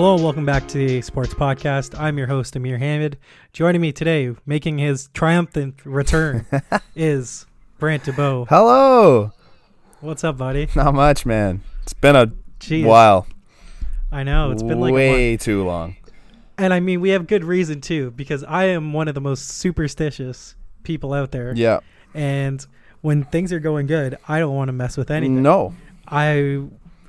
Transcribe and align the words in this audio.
Hello, 0.00 0.16
welcome 0.16 0.46
back 0.46 0.66
to 0.68 0.78
the 0.78 1.02
Sports 1.02 1.34
Podcast. 1.34 1.94
I'm 2.00 2.16
your 2.16 2.26
host, 2.26 2.56
Amir 2.56 2.78
Hamid. 2.78 3.18
Joining 3.52 3.82
me 3.82 3.92
today, 3.92 4.34
making 4.46 4.78
his 4.78 5.10
triumphant 5.12 5.84
return, 5.84 6.46
is 6.96 7.44
Brant 7.78 8.04
DeBow. 8.04 8.48
Hello. 8.48 9.30
What's 10.00 10.24
up, 10.24 10.38
buddy? 10.38 10.68
Not 10.74 10.94
much, 10.94 11.26
man. 11.26 11.62
It's 11.82 11.92
been 11.92 12.16
a 12.16 12.28
Jeez, 12.60 12.86
while. 12.86 13.26
I 14.10 14.22
know 14.22 14.52
it's 14.52 14.62
been 14.62 14.80
like 14.80 14.94
way 14.94 15.36
too 15.36 15.66
long. 15.66 15.96
and 16.56 16.72
I 16.72 16.80
mean 16.80 17.02
we 17.02 17.10
have 17.10 17.26
good 17.26 17.44
reason 17.44 17.82
too, 17.82 18.10
because 18.12 18.42
I 18.44 18.68
am 18.68 18.94
one 18.94 19.06
of 19.06 19.14
the 19.14 19.20
most 19.20 19.48
superstitious 19.48 20.54
people 20.82 21.12
out 21.12 21.30
there. 21.30 21.52
Yeah. 21.54 21.80
And 22.14 22.66
when 23.02 23.24
things 23.24 23.52
are 23.52 23.60
going 23.60 23.86
good, 23.86 24.16
I 24.26 24.38
don't 24.38 24.56
want 24.56 24.68
to 24.68 24.72
mess 24.72 24.96
with 24.96 25.10
anything. 25.10 25.42
No. 25.42 25.74
I 26.08 26.62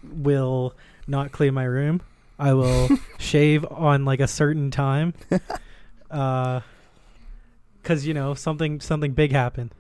will 0.03 0.75
not 1.07 1.31
clean 1.31 1.53
my 1.53 1.63
room. 1.63 2.01
I 2.41 2.53
will 2.53 2.89
shave 3.19 3.63
on 3.69 4.03
like 4.05 4.19
a 4.19 4.27
certain 4.27 4.71
time. 4.71 5.13
Uh, 6.11 6.59
cause 7.83 8.03
you 8.05 8.13
know 8.13 8.33
something 8.33 8.81
something 8.81 9.13
big 9.13 9.31
happened. 9.31 9.73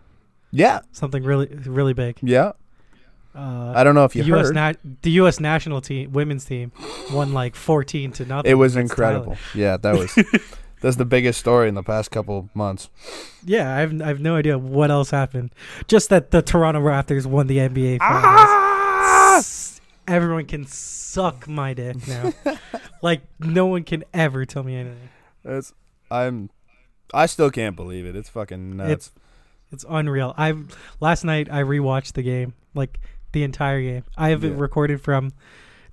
Yeah. 0.49 0.79
Something 0.93 1.23
really 1.25 1.47
really 1.65 1.91
big. 1.93 2.19
Yeah. 2.21 2.53
Uh, 3.35 3.73
I 3.75 3.83
don't 3.83 3.95
know 3.95 4.05
if 4.05 4.13
the 4.13 4.19
you 4.19 4.35
U.S. 4.35 4.45
heard. 4.47 4.55
Na- 4.55 4.73
the 5.01 5.11
U.S. 5.11 5.41
national 5.41 5.81
team 5.81 6.13
women's 6.13 6.45
team 6.45 6.71
won 7.11 7.33
like 7.33 7.57
fourteen 7.57 8.13
to 8.13 8.23
nothing. 8.25 8.49
it 8.49 8.53
was 8.55 8.77
incredible. 8.77 9.35
Yeah, 9.53 9.75
that 9.75 9.93
was 9.97 10.15
that's 10.81 10.95
the 10.95 11.03
biggest 11.03 11.37
story 11.37 11.67
in 11.67 11.75
the 11.75 11.83
past 11.83 12.11
couple 12.11 12.49
months. 12.53 12.89
Yeah, 13.43 13.75
I 13.75 13.79
have 13.81 14.01
I 14.01 14.07
have 14.07 14.21
no 14.21 14.37
idea 14.37 14.57
what 14.57 14.89
else 14.89 15.11
happened. 15.11 15.51
Just 15.87 16.07
that 16.11 16.31
the 16.31 16.41
Toronto 16.41 16.79
Raptors 16.79 17.25
won 17.25 17.47
the 17.47 17.57
NBA 17.57 17.99
finals. 17.99 18.23
Ah! 18.25 18.70
S- 20.07 20.13
Everyone 20.13 20.45
can 20.45 20.65
suck 20.65 21.47
my 21.47 21.73
dick 21.73 22.07
now. 22.07 22.33
like 23.01 23.21
no 23.39 23.65
one 23.67 23.83
can 23.83 24.03
ever 24.13 24.45
tell 24.45 24.63
me 24.63 24.75
anything. 24.75 25.09
It's 25.43 25.73
I'm 26.09 26.49
I 27.13 27.25
still 27.25 27.49
can't 27.51 27.75
believe 27.75 28.05
it. 28.05 28.15
It's 28.15 28.29
fucking 28.29 28.77
nuts. 28.77 28.91
It's 28.91 29.11
it's 29.71 29.85
unreal. 29.89 30.33
I 30.37 30.53
last 30.99 31.23
night 31.23 31.47
I 31.51 31.61
rewatched 31.63 32.13
the 32.13 32.21
game, 32.23 32.53
like 32.73 32.99
the 33.31 33.43
entire 33.43 33.81
game. 33.81 34.03
I 34.17 34.29
have 34.29 34.43
it 34.43 34.53
recorded 34.53 35.01
from 35.01 35.31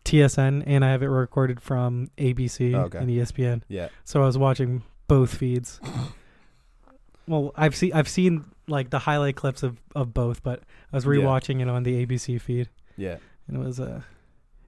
TSN 0.05 0.65
and 0.67 0.85
I 0.85 0.91
have 0.91 1.03
it 1.03 1.07
recorded 1.09 1.61
from 1.61 2.11
ABC 2.19 2.75
Okay. 2.75 2.99
and 2.99 3.09
ESPN. 3.09 3.63
yeah. 3.69 3.89
So 4.05 4.23
I 4.23 4.27
was 4.27 4.37
watching 4.39 4.83
both 5.07 5.35
feeds. 5.35 5.81
well, 7.27 7.53
I've 7.57 7.77
seen 7.77 7.93
I've 7.93 8.09
seen 8.09 8.45
like 8.67 8.91
the 8.91 8.99
highlight 8.99 9.37
clips 9.37 9.63
of, 9.63 9.81
of 9.95 10.13
both, 10.13 10.43
but 10.43 10.61
I 10.93 10.97
was 10.97 11.05
Yeah. 11.05 11.11
rewatching 11.13 11.61
it 11.63 11.69
on 11.69 11.83
the 11.83 12.05
ABC 12.05 12.41
feed, 12.41 12.69
Yeah. 12.97 13.17
And 13.49 13.57
it 13.57 13.61
was 13.61 13.81
uh, 13.81 14.03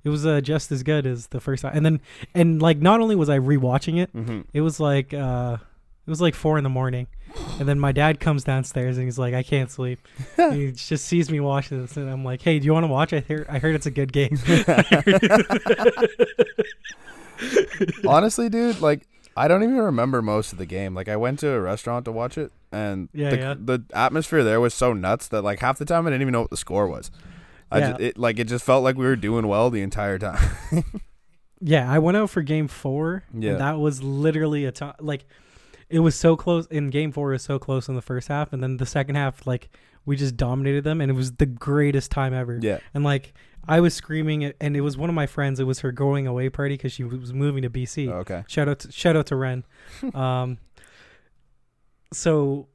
it 0.03 0.09
was 0.09 0.27
uh, 0.27 0.41
just 0.41 0.73
as 0.73 0.83
good 0.83 1.07
as 1.07 1.29
the 1.29 1.41
first 1.41 1.63
time. 1.63 1.77
And 1.77 1.87
then 1.87 2.01
and 2.35 2.61
like 2.61 2.79
not 2.79 3.01
only 3.01 3.15
was 3.17 3.29
I 3.29 3.39
rewatching 3.39 3.99
it, 4.03 4.13
Mm-hmm. 4.15 4.41
it 4.53 4.61
was 4.63 4.81
like 4.81 5.15
uh, 5.15 5.59
it 6.07 6.11
was 6.11 6.21
like 6.21 6.35
four 6.35 6.59
in 6.59 6.65
the 6.65 6.71
morning, 6.71 7.07
and 7.61 7.69
then 7.69 7.79
my 7.79 7.93
dad 7.93 8.19
comes 8.19 8.43
downstairs 8.43 8.97
and 8.97 9.05
he's 9.07 9.19
like, 9.19 9.35
"I 9.35 9.43
can't 9.43 9.71
sleep." 9.71 10.01
he 10.37 10.73
just 10.73 11.05
sees 11.05 11.31
me 11.31 11.39
watching 11.41 11.81
this, 11.83 11.97
and 11.97 12.09
I'm 12.11 12.25
like, 12.25 12.43
"Hey, 12.43 12.59
do 12.59 12.67
you 12.67 12.73
want 12.73 12.85
to 12.85 12.89
watch? 12.89 13.13
I 13.13 13.21
hear 13.21 13.47
I 13.49 13.59
heard 13.59 13.75
it's 13.75 13.87
a 13.87 13.91
good 13.91 14.13
game." 14.13 14.39
Honestly, 18.07 18.49
dude, 18.49 18.81
like 18.81 19.07
I 19.37 19.49
don't 19.49 19.63
even 19.63 19.77
remember 19.77 20.23
most 20.23 20.53
of 20.53 20.59
the 20.59 20.67
game. 20.67 20.95
Like 20.95 21.09
I 21.09 21.17
went 21.17 21.39
to 21.41 21.49
a 21.51 21.61
restaurant 21.61 22.05
to 22.07 22.13
watch 22.13 22.37
it 22.37 22.53
and 22.73 23.09
Yeah, 23.13 23.31
the, 23.31 23.37
yeah. 23.37 23.55
the 23.59 23.85
atmosphere 23.95 24.45
there 24.45 24.61
was 24.61 24.75
so 24.75 24.93
nuts 24.93 25.29
that 25.29 25.43
like 25.43 25.61
half 25.61 25.79
the 25.79 25.85
time 25.85 26.07
I 26.07 26.11
didn't 26.11 26.23
even 26.23 26.33
know 26.33 26.43
what 26.43 26.51
the 26.51 26.57
score 26.57 26.87
was. 26.89 27.11
I 27.71 27.79
Yeah. 27.79 27.89
just, 27.91 28.01
it 28.01 28.19
like 28.19 28.39
it 28.39 28.49
just 28.49 28.65
felt 28.65 28.83
like 28.85 28.97
we 28.97 29.05
were 29.05 29.17
doing 29.17 29.47
well 29.47 29.71
the 29.71 29.83
entire 29.83 30.19
time. 30.19 30.39
Yeah, 31.63 31.93
I 31.93 31.99
went 31.99 32.17
out 32.17 32.31
for 32.31 32.41
game 32.41 32.69
four. 32.69 33.23
Yeah. 33.39 33.51
And 33.51 33.61
that 33.61 33.79
was 33.79 34.03
literally 34.03 34.65
a 34.65 34.73
time 34.73 34.95
like 34.99 35.27
it 35.91 35.99
was 35.99 36.15
so 36.15 36.35
close 36.35 36.67
in 36.69 36.89
game 36.89 37.13
four 37.13 37.33
it 37.33 37.35
was 37.35 37.43
so 37.43 37.59
close 37.59 37.87
in 37.87 37.95
the 37.97 38.01
first 38.01 38.29
half 38.29 38.55
and 38.55 38.63
then 38.63 38.79
the 38.79 38.87
second 38.87 39.17
half 39.17 39.47
like 39.47 39.69
we 40.07 40.17
just 40.17 40.39
dominated 40.39 40.85
them 40.85 41.03
and 41.03 41.11
it 41.11 41.15
was 41.15 41.33
the 41.33 41.45
greatest 41.45 42.11
time 42.11 42.33
ever. 42.33 42.59
yeah. 42.63 42.79
And 42.95 43.05
like 43.05 43.35
I 43.69 43.81
was 43.81 43.93
screaming 43.93 44.55
and 44.59 44.75
it 44.75 44.81
was 44.81 44.97
one 44.97 45.11
of 45.11 45.15
my 45.15 45.27
friends, 45.27 45.61
it 45.61 45.65
was 45.65 45.81
her 45.81 45.93
going 45.93 46.27
away 46.27 46.49
party 46.49 46.77
because 46.79 46.93
she 46.93 47.05
was 47.05 47.35
moving 47.35 47.61
to 47.61 47.69
BC. 47.69 48.09
Okay. 48.11 48.43
Shout 48.49 48.67
out 48.67 48.79
to 48.79 48.91
shout 48.93 49.15
out 49.17 49.27
to 49.27 49.37
Ren. 49.37 49.65
um 50.15 50.57
so 52.11 52.69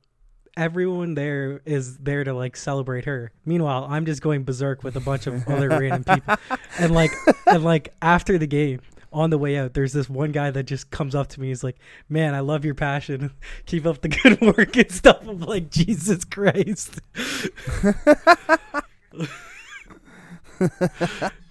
everyone 0.57 1.15
there 1.15 1.61
is 1.65 1.97
there 1.97 2.23
to 2.23 2.33
like 2.33 2.55
celebrate 2.55 3.05
her. 3.05 3.31
Meanwhile, 3.45 3.87
I'm 3.89 4.05
just 4.05 4.21
going 4.21 4.43
berserk 4.43 4.83
with 4.83 4.95
a 4.95 4.99
bunch 4.99 5.27
of 5.27 5.47
other 5.47 5.69
random 5.79 6.03
people. 6.03 6.35
And 6.79 6.93
like 6.93 7.11
and 7.47 7.63
like 7.63 7.93
after 8.01 8.37
the 8.37 8.47
game, 8.47 8.81
on 9.13 9.29
the 9.29 9.37
way 9.37 9.57
out, 9.57 9.73
there's 9.73 9.93
this 9.93 10.09
one 10.09 10.33
guy 10.33 10.51
that 10.51 10.63
just 10.63 10.91
comes 10.91 11.15
up 11.15 11.27
to 11.27 11.39
me. 11.39 11.47
He's 11.47 11.63
like, 11.63 11.77
"Man, 12.09 12.35
I 12.35 12.41
love 12.41 12.65
your 12.65 12.75
passion. 12.75 13.31
Keep 13.65 13.85
up 13.85 14.01
the 14.01 14.09
good 14.09 14.41
work 14.57 14.75
and 14.75 14.91
stuff." 14.91 15.25
I'm 15.27 15.39
like, 15.39 15.71
"Jesus 15.71 16.25
Christ." 16.25 16.99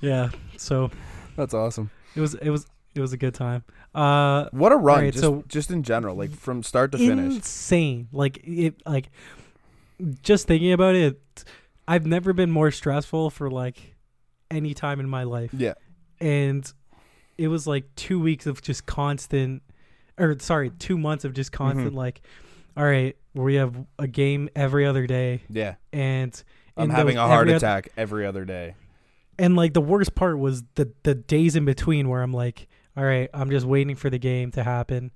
yeah. 0.01 0.31
So 0.59 0.91
That's 1.37 1.55
awesome. 1.55 1.91
it 2.15 2.21
was 2.21 2.35
it 2.35 2.51
was 2.51 2.67
it 2.95 3.01
was 3.01 3.13
a 3.13 3.17
good 3.17 3.35
time. 3.35 3.65
Uh, 3.95 4.49
What 4.51 4.73
a 4.73 4.77
run, 4.77 4.97
Alright, 4.99 5.13
just, 5.13 5.23
so- 5.25 5.45
just 5.49 5.71
in 5.71 5.83
general, 5.83 6.17
like 6.17 6.31
from 6.33 6.63
start 6.63 6.93
to 6.93 6.99
finish. 6.99 7.35
insane. 7.37 8.09
Like 8.13 8.41
it, 8.45 8.83
like 8.87 9.11
just 10.23 10.47
thinking 10.47 10.73
about 10.73 10.95
it, 10.95 11.21
I've 11.87 12.07
never 12.07 12.33
been 12.33 12.51
more 12.51 12.71
stressful 12.71 13.31
for 13.31 13.51
like 13.51 13.95
any 14.51 14.75
time 14.75 15.01
in 15.01 15.09
my 15.09 15.23
life, 15.25 15.51
Yeah. 15.53 15.75
and 16.21 16.71
it 17.39 17.49
was 17.49 17.67
like 17.67 17.85
two 17.97 18.21
weeks 18.21 18.47
of 18.47 18.63
just 18.63 18.87
constant, 18.87 19.63
or 20.19 20.37
sorry, 20.39 20.71
two 20.71 20.99
months 20.99 21.25
of 21.25 21.33
just 21.35 21.53
constant 21.53 21.93
Mhm. 21.93 21.97
like, 21.97 22.21
all 22.77 22.85
right, 22.85 23.17
we 23.35 23.55
have 23.57 23.75
a 23.99 24.07
game 24.09 24.49
every 24.57 24.87
other 24.87 25.07
day, 25.07 25.43
Yeah. 25.49 25.75
and 25.93 26.41
I'm 26.77 26.91
having 26.91 27.17
a 27.17 27.27
heart 27.27 27.49
every 27.49 27.55
attack 27.57 27.91
every 27.97 28.27
other 28.27 28.45
day. 28.45 28.75
and 29.39 29.57
like 29.57 29.73
the 29.75 29.81
worst 29.81 30.15
part 30.15 30.39
was 30.39 30.63
the 30.77 30.93
the 31.05 31.15
days 31.15 31.55
in 31.57 31.65
between 31.65 32.09
where 32.09 32.23
I'm 32.23 32.33
like, 32.33 32.67
all 32.97 33.05
right, 33.05 33.29
I'm 33.35 33.51
just 33.51 33.67
waiting 33.67 33.97
for 33.97 34.11
the 34.11 34.19
game 34.19 34.51
to 34.53 34.63
happen. 34.63 35.11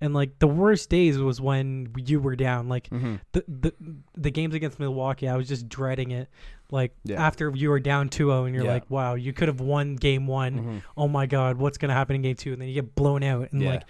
And 0.00 0.14
like 0.14 0.38
the 0.38 0.46
worst 0.46 0.90
days 0.90 1.18
was 1.18 1.40
when 1.40 1.92
you 1.96 2.20
were 2.20 2.36
down. 2.36 2.68
Like 2.68 2.88
Mm-hmm. 2.90 3.16
the 3.32 3.44
the 3.48 3.74
the 4.16 4.30
games 4.30 4.54
against 4.54 4.78
Milwaukee, 4.78 5.26
I 5.28 5.36
was 5.36 5.48
just 5.48 5.68
dreading 5.68 6.12
it. 6.12 6.28
Like 6.70 6.94
Yeah. 7.04 7.20
after 7.26 7.50
you 7.54 7.70
were 7.70 7.80
down 7.80 8.08
2-0 8.08 8.46
and 8.46 8.54
you're 8.54 8.64
Yeah. 8.64 8.74
like, 8.74 8.88
wow, 8.90 9.14
you 9.14 9.32
could 9.32 9.48
have 9.48 9.60
won 9.60 9.96
game 9.96 10.26
1. 10.28 10.54
Mm-hmm. 10.54 10.78
Oh 10.96 11.08
my 11.08 11.26
god, 11.26 11.56
what's 11.56 11.78
going 11.78 11.88
to 11.88 11.94
happen 11.94 12.14
in 12.14 12.22
game 12.22 12.36
2? 12.36 12.52
And 12.52 12.62
then 12.62 12.68
you 12.68 12.74
get 12.74 12.94
blown 12.94 13.22
out 13.24 13.50
and 13.50 13.60
Yeah. 13.60 13.70
like 13.70 13.82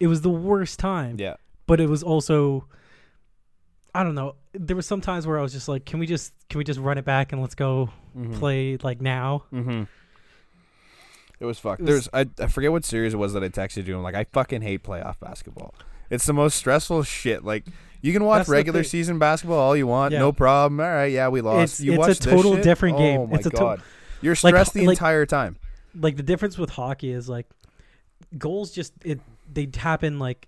it 0.00 0.06
was 0.06 0.22
the 0.22 0.30
worst 0.30 0.78
time. 0.78 1.16
Yeah. 1.18 1.34
But 1.66 1.80
it 1.80 1.88
was 1.90 2.02
also 2.02 2.66
I 3.94 4.02
don't 4.04 4.14
know. 4.14 4.36
There 4.54 4.74
was 4.74 4.86
some 4.86 5.02
times 5.02 5.26
where 5.26 5.38
I 5.38 5.42
was 5.42 5.52
just 5.52 5.68
like, 5.68 5.84
can 5.84 5.98
we 6.00 6.06
just 6.06 6.32
can 6.48 6.56
we 6.58 6.64
just 6.64 6.80
run 6.80 6.96
it 6.96 7.04
back 7.04 7.32
and 7.32 7.40
let's 7.42 7.54
go 7.54 7.90
Mm-hmm. 8.16 8.34
play 8.34 8.76
like 8.82 9.00
now? 9.02 9.44
It 11.42 11.46
was 11.46 11.58
fucked. 11.58 11.80
It 11.82 11.86
There's 11.86 12.08
I, 12.12 12.26
I 12.38 12.46
forget 12.46 12.70
what 12.70 12.84
series 12.84 13.14
it 13.14 13.16
was 13.16 13.32
that 13.32 13.42
I 13.42 13.48
texted 13.48 13.86
you. 13.86 13.96
I'm 13.96 14.02
like, 14.04 14.14
I 14.14 14.24
fucking 14.24 14.62
hate 14.62 14.84
playoff 14.84 15.18
basketball. 15.18 15.74
It's 16.08 16.24
the 16.24 16.32
most 16.32 16.54
stressful 16.56 17.02
shit. 17.02 17.44
Like 17.44 17.64
you 18.00 18.12
can 18.12 18.24
watch 18.24 18.46
regular 18.48 18.84
season 18.84 19.18
basketball 19.18 19.58
all 19.58 19.76
you 19.76 19.86
want, 19.88 20.12
Yeah. 20.12 20.20
no 20.20 20.32
problem. 20.32 20.78
All 20.80 20.86
right, 20.86 21.10
yeah, 21.10 21.28
we 21.28 21.40
lost. 21.40 21.80
It's- 21.80 21.80
you 21.80 22.02
it's 22.04 22.24
a 22.24 22.30
total 22.30 22.56
different 22.56 22.96
game. 22.98 23.20
Oh 23.22 23.26
my 23.26 23.36
It's 23.38 23.46
a 23.46 23.50
to- 23.50 23.56
god, 23.56 23.82
you're 24.20 24.32
Like, 24.42 24.52
stressed 24.52 24.74
the 24.74 24.86
like- 24.86 24.96
entire 24.98 25.26
time. 25.26 25.56
like 26.00 26.16
the 26.16 26.22
difference 26.22 26.56
with 26.56 26.70
hockey 26.70 27.10
is 27.10 27.28
like 27.28 27.46
goals 28.38 28.70
just 28.70 28.92
it 29.04 29.20
they 29.52 29.68
happen 29.76 30.18
like 30.18 30.46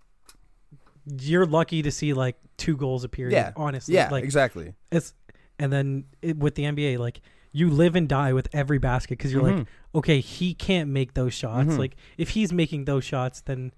you're 1.20 1.44
lucky 1.44 1.82
to 1.82 1.90
see 1.90 2.12
like 2.14 2.36
two 2.56 2.76
goals 2.76 3.04
a 3.04 3.08
period 3.08 3.34
Yeah. 3.34 3.52
honestly 3.56 3.94
Yeah, 3.94 4.08
like 4.10 4.24
exactly. 4.24 4.74
it's 4.90 5.12
and 5.58 5.72
then 5.72 6.04
it, 6.22 6.36
with 6.38 6.54
the 6.54 6.62
nba 6.64 6.98
like 6.98 7.20
you 7.56 7.70
live 7.70 7.94
and 7.94 8.08
die 8.08 8.32
with 8.32 8.48
every 8.52 8.78
basket 8.78 9.16
because 9.16 9.32
you're 9.32 9.42
like 9.42 9.54
Mhm. 9.54 9.66
okay 9.94 10.18
he 10.20 10.52
can't 10.54 10.90
make 10.90 11.14
those 11.14 11.32
shots 11.32 11.68
Mhm. 11.70 11.78
like 11.78 11.94
if 12.18 12.30
he's 12.30 12.52
making 12.52 12.84
those 12.84 13.04
shots 13.04 13.40
then 13.42 13.72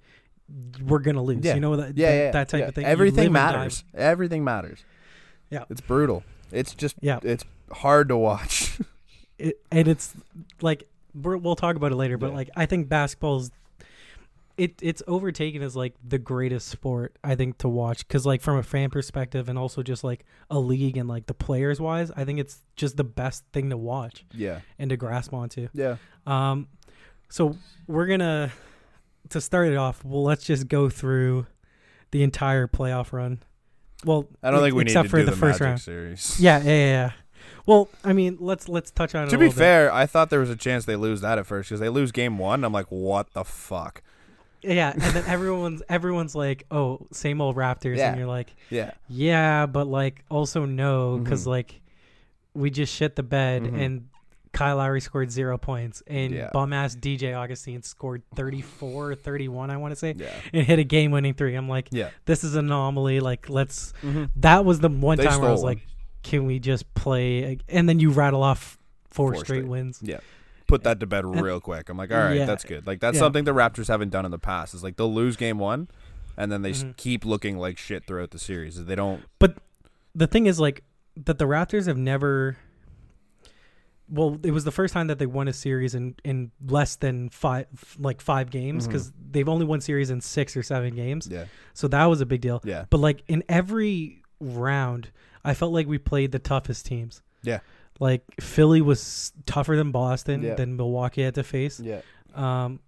we're 0.83 0.99
gonna 1.01 1.23
lose 1.23 1.45
Yeah. 1.45 1.55
you 1.55 1.61
know 1.61 1.77
that 1.77 1.97
yeah, 1.97 2.09
that, 2.11 2.17
yeah, 2.17 2.31
that 2.33 2.49
type 2.49 2.61
yeah. 2.61 2.69
of 2.69 2.75
thing 2.75 2.85
Everything 2.87 3.17
live 3.17 3.27
and 3.27 3.35
die- 3.35 3.53
matters. 3.59 3.85
Everything 3.95 4.43
matters. 4.45 4.85
Yeah. 5.51 5.65
it's 5.71 5.81
brutal. 5.81 6.25
It's 6.51 6.75
just 6.75 6.97
Yeah. 7.01 7.19
it's 7.23 7.45
hard 7.71 8.09
to 8.09 8.17
watch. 8.17 8.79
it, 9.39 9.59
and 9.71 9.87
it's 9.89 10.15
like 10.63 10.89
we're, 11.15 11.37
we'll 11.37 11.57
talk 11.57 11.77
about 11.77 11.93
it 11.93 11.97
later 11.97 12.17
but 12.19 12.33
like 12.35 12.49
i 12.57 12.65
think 12.67 12.89
basketball's 12.89 13.51
it 14.57 14.75
it's 14.81 15.03
overtaken 15.07 15.63
as 15.63 15.77
like 15.77 15.95
the 16.07 16.19
greatest 16.19 16.69
sport 16.69 17.19
i 17.23 17.35
think 17.35 17.59
to 17.59 17.69
watch 17.69 18.07
because 18.07 18.25
like 18.25 18.41
from 18.41 18.57
a 18.57 18.63
fan 18.63 18.91
perspective 18.91 19.49
and 19.49 19.59
also 19.59 19.83
just 19.83 20.03
like 20.03 20.25
a 20.51 20.59
league 20.59 20.97
and 20.97 21.09
like 21.09 21.27
the 21.27 21.35
players 21.35 21.81
wise 21.81 22.11
i 22.17 22.25
think 22.25 22.39
it's 22.39 22.65
just 22.75 22.97
the 22.97 23.05
best 23.05 23.45
thing 23.53 23.71
to 23.71 23.77
watch 23.77 24.25
yeah, 24.33 24.61
and 24.79 24.91
to 24.91 24.97
grasp 24.97 25.33
onto 25.33 25.69
yeah. 25.73 25.97
um 26.27 26.69
so 27.29 27.57
we're 27.87 28.07
gonna 28.07 28.51
to 29.29 29.41
start 29.41 29.69
it 29.69 29.77
off 29.77 30.05
well 30.05 30.23
let's 30.23 30.45
just 30.45 30.69
go 30.69 30.89
through 30.89 31.47
the 32.13 32.23
entire 32.23 32.67
playoff 32.67 33.13
run 33.13 33.39
well 34.05 34.27
I 34.43 34.51
don't 34.51 34.63
think 34.63 34.75
we 34.75 34.83
except 34.83 35.05
need 35.05 35.09
to 35.09 35.11
for 35.11 35.19
do 35.19 35.25
the, 35.25 35.31
the, 35.33 35.37
first 35.37 35.61
Magic 35.61 35.67
round 35.67 35.81
series. 35.81 36.41
yeah, 36.41 36.59
yeah, 36.59 36.65
yeah, 36.65 36.87
yeah. 36.87 37.13
Well, 37.65 37.89
I 38.05 38.13
mean, 38.13 38.37
let's 38.41 38.69
let's 38.69 38.91
touch 38.91 39.15
on 39.15 39.25
it. 39.25 39.31
To 39.31 39.37
a 39.37 39.39
be 39.39 39.47
little 39.47 39.59
bit. 39.59 39.65
fair, 39.65 39.93
I 39.93 40.07
thought 40.07 40.31
there 40.31 40.41
was 40.41 40.51
a 40.51 40.57
chance 40.57 40.85
they 40.85 40.97
lose 40.97 41.21
that 41.23 41.39
at 41.39 41.47
first 41.47 41.69
because 41.69 41.81
they 41.81 41.89
lose 41.89 42.13
game 42.13 42.39
one. 42.39 42.65
I'm 42.65 42.73
like, 42.73 42.87
what 42.87 43.33
the 43.33 43.45
fuck? 43.45 44.03
Yeah, 44.63 44.93
and 44.93 45.03
then 45.03 45.25
everyone's 45.27 45.83
everyone's 45.89 46.35
like, 46.35 46.65
"Oh, 46.71 47.07
same 47.13 47.41
old 47.41 47.57
Raptors," 47.57 47.97
Yeah. 47.99 48.09
and 48.11 48.19
you're 48.19 48.27
like, 48.27 48.55
Yeah, 48.71 48.93
"Yeah, 49.09 49.67
but 49.67 49.87
like 49.87 50.25
also 50.31 50.65
no, 50.65 51.19
because 51.19 51.45
Mhm. 51.45 51.49
like 51.49 51.81
we 52.55 52.71
just 52.71 52.93
shit 52.95 53.17
the 53.17 53.23
bed 53.23 53.63
Mhm. 53.63 53.81
and." 53.81 54.09
Kyle 54.53 54.79
Lowry 54.79 55.03
scored 55.03 55.31
zero 55.31 55.59
points, 55.59 56.03
and 56.07 56.33
Yeah. 56.33 56.49
bum 56.51 56.73
ass 56.73 56.95
DJ 56.97 57.35
Augustin 57.35 57.83
scored 57.83 58.23
34 58.35 59.15
31, 59.15 59.71
I 59.71 59.77
want 59.77 59.93
to 59.93 59.97
say, 59.97 60.15
yeah, 60.17 60.31
and 60.55 60.67
hit 60.67 60.79
a 60.79 60.85
game 60.85 61.11
winning 61.11 61.35
three. 61.35 61.55
I'm 61.55 61.69
like, 61.69 61.89
yeah. 61.91 62.09
this 62.25 62.43
is 62.43 62.55
an 62.55 62.65
anomaly. 62.65 63.21
Like, 63.21 63.51
let's. 63.51 63.93
Mm-hmm. 64.03 64.25
That 64.37 64.65
was 64.65 64.81
the 64.81 64.89
one 64.89 65.19
They 65.19 65.25
time 65.27 65.41
where 65.43 65.51
I 65.51 65.53
was 65.53 65.61
stole 65.61 65.69
one. 65.69 65.75
like, 65.77 65.87
can 66.23 66.47
we 66.47 66.59
just 66.59 66.95
play? 66.95 67.45
ag- 67.45 67.65
And 67.69 67.87
then 67.87 68.01
you 68.01 68.09
rattle 68.11 68.43
off 68.43 68.79
four, 69.11 69.35
Four 69.35 69.45
straight, 69.45 69.59
straight. 69.59 69.69
wins. 69.69 70.01
Yeah. 70.03 70.21
Put 70.67 70.83
that 70.85 70.99
to 71.01 71.07
bed 71.07 71.25
real 71.43 71.61
quick. 71.61 71.89
I'm 71.89 71.97
like, 71.97 72.11
all 72.11 72.19
right, 72.19 72.37
Yeah. 72.39 72.45
that's 72.47 72.65
good. 72.65 72.87
Like 72.87 73.01
that's 73.01 73.15
Yeah. 73.17 73.21
something 73.21 73.45
the 73.45 73.55
Raptors 73.55 73.89
haven't 73.89 74.11
done 74.11 74.25
in 74.25 74.31
the 74.31 74.39
past. 74.39 74.75
Is 74.75 74.83
like 74.83 74.97
they'll 74.97 75.13
lose 75.13 75.37
game 75.37 75.59
one, 75.59 75.89
and 76.37 76.51
then 76.51 76.63
they 76.63 76.71
s 76.71 76.83
Mhm. 76.85 76.97
keep 76.97 77.25
looking 77.25 77.57
like 77.59 77.79
shit 77.79 78.05
throughout 78.07 78.31
the 78.33 78.39
series. 78.39 78.85
They 78.85 78.95
don't. 78.97 79.23
But 79.39 79.57
the 80.15 80.27
thing 80.27 80.47
is 80.47 80.59
like 80.59 80.83
that 81.17 81.39
the 81.39 81.45
Raptors 81.47 81.87
have 81.87 81.97
never 81.99 82.57
well 84.09 84.39
it 84.45 84.53
was 84.53 84.65
the 84.65 84.71
first 84.71 84.95
time 84.95 85.09
that 85.09 85.19
they 85.19 85.27
won 85.27 85.49
a 85.49 85.53
series 85.53 85.95
in 85.95 86.15
in 86.25 86.51
less 86.69 86.97
than 86.97 87.29
five 87.29 87.67
like 87.99 88.21
five 88.21 88.51
games 88.51 88.87
because 88.87 89.13
they've 89.33 89.49
only 89.49 89.65
won 89.67 89.81
series 89.81 90.11
in 90.11 90.21
six 90.21 90.57
or 90.57 90.63
seven 90.63 90.95
games 90.95 91.27
Yeah, 91.31 91.47
so 91.75 91.89
that 91.89 92.05
was 92.07 92.21
a 92.21 92.27
big 92.27 92.41
deal 92.41 92.61
yeah, 92.65 92.85
but 92.89 92.99
like 92.99 93.25
in 93.27 93.43
every 93.49 94.23
round 94.39 95.11
i 95.45 95.55
felt 95.55 95.73
like 95.73 95.89
we 95.89 95.99
played 95.99 96.31
the 96.31 96.39
toughest 96.39 96.87
teams 96.87 97.23
Yeah. 97.43 97.59
Like 98.01 98.23
philly 98.41 98.81
was 98.81 99.33
tougher 99.47 99.77
than 99.77 99.91
boston 99.93 100.43
Yeah. 100.43 100.55
than 100.55 100.77
milwaukee 100.77 101.23
had 101.23 101.35
to 101.37 101.43
face 101.43 101.81
yeah. 101.81 102.01
um 102.35 102.81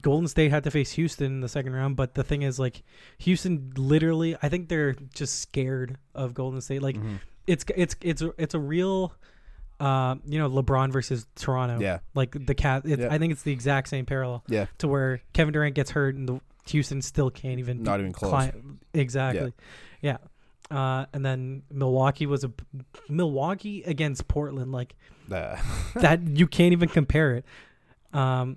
Golden 0.00 0.26
State 0.28 0.50
had 0.50 0.64
to 0.64 0.70
face 0.70 0.92
Houston 0.92 1.26
in 1.26 1.40
the 1.40 1.48
second 1.48 1.74
round, 1.74 1.94
but 1.94 2.14
the 2.14 2.24
thing 2.24 2.40
is, 2.40 2.58
like, 2.58 2.82
Houston 3.18 3.70
literally, 3.76 4.34
I 4.42 4.48
think 4.48 4.68
they're 4.70 4.94
just 5.14 5.40
scared 5.40 5.98
of 6.14 6.32
Golden 6.32 6.62
State. 6.62 6.80
Like, 6.82 6.96
Mhm. 6.96 7.20
it's 7.46 7.64
it's 7.76 7.94
it's 8.00 8.22
a- 8.22 8.32
it's 8.38 8.54
a 8.54 8.58
real 8.58 9.12
uh 9.78 10.16
you 10.24 10.38
know 10.38 10.48
LeBron 10.48 10.90
versus 10.90 11.26
Toronto 11.36 11.80
yeah, 11.80 11.98
like 12.14 12.34
the 12.46 12.54
cat 12.54 12.82
it's, 12.86 13.02
Yeah. 13.02 13.12
I 13.12 13.18
think 13.18 13.32
it's 13.32 13.42
the 13.42 13.52
exact 13.52 13.88
same 13.88 14.06
parallel 14.06 14.42
Yeah. 14.48 14.66
to 14.78 14.88
where 14.88 15.20
Kevin 15.34 15.52
Durant 15.52 15.74
gets 15.74 15.90
hurt 15.90 16.14
and 16.14 16.28
the 16.28 16.40
Houston 16.68 17.02
still 17.02 17.30
can't 17.30 17.58
even 17.58 17.82
Not 17.82 18.00
even 18.00 18.12
close. 18.12 18.50
cli- 18.50 18.62
exactly 18.94 19.52
yeah. 20.00 20.16
Uh 20.70 21.06
and 21.12 21.24
then 21.24 21.62
Milwaukee 21.70 22.26
was 22.26 22.44
a 22.44 22.50
Milwaukee 23.08 23.82
against 23.84 24.28
Portland 24.28 24.72
like 24.72 24.94
Uh, 25.30 25.56
that 25.96 26.26
you 26.36 26.46
can't 26.46 26.72
even 26.72 26.88
compare 26.88 27.34
it 27.36 27.44
um 28.12 28.56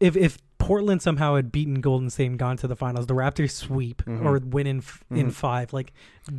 if 0.00 0.16
if 0.16 0.38
Portland 0.58 1.02
somehow 1.02 1.36
had 1.36 1.52
beaten 1.52 1.80
Golden 1.80 2.08
State 2.10 2.26
and 2.26 2.38
gone 2.38 2.56
to 2.56 2.66
the 2.66 2.76
finals 2.76 3.06
the 3.06 3.14
Raptors 3.14 3.50
sweep 3.52 4.02
Mhm. 4.06 4.24
or 4.24 4.38
win 4.38 4.66
in 4.66 4.78
f- 4.78 5.04
in. 5.10 5.30
5 5.30 5.72
like 5.72 5.92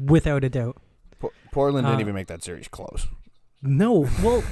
without 0.06 0.44
a 0.44 0.50
doubt 0.50 0.78
Por- 1.20 1.32
Portland 1.52 1.86
didn't 1.88 1.98
Uh, 2.00 2.02
even 2.02 2.16
make 2.16 2.28
that 2.28 2.44
series 2.44 2.68
close. 2.68 3.08
No. 3.68 4.08
Well, 4.24 4.44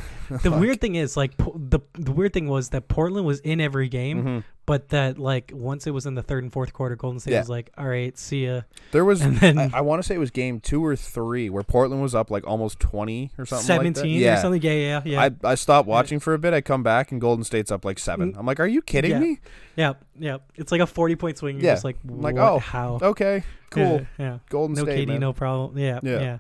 the 0.42 0.52
weird 0.52 0.82
thing 0.82 0.96
is 0.96 1.16
like 1.16 1.38
Po- 1.38 1.54
the 1.56 1.82
the 1.94 2.12
weird 2.12 2.34
thing 2.34 2.48
was 2.48 2.70
that 2.70 2.88
Portland 2.88 3.28
was 3.28 3.40
in 3.42 3.62
every 3.62 3.88
game, 3.90 4.24
Mhm. 4.24 4.44
but 4.66 4.90
that 4.90 5.20
like 5.20 5.52
once 5.54 5.86
it 5.86 5.92
was 5.92 6.08
in 6.08 6.16
the 6.16 6.24
third 6.24 6.42
and 6.44 6.52
fourth 6.52 6.74
quarter, 6.74 6.96
Golden 6.96 7.20
State 7.20 7.34
Yeah. 7.34 7.42
was 7.42 7.50
like, 7.50 7.70
"All 7.78 7.86
right, 7.88 8.18
see 8.18 8.48
ya." 8.48 8.62
There 8.92 9.06
was, 9.06 9.22
And 9.22 9.38
then 9.38 9.60
I, 9.72 9.82
want 9.82 10.02
to 10.02 10.08
say 10.08 10.16
it 10.16 10.18
was 10.18 10.32
game 10.32 10.60
two 10.60 10.84
or 10.84 10.96
three 10.96 11.52
where 11.52 11.62
Portland 11.62 12.02
was 12.02 12.16
up 12.16 12.32
like 12.32 12.44
almost 12.48 12.80
twenty 12.80 13.34
or 13.38 13.46
something. 13.46 13.68
like 13.78 13.84
that. 13.94 14.00
seventeen 14.00 14.20
yeah. 14.20 14.40
or 14.40 14.42
something. 14.42 14.64
Yeah, 14.64 14.72
yeah, 14.72 15.02
yeah, 15.06 15.22
I, 15.44 15.52
I 15.52 15.54
stopped 15.54 15.88
watching 15.88 16.20
for 16.20 16.34
a 16.34 16.40
bit. 16.40 16.56
I 16.56 16.62
come 16.62 16.82
back 16.82 17.12
and 17.12 17.22
Golden 17.22 17.44
State's 17.44 17.72
up 17.72 17.86
like 17.86 18.00
seven. 18.00 18.34
Mm. 18.34 18.40
I'm 18.40 18.48
like, 18.48 18.60
are 18.60 18.66
you 18.66 18.82
kidding 18.82 19.12
Yeah. 19.12 19.20
me? 19.20 19.40
yeah, 19.76 19.94
yeah. 20.18 20.38
It's 20.56 20.72
like 20.72 20.82
a 20.82 20.88
forty 20.88 21.16
point 21.16 21.38
swing. 21.38 21.58
You're 21.58 21.66
Yeah. 21.66 21.74
just 21.74 21.84
like, 21.86 21.98
I'm 22.04 22.22
like, 22.22 22.34
what? 22.34 22.52
oh, 22.52 22.58
how? 22.58 22.98
Okay, 23.00 23.44
cool. 23.70 23.84
Yeah, 23.84 24.06
yeah. 24.18 24.38
Golden 24.50 24.76
no 24.76 24.86
State, 24.86 25.06
KD, 25.08 25.12
man. 25.12 25.20
no 25.20 25.34
problem. 25.34 25.78
Yeah, 25.78 26.00
Yeah. 26.02 26.20
yeah. 26.20 26.38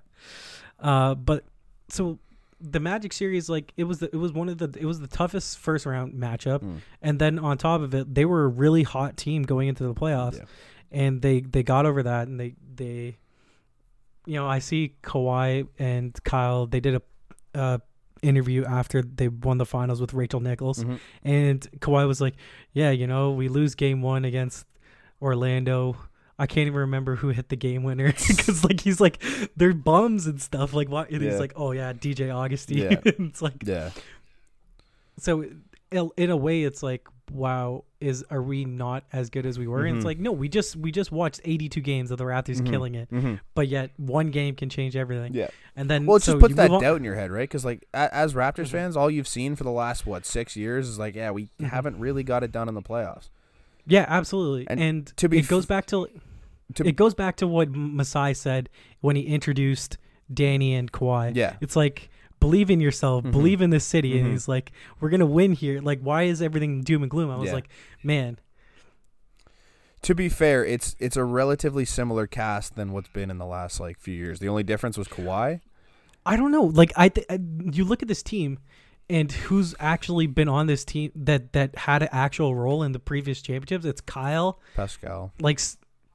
Uh, 0.79 1.13
but 1.13 1.43
so 1.89 2.17
the 2.61 2.79
Magic 2.79 3.11
series, 3.13 3.49
like 3.49 3.73
it 3.77 3.83
was, 3.83 3.99
the, 3.99 4.05
it 4.07 4.17
was 4.17 4.31
one 4.31 4.47
of 4.49 4.57
the, 4.57 4.73
it 4.79 4.85
was 4.85 4.99
the 4.99 5.07
toughest 5.07 5.59
first 5.59 5.85
round 5.85 6.13
matchup, 6.13 6.59
Mm. 6.61 6.77
and 7.01 7.19
then 7.19 7.37
on 7.39 7.57
top 7.57 7.81
of 7.81 7.93
it, 7.93 8.13
they 8.13 8.25
were 8.25 8.45
a 8.45 8.47
really 8.47 8.83
hot 8.83 9.17
team 9.17 9.43
going 9.43 9.67
into 9.67 9.83
the 9.83 9.93
playoffs. 9.93 10.37
Yeah. 10.37 10.45
and 10.91 11.21
they 11.21 11.41
they 11.41 11.63
got 11.63 11.85
over 11.85 12.03
that 12.03 12.27
and 12.27 12.39
they 12.39 12.53
they 12.75 13.17
you 14.27 14.35
know 14.35 14.47
i 14.47 14.59
see 14.59 14.93
Kawhi 15.03 15.67
and 15.79 16.13
kyle 16.23 16.67
they 16.67 16.79
did 16.79 16.95
a 16.95 17.01
uh 17.59 17.77
interview 18.21 18.63
after 18.65 19.01
they 19.01 19.27
won 19.27 19.57
the 19.57 19.65
finals 19.65 19.99
with 19.99 20.13
rachel 20.13 20.39
nichols 20.39 20.83
Mhm. 20.83 20.99
and 21.23 21.67
Kawhi 21.79 22.07
was 22.07 22.21
like 22.21 22.35
yeah 22.71 22.91
you 22.91 23.07
know 23.07 23.31
we 23.31 23.47
lose 23.49 23.73
game 23.75 24.01
one 24.03 24.25
against 24.25 24.65
orlando 25.21 25.97
i 26.37 26.45
can't 26.45 26.67
even 26.67 26.79
remember 26.79 27.15
who 27.15 27.29
hit 27.29 27.49
the 27.49 27.55
game 27.55 27.83
winner 27.83 28.07
because 28.27 28.63
like 28.63 28.81
he's 28.81 28.99
like 28.99 29.21
they're 29.55 29.73
bums 29.73 30.27
and 30.27 30.41
stuff 30.41 30.73
like 30.73 30.89
what 30.89 31.09
and 31.09 31.21
Yeah. 31.21 31.31
he's 31.31 31.39
like 31.39 31.53
oh 31.55 31.71
yeah 31.71 31.93
dj 31.93 32.33
augustin 32.33 32.77
Yeah. 32.77 32.99
it's 33.05 33.41
like 33.41 33.63
Yeah, 33.65 33.89
so 35.17 35.45
in, 35.91 36.29
a 36.29 36.35
way 36.37 36.63
it's 36.63 36.83
like 36.83 37.07
wow 37.31 37.83
is 38.01 38.23
are 38.29 38.41
we 38.41 38.65
not 38.65 39.03
as 39.11 39.29
good 39.29 39.45
as 39.45 39.57
we 39.57 39.65
were 39.67 39.85
and 39.85 39.97
it's 39.97 40.03
Mhm. 40.03 40.07
like 40.07 40.19
no 40.19 40.31
we 40.31 40.47
just 40.49 40.75
we 40.75 40.91
just 40.91 41.11
watched 41.11 41.41
82 41.43 41.79
games 41.81 42.11
of 42.11 42.17
the 42.17 42.23
raptors 42.25 42.61
Mhm. 42.61 42.69
killing 42.69 42.95
it 42.95 43.09
hmm 43.09 43.35
but 43.55 43.67
yet 43.67 43.91
one 43.97 44.29
game 44.29 44.55
can 44.55 44.69
change 44.69 44.95
everything 44.95 45.33
yeah. 45.33 45.47
and 45.75 45.89
then 45.89 46.05
Well, 46.05 46.17
it 46.17 46.23
so 46.23 46.33
just 46.33 46.41
puts 46.41 46.55
that 46.55 46.67
doubt 46.69 46.97
in 46.97 47.03
your 47.03 47.15
head, 47.15 47.31
right? 47.31 47.47
Because 47.49 47.65
like 47.65 47.85
as 47.93 48.33
Raptors 48.33 48.65
Mhm. 48.67 48.71
fans, 48.71 48.97
all 48.97 49.09
you've 49.09 49.27
seen 49.27 49.55
for 49.55 49.63
the 49.63 49.71
last 49.71 50.05
what 50.05 50.25
six 50.25 50.55
years 50.55 50.87
is 50.87 50.99
like, 50.99 51.15
yeah, 51.15 51.31
we 51.31 51.49
Mhm. 51.59 51.69
haven't 51.69 51.97
really 51.99 52.23
got 52.23 52.43
it 52.43 52.51
done 52.51 52.67
in 52.69 52.75
the 52.75 52.81
playoffs. 52.81 53.29
Yeah 53.87 54.05
absolutely 54.07 54.65
and, 54.69 54.79
And 54.79 55.05
to 55.17 55.29
be 55.29 55.39
it 55.39 55.47
goes 55.47 55.65
back 55.65 55.85
to, 55.87 56.07
to- 56.75 56.87
it 56.87 56.95
goes 56.95 57.13
back 57.13 57.35
to 57.37 57.47
what 57.47 57.69
Masai 57.69 58.33
said 58.33 58.69
when 59.01 59.15
he 59.15 59.23
introduced 59.23 59.97
Danny 60.33 60.73
and 60.73 60.91
Kawhi 60.91 61.35
Yeah, 61.35 61.55
it's 61.61 61.75
like 61.75 62.09
believe 62.39 62.69
in 62.69 62.79
yourself 62.81 63.23
Mhm. 63.23 63.31
believe 63.31 63.61
in 63.61 63.69
this 63.69 63.85
city 63.85 64.17
and 64.19 64.27
Mhm. 64.27 64.31
he's 64.31 64.47
like 64.47 64.71
we're 64.99 65.09
gonna 65.09 65.25
win 65.25 65.53
here 65.53 65.81
like 65.81 65.99
why 66.01 66.23
is 66.23 66.41
everything 66.41 66.81
doom 66.81 67.01
and 67.03 67.09
gloom 67.11 67.29
I 67.31 67.37
was 67.37 67.47
Yeah. 67.47 67.53
like 67.55 67.69
man 68.03 68.39
to 70.01 70.13
be 70.13 70.29
fair, 70.29 70.63
it's 70.63 70.95
it's 70.99 71.17
a 71.17 71.23
relatively 71.23 71.83
similar 71.83 72.27
cast 72.27 72.75
than 72.75 72.91
what's 72.91 73.09
been 73.09 73.31
in 73.31 73.39
the 73.39 73.45
last 73.45 73.79
like 73.79 73.97
few 73.97 74.13
years. 74.13 74.39
The 74.39 74.47
only 74.47 74.61
difference 74.61 74.99
was 74.99 75.07
Kawhi. 75.07 75.61
I 76.27 76.35
don't 76.37 76.51
know. 76.51 76.63
Like 76.65 76.93
I, 76.95 77.09
th- 77.09 77.25
I 77.27 77.39
you 77.71 77.83
look 77.85 78.03
at 78.03 78.07
this 78.07 78.21
team, 78.21 78.59
and 79.09 79.31
who's 79.31 79.75
actually 79.79 80.27
been 80.27 80.49
on 80.49 80.67
this 80.67 80.83
team 80.85 81.11
that 81.15 81.53
that 81.53 81.75
had 81.77 82.01
an 82.03 82.09
actual 82.11 82.55
role 82.55 82.83
in 82.83 82.91
the 82.91 82.99
previous 82.99 83.41
championships? 83.41 83.85
It's 83.85 84.01
Kyle. 84.01 84.59
Pascal. 84.75 85.31
Like 85.39 85.59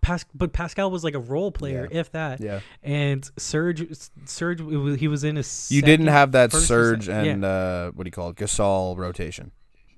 Pas- 0.03 0.25
but 0.35 0.53
Pascal 0.55 0.91
was 0.91 1.05
like 1.05 1.15
a 1.15 1.19
role 1.21 1.53
player, 1.53 1.87
if 1.91 2.11
that. 2.13 2.41
Yeah. 2.41 2.61
And 2.83 3.29
Serge, 3.37 3.87
Serge, 4.25 4.61
it 4.61 4.65
was, 4.65 4.99
he 4.99 5.09
was 5.09 5.25
in 5.25 5.37
his. 5.37 5.71
You 5.71 5.83
didn't 5.83 6.07
have 6.07 6.33
that 6.33 6.53
Serge 6.53 7.05
sec- 7.05 7.25
yeah. 7.27 7.31
and 7.33 7.45
uh, 7.45 7.91
what 7.95 8.05
do 8.05 8.09
you 8.09 8.13
call 8.13 8.31
it, 8.31 8.37
Gasol 8.37 8.97
rotation. 8.97 9.53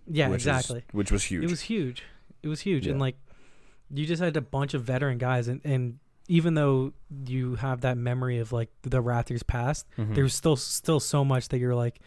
Yeah, 0.08 0.28
which 0.28 0.40
is- 0.42 0.46
exactly. 0.48 0.82
which 0.90 1.12
was 1.12 1.22
huge. 1.24 1.44
It 1.44 1.50
was 1.50 1.60
huge. 1.62 2.02
It 2.42 2.48
was 2.48 2.60
huge, 2.60 2.88
and 2.88 2.98
like 2.98 3.14
you 3.94 4.04
just 4.04 4.20
had 4.20 4.36
a 4.36 4.40
bunch 4.40 4.74
of 4.74 4.82
veteran 4.82 5.18
guys, 5.18 5.46
and 5.46 5.60
and 5.64 6.00
even 6.26 6.54
though 6.54 6.92
you 7.26 7.54
have 7.54 7.82
that 7.82 7.96
memory 7.96 8.38
of 8.40 8.50
like 8.52 8.70
the 8.82 9.00
Raptors 9.00 9.46
past, 9.46 9.86
Mhm. 9.96 10.16
there's 10.16 10.34
still 10.34 10.56
still 10.56 10.98
so 10.98 11.24
much 11.24 11.48
that 11.50 11.58
you're 11.58 11.76
like, 11.76 12.00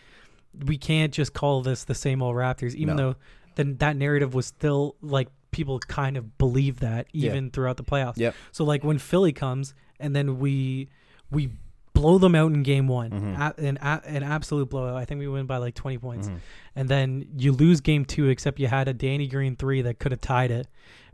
we 0.66 0.78
can't 0.78 1.14
just 1.14 1.34
call 1.34 1.62
this 1.62 1.84
the 1.84 1.96
same 1.96 2.22
old 2.22 2.36
Raptors, 2.36 2.74
even 2.76 2.96
No. 2.96 3.12
though 3.12 3.16
then 3.56 3.78
that 3.78 3.96
narrative 3.96 4.34
was 4.34 4.46
still 4.48 4.96
like 5.02 5.30
people 5.52 5.80
kind 5.80 6.18
of 6.18 6.38
believe 6.38 6.82
that 6.82 7.08
Yeah. 7.14 7.30
even 7.32 7.50
throughout 7.52 7.78
the 7.78 7.84
playoffs. 7.84 8.18
Yep. 8.18 8.36
So 8.52 8.66
like 8.66 8.84
when 8.84 8.98
Philly 8.98 9.32
comes 9.32 9.74
and 10.00 10.16
then 10.16 10.40
we 10.40 10.90
we 11.32 11.52
blow 11.94 12.18
them 12.18 12.36
out 12.36 12.52
in 12.52 12.62
game 12.64 12.88
one, 12.90 13.10
Mhm. 13.12 13.40
a- 13.40 13.60
an 13.66 13.78
a- 13.82 14.02
an 14.06 14.22
absolute 14.24 14.70
blowout. 14.70 14.98
I 14.98 15.06
think 15.06 15.20
we 15.20 15.28
win 15.30 15.46
by 15.46 15.58
like 15.58 15.74
20 15.76 15.98
points, 15.98 16.28
Mhm. 16.28 16.38
and 16.76 16.90
then 16.90 17.26
you 17.38 17.54
lose 17.54 17.80
game 17.80 18.04
two, 18.04 18.28
except 18.28 18.60
you 18.60 18.68
had 18.68 18.90
a 18.90 18.94
Danny 18.94 19.28
Green 19.28 19.56
three 19.56 19.82
that 19.84 19.98
could 20.00 20.12
have 20.12 20.20
tied 20.20 20.52
it, 20.52 20.68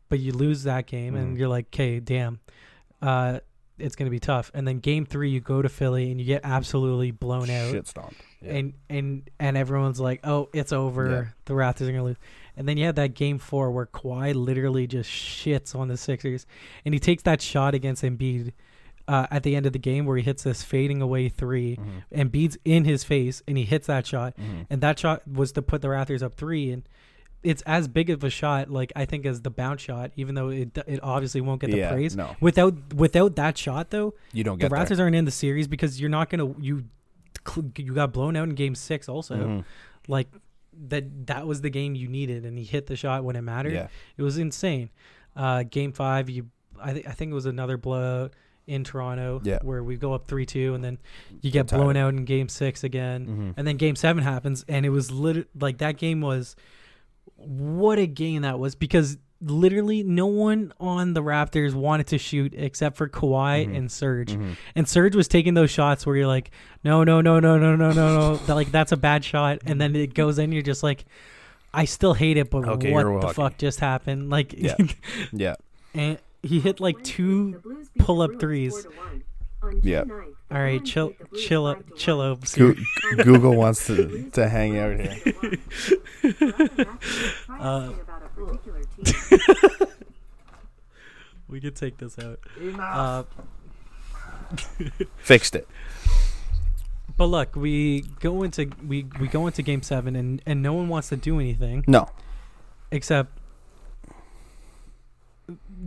but 0.10 0.20
you 0.20 0.32
lose 0.32 0.64
that 0.64 0.88
game, 0.88 1.16
and 1.16 1.36
Mhm. 1.36 1.40
you're 1.40 1.48
like, 1.50 1.68
okay, 1.68 2.00
damn. 2.00 2.40
Uh, 3.02 3.40
it's 3.82 3.96
gonna 3.96 4.12
be 4.12 4.20
tough, 4.20 4.52
and 4.54 4.68
then 4.68 4.80
game 4.80 5.06
three 5.06 5.30
you 5.30 5.40
go 5.42 5.62
to 5.62 5.70
Philly 5.70 6.12
and 6.12 6.20
you 6.20 6.26
get 6.26 6.42
absolutely 6.44 7.12
blown 7.12 7.50
out, 7.50 7.72
Shit 7.72 7.88
stomped. 7.88 8.16
Yeah. 8.42 8.54
and 8.54 8.74
and 8.90 9.30
and 9.40 9.58
everyone's 9.58 10.00
like, 10.00 10.20
"Oh, 10.26 10.50
it's 10.54 10.72
over. 10.72 11.10
Yeah. 11.10 11.26
The 11.46 11.54
Raptors 11.54 11.88
are 11.88 11.92
gonna 11.92 12.04
lose." 12.04 12.18
And 12.58 12.68
then 12.68 12.78
you 12.78 12.86
had 12.86 12.96
that 12.98 13.14
game 13.14 13.38
four 13.40 13.72
where 13.72 13.86
Kawhi 13.86 14.36
literally 14.36 14.86
just 14.88 15.10
shits 15.10 15.74
on 15.76 15.88
the 15.88 15.98
Sixers, 15.98 16.46
and 16.86 16.94
he 16.94 17.00
takes 17.00 17.24
that 17.24 17.42
shot 17.42 17.74
against 17.74 18.04
Embiid 18.04 18.52
uh, 19.08 19.26
at 19.32 19.44
the 19.44 19.56
end 19.56 19.66
of 19.66 19.74
the 19.74 19.80
game 19.80 20.06
where 20.06 20.18
he 20.18 20.24
hits 20.24 20.44
this 20.44 20.62
fading 20.64 21.02
away 21.02 21.28
three. 21.30 21.78
Mhm. 21.78 22.30
Embiid's 22.30 22.58
in 22.66 22.86
his 22.86 23.04
face, 23.04 23.42
and 23.48 23.58
he 23.58 23.64
hits 23.66 23.88
that 23.88 24.06
shot, 24.06 24.36
Mhm. 24.38 24.68
and 24.70 24.82
that 24.82 25.00
shot 25.00 25.28
was 25.28 25.52
to 25.54 25.62
put 25.62 25.82
the 25.82 25.88
Raptors 25.88 26.22
up 26.22 26.36
three, 26.36 26.72
and 26.72 26.84
it's 27.44 27.62
as 27.64 27.88
big 27.88 28.10
of 28.10 28.24
a 28.24 28.30
shot, 28.30 28.70
like 28.70 28.92
I 28.96 29.06
think, 29.06 29.26
as 29.26 29.42
the 29.42 29.50
bounce 29.50 29.82
shot, 29.82 30.12
even 30.16 30.36
though 30.36 30.50
it 30.50 30.78
it 30.88 31.00
obviously 31.02 31.42
won't 31.42 31.60
get 31.62 31.72
the 31.72 31.78
Yeah, 31.78 31.92
praise. 31.92 32.16
No, 32.16 32.36
Without 32.40 32.94
without 32.94 33.36
that 33.38 33.58
shot 33.58 33.90
though, 33.90 34.14
you 34.32 34.44
don't 34.44 34.60
get 34.60 34.70
the 34.70 34.76
Raptors 34.76 34.98
there. 34.98 35.06
aren't 35.06 35.16
in 35.16 35.26
the 35.26 35.32
series 35.32 35.68
because 35.68 36.00
you're 36.00 36.10
not 36.10 36.30
gonna 36.30 36.54
you 36.60 36.86
you 37.78 37.94
got 37.94 38.14
blown 38.14 38.36
out 38.36 38.48
in 38.50 38.56
game 38.56 38.76
six 38.76 39.10
also. 39.10 39.36
Mhm. 39.36 39.64
Like 40.08 40.28
that 40.88 41.28
that 41.28 41.48
was 41.48 41.62
the 41.62 41.70
game 41.70 41.96
you 41.96 42.08
needed 42.08 42.46
and 42.46 42.58
he 42.58 42.64
hit 42.64 42.86
the 42.88 42.96
shot 42.96 43.24
when 43.24 43.36
it 43.36 43.42
mattered. 43.42 43.74
Yeah. 43.74 43.88
It 44.18 44.24
was 44.24 44.38
insane. 44.38 44.90
Uh, 45.36 45.64
game 45.64 45.92
five, 45.92 46.30
you 46.30 46.48
I, 46.84 46.94
th- 46.94 47.06
I 47.08 47.12
think 47.12 47.32
it 47.32 47.36
was 47.36 47.46
another 47.46 47.78
blowout 47.78 48.34
in 48.68 48.84
Toronto 48.84 49.42
Yeah. 49.44 49.60
where 49.64 49.84
we 49.84 49.98
go 49.98 50.14
up 50.14 50.28
three 50.28 50.46
two 50.46 50.74
and 50.76 50.84
then 50.84 50.98
you 51.42 51.50
get 51.52 51.68
blown 51.68 51.98
out 51.98 52.14
in 52.14 52.26
game 52.26 52.48
six 52.50 52.84
again. 52.84 53.26
Mhm. 53.26 53.54
And 53.58 53.68
then 53.68 53.78
game 53.78 53.96
seven 53.96 54.24
happens 54.24 54.64
and 54.68 54.86
it 54.86 54.90
was 54.90 55.12
lit 55.12 55.48
like 55.60 55.80
that 55.80 55.98
game 55.98 56.22
was 56.22 56.56
what 57.38 57.98
a 58.00 58.08
game 58.08 58.44
that 58.44 58.60
was 58.60 58.76
because 58.76 59.18
literally 59.44 60.04
no 60.04 60.28
one 60.28 60.72
on 60.80 61.14
the 61.16 61.24
Raptors 61.24 61.74
wanted 61.74 62.06
to 62.08 62.20
shoot 62.20 62.54
except 62.56 62.96
for 62.98 63.10
Kawhi 63.10 63.68
Mhm. 63.68 63.76
and 63.78 63.92
Serge. 63.92 64.34
Mhm. 64.34 64.56
And 64.76 64.88
Serge 64.88 65.16
was 65.16 65.28
taking 65.28 65.56
those 65.56 65.72
shots 65.72 66.06
where 66.06 66.16
you're 66.16 66.28
like, 66.28 66.52
no, 66.84 67.04
no, 67.04 67.22
no, 67.22 67.40
no, 67.40 67.58
no, 67.58 67.76
no, 67.76 67.92
no, 67.92 68.20
no. 68.20 68.36
That, 68.46 68.54
like 68.54 68.72
that's 68.72 68.92
a 68.92 68.98
bad 68.98 69.24
shot, 69.26 69.60
and 69.66 69.82
then 69.82 69.96
it 69.96 70.14
goes 70.14 70.38
in. 70.38 70.52
You're 70.52 70.62
just 70.62 70.84
like, 70.84 71.06
I 71.74 71.86
still 71.86 72.14
hate 72.14 72.38
it, 72.38 72.52
but 72.52 72.68
Okay, 72.68 72.92
what 72.94 73.22
the 73.22 73.30
fuck 73.34 73.58
just 73.58 73.80
happened? 73.80 74.30
Like, 74.30 74.54
Yeah. 74.56 74.76
Yeah. 75.32 75.56
and 75.96 76.20
he 76.44 76.60
hit 76.60 76.80
like 76.80 77.02
two 77.04 77.62
pull-up 77.98 78.40
threes. 78.40 78.86
Yeah. 79.84 80.04
All 80.52 80.58
right, 80.60 80.84
chill, 80.84 81.14
chill, 81.38 81.66
up- 81.68 81.84
chill 81.98 82.20
out. 82.22 82.52
Goo- 82.54 82.76
Google 83.24 83.56
wants 83.56 83.86
to, 83.88 84.30
to 84.32 84.50
hang 84.50 84.78
out 84.78 85.00
here. 85.00 85.34
Uh, 87.50 87.92
We 91.48 91.60
could 91.60 91.76
take 91.76 91.98
this 91.98 92.18
out. 92.18 92.40
Uh, 92.80 93.24
Fixed 95.18 95.54
it. 95.56 95.68
but 97.18 97.26
look, 97.26 97.56
we 97.58 98.02
go 98.22 98.44
into 98.44 98.70
we 98.88 99.06
we 99.20 99.28
go 99.28 99.48
into 99.48 99.62
game 99.62 99.84
seven, 99.84 100.16
and 100.16 100.42
and 100.46 100.62
no 100.64 100.72
one 100.74 100.88
wants 100.88 101.10
to 101.10 101.18
do 101.18 101.40
anything. 101.42 101.84
No. 101.88 102.08
except 102.92 103.38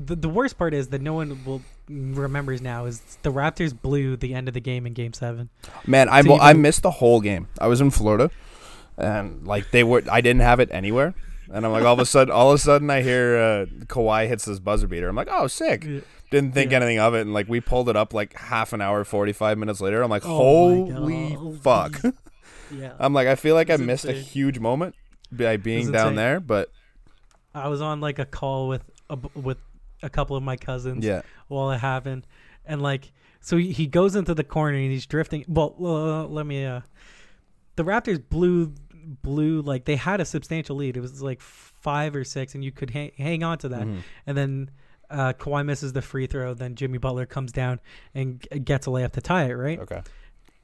the, 0.04 0.16
the 0.16 0.28
worst 0.28 0.58
part 0.58 0.74
is 0.74 0.88
that 0.88 1.00
no 1.02 1.12
one 1.14 1.44
will 1.44 1.62
remembers 1.88 2.60
now 2.62 2.86
is 2.86 3.00
the 3.22 3.30
Raptors 3.32 3.78
blew 3.78 4.16
the 4.16 4.34
end 4.34 4.48
of 4.48 4.54
the 4.54 4.60
game 4.60 4.86
in 4.86 4.92
game 4.94 5.12
7. 5.12 5.48
Man, 5.86 6.08
I 6.08 6.22
So 6.22 6.38
I 6.38 6.52
missed 6.54 6.82
the 6.82 6.90
whole 6.90 7.20
game. 7.20 7.48
I 7.60 7.66
was 7.66 7.80
in 7.80 7.90
Florida, 7.90 8.30
and 8.96 9.46
like 9.46 9.70
they 9.70 9.84
were, 9.84 10.02
I 10.10 10.20
didn't 10.20 10.42
have 10.42 10.60
it 10.60 10.68
anywhere. 10.72 11.14
And 11.52 11.66
I'm 11.66 11.72
like, 11.72 11.84
all 11.84 11.92
of 11.92 11.98
a 11.98 12.06
sudden, 12.06 12.32
all 12.32 12.50
of 12.50 12.54
a 12.54 12.58
sudden, 12.58 12.88
I 12.90 13.02
hear 13.02 13.36
uh, 13.36 13.66
Kawhi 13.84 14.26
hits 14.28 14.46
this 14.46 14.58
buzzer 14.58 14.88
beater. 14.88 15.08
I'm 15.08 15.14
like, 15.16 15.28
oh, 15.30 15.46
sick. 15.46 15.84
Yeah. 15.84 16.00
Didn't 16.30 16.52
think 16.54 16.70
Yeah. 16.70 16.78
anything 16.78 16.98
of 16.98 17.14
it, 17.14 17.20
and 17.20 17.34
like 17.34 17.48
we 17.48 17.60
pulled 17.60 17.88
it 17.90 17.96
up 17.96 18.14
like 18.14 18.32
half 18.34 18.72
an 18.72 18.80
hour, 18.80 19.04
45 19.04 19.58
minutes 19.58 19.80
later. 19.80 20.02
I'm 20.02 20.10
like, 20.10 20.24
Oh 20.24 20.86
holy 20.86 21.58
fuck. 21.58 22.00
Yeah. 22.74 22.94
I'm 22.98 23.12
like, 23.12 23.28
I 23.28 23.34
feel 23.36 23.54
like 23.54 23.70
I 23.70 23.76
missed 23.76 24.06
a 24.06 24.12
huge 24.12 24.58
moment 24.58 24.96
by 25.30 25.58
being 25.58 25.92
down 25.92 26.08
insane. 26.08 26.16
there, 26.16 26.40
but 26.40 26.70
I 27.54 27.68
was 27.68 27.80
on 27.82 28.00
like 28.00 28.18
a 28.18 28.24
call 28.24 28.66
with 28.68 28.82
a, 29.10 29.18
with 29.34 29.58
a 30.02 30.10
couple 30.10 30.36
of 30.36 30.42
my 30.42 30.56
cousins 30.56 31.04
yeah, 31.04 31.22
while 31.48 31.70
it 31.70 31.78
happened 31.78 32.26
and 32.66 32.82
like 32.82 33.12
so 33.40 33.56
he, 33.56 33.72
he 33.72 33.86
goes 33.86 34.16
into 34.16 34.34
the 34.34 34.44
corner 34.44 34.76
and 34.78 34.90
he's 34.90 35.06
drifting. 35.06 35.44
Well 35.48 35.74
uh, 35.80 36.26
let 36.26 36.46
me 36.46 36.64
uh 36.64 36.80
the 37.76 37.84
raptors 37.84 38.22
blew 38.28 38.74
blew 39.22 39.60
like 39.62 39.84
they 39.84 39.96
had 39.96 40.20
a 40.20 40.24
substantial 40.24 40.76
lead. 40.76 40.96
It 40.96 41.00
was 41.00 41.20
like 41.22 41.40
five 41.40 42.16
or 42.16 42.24
six 42.24 42.54
and 42.54 42.64
you 42.64 42.72
could 42.72 42.90
hang, 42.90 43.12
hang 43.18 43.42
on 43.42 43.58
to 43.58 43.68
that. 43.68 43.82
Mhm. 43.86 43.98
and 44.26 44.36
then 44.36 44.70
uh 45.10 45.34
Kawhi 45.34 45.64
misses 45.64 45.92
the 45.92 46.00
free 46.02 46.26
throw. 46.26 46.54
Then 46.54 46.74
Jimmy 46.74 46.98
Butler 46.98 47.26
comes 47.26 47.52
down 47.52 47.80
and 48.14 48.40
g- 48.50 48.58
gets 48.60 48.86
a 48.86 48.90
layup 48.90 49.12
to 49.12 49.20
tie 49.20 49.44
it 49.44 49.52
right? 49.54 49.78
Okay, 49.78 50.02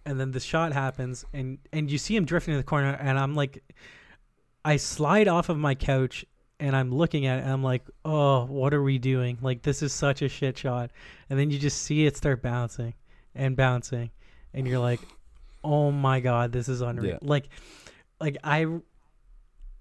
and 0.07 0.19
then 0.19 0.31
the 0.31 0.41
shot 0.41 0.73
happens 0.73 1.25
and 1.35 1.59
and 1.73 1.91
you 1.91 1.99
see 1.99 2.17
him 2.17 2.25
drifting 2.25 2.55
in 2.55 2.59
the 2.59 2.65
corner 2.65 2.97
and 3.01 3.19
i'm 3.19 3.35
like 3.35 3.63
i 4.65 4.77
slide 4.77 5.29
off 5.29 5.51
of 5.51 5.59
my 5.59 5.75
couch 5.75 6.25
and 6.61 6.77
i'm 6.77 6.93
looking 6.93 7.27
at 7.27 7.39
it 7.39 7.43
and 7.43 7.51
i'm 7.51 7.63
like 7.63 7.83
oh 8.05 8.45
what 8.45 8.75
are 8.75 8.83
we 8.83 8.99
doing? 8.99 9.39
Like 9.41 9.63
this 9.63 9.83
is 9.83 9.93
such 9.93 10.23
a 10.23 10.29
shit 10.29 10.59
shot. 10.59 10.91
And 11.29 11.39
then 11.39 11.51
you 11.51 11.59
just 11.59 11.83
see 11.83 12.07
it 12.07 12.17
start 12.17 12.43
bouncing 12.43 12.95
and 13.35 13.57
bouncing 13.57 14.11
and 14.55 14.67
you're 14.67 14.79
like 14.79 15.01
oh 15.63 15.91
my 15.91 16.21
god 16.21 16.53
this 16.53 16.69
is 16.69 16.81
unreal. 16.81 17.13
Yeah. 17.13 17.19
like 17.23 17.49
like 18.21 18.37
i 18.45 18.67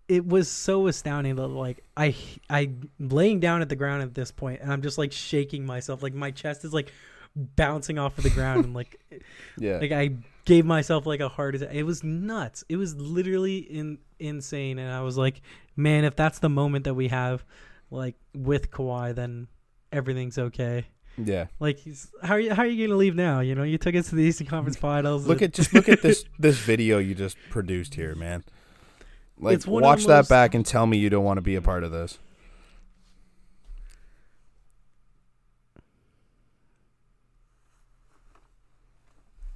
it 0.07 0.25
was 0.25 0.49
so 0.49 0.87
astounding 0.87 1.35
that 1.35 1.47
like 1.47 1.83
i 1.95 2.15
i 2.49 2.71
laying 2.99 3.39
down 3.39 3.61
at 3.61 3.69
the 3.69 3.75
ground 3.75 4.01
at 4.01 4.13
this 4.13 4.31
point 4.31 4.61
and 4.61 4.71
i'm 4.71 4.81
just 4.81 4.97
like 4.97 5.11
shaking 5.11 5.65
myself. 5.65 6.01
Like 6.03 6.13
my 6.13 6.31
chest 6.31 6.63
is 6.65 6.73
like 6.73 6.91
bouncing 7.35 7.99
off 7.99 8.17
of 8.17 8.23
the 8.23 8.29
ground 8.29 8.65
and 8.65 8.73
like 8.73 8.99
yeah, 9.57 9.77
like 9.77 9.91
I 9.91 10.11
gave 10.45 10.65
myself 10.65 11.05
like 11.05 11.19
a 11.19 11.29
heart 11.29 11.55
attack. 11.55 11.69
It 11.73 11.83
was 11.83 12.03
nuts. 12.03 12.63
It 12.69 12.77
was 12.77 12.95
literally 12.95 13.57
in 13.57 13.99
insane, 14.19 14.79
and 14.79 14.91
I 14.91 15.01
was 15.01 15.17
like, 15.17 15.41
man, 15.75 16.03
if 16.03 16.15
that's 16.15 16.39
the 16.39 16.49
moment 16.49 16.85
that 16.85 16.93
we 16.93 17.07
have, 17.09 17.43
like 17.91 18.15
with 18.33 18.71
Kawhi, 18.71 19.15
then 19.15 19.47
everything's 19.91 20.37
okay. 20.37 20.85
yeah. 21.17 21.47
Like, 21.59 21.79
he's, 21.79 22.09
how 22.23 22.35
are 22.35 22.39
you? 22.39 22.53
How 22.53 22.63
are 22.63 22.67
you 22.67 22.87
gonna 22.87 22.97
leave 22.97 23.15
now? 23.15 23.39
You 23.39 23.55
know, 23.55 23.63
you 23.63 23.77
took 23.77 23.95
us 23.95 24.09
to 24.09 24.15
the 24.15 24.23
Eastern 24.23 24.47
Conference 24.47 24.77
Finals. 24.89 25.27
Look 25.27 25.41
at 25.41 25.53
just 25.53 25.73
look 25.73 25.89
at 25.89 26.01
this 26.01 26.25
this 26.39 26.57
video 26.57 26.97
you 26.97 27.15
just 27.15 27.37
produced 27.49 27.95
here, 27.95 28.15
man. 28.15 28.43
Like, 29.41 29.55
It's 29.55 29.65
one 29.67 29.83
of 29.83 29.87
watch 29.87 30.05
that 30.05 30.27
back 30.27 30.53
and 30.53 30.65
tell 30.65 30.85
me 30.85 30.97
you 30.97 31.09
don't 31.09 31.23
want 31.23 31.37
to 31.37 31.41
be 31.41 31.55
a 31.55 31.61
part 31.61 31.83
of 31.85 31.91
this. 31.91 32.19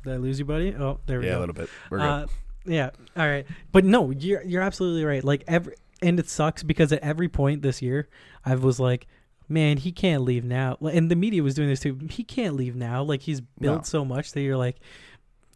Did 0.04 0.14
I 0.14 0.18
lose 0.18 0.40
you, 0.40 0.46
buddy? 0.46 0.76
Oh, 0.76 1.00
there 1.06 1.20
we 1.20 1.26
Yeah, 1.26 1.32
go. 1.32 1.36
Yeah, 1.36 1.40
a 1.40 1.42
little 1.42 1.56
bit. 1.56 1.70
We're 1.90 1.98
good. 2.00 2.06
Uh, 2.06 2.28
yeah. 2.66 2.90
All 3.18 3.28
right. 3.28 3.46
But 3.72 3.86
no, 3.86 4.12
you're 4.12 4.44
you're 4.44 4.62
absolutely 4.62 5.04
right. 5.06 5.24
Like 5.24 5.44
every 5.48 5.76
and 6.02 6.20
it 6.20 6.30
sucks 6.30 6.64
because 6.64 6.92
at 6.92 7.02
every 7.02 7.30
point 7.30 7.62
this 7.62 7.82
year, 7.82 8.08
I 8.46 8.56
was 8.56 8.80
like, 8.80 9.08
man, 9.48 9.78
he 9.78 9.92
can't 9.92 10.24
leave 10.24 10.44
now. 10.44 10.78
And 10.82 11.10
the 11.10 11.16
media 11.16 11.42
was 11.44 11.56
doing 11.56 11.70
this 11.70 11.80
too. 11.82 11.98
He 12.10 12.24
can't 12.24 12.56
leave 12.56 12.76
now. 12.76 13.04
Like 13.04 13.22
he's 13.22 13.42
built 13.42 13.78
No. 13.80 13.84
so 13.84 14.04
much 14.06 14.32
that 14.34 14.42
you're 14.42 14.58
like, 14.58 14.78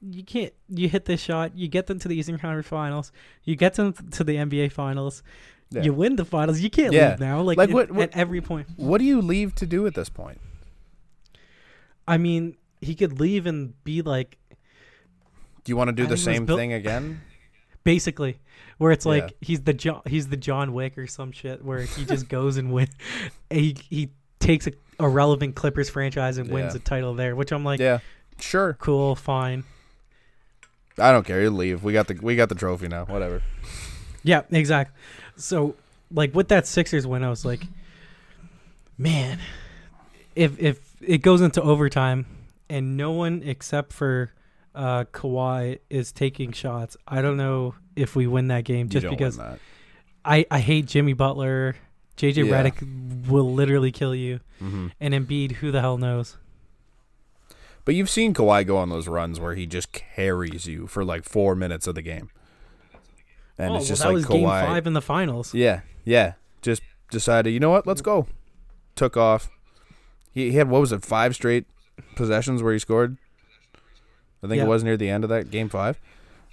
you 0.02 0.24
can't. 0.24 0.54
You 0.70 0.88
hit 0.90 1.06
this 1.06 1.20
shot, 1.22 1.58
you 1.58 1.68
get 1.68 1.88
them 1.88 2.00
to 2.00 2.08
the 2.08 2.16
Eastern 2.16 2.38
Conference 2.38 2.68
Finals, 2.68 3.12
you 3.44 3.56
get 3.56 3.74
them 3.76 3.94
to 3.94 4.24
the 4.24 4.36
NBA 4.38 4.72
Finals, 4.72 5.24
Yeah. 5.72 5.82
you 5.84 5.94
win 5.94 6.16
the 6.18 6.24
finals. 6.26 6.60
You 6.62 6.70
can't 6.70 6.94
Yeah. 6.94 7.10
leave 7.12 7.20
now. 7.20 7.42
Like, 7.42 7.58
Like, 7.58 7.70
it- 7.70 7.74
what- 7.74 7.92
what- 7.92 8.10
at 8.14 8.18
every 8.18 8.40
point. 8.42 8.68
what 8.78 9.00
do 9.00 9.06
you 9.06 9.22
leave 9.22 9.56
to 9.56 9.66
do 9.66 9.86
at 9.88 9.96
this 9.96 10.08
point? 10.10 10.40
I 12.08 12.18
mean, 12.18 12.56
he 12.82 12.96
could 12.96 13.20
leave 13.20 13.46
and 13.46 13.74
be 13.84 14.02
like 14.02 14.38
Do 15.64 15.72
you 15.72 15.78
want 15.78 15.90
to 15.90 15.92
do 15.94 16.04
I 16.04 16.06
the 16.08 16.16
think 16.16 16.28
it 16.28 16.30
was 16.30 16.36
same 16.38 16.46
built- 16.46 16.60
thing 16.60 16.74
again? 16.74 17.22
basically 17.84 18.38
where 18.80 18.92
it's 18.92 19.06
like 19.06 19.24
Yeah. 19.24 19.30
he's 19.42 19.62
the 19.62 19.74
John 19.74 20.02
he's 20.06 20.28
the 20.28 20.36
John 20.38 20.74
Wick 20.74 20.98
or 20.98 21.08
some 21.08 21.32
shit 21.32 21.64
where 21.64 21.82
he 21.82 22.04
just 22.06 22.28
goes 22.38 22.58
and 22.58 22.72
win 22.74 22.88
he 23.50 23.78
he 23.90 24.10
takes 24.40 24.68
a, 24.68 24.72
a 25.00 25.08
relevant 25.08 25.56
Clippers 25.56 25.90
franchise 25.90 26.38
and 26.38 26.50
wins 26.50 26.74
Yeah. 26.74 26.78
a 26.78 26.84
title 26.84 27.14
there 27.14 27.36
which 27.36 27.52
I'm 27.54 27.64
like 27.64 27.80
yeah, 27.80 28.00
sure. 28.40 28.74
cool 28.80 29.16
fine 29.16 29.64
I 31.00 31.12
don't 31.12 31.24
care. 31.28 31.40
You 31.44 31.52
leave. 31.52 31.84
We 31.84 31.94
got 31.94 32.08
the 32.08 32.16
we 32.22 32.36
got 32.36 32.50
the 32.50 32.56
trophy 32.56 32.88
now. 32.88 33.06
Whatever. 33.06 33.42
yeah 34.24 34.42
exactly 34.52 34.94
so 35.38 35.76
like 36.12 36.34
with 36.36 36.50
that 36.50 36.68
Sixers 36.68 37.06
win 37.08 37.24
I 37.24 37.30
was 37.30 37.46
like 37.46 37.62
man 38.98 39.40
if 40.36 40.60
if 40.60 40.80
it 41.02 41.20
goes 41.20 41.40
into 41.42 41.62
overtime 41.62 42.26
and 42.70 42.98
no 42.98 43.12
one 43.12 43.42
except 43.44 43.94
for 43.94 44.32
uh 44.76 45.06
Kawhi 45.06 45.80
is 45.90 46.12
taking 46.12 46.52
shots 46.52 46.98
I 47.08 47.22
don't 47.22 47.38
know 47.38 47.76
if 47.96 48.16
we 48.16 48.28
win 48.28 48.48
that 48.50 48.64
game 48.64 48.90
just 48.90 49.08
because. 49.10 49.40
I, 50.26 50.46
I 50.52 50.60
hate 50.60 50.88
Jimmy 50.88 51.14
Butler. 51.14 51.78
JJ 52.18 52.48
Yeah. 52.48 52.64
Redick 52.64 53.28
will 53.30 53.54
literally 53.54 53.92
kill 53.92 54.14
you. 54.14 54.42
hmm 54.60 54.88
And 55.00 55.14
Embiid, 55.14 55.54
who 55.54 55.72
the 55.72 55.80
hell 55.80 55.98
knows? 55.98 56.36
But 57.86 57.96
you've 57.96 58.10
seen 58.10 58.34
Kawhi 58.34 58.68
go 58.68 58.76
on 58.76 58.90
those 58.90 59.08
runs 59.08 59.40
where 59.40 59.56
he 59.56 59.66
just 59.66 59.94
carries 59.94 60.66
you 60.68 60.86
for 60.88 61.06
like 61.06 61.24
four 61.24 61.56
minutes 61.56 61.88
of 61.88 61.96
the 61.96 62.02
game, 62.02 62.30
and 63.58 63.72
oh, 63.72 63.76
it's 63.78 63.88
just 63.88 64.04
well, 64.04 64.10
that 64.14 64.20
like 64.20 64.30
was 64.30 64.38
game 64.38 64.46
Kawhi. 64.46 64.66
five 64.66 64.86
in 64.88 64.92
the 64.92 65.02
finals. 65.02 65.54
Yeah, 65.54 65.82
yeah. 66.04 66.34
Just 66.62 66.82
decided, 67.10 67.52
you 67.52 67.62
know 67.62 67.70
what? 67.70 67.88
Let's 67.88 68.02
go. 68.02 68.28
Took 68.96 69.16
off. 69.16 69.50
He, 70.34 70.52
he 70.52 70.58
had 70.58 70.70
what 70.70 70.82
was 70.82 70.92
it? 70.92 71.06
Five 71.06 71.34
straight 71.36 71.66
possessions 72.16 72.62
where 72.64 72.74
he 72.74 72.80
scored. 72.80 73.18
I 74.44 74.48
think 74.48 74.58
Yeah. 74.58 74.64
it 74.66 74.68
was 74.68 74.84
near 74.84 74.98
the 74.98 75.10
end 75.10 75.24
of 75.24 75.30
that 75.30 75.50
game 75.52 75.70
five, 75.70 76.00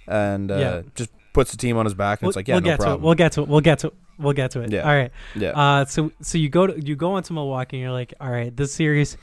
and 0.07 0.51
uh, 0.51 0.55
Yeah. 0.57 0.81
just 0.95 1.11
puts 1.33 1.51
the 1.51 1.57
team 1.57 1.77
on 1.77 1.85
his 1.85 1.93
back, 1.93 2.19
and 2.21 2.25
We'll, 2.27 2.29
it's 2.31 2.35
like, 2.35 2.47
yeah, 2.47 2.55
we'll 2.55 2.61
no 2.61 2.65
get 2.65 2.75
to 2.77 2.81
it. 2.81 2.85
problem. 2.85 3.01
We'll 3.03 3.15
get 3.15 3.31
to 3.33 3.41
it. 3.43 3.47
We'll 3.47 3.61
get 3.61 3.79
to 3.79 3.87
it. 3.87 3.93
We'll 4.17 4.33
get 4.33 4.51
to 4.51 4.61
it. 4.61 4.71
Yeah. 4.71 4.81
All 4.89 4.95
right. 4.95 5.11
yeah, 5.35 5.49
Uh, 5.51 5.85
so 5.85 6.11
so 6.21 6.37
you 6.37 6.47
go 6.49 6.67
to 6.67 6.79
you 6.81 6.95
go 6.95 7.13
onto 7.13 7.33
Milwaukee 7.33 7.77
and 7.77 7.83
you're 7.83 7.91
like, 7.91 8.13
all 8.21 8.29
right, 8.29 8.55
this 8.55 8.73
series, 8.73 9.17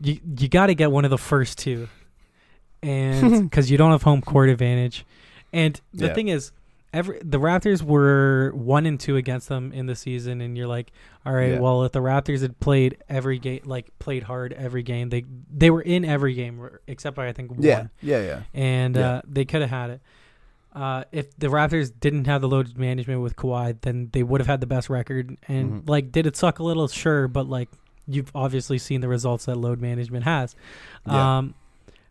you 0.00 0.20
you 0.38 0.48
got 0.48 0.66
to 0.66 0.74
get 0.76 0.90
one 0.92 1.04
of 1.04 1.10
the 1.10 1.18
first 1.18 1.58
two, 1.58 1.88
and 2.82 3.42
because 3.50 3.70
you 3.70 3.76
don't 3.76 3.90
have 3.90 4.02
home 4.02 4.22
court 4.22 4.48
advantage, 4.48 5.04
and 5.52 5.80
the 5.92 6.06
Yeah. 6.06 6.14
thing 6.14 6.28
is, 6.28 6.52
every 6.92 7.18
the 7.22 7.38
Raptors 7.38 7.82
were 7.82 8.52
one 8.54 8.86
and 8.86 8.98
two 8.98 9.16
against 9.16 9.48
them 9.48 9.72
in 9.72 9.86
the 9.86 9.94
season, 9.96 10.40
and 10.40 10.56
you're 10.56 10.66
like, 10.66 10.90
all 11.26 11.32
right, 11.32 11.52
Yeah. 11.52 11.58
well, 11.60 11.84
if 11.84 11.92
the 11.92 12.00
Raptors 12.00 12.40
had 12.42 12.58
played 12.60 12.96
every 13.08 13.38
game, 13.38 13.60
like 13.64 13.96
played 13.98 14.22
hard 14.24 14.52
every 14.52 14.82
game, 14.82 15.08
they 15.10 15.24
they 15.50 15.70
were 15.70 15.82
in 15.82 16.04
every 16.04 16.34
game 16.34 16.68
except 16.86 17.16
by 17.16 17.28
I 17.28 17.32
think 17.32 17.52
Yeah, 17.58 17.78
one, 17.78 17.90
yeah, 18.00 18.20
yeah. 18.22 18.42
and 18.54 18.96
Yeah. 18.96 19.08
uh, 19.10 19.20
they 19.28 19.44
could 19.44 19.60
have 19.60 19.70
had 19.70 19.90
it. 19.90 20.00
Uh, 20.74 21.02
if 21.12 21.36
the 21.38 21.48
Raptors 21.48 21.90
didn't 21.98 22.26
have 22.26 22.40
the 22.40 22.48
load 22.48 22.76
management 22.76 23.20
with 23.22 23.34
Kawhi, 23.36 23.76
then 23.80 24.10
they 24.12 24.22
would 24.22 24.40
have 24.40 24.46
had 24.46 24.60
the 24.60 24.66
best 24.66 24.88
record. 24.90 25.36
And 25.48 25.82
Mhm. 25.82 25.88
like, 25.88 26.12
did 26.12 26.26
it 26.26 26.36
suck 26.36 26.58
a 26.58 26.62
little? 26.62 26.86
Sure, 26.88 27.26
but 27.26 27.48
like, 27.48 27.68
you've 28.06 28.30
obviously 28.34 28.78
seen 28.78 29.00
the 29.00 29.08
results 29.08 29.46
that 29.46 29.56
load 29.56 29.80
management 29.80 30.24
has. 30.24 30.54
Yeah. 31.06 31.38
Um, 31.38 31.54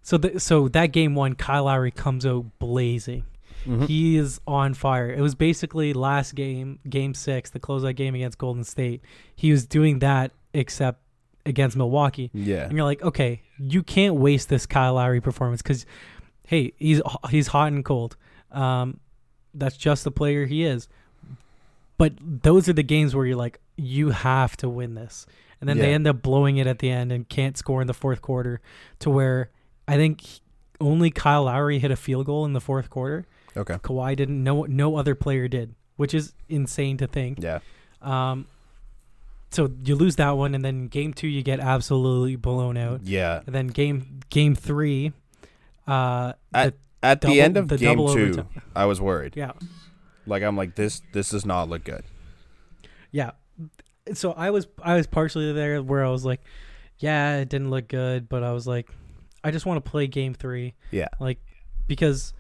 so 0.02 0.18
the, 0.18 0.40
so 0.40 0.68
that 0.70 0.88
game 0.88 1.16
one, 1.16 1.36
Kyle 1.36 1.66
Lowry 1.66 1.92
comes 1.92 2.26
out 2.26 2.46
blazing. 2.60 3.24
Mhm. 3.68 3.88
He 3.88 4.18
is 4.18 4.40
on 4.48 4.74
fire. 4.74 5.12
It 5.12 5.22
was 5.22 5.36
basically 5.36 5.94
last 5.94 6.34
game, 6.36 6.80
game 6.90 7.14
six, 7.14 7.50
the 7.50 7.60
closeout 7.60 7.96
game 7.96 8.16
against 8.16 8.38
Golden 8.38 8.64
State. 8.64 9.02
He 9.36 9.52
was 9.52 9.66
doing 9.66 10.00
that 10.00 10.32
except 10.54 11.02
against 11.46 11.76
Milwaukee. 11.78 12.30
yeah, 12.34 12.64
And 12.64 12.74
you're 12.74 12.84
like, 12.86 13.02
okay, 13.02 13.42
you 13.60 13.84
can't 13.84 14.16
waste 14.16 14.50
this 14.50 14.66
Kyle 14.66 14.96
Lowry 14.96 15.22
performance 15.22 15.62
because, 15.62 15.86
hey, 16.48 16.74
he's 16.78 17.02
he's 17.30 17.48
hot 17.48 17.72
and 17.72 17.84
cold. 17.86 18.16
Um, 18.52 19.00
that's 19.54 19.78
just 19.78 20.04
the 20.04 20.12
player 20.12 20.46
he 20.46 20.64
is. 20.64 20.88
But 21.98 22.14
those 22.22 22.70
are 22.70 22.74
the 22.74 22.84
games 22.84 23.16
where 23.16 23.26
you're 23.26 23.36
like, 23.38 23.60
you 23.76 24.12
have 24.12 24.56
to 24.58 24.70
win 24.70 24.94
this, 24.96 25.26
and 25.60 25.68
then 25.68 25.78
they 25.78 25.94
end 25.94 26.08
up 26.08 26.22
blowing 26.22 26.58
it 26.58 26.68
at 26.68 26.80
the 26.80 26.90
end 26.92 27.12
and 27.12 27.28
can't 27.28 27.58
score 27.58 27.82
in 27.82 27.88
the 27.88 27.94
fourth 27.94 28.22
quarter, 28.22 28.62
to 29.00 29.10
where 29.10 29.50
I 29.88 29.96
think 29.96 30.22
only 30.80 31.10
Kyle 31.10 31.44
Lowry 31.46 31.80
hit 31.80 31.90
a 31.92 31.96
field 31.96 32.26
goal 32.28 32.46
in 32.46 32.54
the 32.54 32.62
fourth 32.62 32.90
quarter. 32.90 33.26
Okay, 33.58 33.76
Kawhi 33.76 34.16
didn't. 34.16 34.44
No, 34.44 34.64
no 34.64 34.96
other 34.96 35.16
player 35.16 35.48
did, 35.48 35.76
which 35.96 36.14
is 36.14 36.34
insane 36.50 36.98
to 36.98 37.08
think. 37.08 37.40
yeah, 37.42 37.60
Um, 38.02 38.48
so 39.52 39.72
you 39.84 39.96
lose 39.96 40.16
that 40.18 40.32
one, 40.32 40.54
and 40.56 40.64
then 40.64 40.88
game 40.88 41.14
two 41.14 41.28
you 41.28 41.42
get 41.44 41.60
absolutely 41.60 42.36
blown 42.36 42.78
out. 42.78 43.02
yeah. 43.04 43.42
And 43.46 43.54
then 43.56 43.68
game 43.68 44.20
game 44.30 44.56
three, 44.56 45.14
uh, 45.88 46.34
At- 46.54 46.74
the 46.74 46.74
At 47.04 47.22
double- 47.22 47.34
the 47.36 47.42
end 47.42 47.58
of 47.58 47.68
the 47.70 47.78
game 47.78 47.98
two, 47.98 48.04
overtime. 48.04 48.48
I 48.76 48.86
was 48.86 49.00
worried. 49.00 49.36
yeah, 49.38 49.52
Like 50.26 50.44
I'm 50.44 50.58
like 50.58 50.76
this. 50.76 51.02
This 51.14 51.30
does 51.30 51.46
not 51.46 51.70
look 51.70 51.84
good. 51.84 52.04
yeah. 53.12 53.32
So 54.14 54.32
I 54.34 54.50
was 54.52 54.68
I 54.82 54.96
was 54.96 55.06
partially 55.08 55.52
there 55.54 55.82
where 55.84 56.04
I 56.06 56.10
was 56.10 56.24
like, 56.26 56.42
yeah, 57.00 57.38
it 57.38 57.50
didn't 57.50 57.70
look 57.70 57.88
good, 57.88 58.28
but 58.30 58.42
I 58.44 58.52
was 58.54 58.66
like, 58.68 58.90
I 59.44 59.52
just 59.52 59.66
want 59.66 59.84
to 59.84 59.90
play 59.92 60.08
game 60.08 60.34
three, 60.34 60.74
Yeah, 60.92 61.08
like 61.20 61.40
because, 61.88 62.34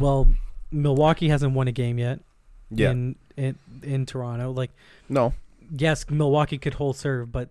well, 0.00 0.28
Milwaukee 0.70 1.28
hasn't 1.28 1.52
won 1.54 1.68
a 1.68 1.72
game 1.72 1.98
yet 1.98 2.20
yeah. 2.70 2.90
in 2.90 3.16
in 3.36 3.58
in 3.82 4.06
Toronto. 4.06 4.50
Like, 4.50 4.70
no, 5.08 5.34
yes, 5.76 6.08
Milwaukee 6.10 6.58
could 6.58 6.74
hold 6.74 6.96
serve, 6.96 7.32
but 7.32 7.50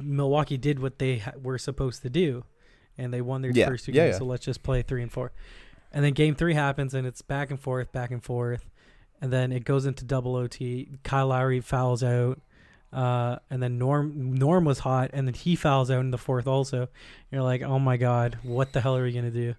Milwaukee 0.00 0.56
did 0.56 0.80
what 0.80 0.98
they 0.98 1.18
ha- 1.18 1.32
were 1.42 1.58
supposed 1.58 2.02
to 2.02 2.10
do, 2.10 2.44
and 2.96 3.12
they 3.12 3.20
won 3.20 3.42
their 3.42 3.50
Yeah, 3.52 3.66
first 3.66 3.84
two 3.84 3.92
yeah, 3.92 4.04
games. 4.04 4.14
yeah. 4.14 4.18
So 4.18 4.24
let's 4.24 4.44
just 4.44 4.62
play 4.62 4.82
three 4.82 5.02
and 5.02 5.12
four, 5.12 5.32
and 5.92 6.04
then 6.04 6.12
game 6.12 6.34
three 6.34 6.54
happens, 6.54 6.94
and 6.94 7.06
it's 7.06 7.22
back 7.22 7.50
and 7.50 7.60
forth, 7.60 7.92
back 7.92 8.10
and 8.10 8.22
forth, 8.22 8.68
and 9.20 9.32
then 9.32 9.52
it 9.52 9.64
goes 9.64 9.86
into 9.86 10.04
double 10.04 10.36
OT. 10.36 10.88
Kyle 11.02 11.28
Lowry 11.28 11.60
fouls 11.60 12.02
out, 12.04 12.40
uh, 12.92 13.36
and 13.50 13.62
then 13.62 13.78
Norm 13.78 14.34
Norm 14.34 14.64
was 14.64 14.80
hot, 14.80 15.10
and 15.12 15.26
then 15.26 15.34
he 15.34 15.56
fouls 15.56 15.90
out 15.90 16.00
in 16.00 16.10
the 16.10 16.18
fourth 16.18 16.46
also. 16.46 16.88
You're 17.30 17.42
like, 17.42 17.62
oh 17.62 17.78
my 17.78 17.96
god, 17.96 18.38
what 18.42 18.72
the 18.72 18.80
hell 18.80 18.96
are 18.96 19.02
we 19.04 19.12
gonna 19.12 19.30
do? 19.30 19.54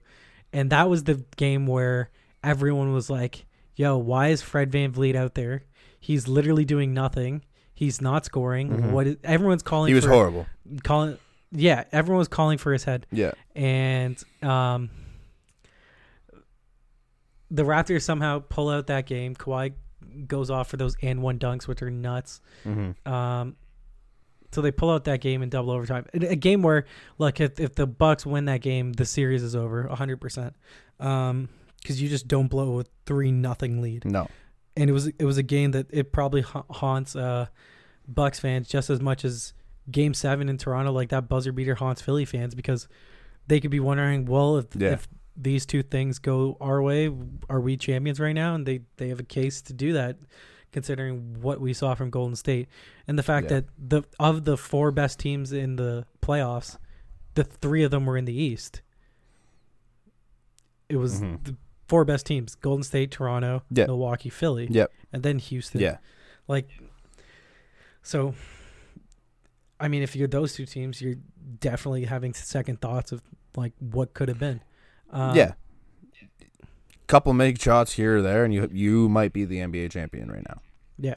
And 0.54 0.70
that 0.72 0.90
was 0.90 1.04
the 1.04 1.24
game 1.38 1.68
where 1.68 2.10
everyone 2.44 2.94
was 2.94 3.10
like, 3.10 3.46
yo, 3.76 3.98
why 3.98 4.30
is 4.30 4.42
Fred 4.42 4.72
VanVleet 4.72 5.16
out 5.16 5.36
there? 5.36 5.64
He's 6.00 6.28
literally 6.28 6.66
doing 6.66 6.94
nothing. 6.94 7.44
He's 7.74 8.02
not 8.02 8.26
scoring. 8.26 8.70
Mhm. 8.70 8.92
What 8.92 9.08
is, 9.08 9.18
everyone's 9.24 9.64
calling 9.64 9.90
he 9.90 9.94
was 9.94 10.06
for 10.06 10.12
horrible. 10.12 10.48
calling 10.84 11.18
yeah, 11.52 11.84
everyone 11.92 12.20
was 12.20 12.28
calling 12.28 12.58
for 12.58 12.74
his 12.74 12.84
head. 12.84 13.06
Yeah, 13.12 13.32
And 13.56 14.22
um 14.44 14.90
the 17.52 17.64
Raptors 17.64 18.04
somehow 18.04 18.44
pull 18.48 18.70
out 18.70 18.88
that 18.88 19.06
game. 19.06 19.36
Kawhi 19.36 19.74
goes 20.28 20.50
off 20.52 20.68
for 20.70 20.78
those 20.78 20.96
and 21.02 21.22
one 21.22 21.40
dunks, 21.40 21.68
which 21.68 21.82
are 21.82 21.90
nuts. 21.90 22.42
hmm 22.64 22.92
Um, 23.06 23.56
so 24.52 24.62
they 24.62 24.72
pull 24.72 24.90
out 24.90 25.04
that 25.06 25.22
game 25.22 25.42
in 25.44 25.50
double 25.50 25.72
overtime. 25.72 26.06
A 26.14 26.36
game 26.36 26.62
where, 26.64 26.86
look, 27.18 27.40
if, 27.40 27.60
if 27.60 27.76
the 27.76 27.86
Bucks 27.88 28.26
win 28.26 28.46
that 28.46 28.62
game, 28.62 28.94
the 28.94 29.06
series 29.06 29.44
is 29.44 29.56
over, 29.56 29.88
hundred 29.88 30.20
percent. 30.22 30.56
Um, 31.00 31.50
because 31.82 32.02
you 32.02 32.10
just 32.10 32.28
don't 32.28 32.48
blow 32.48 32.80
a 32.82 32.86
three 33.06 33.32
nothing 33.32 33.82
lead. 33.82 34.04
no, 34.06 34.28
And 34.76 34.90
it 34.90 34.94
was 34.94 35.08
it 35.08 35.24
was 35.24 35.38
a 35.38 35.44
game 35.44 35.72
that 35.72 35.88
it 35.92 36.12
probably 36.12 36.42
ha- 36.42 36.66
haunts 36.70 37.16
uh, 37.16 37.48
Bucks 38.08 38.40
fans 38.40 38.68
just 38.68 38.90
as 38.90 39.00
much 39.00 39.24
as 39.24 39.54
Game 39.90 40.14
Seven 40.14 40.50
in 40.50 40.58
Toronto. 40.58 40.92
Like 40.92 41.10
that 41.10 41.30
buzzer 41.30 41.52
beater 41.52 41.76
haunts 41.76 42.02
Philly 42.02 42.26
fans 42.26 42.54
because 42.56 42.88
they 43.48 43.60
could 43.60 43.72
be 43.72 43.80
wondering, 43.80 44.26
well, 44.26 44.58
if 44.58 44.66
Yeah. 44.76 44.90
if 44.94 45.08
these 45.38 45.66
two 45.66 45.82
things 45.84 46.20
go 46.20 46.58
our 46.60 46.82
way, 46.82 47.10
are 47.50 47.62
we 47.62 47.78
champions 47.78 48.20
right 48.20 48.34
now? 48.34 48.56
And 48.56 48.66
they 48.66 48.82
they 48.98 49.08
have 49.08 49.20
a 49.22 49.24
case 49.24 49.62
to 49.64 49.74
do 49.74 49.94
that, 49.94 50.18
considering 50.72 51.42
what 51.42 51.60
we 51.60 51.74
saw 51.74 51.96
from 51.96 52.10
Golden 52.10 52.36
State 52.36 52.68
and 53.08 53.18
the 53.18 53.24
fact 53.24 53.46
Yeah. 53.46 53.62
that 53.62 53.66
the 53.78 54.04
of 54.20 54.46
the 54.46 54.56
four 54.58 54.92
best 54.92 55.20
teams 55.20 55.52
in 55.52 55.76
the 55.78 56.06
playoffs, 56.22 56.78
the 57.36 57.44
three 57.44 57.84
of 57.84 57.92
them 57.92 58.06
were 58.06 58.18
in 58.18 58.26
the 58.26 58.34
East. 58.34 58.82
It 60.88 60.98
was 60.98 61.22
Mhm. 61.22 61.44
the 61.44 61.56
four 61.88 62.06
best 62.06 62.26
teams: 62.26 62.56
Golden 62.56 62.84
State, 62.84 63.12
Toronto, 63.12 63.64
Yeah. 63.72 63.86
Milwaukee, 63.86 64.30
Philly, 64.30 64.68
Yep. 64.70 64.92
and 65.14 65.24
then 65.24 65.40
Houston. 65.40 65.82
yeah, 65.82 65.98
Like, 66.48 66.68
so, 68.02 68.34
I 69.80 69.88
mean, 69.88 70.02
if 70.02 70.16
you're 70.16 70.28
those 70.28 70.54
two 70.54 70.66
teams, 70.66 71.02
you're 71.02 71.16
definitely 71.60 72.06
having 72.06 72.34
second 72.34 72.82
thoughts 72.82 73.12
of 73.12 73.22
like 73.56 73.74
what 73.80 74.14
could 74.14 74.30
have 74.30 74.40
been. 74.40 74.62
Um, 75.12 75.36
yeah. 75.36 75.54
Couple 77.10 77.34
make 77.34 77.60
shots 77.60 77.94
here 77.94 78.18
or 78.18 78.22
there, 78.22 78.46
and 78.46 78.54
you 78.54 78.70
you 78.72 79.10
might 79.10 79.34
be 79.34 79.44
the 79.44 79.58
NBA 79.58 79.90
champion 79.92 80.32
right 80.32 80.46
now. 80.48 80.62
yeah, 80.98 81.16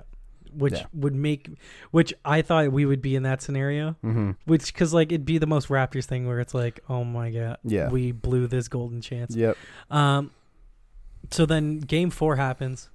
which 0.54 0.72
Yeah. 0.72 0.86
would 0.94 1.14
make, 1.14 1.50
which 1.90 2.12
I 2.24 2.40
thought 2.42 2.72
we 2.72 2.84
would 2.86 3.02
be 3.02 3.14
in 3.14 3.22
that 3.24 3.42
scenario. 3.42 3.90
Mm-hmm. 4.02 4.30
Which, 4.46 4.72
because 4.72 4.94
like 4.94 5.12
it'd 5.12 5.24
be 5.26 5.36
the 5.38 5.46
most 5.46 5.68
Raptors 5.68 6.06
thing 6.06 6.26
where 6.26 6.40
it's 6.40 6.54
like, 6.54 6.80
oh 6.88 7.04
my 7.04 7.30
god, 7.30 7.58
Yeah. 7.62 7.90
we 7.90 8.10
blew 8.10 8.46
this 8.46 8.68
golden 8.68 9.00
chance. 9.02 9.36
Yep. 9.36 9.56
Um, 9.90 10.30
so 11.30 11.44
then 11.46 11.78
game 11.78 12.08
four 12.10 12.36
happens. 12.36 12.88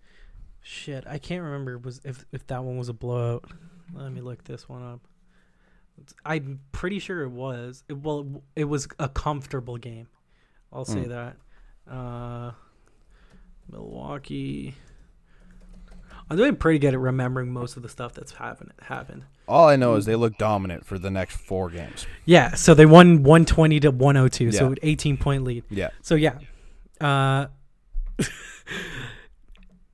Shit, 0.62 1.06
I 1.08 1.18
can't 1.20 1.44
remember 1.44 1.78
was 1.78 2.02
if 2.04 2.26
if 2.32 2.46
that 2.48 2.64
one 2.64 2.78
was 2.78 2.90
a 2.90 2.94
blowout. 2.94 3.46
Let 3.94 4.12
me 4.12 4.22
look 4.22 4.44
this 4.44 4.68
one 4.68 4.84
up. 4.84 5.02
I'm 6.26 6.60
pretty 6.72 7.00
sure 7.00 7.22
it 7.24 7.30
was. 7.32 7.84
It, 7.90 7.98
well, 7.98 8.44
it 8.56 8.66
was 8.66 8.88
a 9.00 9.08
comfortable 9.08 9.78
game. 9.78 10.08
I'll 10.74 10.84
say 10.86 11.06
Mm. 11.06 11.10
that. 11.10 11.38
Uh, 11.92 12.52
Milwaukee. 13.72 14.76
I'm 16.30 16.36
doing 16.38 16.56
pretty 16.58 16.80
good 16.80 16.94
at 16.94 17.00
remembering 17.00 17.54
most 17.54 17.78
of 17.78 17.84
the 17.84 17.90
stuff 17.90 18.14
that's 18.14 18.34
happened. 18.34 18.74
Happened. 18.82 19.24
All 19.48 19.70
I 19.70 19.78
know 19.78 19.96
is 19.96 20.06
they 20.06 20.16
look 20.16 20.38
dominant 20.38 20.86
for 20.86 21.00
the 21.00 21.10
next 21.10 21.38
four 21.38 21.70
games. 21.70 22.06
Yeah, 22.26 22.54
so 22.56 22.74
they 22.74 22.86
won 22.86 23.24
120 23.24 23.80
to 23.82 23.92
102, 23.92 24.52
so 24.52 24.64
Yeah. 24.66 24.70
an 24.72 24.78
18 24.84 25.18
point 25.18 25.44
lead. 25.46 25.64
Yeah. 25.70 25.90
So 26.02 26.16
yeah, 26.16 26.40
uh, 27.00 27.48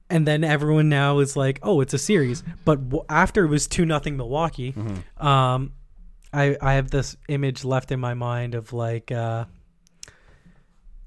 and 0.09 0.27
then 0.27 0.43
everyone 0.43 0.89
now 0.89 1.19
is 1.19 1.35
like, 1.35 1.59
"Oh, 1.63 1.81
it's 1.81 1.93
a 1.93 1.97
series." 1.99 2.43
But 2.65 2.89
w- 2.89 3.05
after 3.09 3.45
it 3.45 3.49
was 3.49 3.67
two 3.67 3.85
nothing 3.85 4.17
Milwaukee, 4.17 4.71
Mm-hmm. 4.73 5.25
um, 5.25 5.73
I 6.33 6.57
I 6.61 6.73
have 6.73 6.89
this 6.89 7.15
image 7.29 7.63
left 7.63 7.91
in 7.91 7.99
my 7.99 8.13
mind 8.15 8.55
of 8.55 8.73
like 8.73 9.11
uh, 9.11 9.45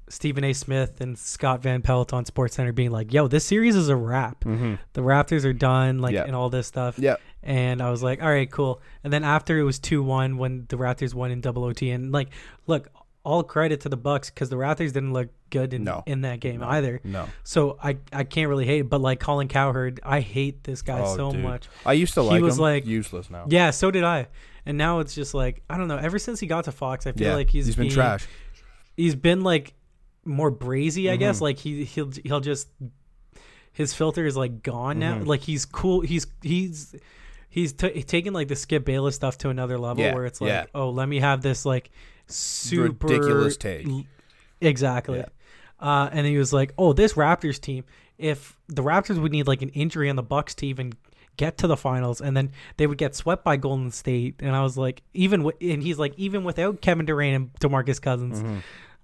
Stephen 0.09 0.43
A. 0.43 0.53
Smith 0.53 1.01
and 1.01 1.17
Scott 1.17 1.61
Van 1.61 1.81
Pelt 1.81 2.13
on 2.13 2.25
Sports 2.25 2.55
Center 2.55 2.71
being 2.71 2.91
like, 2.91 3.11
"Yo, 3.13 3.27
this 3.27 3.43
series 3.45 3.75
is 3.75 3.89
a 3.89 3.95
wrap. 3.95 4.43
Mm-hmm. 4.45 4.75
The 4.93 5.01
Raptors 5.01 5.43
are 5.45 5.53
done." 5.53 5.99
Like 5.99 6.13
Yeah. 6.13 6.23
and 6.23 6.35
all 6.35 6.49
this 6.49 6.67
stuff. 6.67 6.97
Yeah. 6.97 7.15
And 7.43 7.81
I 7.81 7.89
was 7.91 8.03
like, 8.03 8.21
all 8.21 8.29
right, 8.29 8.49
cool. 8.51 8.81
And 9.03 9.11
then 9.13 9.23
after 9.23 9.57
it 9.57 9.63
was 9.63 9.79
2 9.79 10.03
1 10.03 10.37
when 10.37 10.65
the 10.69 10.77
Raptors 10.77 11.13
won 11.13 11.31
in 11.31 11.39
double 11.41 11.63
OT. 11.63 11.91
And 11.91 12.11
like, 12.11 12.29
look, 12.65 12.89
all 13.23 13.43
credit 13.43 13.81
to 13.81 13.89
the 13.89 13.95
Bucks 13.97 14.29
because 14.29 14.49
the 14.49 14.55
Raptors 14.57 14.91
didn't 14.93 15.13
look 15.13 15.29
good 15.49 15.73
in, 15.73 15.83
No. 15.85 16.03
in 16.05 16.21
that 16.21 16.39
game 16.41 16.59
No. 16.61 16.67
either. 16.67 16.99
No. 17.05 17.27
So 17.43 17.77
I, 17.81 17.97
I 18.11 18.23
can't 18.25 18.49
really 18.49 18.65
hate 18.65 18.79
it. 18.81 18.89
But 18.89 18.99
like 19.01 19.19
Colin 19.21 19.47
Cowherd, 19.47 19.99
I 20.03 20.19
hate 20.21 20.63
this 20.65 20.81
guy 20.81 20.99
Oh, 21.01 21.15
so 21.15 21.31
dude. 21.31 21.41
much. 21.43 21.67
I 21.85 21.93
used 21.93 22.13
to 22.15 22.21
like 22.21 22.31
him. 22.31 22.35
He 22.37 22.41
like 22.41 22.47
was 22.47 22.57
him. 22.57 22.61
like- 22.63 22.85
useless 22.85 23.29
now. 23.29 23.45
Yeah, 23.49 23.71
so 23.71 23.91
did 23.91 24.03
I. 24.03 24.27
And 24.65 24.77
now 24.77 24.99
it's 24.99 25.13
just 25.15 25.33
like, 25.33 25.61
I 25.69 25.77
don't 25.77 25.87
know. 25.87 25.97
Ever 25.97 26.19
since 26.19 26.39
he 26.41 26.47
got 26.47 26.65
to 26.65 26.71
Fox, 26.73 27.07
I 27.07 27.11
feel 27.13 27.27
Yeah, 27.29 27.35
like 27.35 27.49
he's 27.49 27.65
he's 27.65 27.75
been 27.75 27.83
being- 27.83 27.93
trash. 27.93 28.27
He's 28.97 29.15
been 29.15 29.41
like 29.43 29.73
more 30.27 30.51
brazy, 30.51 31.09
I 31.09 31.15
guess. 31.15 31.37
Mhm. 31.39 31.41
Like 31.41 31.57
he 31.59 31.83
he'll 31.85 32.11
he'll 32.23 32.39
just 32.41 32.67
his 33.73 33.93
filter 33.93 34.25
is 34.25 34.35
like 34.37 34.63
gone 34.63 34.99
now. 34.99 35.15
Mhm. 35.19 35.25
Like 35.27 35.41
he's 35.41 35.65
cool. 35.65 36.01
He's 36.01 36.27
he's 36.41 36.95
he's 37.49 37.73
t- 37.73 38.03
taking 38.03 38.33
like 38.33 38.47
the 38.47 38.55
Skip 38.55 38.85
Bayless 38.85 39.15
stuff 39.15 39.37
to 39.39 39.49
another 39.49 39.77
level 39.77 40.03
Yeah, 40.03 40.13
where 40.13 40.25
it's 40.25 40.41
like, 40.41 40.49
yeah. 40.49 40.65
oh, 40.75 40.89
let 40.89 41.07
me 41.07 41.19
have 41.19 41.41
this 41.41 41.65
like 41.65 41.89
super 42.27 42.83
Ridiculous 43.07 43.57
take. 43.57 43.87
l- 43.87 44.03
Exactly. 44.61 45.19
Yeah. 45.19 45.25
Uh, 45.79 46.09
and 46.11 46.25
he 46.25 46.37
was 46.37 46.51
like, 46.51 46.73
"Oh, 46.77 46.91
this 46.93 47.13
Raptors 47.13 47.61
team 47.61 47.83
if 48.17 48.57
the 48.67 48.81
Raptors 48.81 49.21
would 49.21 49.31
need 49.31 49.45
like 49.47 49.61
an 49.61 49.69
injury 49.69 50.09
on 50.09 50.15
the 50.15 50.23
Bucks 50.23 50.55
to 50.55 50.65
even 50.65 50.93
get 51.37 51.59
to 51.59 51.67
the 51.67 51.77
finals, 51.77 52.19
and 52.19 52.35
then 52.35 52.49
they 52.77 52.87
would 52.87 52.97
get 52.97 53.15
swept 53.15 53.43
by 53.43 53.55
Golden 53.57 53.91
State. 53.91 54.37
And 54.39 54.55
I 54.55 54.63
was 54.63 54.75
like, 54.75 55.03
even 55.13 55.43
with, 55.43 55.55
and 55.61 55.83
he's 55.83 55.99
like, 55.99 56.15
even 56.17 56.43
without 56.43 56.81
Kevin 56.81 57.05
Durant 57.05 57.35
and 57.35 57.53
Demarcus 57.59 58.01
Cousins, 58.01 58.39
Mm-hmm. 58.41 58.57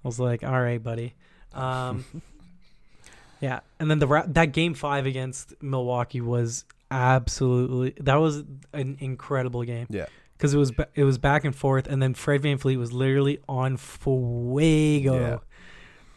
I 0.03 0.07
was 0.07 0.19
like, 0.19 0.43
all 0.43 0.59
right, 0.61 0.81
buddy. 0.81 1.13
Um, 1.53 2.03
yeah, 3.39 3.59
and 3.79 3.89
then 3.89 3.99
the 3.99 4.23
that 4.27 4.51
game 4.53 4.73
five 4.73 5.05
against 5.05 5.53
Milwaukee 5.61 6.21
was 6.21 6.65
absolutely 6.91 7.93
that 8.01 8.15
was 8.15 8.43
an 8.71 8.97
incredible 8.99 9.63
game 9.63 9.87
Yeah. 9.89 10.05
because 10.37 10.53
it 10.53 10.57
was 10.57 10.71
it 10.95 11.03
was 11.03 11.17
back 11.17 11.43
and 11.45 11.55
forth, 11.55 11.87
and 11.87 12.01
then 12.01 12.13
Fred 12.13 12.41
VanVleet 12.41 12.77
was 12.77 12.91
literally 12.91 13.39
on 13.47 13.77
fuego. 13.77 15.19
Yeah. 15.19 15.37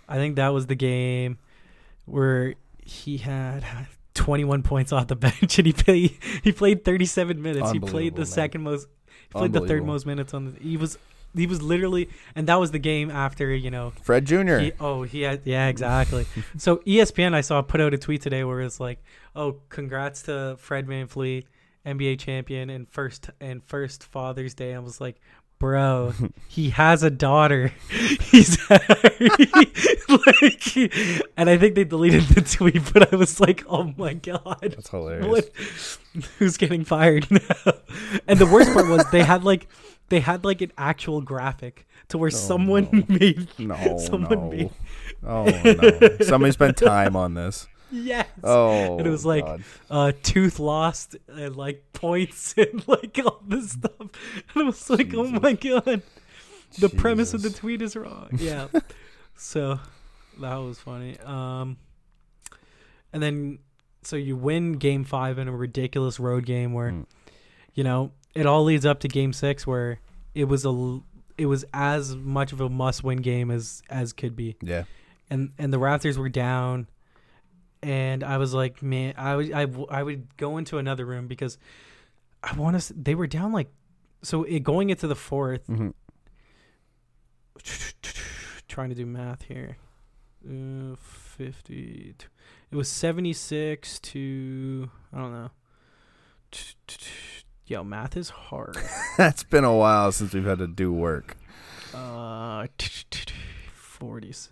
I 0.08 0.16
think 0.16 0.36
that 0.36 0.48
was 0.50 0.66
the 0.66 0.74
game 0.76 1.38
where 2.04 2.54
he 2.84 3.16
had 3.16 3.64
21 4.14 4.62
points 4.62 4.92
off 4.92 5.08
the 5.08 5.16
bench, 5.28 5.58
and 5.58 5.66
he 5.66 5.72
played 5.72 6.16
he 6.42 6.52
played 6.52 6.84
37 6.84 7.40
minutes. 7.42 7.72
He 7.72 7.80
played 7.80 8.14
the 8.14 8.20
man. 8.20 8.26
second 8.26 8.62
most, 8.62 8.86
he 9.06 9.32
played 9.32 9.52
the 9.52 9.66
third 9.66 9.84
most 9.84 10.06
minutes 10.06 10.32
on 10.34 10.44
the. 10.52 10.60
He 10.60 10.76
was 10.76 10.98
he 11.36 11.46
was 11.46 11.62
literally, 11.62 12.08
and 12.34 12.46
that 12.48 12.58
was 12.58 12.70
the 12.70 12.78
game 12.78 13.10
after 13.10 13.54
you 13.54 13.70
know 13.70 13.92
Fred 14.02 14.24
Jr. 14.24 14.56
he, 14.58 14.72
oh, 14.80 15.02
he 15.02 15.22
had 15.22 15.42
yeah, 15.44 15.68
exactly. 15.68 16.26
so 16.56 16.78
ESPN, 16.78 17.34
I 17.34 17.40
saw 17.40 17.62
put 17.62 17.80
out 17.80 17.94
a 17.94 17.98
tweet 17.98 18.22
today 18.22 18.44
where 18.44 18.60
it's 18.60 18.80
like, 18.80 19.02
"Oh, 19.34 19.56
congrats 19.68 20.22
to 20.22 20.56
Fred 20.58 20.86
VanVleet, 20.86 21.44
NBA 21.84 22.18
champion, 22.18 22.70
and 22.70 22.88
first 22.88 23.30
and 23.40 23.62
first 23.62 24.04
Father's 24.04 24.54
Day." 24.54 24.74
I 24.74 24.78
was 24.78 25.00
like, 25.00 25.20
"Bro, 25.58 26.14
he 26.48 26.70
has 26.70 27.02
a 27.02 27.10
daughter. 27.10 27.72
He's 28.20 28.58
like," 28.70 28.90
and 31.36 31.50
I 31.50 31.58
think 31.58 31.74
they 31.74 31.84
deleted 31.84 32.22
the 32.22 32.40
tweet, 32.40 32.92
but 32.92 33.12
I 33.12 33.16
was 33.16 33.40
like, 33.40 33.64
"Oh 33.68 33.92
my 33.96 34.14
god." 34.14 34.58
That's 34.62 34.90
hilarious. 34.90 35.28
What? 35.28 35.50
Who's 36.38 36.56
getting 36.56 36.84
fired 36.84 37.30
now? 37.30 37.72
And 38.26 38.38
the 38.38 38.46
worst 38.46 38.72
part 38.72 38.88
was 38.88 39.04
they 39.10 39.22
had 39.22 39.44
like 39.44 39.68
they 40.08 40.20
had 40.20 40.44
like 40.44 40.60
an 40.60 40.72
actual 40.78 41.20
graphic 41.20 41.86
to 42.08 42.18
where 42.18 42.30
someone 42.30 42.88
no. 42.92 43.04
made 43.08 43.48
No, 43.58 43.98
someone 43.98 44.30
no. 44.38 44.50
made 44.50 44.70
Oh 45.24 45.44
no! 45.44 46.18
Somebody 46.24 46.52
spent 46.52 46.76
time 46.94 47.16
on 47.16 47.34
this. 47.34 47.66
yes. 47.90 48.26
Oh, 48.44 48.98
And 48.98 49.06
it 49.06 49.10
was 49.10 49.24
like- 49.26 49.60
uh 49.90 50.12
tooth 50.22 50.58
lost 50.58 51.16
and 51.28 51.56
like 51.56 51.82
points 51.92 52.54
and 52.56 52.86
like 52.86 53.18
all 53.24 53.42
this 53.46 53.72
stuff. 53.72 53.92
And 54.00 54.10
I 54.56 54.62
was 54.62 54.88
like, 54.90 55.12
oh 55.14 55.24
my 55.28 55.52
god. 55.54 56.02
The 56.78 56.88
premise 56.88 57.32
of 57.34 57.42
the 57.42 57.50
tweet 57.50 57.80
is 57.82 57.96
wrong. 57.96 58.28
Yeah. 58.38 58.66
so 59.36 59.80
that 60.40 60.56
was 60.56 60.78
funny. 60.78 61.18
Um 61.20 61.78
and 63.12 63.22
then 63.22 63.58
so 64.02 64.14
you 64.16 64.36
win 64.36 64.74
game 64.74 65.04
five 65.04 65.38
in 65.38 65.48
a 65.48 65.52
ridiculous 65.56 66.20
road 66.20 66.44
game 66.46 66.72
where 66.72 66.90
Mm. 66.90 67.06
you 67.74 67.82
know, 67.84 68.12
it 68.36 68.46
all 68.46 68.62
leads 68.64 68.84
up 68.86 69.00
to 69.00 69.08
game 69.08 69.32
six 69.32 69.66
where 69.66 69.98
it 70.34 70.44
was 70.44 70.64
a 70.64 71.00
it 71.38 71.46
was 71.46 71.64
as 71.74 72.14
much 72.16 72.52
of 72.52 72.60
a 72.60 72.68
must 72.68 73.02
win 73.04 73.18
game 73.18 73.50
as 73.50 73.82
as 73.90 74.12
could 74.12 74.36
be 74.36 74.56
Yeah. 74.62 74.84
and 75.30 75.52
and 75.58 75.72
the 75.72 75.78
Raptors 75.78 76.16
were 76.16 76.28
down, 76.28 76.86
and 77.82 78.22
I 78.24 78.38
was 78.38 78.54
like, 78.54 78.82
man, 78.82 79.14
I 79.16 79.36
would 79.36 79.52
I, 79.52 79.64
w- 79.66 79.86
I 79.90 80.02
would 80.02 80.36
go 80.36 80.56
into 80.58 80.78
another 80.78 81.04
room 81.04 81.26
because 81.26 81.58
I 82.42 82.54
want 82.54 82.80
to. 82.80 82.92
They 82.94 83.14
were 83.14 83.26
down 83.26 83.52
like, 83.52 83.68
so 84.22 84.44
it, 84.44 84.60
going 84.60 84.90
into 84.90 85.06
the 85.06 85.16
fourth. 85.16 85.66
hmm 85.66 85.90
Trying 88.68 88.90
to 88.90 88.94
do 88.94 89.06
math 89.06 89.42
here, 89.44 89.78
uh, 90.46 90.96
fifty. 91.00 92.14
It 92.70 92.76
was 92.76 92.88
seventy 92.88 93.32
six 93.32 93.98
to 94.00 94.90
I 95.12 95.18
don't 95.18 95.32
know. 95.32 95.50
Yo, 97.66 97.82
math 97.82 98.16
is 98.16 98.30
hard. 98.30 98.76
That's 99.18 99.42
been 99.42 99.64
a 99.64 99.74
while 99.74 100.12
since 100.12 100.32
we've 100.32 100.44
had 100.44 100.58
to 100.58 100.66
do 100.68 100.92
work. 100.92 101.36
Uh, 101.92 102.66
46. 103.74 104.48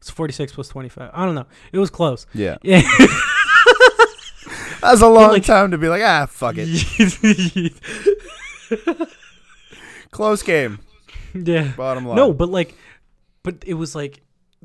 It's 0.00 0.10
46 0.10 0.52
plus 0.52 0.68
25. 0.68 1.10
I 1.12 1.24
don't 1.26 1.34
know. 1.34 1.46
It 1.72 1.78
was 1.78 1.90
close. 1.90 2.26
Yeah. 2.34 2.56
Yeah. 2.64 2.82
That's 4.80 5.00
a 5.02 5.08
long 5.08 5.30
like- 5.32 5.44
time 5.44 5.72
to 5.72 5.78
be 5.78 5.88
like, 5.88 6.02
ah, 6.02 6.26
fuck 6.26 6.54
it. 6.58 7.72
Close 10.12 10.42
game. 10.42 10.78
yeah. 11.34 11.72
Bottom 11.76 12.06
line. 12.06 12.16
No, 12.16 12.32
but 12.32 12.48
like, 12.48 12.74
but 13.42 13.56
it 13.66 13.74
was 13.74 13.94
like 13.96 14.20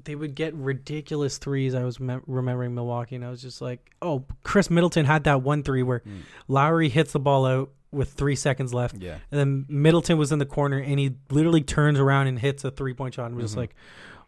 they 0.06 0.16
would 0.16 0.36
get 0.36 0.54
ridiculous 0.54 1.38
threes. 1.38 1.76
I 1.76 1.84
was 1.84 2.00
mem- 2.00 2.24
remembering 2.28 2.74
Milwaukee, 2.76 3.16
and 3.16 3.26
I 3.26 3.30
was 3.30 3.42
just 3.42 3.62
like, 3.62 3.90
oh, 4.02 4.26
Khris 4.44 4.70
Middleton 4.70 5.06
had 5.06 5.24
that 5.26 5.42
one 5.42 5.64
three 5.64 5.84
where 5.84 6.00
Mm. 6.02 6.22
Lowry 6.48 6.90
hits 6.90 7.12
the 7.14 7.20
ball 7.20 7.46
out 7.46 7.72
with 7.92 8.14
three 8.14 8.36
seconds 8.36 8.74
left. 8.74 8.96
Yeah. 8.98 9.18
And 9.32 9.40
then 9.40 9.66
Middleton 9.68 10.18
was 10.18 10.32
in 10.32 10.40
the 10.40 10.46
corner, 10.46 10.78
and 10.80 10.98
he 11.00 11.16
literally 11.30 11.62
turns 11.62 12.00
around 12.00 12.28
and 12.28 12.40
hits 12.40 12.64
a 12.64 12.72
three 12.72 12.94
point 12.94 13.14
shot. 13.16 13.26
And 13.28 13.36
was 13.36 13.46
just 13.46 13.56
Mhm. 13.56 13.58
like, 13.58 13.76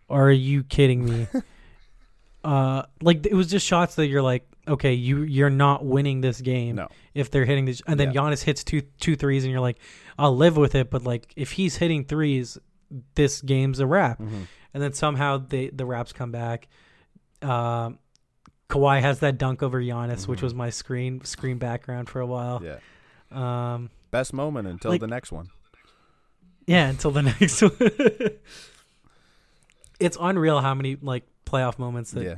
"Are 0.10 0.32
you 0.32 0.64
kidding 0.64 1.06
me?" 1.06 1.28
uh, 2.44 2.84
like 3.02 3.26
it 3.26 3.34
was 3.34 3.48
just 3.48 3.66
shots 3.66 3.96
that 3.96 4.08
you're 4.08 4.22
like, 4.22 4.46
"Okay, 4.68 4.94
you 4.94 5.22
you're 5.22 5.50
not 5.50 5.86
winning 5.86 6.22
this 6.22 6.42
game 6.42 6.76
No. 6.76 6.88
if 7.14 7.32
they're 7.32 7.46
hitting 7.46 7.66
this." 7.66 7.82
And 7.88 8.00
then 8.00 8.12
Yeah. 8.12 8.22
Giannis 8.22 8.44
hits 8.44 8.64
two 8.64 8.82
two 9.00 9.16
threes, 9.16 9.44
and 9.44 9.52
you're 9.52 9.62
like, 9.62 9.78
"I'll 10.18 10.36
live 10.36 10.58
with 10.58 10.76
it." 10.76 10.90
But 10.90 11.04
like, 11.04 11.32
if 11.38 11.54
he's 11.54 11.78
hitting 11.78 12.04
threes, 12.04 12.58
this 13.16 13.42
game's 13.42 13.80
a 13.80 13.88
wrap. 13.88 14.20
Mhm. 14.20 14.48
And 14.74 14.82
then 14.82 14.94
somehow 14.94 15.38
they 15.38 15.70
the 15.70 15.86
Raps 15.86 16.14
come 16.14 16.32
back. 16.32 16.68
Um, 17.42 18.00
Kawhi 18.70 19.02
has 19.02 19.20
that 19.20 19.38
dunk 19.38 19.62
over 19.62 19.80
Giannis, 19.82 20.28
which 20.28 20.40
Mhm. 20.40 20.44
was 20.44 20.54
my 20.56 20.70
screen 20.72 21.24
screen 21.26 21.58
background 21.60 22.10
for 22.10 22.20
a 22.22 22.26
while. 22.26 22.62
Yeah. 22.64 22.80
Um, 23.32 23.90
Best 24.12 24.34
moment 24.34 24.68
until 24.68 24.92
Like- 24.92 25.02
the 25.02 25.08
next 25.08 25.32
one. 25.32 25.50
Yeah, 26.66 26.88
until 26.88 27.12
the 27.12 27.22
next 27.40 27.62
one. 27.62 27.72
it's 30.00 30.18
unreal 30.20 30.60
how 30.62 30.74
many 30.74 30.96
like 31.02 31.24
playoff 31.46 31.78
moments 31.80 32.12
that 32.12 32.24
Yeah. 32.24 32.36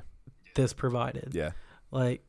this 0.56 0.74
provided. 0.74 1.34
Yeah. 1.34 1.52
Like 1.92 2.24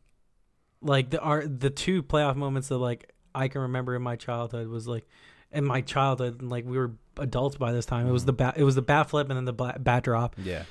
like 0.82 1.10
the 1.10 1.20
are 1.20 1.46
the 1.46 1.70
two 1.70 2.02
playoff 2.02 2.36
moments 2.36 2.68
that 2.68 2.78
like 2.78 3.12
I 3.34 3.48
can 3.48 3.62
remember 3.62 3.94
in 3.96 4.02
my 4.02 4.16
childhood 4.16 4.68
was 4.68 4.86
like 4.86 5.06
in 5.52 5.64
my 5.64 5.80
childhood 5.80 6.40
and 6.40 6.50
like 6.50 6.64
we 6.64 6.76
were 6.78 6.92
adults 7.18 7.56
by 7.56 7.72
this 7.72 7.86
time. 7.86 8.06
It 8.06 8.12
was 8.12 8.24
the 8.24 8.32
bat 8.32 8.54
it 8.56 8.64
was 8.64 8.74
the 8.74 8.82
bat 8.82 9.10
flip 9.10 9.28
and 9.30 9.36
then 9.36 9.44
the 9.44 9.52
bat, 9.52 9.82
bat 9.82 10.02
drop. 10.04 10.36
Yeah. 10.42 10.64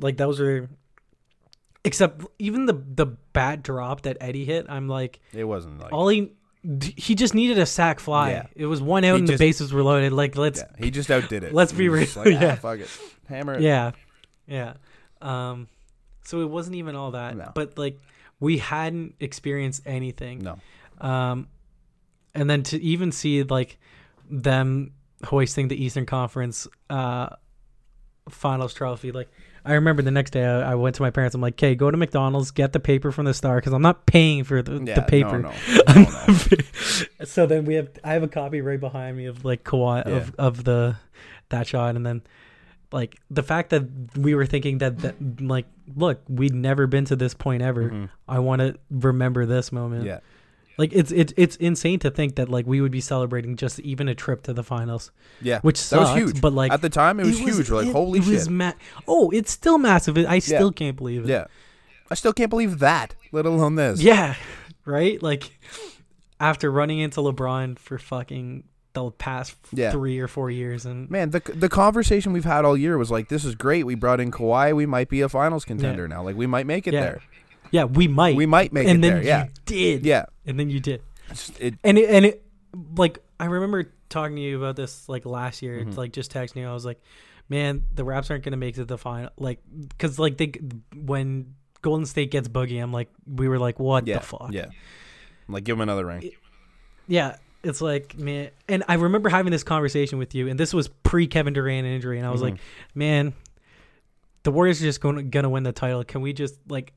Like 0.00 0.16
those 0.16 0.40
were 0.40 0.68
except 1.84 2.24
even 2.38 2.66
the 2.66 2.74
the 2.74 3.06
bat 3.06 3.62
drop 3.62 4.02
that 4.02 4.16
Eddie 4.20 4.44
hit, 4.44 4.66
I'm 4.68 4.88
like 4.88 5.20
It 5.32 5.44
wasn't 5.44 5.80
like. 5.80 5.92
all 5.92 6.08
he 6.08 6.32
he 6.96 7.14
just 7.14 7.34
needed 7.34 7.58
a 7.58 7.64
sac 7.66 8.00
fly. 8.00 8.32
Yeah. 8.32 8.46
It 8.54 8.66
was 8.66 8.82
one 8.82 9.04
out 9.04 9.14
He 9.14 9.20
and 9.20 9.28
the 9.28 9.38
bases 9.38 9.72
were 9.72 9.82
loaded. 9.82 10.12
Like 10.12 10.36
let's 10.36 10.60
yeah. 10.60 10.84
He 10.84 10.90
just 10.90 11.10
outdid 11.10 11.42
it. 11.42 11.54
let's 11.54 11.72
He 11.72 11.78
be 11.78 11.88
real, 11.88 12.06
like, 12.16 12.26
ah, 12.26 12.30
yeah. 12.30 12.54
fuck 12.56 12.78
it. 12.80 12.90
Hammer 13.28 13.54
it. 13.54 13.62
Yeah. 13.62 13.92
Yeah. 14.46 14.74
Um 15.22 15.68
so 16.24 16.40
it 16.42 16.50
wasn't 16.50 16.76
even 16.76 16.96
all 16.96 17.12
that. 17.12 17.36
No. 17.36 17.50
But 17.54 17.78
like 17.78 17.98
we 18.40 18.58
hadn't 18.58 19.14
experienced 19.20 19.82
anything. 19.86 20.40
No. 20.40 20.58
Um 21.00 21.48
and 22.34 22.48
then 22.48 22.62
to 22.64 22.80
even 22.82 23.10
see 23.10 23.42
like 23.42 23.78
them 24.30 24.92
hoisting 25.24 25.68
the 25.68 25.82
Eastern 25.84 26.06
Conference 26.06 26.66
uh 26.88 27.28
finals 28.28 28.72
trophy 28.74 29.12
like 29.12 29.28
I 29.64 29.74
remember 29.74 30.00
the 30.00 30.10
next 30.10 30.30
day 30.30 30.42
I, 30.44 30.72
I 30.72 30.74
went 30.74 30.96
to 30.96 31.02
my 31.02 31.10
parents. 31.10 31.34
I'm 31.34 31.42
like, 31.42 31.52
"Okay, 31.54 31.74
go 31.74 31.90
to 31.90 31.96
McDonald's, 31.98 32.50
get 32.50 32.72
the 32.72 32.80
paper 32.80 33.12
from 33.12 33.26
the 33.26 33.34
Star 33.34 33.56
because 33.56 33.74
I'm 33.74 33.82
not 33.82 34.06
paying 34.06 34.42
for 34.44 34.62
the, 34.62 34.82
Yeah. 34.82 34.94
the 34.94 35.02
paper." 35.02 35.38
No, 35.38 35.52
no. 35.94 36.06
no, 37.18 37.24
so 37.26 37.44
then 37.44 37.66
we 37.66 37.74
have 37.74 37.90
I 38.02 38.14
have 38.14 38.22
a 38.22 38.28
copy 38.28 38.62
right 38.62 38.80
behind 38.80 39.18
me 39.18 39.26
of 39.26 39.44
like 39.44 39.62
Kawhi 39.64 40.06
Yeah. 40.06 40.12
of, 40.16 40.34
of 40.36 40.64
the 40.64 40.96
that 41.50 41.66
shot 41.66 41.94
and 41.96 42.06
then 42.06 42.22
like 42.90 43.18
the 43.30 43.42
fact 43.42 43.68
that 43.70 43.82
we 44.16 44.34
were 44.34 44.46
thinking 44.46 44.78
that, 44.78 44.98
that 45.00 45.42
like 45.42 45.66
look 45.94 46.22
we'd 46.28 46.54
never 46.54 46.86
been 46.86 47.04
to 47.06 47.16
this 47.16 47.34
point 47.34 47.62
ever 47.62 47.90
Mhm. 47.90 48.08
I 48.28 48.38
want 48.38 48.60
to 48.60 48.76
remember 48.90 49.44
this 49.44 49.72
moment 49.72 50.06
Yeah. 50.06 50.20
Like 50.80 50.92
it's 50.92 51.12
it's 51.12 51.32
it's 51.36 51.56
insane 51.56 51.98
to 52.00 52.10
think 52.10 52.34
that 52.36 52.48
like 52.48 52.66
we 52.66 52.80
would 52.80 52.90
be 52.90 53.00
celebrating 53.00 53.54
just 53.56 53.78
even 53.80 54.08
a 54.08 54.14
trip 54.14 54.42
to 54.44 54.52
the 54.52 54.64
finals 54.64 55.12
Yeah. 55.42 55.60
which 55.60 55.78
That 55.90 56.00
was 56.00 56.14
huge. 56.16 56.40
but 56.40 56.52
like 56.52 56.72
At 56.72 56.82
the 56.82 56.88
time, 56.90 57.20
it 57.20 57.26
was 57.26 57.38
huge. 57.38 57.70
We're 57.70 57.76
like, 57.82 57.86
it- 57.88 57.92
holy 57.92 58.18
it 58.18 58.24
shit. 58.24 58.32
was 58.32 58.48
ma- 58.48 58.72
oh 59.06 59.30
it's 59.30 59.50
still 59.52 59.78
massive 59.78 60.16
I 60.18 60.38
still 60.40 60.72
can't 60.72 60.96
believe 60.96 61.24
it 61.24 61.28
yeah. 61.28 61.44
I 62.10 62.16
still 62.16 62.32
can't 62.32 62.50
believe 62.50 62.80
that, 62.80 63.14
let 63.30 63.46
alone 63.46 63.76
this. 63.76 64.02
Yeah, 64.02 64.34
right. 64.84 65.22
Like 65.22 65.44
after 66.40 66.70
running 66.70 66.98
into 66.98 67.20
LeBron 67.20 67.78
for 67.78 67.98
fucking 67.98 68.64
the 68.94 69.10
past 69.12 69.54
Yeah. 69.72 69.92
three 69.92 70.18
or 70.18 70.26
four 70.26 70.50
years, 70.50 70.86
and 70.86 71.08
Man, 71.10 71.30
the 71.30 71.40
the 71.54 71.68
conversation 71.68 72.32
we've 72.32 72.44
had 72.44 72.64
all 72.64 72.76
year 72.76 72.98
was 72.98 73.10
like, 73.12 73.28
this 73.28 73.44
is 73.44 73.54
great. 73.54 73.84
We 73.86 73.94
brought 73.94 74.18
in 74.20 74.30
Kawhi. 74.32 74.74
We 74.74 74.86
might 74.86 75.08
be 75.08 75.20
a 75.20 75.28
finals 75.28 75.64
contender 75.64 76.08
now. 76.08 76.22
Like, 76.24 76.34
we 76.36 76.46
might 76.48 76.66
make 76.66 76.88
it 76.88 76.94
Yeah. 76.94 77.00
there. 77.02 77.20
yeah, 77.70 77.84
we 77.84 78.08
might, 78.08 78.34
We 78.34 78.46
might 78.46 78.72
make 78.72 78.88
and 78.88 79.04
it 79.04 79.08
there. 79.08 79.22
Yeah. 79.22 79.46
did, 79.64 80.04
Yeah. 80.04 80.24
And 80.50 80.60
then 80.60 80.68
you 80.68 80.80
did, 80.80 81.02
It's- 81.30 81.52
It, 81.58 81.74
and 81.84 81.96
it, 81.98 82.10
and 82.10 82.24
it, 82.26 82.44
like 82.96 83.18
I 83.38 83.46
remember 83.46 83.92
talking 84.08 84.36
to 84.36 84.42
you 84.42 84.58
about 84.58 84.76
this 84.76 85.08
like 85.08 85.24
last 85.24 85.62
year, 85.62 85.84
Mhm. 85.84 85.96
like 85.96 86.12
just 86.12 86.32
texting 86.32 86.56
you. 86.56 86.68
I 86.68 86.74
was 86.74 86.84
like, 86.84 87.00
man, 87.48 87.84
the 87.94 88.04
Raps 88.04 88.30
aren't 88.30 88.44
gonna 88.44 88.56
make 88.56 88.74
it 88.74 88.80
to 88.80 88.84
the 88.84 88.98
final, 88.98 89.30
like 89.38 89.60
because 89.88 90.18
like 90.18 90.36
they 90.36 90.52
when 90.94 91.54
Golden 91.82 92.04
State 92.06 92.30
gets 92.30 92.48
Boogie, 92.48 92.82
I'm 92.82 92.92
like, 92.92 93.08
we 93.26 93.48
were 93.48 93.58
like, 93.58 93.78
what 93.80 94.06
Yeah, 94.06 94.18
the 94.18 94.26
fuck? 94.26 94.48
yeah. 94.52 94.66
Like 95.48 95.64
give 95.64 95.76
him 95.76 95.80
another 95.80 96.04
ring. 96.06 96.30
Yeah, 97.08 97.36
it's 97.62 97.80
like 97.80 98.16
man, 98.18 98.50
and 98.68 98.84
I 98.88 98.94
remember 98.94 99.28
having 99.30 99.50
this 99.52 99.64
conversation 99.64 100.18
with 100.18 100.34
you, 100.34 100.48
and 100.48 100.58
this 100.60 100.74
was 100.74 100.88
pre 100.88 101.26
Kevin 101.26 101.52
Durant 101.54 101.86
injury, 101.86 102.18
and 102.18 102.26
I 102.26 102.30
was 102.30 102.40
Mhm. 102.40 102.44
like, 102.44 102.60
man, 102.94 103.32
the 104.42 104.50
Warriors 104.50 104.80
are 104.80 104.84
just 104.84 105.00
going 105.00 105.16
to, 105.16 105.22
gonna 105.22 105.48
win 105.50 105.62
the 105.64 105.72
title. 105.72 106.02
Can 106.04 106.20
we 106.22 106.32
just 106.32 106.58
like, 106.68 106.92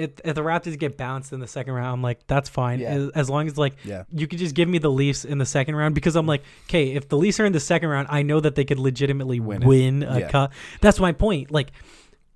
if, 0.00 0.10
if 0.24 0.34
the 0.34 0.40
Raptors 0.42 0.78
get 0.78 0.96
bounced 0.96 1.32
in 1.32 1.40
the 1.40 1.46
second 1.46 1.74
round, 1.74 1.88
I'm 1.92 2.02
like, 2.02 2.26
that's 2.26 2.48
fine, 2.48 2.80
Yeah. 2.80 2.90
as, 2.90 3.08
as 3.10 3.30
long 3.30 3.46
as 3.46 3.56
like 3.58 3.74
Yeah. 3.84 4.04
you 4.12 4.26
could 4.26 4.38
just 4.38 4.54
give 4.54 4.68
me 4.68 4.78
the 4.78 4.90
Leafs 4.90 5.24
in 5.24 5.38
the 5.38 5.46
second 5.46 5.76
round 5.76 5.94
because 5.94 6.16
I'm 6.16 6.26
like, 6.26 6.42
okay, 6.68 6.92
if 6.94 7.08
the 7.08 7.16
Leafs 7.16 7.38
are 7.40 7.44
in 7.46 7.52
the 7.52 7.60
second 7.60 7.88
round, 7.88 8.08
I 8.10 8.22
know 8.22 8.40
that 8.40 8.54
they 8.54 8.64
could 8.64 8.78
legitimately 8.78 9.40
Win 9.40 9.60
win, 9.60 10.02
a 10.02 10.20
Yeah. 10.20 10.28
cup. 10.30 10.52
That's 10.80 10.98
my 10.98 11.12
point, 11.12 11.50
like. 11.50 11.72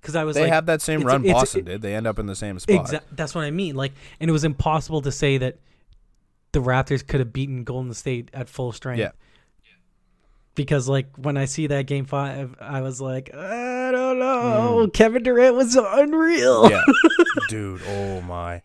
Because 0.01 0.15
I 0.15 0.23
was 0.23 0.35
They 0.35 0.43
like, 0.43 0.51
have 0.53 0.67
that 0.67 0.83
same 0.83 0.99
it's- 1.01 1.11
run 1.11 1.21
it's- 1.25 1.33
Boston 1.41 1.65
did. 1.65 1.81
They 1.81 1.95
end 1.95 2.05
up 2.05 2.19
in 2.19 2.27
the 2.27 2.35
same 2.35 2.59
spot. 2.59 2.85
Exa- 2.85 3.01
that's 3.11 3.33
what 3.33 3.43
I 3.43 3.49
mean. 3.49 3.75
Like, 3.75 3.91
and 4.19 4.29
it 4.29 4.33
was 4.33 4.43
impossible 4.43 5.01
to 5.01 5.11
say 5.11 5.39
that 5.39 5.57
the 6.51 6.59
Raptors 6.61 7.05
could 7.05 7.19
have 7.21 7.33
beaten 7.33 7.63
Golden 7.63 7.91
State 7.95 8.29
at 8.31 8.47
full 8.47 8.71
strength. 8.71 8.99
Yeah. 8.99 9.11
Because 10.55 10.87
like 10.87 11.07
when 11.17 11.35
I 11.37 11.45
see 11.45 11.67
that 11.67 11.85
game 11.85 12.05
five, 12.05 12.55
I 12.61 12.81
was 12.81 13.01
like, 13.01 13.33
I 13.35 13.91
don't 13.91 14.19
know. 14.19 14.85
Mm. 14.87 14.93
Kevin 14.93 15.21
Durant 15.23 15.55
was 15.55 15.75
unreal. 15.75 16.69
yeah. 16.71 16.81
Dude, 17.49 17.81
oh 17.87 18.21
my. 18.21 18.61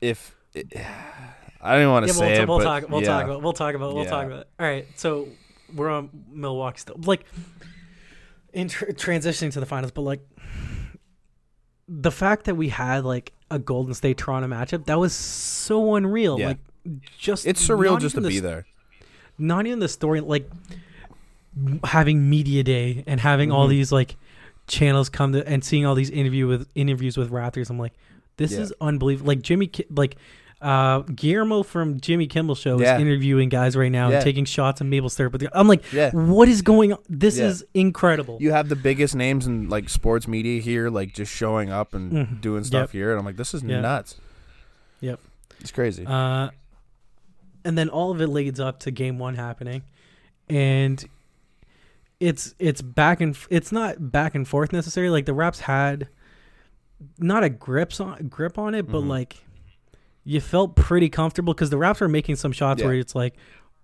If 0.00 0.34
I 0.54 1.72
don't 1.72 1.80
even 1.82 1.90
want 1.90 2.06
to 2.06 2.12
Yeah, 2.12 2.18
say 2.18 2.32
we'll, 2.32 2.42
it, 2.42 2.48
we'll 2.48 2.60
talk. 2.60 2.88
We'll 2.88 3.00
yeah. 3.02 3.06
talk 3.08 3.24
about. 3.24 3.42
We'll 3.42 3.52
talk 3.52 3.74
about. 3.74 3.94
We'll 3.94 4.04
talk 4.04 4.28
Yeah. 4.28 4.34
about. 4.34 4.46
All 4.60 4.66
right, 4.66 4.86
so 4.96 5.28
we're 5.74 5.90
on 5.90 6.10
Milwaukee 6.30 6.78
still. 6.78 6.96
Like 7.02 7.24
in 8.52 8.68
tr- 8.68 8.86
transitioning 8.86 9.52
to 9.52 9.60
the 9.60 9.66
finals, 9.66 9.90
but 9.90 10.02
like 10.02 10.20
the 11.88 12.10
fact 12.12 12.44
that 12.44 12.54
we 12.54 12.68
had 12.68 13.04
like 13.04 13.32
a 13.50 13.58
Golden 13.58 13.94
State 13.94 14.18
Toronto 14.18 14.48
matchup 14.48 14.86
that 14.86 14.98
was 14.98 15.12
so 15.12 15.94
unreal. 15.96 16.38
Like 16.38 16.58
just 17.18 17.46
It's 17.46 17.66
surreal 17.66 18.00
just 18.00 18.14
to 18.14 18.20
even 18.20 18.30
be 18.30 18.38
there. 18.40 18.66
Not 19.38 19.66
even 19.66 19.78
the 19.80 19.88
story. 19.88 20.20
Like 20.20 20.50
having 21.84 22.28
media 22.28 22.62
day 22.62 23.02
and 23.06 23.18
having 23.20 23.50
all 23.50 23.66
Mhm. 23.66 23.70
these 23.70 23.92
like 23.92 24.16
channels 24.66 25.08
come 25.08 25.32
to 25.32 25.46
and 25.48 25.64
seeing 25.64 25.86
all 25.86 25.94
these 25.94 26.10
interview 26.10 26.46
with 26.46 26.68
interviews 26.74 27.16
with 27.16 27.30
Raptors. 27.30 27.70
I'm 27.70 27.78
like, 27.78 27.92
this 28.36 28.52
Yeah. 28.52 28.60
is 28.60 28.72
unbelievable. 28.80 29.28
Like 29.28 29.42
Jimmy, 29.42 29.70
like 29.90 30.16
uh, 30.62 31.00
Guillermo 31.00 31.62
from 31.62 32.00
Jimmy 32.00 32.26
Kimmel 32.26 32.54
Show 32.54 32.80
Yeah. 32.80 32.94
is 32.96 33.00
interviewing 33.02 33.50
guys 33.50 33.76
right 33.76 33.92
now 33.92 34.08
Yeah. 34.08 34.16
and 34.16 34.24
taking 34.24 34.46
shots 34.46 34.80
maple 34.82 35.10
syrup. 35.10 35.32
With 35.34 35.42
the, 35.42 35.50
I'm 35.52 35.68
like, 35.68 35.82
Yeah. 35.92 36.10
what 36.12 36.48
is 36.48 36.62
going 36.62 36.94
on? 36.94 36.98
This 37.10 37.38
is 37.38 37.62
incredible. 37.74 38.38
You 38.40 38.52
have 38.52 38.70
the 38.70 38.74
biggest 38.76 39.14
names 39.14 39.46
in 39.46 39.68
like 39.68 39.90
sports 39.90 40.26
media 40.26 40.60
here, 40.62 40.88
like 40.88 41.12
just 41.12 41.30
showing 41.30 41.68
up 41.70 41.92
and 41.94 42.10
Mhm. 42.10 42.40
doing 42.40 42.64
stuff 42.64 42.88
Yep. 42.88 42.90
here, 42.92 43.10
and 43.10 43.18
I'm 43.18 43.26
like, 43.26 43.36
this 43.36 43.52
is 43.52 43.62
nuts. 43.62 44.16
Yep. 45.02 45.20
It's 45.60 45.70
crazy. 45.70 46.06
Uh, 46.06 46.48
and 47.66 47.76
then 47.76 47.88
all 47.90 48.10
of 48.10 48.20
it 48.22 48.28
leads 48.28 48.58
up 48.60 48.80
to 48.80 48.90
game 48.90 49.18
one 49.18 49.34
happening, 49.34 49.82
and 50.48 51.04
it's 52.20 52.54
it's 52.58 52.80
back 52.80 53.20
and 53.20 53.34
f- 53.34 53.46
it's 53.50 53.72
not 53.72 54.10
back 54.10 54.34
and 54.34 54.48
forth 54.48 54.72
necessarily. 54.72 55.10
Like 55.10 55.26
the 55.26 55.34
Raps 55.34 55.60
had 55.60 56.08
not 57.18 57.44
a 57.44 57.50
grips 57.50 58.00
on 58.00 58.28
grip 58.28 58.58
on 58.58 58.74
it, 58.74 58.86
but 58.90 59.02
Mhm. 59.02 59.08
like 59.08 59.36
you 60.24 60.40
felt 60.40 60.74
pretty 60.76 61.08
comfortable 61.10 61.52
because 61.52 61.70
the 61.70 61.76
Raps 61.78 62.00
were 62.00 62.08
making 62.08 62.36
some 62.36 62.52
shots 62.52 62.80
Yeah. 62.80 62.86
where 62.88 62.96
it's 62.96 63.14
like, 63.14 63.34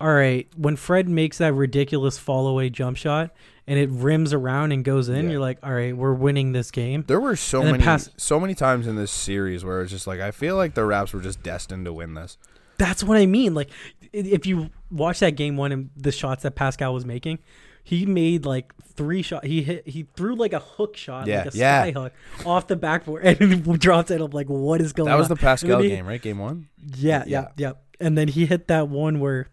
all 0.01 0.13
right, 0.13 0.49
when 0.57 0.75
Fred 0.77 1.09
makes 1.09 1.39
that 1.39 1.53
ridiculous 1.53 2.19
fall 2.19 2.49
away 2.49 2.71
jump 2.71 2.97
shot 2.97 3.31
and 3.67 3.79
it 3.79 3.89
rims 3.91 4.33
around 4.33 4.73
and 4.73 4.85
goes 4.85 5.09
in, 5.09 5.27
Yeah. 5.27 5.33
you're 5.33 5.41
like, 5.41 5.59
all 5.63 5.73
right, 5.73 5.97
we're 5.97 6.15
winning 6.15 6.51
this 6.53 6.71
game. 6.73 7.05
there 7.07 7.21
were 7.21 7.37
so 7.37 7.63
many, 7.63 7.85
pass- 7.85 8.09
so 8.17 8.41
many 8.41 8.55
times 8.55 8.87
in 8.89 8.97
this 8.97 9.13
series 9.13 9.65
where 9.65 9.83
it's 9.83 9.93
just 9.93 10.07
like 10.07 10.21
I 10.21 10.31
feel 10.31 10.57
like 10.57 10.75
the 10.75 10.85
Raps 10.85 11.13
were 11.13 11.21
just 11.21 11.43
destined 11.43 11.85
to 11.85 11.93
win 11.93 12.15
this. 12.15 12.39
That's 12.83 13.05
what 13.05 13.17
I 13.17 13.27
mean. 13.27 13.55
Like, 13.55 13.71
if 14.13 14.45
you 14.47 14.71
watch 14.91 15.21
that 15.21 15.37
game 15.37 15.57
one 15.57 15.71
and 15.73 15.91
the 15.97 16.11
shots 16.13 16.43
that 16.43 16.57
Pascal 16.57 16.93
was 16.93 17.05
making, 17.05 17.39
he 17.85 18.07
made 18.07 18.45
like 18.45 18.73
three 18.95 19.23
shots. 19.23 19.47
He 19.47 19.63
hit, 19.63 19.87
he 19.87 20.07
threw 20.17 20.35
like 20.35 20.53
a 20.53 20.59
hook 20.59 20.97
shot, 20.97 21.27
Yeah, 21.29 21.45
like 21.45 21.55
a 21.55 21.57
yeah. 21.57 21.83
sky 21.83 21.91
hook 21.93 22.13
off 22.45 22.67
the 22.67 22.75
backboard, 22.77 23.25
and 23.41 23.79
dropped 23.81 24.11
it. 24.11 24.21
I'm 24.21 24.31
like, 24.33 24.49
what 24.49 24.81
is 24.81 24.93
going 24.93 25.09
on? 25.09 25.15
That 25.15 25.19
was 25.19 25.29
the 25.29 25.37
Pascal 25.37 25.81
he- 25.81 25.91
game, 25.91 26.07
right? 26.07 26.21
Game 26.21 26.39
one. 26.39 26.69
Yeah, 26.97 27.23
Yeah. 27.27 27.41
yeah, 27.41 27.49
yeah. 27.57 27.73
And 28.01 28.19
then 28.19 28.27
he 28.29 28.47
hit 28.47 28.67
that 28.69 28.89
one 28.89 29.21
where 29.21 29.47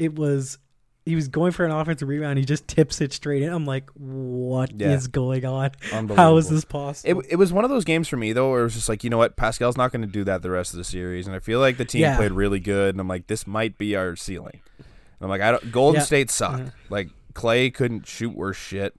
it 0.00 0.16
was 0.16 0.58
he 1.04 1.14
was 1.16 1.26
going 1.28 1.50
for 1.52 1.64
an 1.64 1.70
offensive 1.72 2.06
rebound. 2.08 2.38
He 2.38 2.44
just 2.44 2.68
tips 2.68 3.00
it 3.00 3.12
straight 3.12 3.42
in. 3.42 3.52
I'm 3.52 3.66
like, 3.66 3.90
what 3.94 4.70
is 4.80 5.04
Yeah. 5.06 5.10
going 5.10 5.44
on? 5.44 5.70
How 6.16 6.36
is 6.36 6.48
this 6.48 6.64
possible? 6.64 7.22
it 7.28 7.36
was 7.36 7.52
one 7.52 7.64
of 7.64 7.70
those 7.70 7.84
games 7.84 8.08
for 8.08 8.16
me 8.16 8.32
though, 8.32 8.50
where 8.50 8.60
it 8.60 8.64
was 8.64 8.74
just 8.74 8.88
like, 8.88 9.02
you 9.02 9.10
know 9.10 9.18
what, 9.18 9.36
Pascal's 9.36 9.76
not 9.76 9.90
going 9.92 10.02
to 10.02 10.08
do 10.08 10.22
that 10.24 10.42
the 10.42 10.50
rest 10.50 10.72
of 10.72 10.78
the 10.78 10.84
series, 10.84 11.26
and 11.26 11.34
I 11.34 11.38
feel 11.40 11.58
like 11.60 11.76
the 11.76 11.84
team 11.84 12.02
Yeah. 12.02 12.16
played 12.16 12.32
really 12.32 12.60
good, 12.60 12.94
and 12.94 13.00
I'm 13.00 13.08
like, 13.08 13.26
this 13.26 13.46
might 13.46 13.78
be 13.78 13.96
our 13.96 14.14
ceiling. 14.16 14.60
And 14.78 14.86
I'm 15.22 15.28
like, 15.28 15.40
I 15.40 15.50
don't. 15.52 15.72
Golden 15.72 16.00
Yeah. 16.00 16.04
State 16.06 16.30
sucked. 16.30 16.64
Mhm. 16.64 16.72
Like 16.90 17.08
Klay 17.34 17.72
couldn't 17.72 18.06
shoot 18.06 18.34
worse 18.36 18.56
shit. 18.56 18.94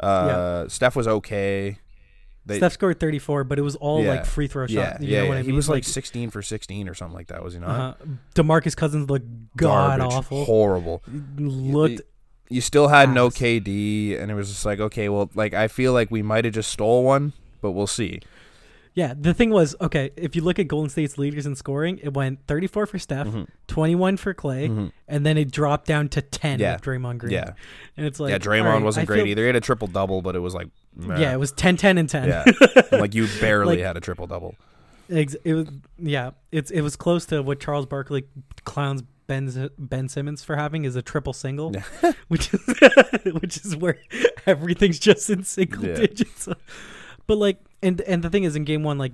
Uh, 0.00 0.66
Steph 0.68 0.96
was 0.96 1.06
okay. 1.06 1.78
They, 2.46 2.58
Steph 2.58 2.72
scored 2.72 3.00
34, 3.00 3.44
but 3.44 3.58
it 3.58 3.62
was 3.62 3.74
all 3.76 4.02
Yeah. 4.02 4.10
like 4.16 4.26
free 4.26 4.46
throw 4.48 4.66
yeah, 4.68 4.92
shots. 4.92 5.02
You 5.02 5.08
yeah, 5.08 5.22
know 5.22 5.28
what 5.28 5.34
yeah. 5.34 5.40
I 5.40 5.42
he 5.44 5.52
was 5.52 5.68
like 5.68 5.84
16 5.84 6.28
for 6.30 6.42
16 6.42 6.88
or 6.88 6.94
something 6.94 7.14
like 7.14 7.28
that. 7.28 7.42
Was 7.42 7.54
he 7.54 7.60
not? 7.60 7.70
uh, 8.00 8.04
Demarcus 8.34 8.76
Cousins 8.76 9.08
looked 9.08 9.26
god 9.56 10.00
awful. 10.00 10.44
horrible. 10.44 11.02
Looked 11.38 12.02
You 12.50 12.60
still 12.60 12.88
had 12.88 13.12
no. 13.12 13.30
KD, 13.30 14.20
and 14.20 14.30
it 14.30 14.34
was 14.34 14.48
just 14.50 14.66
like, 14.66 14.78
okay, 14.80 15.08
well, 15.08 15.30
like 15.34 15.54
I 15.54 15.68
feel 15.68 15.92
like 15.92 16.10
we 16.10 16.22
might 16.22 16.44
have 16.44 16.54
just 16.54 16.70
stole 16.70 17.02
one, 17.04 17.32
but 17.62 17.72
we'll 17.72 17.86
see. 17.86 18.20
Yeah, 18.96 19.12
the 19.18 19.34
thing 19.34 19.50
was, 19.50 19.74
okay, 19.80 20.10
if 20.16 20.36
you 20.36 20.42
look 20.42 20.60
at 20.60 20.68
Golden 20.68 20.88
State's 20.88 21.18
leaders 21.18 21.46
in 21.46 21.56
scoring, 21.56 21.98
it 22.00 22.14
went 22.14 22.46
34 22.46 22.86
for 22.86 22.96
Steph, 23.00 23.26
Mhm. 23.26 23.48
21 23.66 24.16
for 24.18 24.32
Klay, 24.34 24.68
Mhm. 24.70 24.92
and 25.08 25.26
then 25.26 25.36
it 25.36 25.50
dropped 25.50 25.86
down 25.88 26.08
to 26.10 26.22
10 26.22 26.60
Yeah. 26.60 26.74
with 26.74 26.82
Draymond 26.82 27.18
Green. 27.18 27.32
Yeah, 27.32 27.54
And 27.96 28.06
it's 28.06 28.20
like 28.20 28.30
yeah. 28.30 28.38
Draymond 28.38 28.64
right, 28.74 28.82
wasn't 28.82 29.02
I 29.02 29.06
great 29.06 29.18
feel- 29.22 29.26
either. 29.28 29.42
He 29.42 29.46
had 29.46 29.56
a 29.56 29.60
triple 29.60 29.88
double, 29.88 30.22
but 30.22 30.36
it 30.36 30.40
was 30.40 30.54
like, 30.54 30.68
meh. 30.96 31.18
Yeah, 31.18 31.32
it 31.32 31.38
was 31.38 31.52
10 31.52 31.76
10 31.76 31.98
and 31.98 32.08
10. 32.08 32.28
yeah. 32.28 32.44
like 32.92 33.14
you 33.14 33.26
barely 33.40 33.76
Like- 33.76 33.84
had 33.84 33.96
a 33.96 34.00
triple 34.00 34.26
double. 34.26 34.54
Ex- 35.10 35.36
it 35.44 35.52
was 35.54 35.68
yeah, 35.98 36.30
it's 36.50 36.70
it 36.70 36.80
was 36.80 36.96
close 36.96 37.26
to 37.26 37.42
what 37.42 37.60
Charles 37.60 37.84
Barkley 37.84 38.24
clowns 38.64 39.02
Ben 39.26 39.68
Ben 39.78 40.08
Simmons 40.08 40.42
for 40.42 40.56
having 40.56 40.84
is 40.86 40.96
a 40.96 41.02
triple 41.02 41.34
single, 41.34 41.72
Yeah. 41.74 42.12
which 42.28 42.52
is 42.54 42.60
which 43.40 43.56
is 43.58 43.76
where 43.76 43.98
everything's 44.46 44.98
just 44.98 45.28
in 45.28 45.44
single 45.44 45.84
Yeah. 45.84 45.94
digits. 45.96 46.48
But 47.26 47.36
like, 47.38 47.58
and 47.82 48.00
and 48.02 48.22
the 48.22 48.30
thing 48.30 48.44
is, 48.44 48.56
in 48.56 48.64
game 48.64 48.82
one, 48.82 48.96
like 48.96 49.12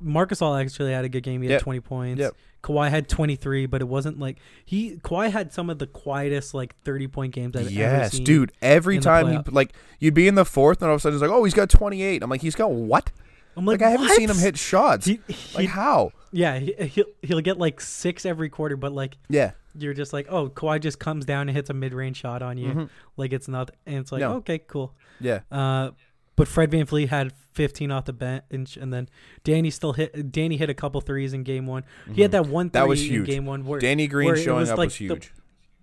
Marc 0.00 0.30
Gasol 0.30 0.60
actually 0.60 0.92
had 0.92 1.04
a 1.04 1.08
good 1.08 1.22
game. 1.22 1.42
He 1.42 1.48
had 1.48 1.54
Yep. 1.54 1.62
twenty 1.62 1.80
points. 1.80 2.20
Yep. 2.20 2.34
Kawhi 2.62 2.90
had 2.90 3.08
twenty 3.08 3.36
three, 3.36 3.66
but 3.66 3.80
it 3.80 3.86
wasn't 3.88 4.18
like 4.18 4.38
he 4.64 4.96
Kawhi 4.96 5.30
had 5.30 5.52
some 5.52 5.70
of 5.70 5.78
the 5.78 5.86
quietest 5.86 6.54
like 6.54 6.74
thirty 6.84 7.06
point 7.06 7.32
games 7.34 7.54
I've 7.56 7.62
ever 7.66 7.70
Yes, 7.70 8.12
seen. 8.12 8.24
dude. 8.24 8.52
Every 8.62 8.98
time 8.98 9.32
you 9.32 9.42
like, 9.52 9.72
you'd 10.00 10.14
be 10.14 10.26
in 10.28 10.34
the 10.34 10.44
fourth, 10.44 10.82
and 10.82 10.88
all 10.88 10.94
of 10.94 10.98
a 10.98 11.02
sudden 11.02 11.16
it's 11.16 11.22
like, 11.22 11.30
oh, 11.30 11.44
he's 11.44 11.54
got 11.54 11.70
28. 11.70 12.22
I'm 12.22 12.30
like, 12.30 12.40
he's 12.42 12.54
got 12.56 12.70
what? 12.72 13.10
I'm 13.56 13.64
Like, 13.64 13.80
like, 13.80 13.88
I 13.88 13.90
haven't 13.90 14.06
what? 14.08 14.16
seen 14.16 14.30
him 14.30 14.36
hit 14.38 14.56
shots. 14.56 15.06
He, 15.06 15.20
he, 15.28 15.56
like 15.58 15.68
how? 15.68 16.12
yeah, 16.32 16.58
he, 16.58 16.74
he'll 16.78 17.06
he'll 17.22 17.40
get 17.40 17.58
like 17.58 17.80
six 17.80 18.24
every 18.26 18.48
quarter, 18.48 18.76
but 18.76 18.92
like 18.92 19.16
Yeah. 19.28 19.52
you're 19.76 19.94
just 19.94 20.12
like, 20.12 20.26
oh, 20.30 20.48
Kawhi 20.48 20.80
just 20.80 20.98
comes 21.00 21.24
down 21.24 21.48
and 21.48 21.56
hits 21.56 21.70
a 21.70 21.74
mid 21.74 21.92
range 21.94 22.16
shot 22.18 22.40
on 22.42 22.56
you, 22.58 22.68
Mhm. 22.68 22.88
like 23.16 23.32
it's 23.32 23.48
not, 23.48 23.70
and 23.86 23.96
it's 23.98 24.12
like, 24.12 24.20
No. 24.20 24.34
okay, 24.36 24.58
cool. 24.58 24.94
Yeah. 25.20 25.40
Uh, 25.50 25.90
but 26.36 26.46
Fred 26.46 26.70
VanVleet 26.70 27.08
had 27.08 27.32
15 27.58 27.90
off 27.90 28.04
the 28.04 28.12
bench, 28.12 28.76
and 28.76 28.92
then 28.92 29.08
Danny 29.42 29.70
still 29.70 29.92
hit. 29.92 30.30
Danny 30.30 30.56
hit 30.56 30.70
a 30.70 30.74
couple 30.74 31.00
threes 31.00 31.32
in 31.32 31.42
game 31.42 31.66
one. 31.66 31.84
He 32.14 32.22
had 32.22 32.30
that 32.30 32.46
one 32.46 32.70
three 32.70 32.78
Mm-hmm. 32.78 32.82
That 32.84 32.88
was 32.88 33.02
in 33.02 33.08
huge. 33.10 33.26
game 33.26 33.44
one 33.46 33.64
where 33.64 33.80
Danny 33.80 34.06
Green 34.06 34.26
where 34.28 34.36
showing 34.36 34.68
up 34.68 34.78
like 34.78 34.86
was 34.86 34.94
the- 34.98 35.04
huge. 35.06 35.32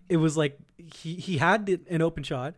it 0.07 0.17
was 0.17 0.37
like 0.37 0.57
he 0.77 1.15
he 1.15 1.37
had 1.37 1.67
an 1.89 2.01
open 2.01 2.23
shot, 2.23 2.53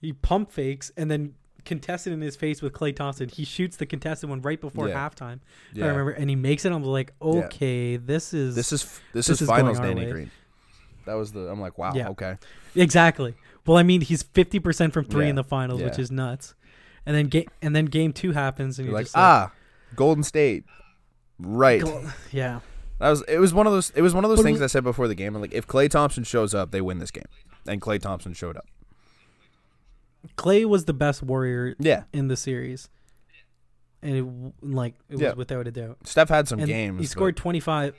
he 0.00 0.12
pump 0.12 0.52
fakes, 0.52 0.92
and 0.96 1.10
then 1.10 1.34
contested 1.64 2.12
in 2.12 2.20
his 2.20 2.36
face 2.36 2.60
with 2.62 2.72
Klay 2.72 2.94
Thompson. 2.94 3.28
He 3.30 3.44
shoots 3.44 3.76
the 3.78 3.86
contested 3.86 4.28
one 4.28 4.40
right 4.42 4.60
before 4.60 4.88
Yeah. 4.88 5.08
halftime. 5.08 5.40
yeah. 5.72 5.86
I 5.86 5.88
remember, 5.88 6.10
and 6.12 6.28
he 6.30 6.36
makes 6.36 6.64
it. 6.66 6.72
I'm 6.72 6.84
like, 6.84 7.12
okay, 7.20 7.96
this 7.96 8.32
is 8.34 8.54
This 8.56 8.72
is 8.72 8.82
this, 8.82 9.00
This 9.26 9.28
is 9.30 9.42
is 9.42 9.48
finals 9.48 9.78
Danny 9.80 10.04
way. 10.06 10.10
Green. 10.12 10.30
That 11.06 11.14
was 11.14 11.32
the. 11.32 11.40
I'm 11.48 11.60
like, 11.60 11.78
wow. 11.78 11.92
Yeah. 11.94 12.08
Okay. 12.10 12.36
Exactly. 12.74 13.34
Well, 13.66 13.76
I 13.78 13.82
mean, 13.82 14.00
he's 14.00 14.22
fifty 14.22 14.58
percent 14.58 14.92
from 14.92 15.04
three 15.06 15.24
Yeah. 15.24 15.30
in 15.30 15.36
the 15.36 15.44
finals, 15.44 15.82
which 15.82 15.98
is 15.98 16.10
nuts. 16.10 16.54
And 17.06 17.16
then 17.16 17.26
game 17.26 17.46
and 17.62 17.74
then 17.74 17.86
game 17.86 18.12
two 18.12 18.32
happens, 18.32 18.78
and 18.78 18.86
You're 18.86 18.92
you're, 18.92 18.98
like, 18.98 19.06
just 19.06 19.14
like, 19.16 19.22
ah, 19.22 19.52
Golden 19.96 20.22
State. 20.22 20.64
Right. 21.38 21.80
Go- 21.80 22.04
yeah, 22.30 22.60
That 22.98 23.10
was 23.10 23.22
it. 23.26 23.38
Was 23.38 23.54
one 23.54 23.66
of 23.66 23.72
those. 23.72 23.90
It 23.90 24.02
was 24.02 24.14
one 24.14 24.24
of 24.24 24.30
those 24.30 24.38
But 24.40 24.44
things 24.44 24.58
we- 24.58 24.64
I 24.64 24.68
said 24.68 24.84
before 24.84 25.08
the 25.08 25.14
game. 25.14 25.34
Like, 25.34 25.52
if 25.54 25.66
Klay 25.66 25.88
Thompson 25.90 26.24
shows 26.24 26.54
up, 26.54 26.70
they 26.70 26.80
win 26.80 26.98
this 26.98 27.10
game. 27.10 27.24
And 27.66 27.80
Klay 27.80 28.00
Thompson 28.00 28.32
showed 28.34 28.56
up. 28.56 28.66
Klay 30.36 30.66
was 30.66 30.84
the 30.84 30.92
best 30.92 31.22
warrior 31.22 31.74
Yeah. 31.78 32.04
in 32.12 32.28
the 32.28 32.36
series, 32.36 32.90
and 34.02 34.16
it 34.16 34.24
like 34.66 34.94
it 35.08 35.18
Yeah. 35.18 35.28
was 35.30 35.36
without 35.36 35.66
a 35.66 35.70
doubt. 35.70 35.96
Steph 36.04 36.28
had 36.28 36.46
some 36.48 36.58
and 36.58 36.68
games. 36.68 36.98
he 37.00 37.04
but- 37.06 37.10
scored 37.10 37.36
twenty 37.38 37.60
five. 37.60 37.96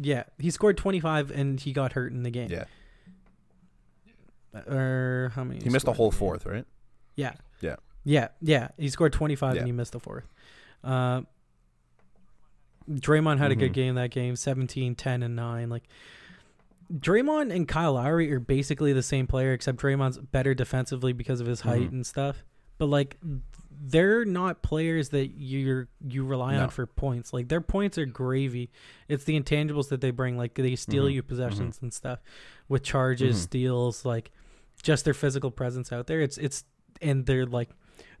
Yeah, 0.00 0.22
he 0.38 0.50
scored 0.52 0.76
twenty 0.76 1.00
five, 1.00 1.32
and 1.32 1.58
he 1.58 1.72
got 1.72 1.94
hurt 1.94 2.12
in 2.12 2.22
the 2.22 2.30
game. 2.30 2.50
Yeah. 2.50 2.64
Or 4.66 5.32
how 5.34 5.44
many? 5.44 5.60
He 5.62 5.70
missed 5.70 5.84
the 5.86 5.92
whole 5.92 6.06
in 6.06 6.10
the 6.10 6.14
game? 6.14 6.18
fourth, 6.18 6.46
right? 6.46 6.64
Yeah. 7.16 7.32
Yeah. 7.60 7.76
Yeah, 8.08 8.28
yeah. 8.40 8.68
He 8.78 8.88
scored 8.88 9.12
25 9.12 9.54
Yeah. 9.54 9.58
and 9.60 9.66
he 9.68 9.72
missed 9.72 9.92
the 9.92 10.00
fourth. 10.00 10.26
Uh, 10.82 11.22
Draymond 12.90 13.36
had 13.36 13.50
a 13.50 13.54
good 13.54 13.72
Mhm. 13.72 13.74
game 13.74 13.94
that 13.96 14.10
game 14.10 14.34
17, 14.34 14.94
10, 14.94 15.22
and 15.22 15.36
9. 15.36 15.68
Like, 15.68 15.84
Draymond 16.90 17.54
and 17.54 17.68
Kyle 17.68 17.92
Lowry 17.94 18.32
are 18.32 18.40
basically 18.40 18.94
the 18.94 19.02
same 19.02 19.26
player, 19.26 19.52
except 19.52 19.78
Draymond's 19.78 20.16
better 20.18 20.54
defensively 20.54 21.12
because 21.12 21.40
of 21.42 21.46
his 21.46 21.60
height 21.60 21.82
Mhm. 21.90 21.92
and 21.92 22.06
stuff. 22.06 22.44
But, 22.78 22.86
like, 22.86 23.18
they're 23.80 24.24
not 24.24 24.62
players 24.62 25.10
that 25.10 25.32
you're 25.36 25.86
you 26.00 26.24
rely 26.24 26.54
No. 26.56 26.64
on 26.64 26.70
for 26.70 26.84
points. 26.86 27.32
Like 27.32 27.46
their 27.48 27.60
points 27.60 27.96
are 27.96 28.06
gravy. 28.06 28.72
It's 29.06 29.22
the 29.22 29.38
intangibles 29.38 29.88
that 29.90 30.00
they 30.00 30.10
bring. 30.10 30.36
Like 30.36 30.54
they 30.54 30.74
steal 30.74 31.04
Mhm. 31.04 31.12
you 31.12 31.22
possessions 31.22 31.78
and 31.80 31.94
stuff 31.94 32.18
with 32.68 32.82
charges, 32.82 33.36
Mhm. 33.36 33.42
steals, 33.42 34.04
like 34.04 34.32
just 34.82 35.04
their 35.04 35.14
physical 35.14 35.52
presence 35.52 35.92
out 35.92 36.08
there. 36.08 36.20
It's 36.20 36.38
it's 36.38 36.64
and 37.00 37.24
they're 37.26 37.46
like 37.46 37.70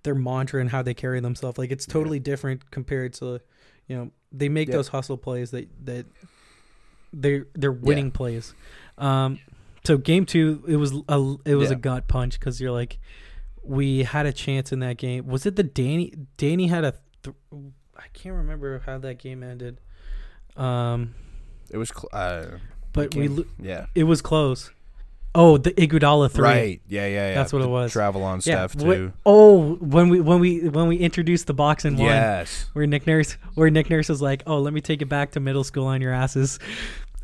their 0.02 0.14
mantra 0.14 0.60
and 0.60 0.70
how 0.70 0.82
they 0.82 0.94
carry 0.94 1.20
themselves. 1.20 1.58
Like 1.58 1.70
it's 1.70 1.86
Yeah. 1.88 1.92
totally 1.92 2.18
different 2.20 2.70
compared 2.70 3.12
to 3.14 3.40
you 3.86 3.96
know 3.96 4.10
they 4.32 4.48
make 4.48 4.68
Yeah. 4.68 4.76
those 4.76 4.88
hustle 4.88 5.16
plays 5.16 5.50
that 5.52 5.68
that 5.84 6.06
they're 7.12 7.46
they're 7.54 7.72
winning 7.72 8.10
plays. 8.10 8.54
Um, 8.98 9.38
so 9.84 9.96
game 9.96 10.26
two, 10.26 10.62
it 10.68 10.76
was 10.76 10.92
a 11.08 11.34
it 11.44 11.54
was 11.54 11.70
a 11.70 11.76
gut 11.76 12.08
punch 12.08 12.38
because 12.38 12.60
you're 12.60 12.72
like, 12.72 12.98
we 13.62 14.02
had 14.02 14.26
a 14.26 14.32
chance 14.32 14.72
in 14.72 14.80
that 14.80 14.96
game. 14.98 15.26
Was 15.26 15.46
it 15.46 15.56
the 15.56 15.62
Danny? 15.62 16.12
Danny 16.36 16.66
had 16.66 16.84
a. 16.84 16.94
Th- 17.22 17.36
I 17.96 18.06
can't 18.12 18.34
remember 18.34 18.80
how 18.84 18.98
that 18.98 19.18
game 19.18 19.42
ended. 19.42 19.80
Um, 20.56 21.14
It 21.70 21.76
was, 21.78 21.88
cl- 21.90 22.08
uh, 22.12 22.58
but 22.92 23.14
we 23.14 23.28
lo- 23.28 23.44
yeah. 23.60 23.86
it 23.94 24.04
was 24.04 24.20
close. 24.22 24.70
Oh, 25.34 25.58
the 25.58 25.70
Iguodala 25.72 26.30
three. 26.30 26.42
Right. 26.44 26.82
Yeah, 26.88 27.06
yeah, 27.06 27.28
yeah. 27.30 27.34
That's 27.34 27.52
what 27.52 27.62
it 27.62 27.68
was. 27.68 27.92
Travel 27.92 28.24
on 28.24 28.40
Yeah. 28.44 28.66
stuff 28.66 28.76
too. 28.76 29.12
oh, 29.26 29.74
when 29.76 30.08
we 30.08 30.20
when 30.20 30.40
we 30.40 30.68
when 30.68 30.88
we 30.88 30.96
introduced 30.96 31.46
the 31.46 31.54
box 31.54 31.84
one, 31.84 31.98
Yes. 31.98 32.66
where 32.72 32.86
Nick 32.86 33.06
Nurse 33.06 33.36
where 33.54 33.70
Nick 33.70 33.90
Nurse 33.90 34.08
was 34.08 34.22
like, 34.22 34.42
"Oh, 34.46 34.58
let 34.58 34.72
me 34.72 34.80
take 34.80 35.02
it 35.02 35.06
back 35.08 35.32
to 35.32 35.40
middle 35.40 35.64
school 35.64 35.86
on 35.86 36.00
your 36.00 36.12
asses." 36.12 36.58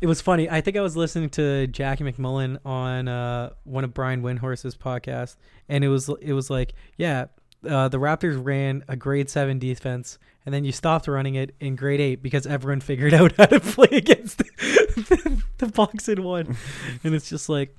It 0.01 0.07
was 0.07 0.21
funny. 0.21 0.49
I 0.49 0.61
think 0.61 0.77
I 0.77 0.81
was 0.81 0.95
listening 0.95 1.29
to 1.31 1.67
Jackie 1.67 2.03
MacMullan 2.03 2.59
on 2.65 3.07
uh, 3.07 3.51
one 3.63 3.83
of 3.83 3.93
Brian 3.93 4.21
Windhorst's 4.21 4.75
podcasts, 4.75 5.35
and 5.67 5.83
it 5.83 5.87
was 5.87 6.09
it 6.21 6.33
was 6.33 6.49
like, 6.49 6.73
yeah, 6.97 7.25
uh, 7.67 7.87
the 7.87 7.97
Raptors 7.97 8.39
ran 8.43 8.83
a 8.87 8.95
grade 8.95 9.29
seven 9.29 9.57
defense, 9.57 10.19
and 10.45 10.53
then 10.53 10.63
you 10.63 10.71
stopped 10.71 11.07
running 11.07 11.35
it 11.35 11.55
in 11.59 11.75
grade 11.75 12.01
eight 12.01 12.21
because 12.21 12.45
everyone 12.45 12.81
figured 12.81 13.13
out 13.13 13.31
how 13.37 13.45
to 13.47 13.59
play 13.59 13.87
against 13.91 14.37
the, 14.39 15.41
the 15.57 15.67
box 15.67 16.07
and 16.07 16.19
one, 16.23 16.55
and 17.03 17.15
it's 17.15 17.29
just 17.29 17.49
like. 17.49 17.75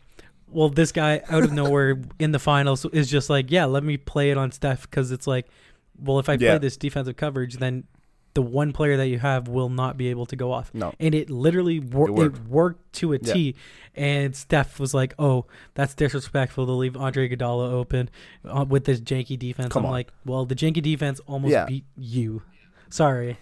Well, 0.57 0.71
this 0.71 0.90
guy 0.90 1.21
out 1.29 1.45
of 1.45 1.53
nowhere 1.53 2.01
in 2.19 2.33
the 2.33 2.38
finals 2.38 2.87
is 2.87 3.11
just 3.11 3.29
like, 3.29 3.51
yeah, 3.51 3.66
let 3.66 3.85
me 3.85 3.99
play 3.99 4.31
it 4.31 4.38
on 4.38 4.51
Steph 4.53 4.88
because 4.88 5.12
it's 5.12 5.27
like, 5.27 5.47
well, 6.03 6.19
if 6.19 6.31
I 6.31 6.38
play 6.38 6.47
Yeah. 6.47 6.57
this 6.59 6.79
defensive 6.79 7.16
coverage, 7.16 7.59
then 7.59 7.85
the 8.33 8.40
one 8.40 8.73
player 8.73 8.97
that 8.97 9.09
you 9.09 9.19
have 9.19 9.49
will 9.49 9.69
not 9.69 9.99
be 9.99 10.09
able 10.09 10.25
to 10.27 10.35
go 10.37 10.53
off. 10.53 10.71
No. 10.73 10.95
And 10.99 11.14
it 11.14 11.29
literally 11.29 11.79
wor- 11.81 12.09
It 12.09 12.12
it, 12.12 12.16
worked. 12.16 12.49
worked. 12.49 12.92
to 12.97 13.12
a 13.12 13.19
Yeah. 13.21 13.33
T. 13.35 13.55
And 13.95 14.35
Steph 14.35 14.81
was 14.81 14.95
like, 14.95 15.12
"Oh, 15.19 15.45
that's 15.75 15.95
disrespectful 15.95 16.64
to 16.64 16.73
leave 16.73 16.97
Andre 16.97 17.29
Iguodala 17.29 17.71
open 17.73 18.09
uh, 18.47 18.64
with 18.66 18.85
this 18.85 19.01
janky 19.03 19.38
defense." 19.38 19.75
Come 19.75 19.83
I'm 19.83 19.87
on. 19.88 19.92
like, 19.92 20.11
"Well, 20.25 20.47
the 20.47 20.55
janky 20.55 20.81
defense 20.81 21.21
almost 21.27 21.53
Yeah. 21.53 21.66
beat 21.66 21.85
you." 21.99 22.40
Sorry, 22.88 23.37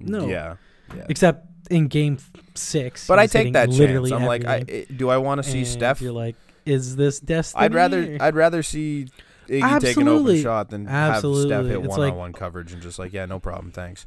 No. 0.00 0.26
Yeah. 0.26 0.56
Yeah. 0.96 1.04
except 1.08 1.46
in 1.70 1.88
Game 1.88 2.18
Six. 2.54 3.06
But 3.06 3.18
I 3.18 3.26
take 3.26 3.52
that 3.54 3.68
literally 3.68 4.10
chance. 4.10 4.20
I'm 4.22 4.26
like, 4.26 4.44
I, 4.44 4.58
everything. 4.58 4.96
Do 4.96 5.08
I 5.10 5.16
want 5.18 5.42
to 5.42 5.48
see 5.48 5.64
Steph? 5.64 6.00
You're 6.00 6.12
like, 6.12 6.36
"Is 6.64 6.96
this 6.96 7.20
destiny?" 7.20 7.64
I'd 7.64 7.74
rather 7.74 8.16
I'd 8.20 8.34
rather 8.34 8.62
see 8.62 9.08
Iggy 9.48 9.80
take 9.80 9.96
an 9.98 10.08
open 10.08 10.18
Absolutely. 10.18 10.42
shot 10.42 10.70
than 10.70 10.86
have 10.86 11.18
Steph 11.18 11.66
hit 11.66 11.82
one 11.82 12.00
on 12.00 12.16
one 12.16 12.32
coverage 12.32 12.72
and 12.72 12.80
just 12.80 12.98
like, 12.98 13.12
yeah, 13.12 13.26
no 13.26 13.38
problem, 13.38 13.72
thanks. 13.72 14.06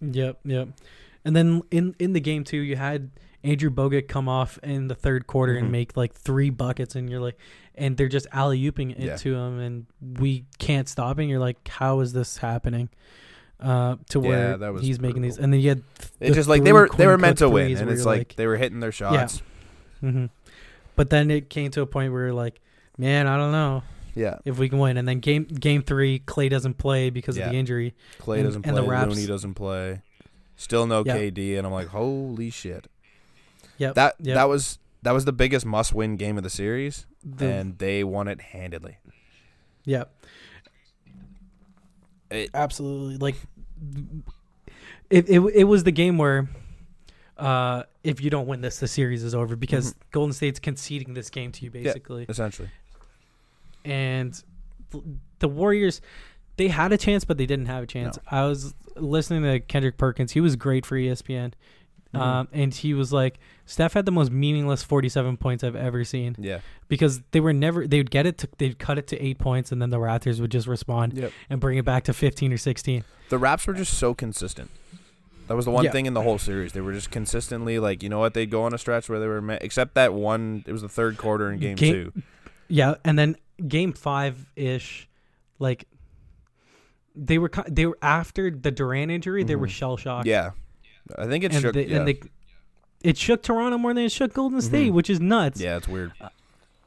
Yep, 0.00 0.40
yep. 0.44 0.68
And 1.24 1.36
then 1.36 1.62
in 1.70 1.94
in 1.98 2.12
the 2.12 2.20
game 2.20 2.42
too, 2.44 2.56
you 2.58 2.74
had 2.76 3.10
Andrew 3.44 3.70
Bogut 3.70 4.08
come 4.08 4.28
off 4.28 4.58
in 4.62 4.88
the 4.88 4.94
third 4.94 5.26
quarter 5.26 5.54
Mhm. 5.54 5.58
and 5.62 5.72
make 5.72 5.96
like 5.96 6.12
three 6.14 6.50
buckets, 6.50 6.96
and 6.96 7.08
you're 7.08 7.20
like, 7.20 7.38
and 7.76 7.96
they're 7.96 8.08
just 8.08 8.26
alley 8.32 8.60
ooping 8.62 8.90
it 8.92 8.98
Yeah. 8.98 9.16
to 9.16 9.34
him, 9.34 9.58
and 9.60 9.86
we 10.20 10.44
can't 10.58 10.88
stop. 10.88 11.18
And 11.18 11.28
you're 11.30 11.38
like, 11.40 11.66
how 11.68 12.00
is 12.00 12.12
this 12.12 12.38
happening? 12.38 12.88
Uh, 13.62 13.96
to 14.10 14.20
Yeah, 14.22 14.56
where 14.56 14.78
he's 14.80 14.98
making 15.00 15.22
these, 15.22 15.38
and 15.38 15.52
then 15.52 15.60
you 15.60 15.68
had 15.70 15.82
It's 16.20 16.30
the 16.30 16.34
just 16.34 16.48
like 16.48 16.64
they 16.64 16.72
were 16.72 16.88
they 16.96 17.06
were 17.06 17.18
meant 17.18 17.38
to 17.38 17.48
win, 17.48 17.76
and 17.76 17.88
it's 17.90 18.04
you're 18.04 18.14
like, 18.16 18.34
they 18.36 18.46
were 18.46 18.56
hitting 18.56 18.80
their 18.80 18.92
shots. 18.92 19.42
hmm 20.00 20.26
But 20.96 21.10
then 21.10 21.30
it 21.30 21.48
came 21.48 21.70
to 21.72 21.80
a 21.82 21.86
point 21.86 22.12
where 22.12 22.24
you're 22.26 22.32
like, 22.34 22.60
man, 22.98 23.26
I 23.26 23.36
don't 23.36 23.52
know 23.52 23.82
Yeah. 24.14 24.38
if 24.44 24.58
we 24.58 24.68
can 24.68 24.78
win. 24.78 24.96
And 24.96 25.06
then 25.08 25.20
game 25.20 25.44
game 25.44 25.82
three, 25.82 26.18
Klay 26.20 26.50
doesn't 26.50 26.78
play 26.78 27.10
because 27.10 27.36
Yeah. 27.38 27.46
of 27.46 27.52
the 27.52 27.58
injury. 27.58 27.94
Klay 28.20 28.36
And- 28.36 28.44
doesn't 28.44 28.62
play. 28.62 28.68
and 28.70 28.76
play. 28.78 28.84
the 28.84 28.90
Raps- 28.90 29.14
Looney 29.14 29.26
doesn't 29.26 29.54
play. 29.54 30.02
Still 30.56 30.86
no 30.86 31.02
Yeah. 31.06 31.16
KD, 31.16 31.56
and 31.56 31.66
I'm 31.66 31.72
like, 31.72 31.88
holy 31.88 32.50
shit. 32.50 32.88
Yep. 33.78 33.94
That 33.94 34.14
yep. 34.20 34.34
that 34.34 34.48
was 34.48 34.78
that 35.02 35.12
was 35.12 35.24
the 35.24 35.32
biggest 35.32 35.64
must 35.66 35.92
win 35.94 36.16
game 36.16 36.36
of 36.36 36.42
the 36.44 36.50
series, 36.50 37.06
the, 37.24 37.46
and 37.46 37.78
they 37.78 38.04
won 38.04 38.28
it 38.28 38.40
handedly. 38.40 38.98
yeah. 39.84 40.04
It- 42.30 42.50
absolutely 42.54 43.18
like 43.18 43.34
it, 45.10 45.28
it 45.28 45.40
it 45.40 45.64
was 45.64 45.84
the 45.84 45.92
game 45.92 46.18
where 46.18 46.48
uh 47.38 47.82
if 48.04 48.20
you 48.20 48.30
don't 48.30 48.46
win 48.46 48.60
this 48.60 48.78
the 48.78 48.88
series 48.88 49.22
is 49.22 49.34
over 49.34 49.56
because 49.56 49.94
Golden 50.10 50.32
State's 50.32 50.58
conceding 50.58 51.14
this 51.14 51.30
game 51.30 51.52
to 51.52 51.64
you 51.64 51.70
basically 51.70 52.26
Essentially, 52.28 52.70
and 53.84 54.40
the 55.38 55.48
Warriors 55.48 56.00
they 56.56 56.68
had 56.68 56.92
a 56.92 56.98
chance 56.98 57.24
but 57.24 57.38
they 57.38 57.46
didn't 57.46 57.66
have 57.66 57.84
a 57.84 57.86
chance. 57.86 58.18
I 58.30 58.44
was 58.44 58.74
listening 58.96 59.42
to 59.42 59.60
Kendrick 59.60 59.96
Perkins. 59.96 60.32
He 60.32 60.40
was 60.40 60.56
great 60.56 60.84
for 60.84 60.96
ESPN. 60.96 61.52
Mhm. 62.14 62.20
Um, 62.20 62.48
and 62.52 62.74
he 62.74 62.92
was 62.94 63.12
like, 63.12 63.38
Steph 63.64 63.94
had 63.94 64.04
the 64.04 64.12
most 64.12 64.30
meaningless 64.30 64.82
47 64.82 65.36
points 65.38 65.64
I've 65.64 65.76
ever 65.76 66.04
seen 66.04 66.36
yeah, 66.38 66.58
because 66.88 67.22
they 67.30 67.40
were 67.40 67.52
never, 67.54 67.86
they 67.86 67.98
would 67.98 68.10
get 68.10 68.26
it, 68.26 68.36
to, 68.38 68.48
they'd 68.58 68.78
cut 68.78 68.98
it 68.98 69.06
to 69.08 69.24
eight 69.24 69.38
points, 69.38 69.72
and 69.72 69.80
then 69.80 69.88
the 69.90 69.96
Raptors 69.98 70.40
would 70.40 70.50
just 70.50 70.66
respond 70.66 71.14
yep. 71.14 71.32
and 71.48 71.58
bring 71.60 71.78
it 71.78 71.84
back 71.86 72.04
to 72.04 72.12
15 72.12 72.52
or 72.52 72.58
16. 72.58 73.04
The 73.30 73.38
Raps 73.38 73.66
were 73.66 73.72
just 73.72 73.94
so 73.96 74.12
consistent. 74.12 74.70
That 75.48 75.54
was 75.56 75.64
the 75.64 75.70
one 75.70 75.84
Yeah. 75.84 75.90
thing 75.92 76.06
in 76.06 76.14
the 76.14 76.22
whole 76.22 76.38
series. 76.38 76.72
They 76.72 76.80
were 76.82 76.92
just 76.92 77.10
consistently 77.10 77.78
like, 77.78 78.02
you 78.02 78.08
know 78.08 78.18
what? 78.18 78.34
They'd 78.34 78.50
go 78.50 78.62
on 78.64 78.74
a 78.74 78.78
stretch 78.78 79.08
where 79.08 79.18
they 79.18 79.26
were, 79.26 79.40
me- 79.40 79.58
except 79.60 79.94
that 79.94 80.12
one. 80.12 80.64
It 80.66 80.72
was 80.72 80.82
the 80.82 80.88
third 80.88 81.16
quarter 81.18 81.50
in 81.50 81.58
game, 81.58 81.76
Game- 81.76 81.92
two. 82.12 82.22
Yeah, 82.68 82.94
and 83.04 83.18
then 83.18 83.36
game 83.68 83.92
five 83.92 84.50
ish, 84.56 85.08
like 85.58 85.86
they 87.14 87.38
were 87.38 87.50
they 87.68 87.84
were 87.86 87.98
after 88.00 88.50
the 88.50 88.70
Durant 88.70 89.10
injury, 89.10 89.44
they 89.44 89.56
were 89.56 89.66
Mhm. 89.66 89.70
shell 89.70 89.96
shocked. 89.98 90.26
Yeah, 90.26 90.50
I 91.18 91.26
think 91.26 91.44
it 91.44 91.52
and 91.52 91.60
shook. 91.62 91.74
they, 91.74 91.86
yeah. 91.86 92.04
they 92.04 92.20
it 93.02 93.16
shook 93.18 93.42
Toronto 93.42 93.78
more 93.78 93.92
than 93.94 94.04
it 94.04 94.12
shook 94.12 94.32
Golden 94.32 94.60
State, 94.60 94.90
Mhm. 94.90 94.94
which 94.94 95.10
is 95.10 95.20
nuts. 95.20 95.60
yeah, 95.60 95.76
it's 95.76 95.88
weird. 95.88 96.12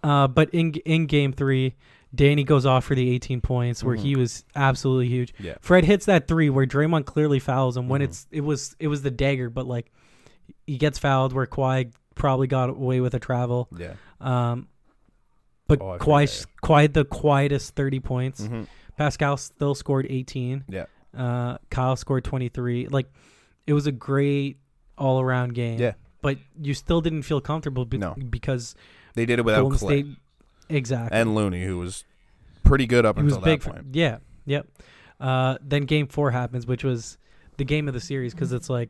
Uh, 0.04 0.28
but 0.28 0.50
in 0.54 0.74
in 0.86 1.06
game 1.08 1.34
three, 1.34 1.74
Danny 2.14 2.44
goes 2.44 2.66
off 2.66 2.86
for 2.86 2.96
the 2.96 3.10
18 3.10 3.42
points 3.42 3.84
where 3.84 3.96
Mhm. 3.98 4.02
he 4.02 4.16
was 4.16 4.46
absolutely 4.56 5.08
huge. 5.10 5.34
Yeah. 5.40 5.56
Fred 5.62 5.84
hits 5.84 6.06
that 6.06 6.28
three 6.28 6.50
where 6.50 6.66
Draymond 6.66 7.06
clearly 7.06 7.40
fouls 7.40 7.76
him 7.76 7.90
when 7.90 8.02
Mhm. 8.02 8.06
it's 8.06 8.28
it 8.32 8.42
was 8.42 8.76
it 8.80 8.88
was 8.88 9.02
the 9.02 9.12
dagger, 9.12 9.50
but 9.50 9.66
like 9.68 9.92
he 10.68 10.78
gets 10.78 10.98
fouled 11.00 11.34
where 11.34 11.46
Kawhi 11.48 11.92
probably 12.16 12.48
got 12.48 12.70
away 12.70 13.02
with 13.02 13.14
a 13.14 13.20
travel. 13.20 13.68
Yeah. 13.78 13.94
Um, 14.22 14.68
but 15.68 15.82
Oh, 15.82 15.98
Kawhi 16.00 16.46
Kawhi 16.64 16.94
the 16.94 17.04
quietest 17.06 17.76
30 17.76 18.00
points. 18.00 18.46
hmm 18.46 18.64
Pascal 18.98 19.36
still 19.36 19.76
scored 19.76 20.08
18. 20.10 20.64
Yeah. 20.70 20.86
Uh, 21.18 21.58
Kyle 21.70 21.98
scored 21.98 22.24
23. 22.24 22.88
Like, 22.88 23.08
it 23.68 23.74
was 23.74 23.88
a 23.88 23.92
great 23.92 24.58
all 24.98 25.20
around 25.22 25.54
game. 25.54 25.80
Yeah. 25.80 25.94
But 26.22 26.38
you 26.62 26.74
still 26.74 27.02
didn't 27.02 27.24
feel 27.24 27.42
comfortable 27.42 27.86
be- 27.86 27.98
No. 27.98 28.16
because 28.16 28.76
They 29.14 29.26
did 29.26 29.40
it 29.40 29.46
without 29.46 29.62
Golden 29.62 29.78
Klay 29.80 29.88
State. 29.88 30.06
Exactly. 30.70 31.18
and 31.20 31.36
Looney, 31.36 31.64
who 31.64 31.78
was 31.78 32.04
pretty 32.64 32.88
good 32.88 33.06
up 33.06 33.18
he 33.18 33.24
was 33.24 33.34
until 33.36 33.46
big. 33.46 33.60
that 33.62 33.64
For, 33.64 33.74
point. 33.74 33.88
yeah. 33.96 34.18
Yep. 34.46 34.68
Uh, 35.20 35.58
then 35.62 35.84
game 35.84 36.08
four 36.08 36.32
happens, 36.32 36.66
which 36.66 36.84
was 36.84 37.18
the 37.58 37.64
game 37.64 37.88
of 37.88 37.94
the 37.94 38.00
series 38.02 38.34
because 38.34 38.52
it's 38.52 38.70
like, 38.70 38.90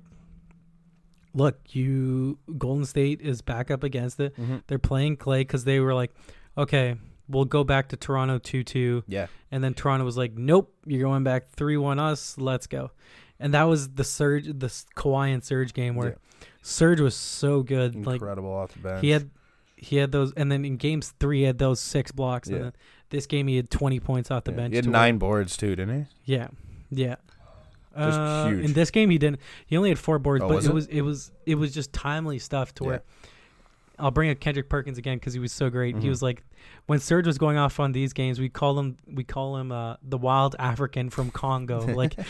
look, 1.33 1.59
you 1.69 2.37
Golden 2.57 2.85
State 2.85 3.21
is 3.21 3.41
back 3.41 3.69
up 3.71 3.83
against 3.83 4.19
it. 4.19 4.33
hmm 4.35 4.57
They're 4.67 4.79
playing 4.79 5.17
Klay 5.17 5.39
because 5.41 5.63
they 5.65 5.79
were 5.79 5.93
like, 5.93 6.11
okay, 6.57 6.95
we'll 7.27 7.45
go 7.45 7.63
back 7.63 7.89
to 7.89 7.97
Toronto 7.97 8.37
2 8.37 8.63
2. 8.63 9.03
Yeah. 9.07 9.27
And 9.51 9.63
then 9.63 9.73
Toronto 9.73 10.05
was 10.05 10.17
like, 10.17 10.33
"Nope, 10.33 10.73
you're 10.85 11.01
going 11.03 11.23
back 11.23 11.47
three 11.49 11.77
one 11.77 11.97
us. 11.99 12.37
Let's 12.37 12.67
go." 12.67 12.91
And 13.39 13.53
that 13.53 13.63
was 13.63 13.89
the 13.89 14.03
surge, 14.03 14.45
the 14.45 14.67
Kawhi 14.95 15.33
and 15.33 15.43
Serge 15.43 15.73
game 15.73 15.95
where 15.95 16.09
Yeah. 16.09 16.45
Serge 16.61 17.01
was 17.01 17.15
so 17.15 17.61
good. 17.63 17.95
Like 18.05 18.15
Incredible 18.15 18.51
off 18.53 18.73
the 18.73 18.79
bench. 18.79 19.01
he 19.01 19.09
had, 19.09 19.29
he 19.77 19.97
had 19.97 20.11
those, 20.11 20.31
and 20.33 20.51
then 20.51 20.63
in 20.65 20.77
games 20.77 21.13
three, 21.19 21.39
he 21.39 21.43
had 21.43 21.57
those 21.57 21.79
six 21.79 22.11
blocks. 22.11 22.49
Yeah. 22.49 22.55
And 22.55 22.65
then 22.65 22.73
this 23.09 23.25
game, 23.25 23.47
he 23.47 23.55
had 23.57 23.69
20 23.69 23.99
points 23.99 24.31
off 24.31 24.45
the 24.45 24.51
Yeah, 24.51 24.57
bench. 24.57 24.71
He 24.71 24.77
had 24.77 24.87
nine 24.87 25.17
boards 25.17 25.57
too, 25.57 25.75
didn't 25.75 26.07
he? 26.25 26.33
yeah, 26.33 26.47
yeah. 26.89 27.15
Just 27.97 28.19
Uh, 28.19 28.47
huge. 28.49 28.65
In 28.65 28.73
this 28.73 28.91
game, 28.91 29.09
he 29.09 29.17
didn't. 29.17 29.39
He 29.67 29.77
only 29.77 29.89
had 29.89 29.97
four 29.99 30.19
boards, 30.19 30.43
Oh, 30.43 30.47
but 30.49 30.55
was 30.55 30.65
it, 30.65 30.71
it? 30.71 30.73
was 30.73 30.87
it 30.87 31.01
was 31.01 31.31
it 31.45 31.55
was 31.55 31.73
just 31.73 31.93
timely 31.93 32.39
stuff 32.39 32.73
to 32.75 32.83
where 32.83 33.03
I'll 33.97 34.11
bring 34.11 34.29
up 34.29 34.39
Kendrick 34.39 34.69
Perkins 34.69 34.97
again 34.97 35.17
because 35.17 35.33
he 35.33 35.39
was 35.39 35.51
so 35.51 35.69
great. 35.69 35.95
He 35.97 36.05
Mhm. 36.07 36.09
was 36.09 36.21
like, 36.21 36.43
when 36.87 36.99
Serge 36.99 37.25
was 37.27 37.37
going 37.37 37.57
off 37.57 37.79
on 37.79 37.91
these 37.91 38.11
games, 38.13 38.39
we 38.39 38.49
call 38.49 38.77
him 38.79 38.97
we 39.07 39.23
call 39.23 39.57
him 39.57 39.71
uh, 39.71 39.95
the 40.03 40.17
wild 40.17 40.55
African 40.59 41.09
from 41.09 41.31
Congo. 41.31 41.79
like, 41.93 42.15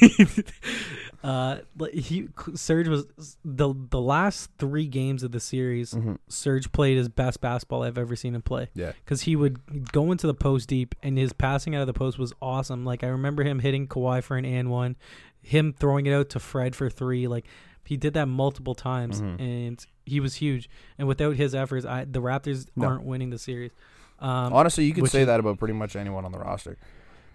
uh, 1.22 1.58
he 1.92 2.28
Serge 2.54 2.88
was 2.88 3.06
the 3.44 3.74
the 3.90 4.00
last 4.00 4.50
three 4.58 4.86
games 4.86 5.22
of 5.22 5.32
the 5.32 5.40
series. 5.40 5.94
Mhm. 5.94 6.18
Serge 6.28 6.70
played 6.72 6.96
his 6.96 7.08
best 7.08 7.40
basketball 7.40 7.82
I've 7.82 7.98
ever 7.98 8.16
seen 8.16 8.34
him 8.34 8.42
play. 8.42 8.68
Yeah. 8.74 8.92
because 9.04 9.22
he 9.22 9.36
would 9.36 9.92
go 9.92 10.12
into 10.12 10.26
the 10.26 10.34
post 10.34 10.68
deep, 10.68 10.94
and 11.02 11.16
his 11.18 11.32
passing 11.32 11.74
out 11.74 11.80
of 11.80 11.86
the 11.86 11.92
post 11.94 12.18
was 12.18 12.32
awesome. 12.42 12.84
Like 12.84 13.02
I 13.04 13.08
remember 13.08 13.42
him 13.44 13.60
hitting 13.60 13.86
Kawhi 13.86 14.22
for 14.22 14.36
an 14.36 14.44
and 14.44 14.70
one, 14.70 14.96
him 15.40 15.72
throwing 15.72 16.06
it 16.06 16.12
out 16.12 16.28
to 16.30 16.40
Fred 16.40 16.74
for 16.76 16.90
three. 16.90 17.26
Like 17.28 17.46
he 17.84 17.96
did 17.96 18.14
that 18.14 18.26
multiple 18.26 18.74
times, 18.74 19.20
Mhm. 19.20 19.40
and 19.40 19.86
he 20.06 20.20
was 20.20 20.36
huge. 20.36 20.68
And 20.98 21.06
without 21.08 21.36
his 21.36 21.54
efforts, 21.54 21.84
I, 21.86 22.04
the 22.04 22.20
Raptors 22.20 22.66
No. 22.76 22.86
aren't 22.88 23.04
winning 23.04 23.30
the 23.30 23.38
series. 23.38 23.72
Um, 24.20 24.52
Honestly, 24.52 24.84
you 24.84 24.94
could 24.94 25.08
say 25.10 25.22
is- 25.22 25.26
that 25.26 25.40
about 25.40 25.58
pretty 25.58 25.74
much 25.74 25.96
anyone 25.96 26.24
on 26.24 26.32
the 26.32 26.38
roster. 26.38 26.76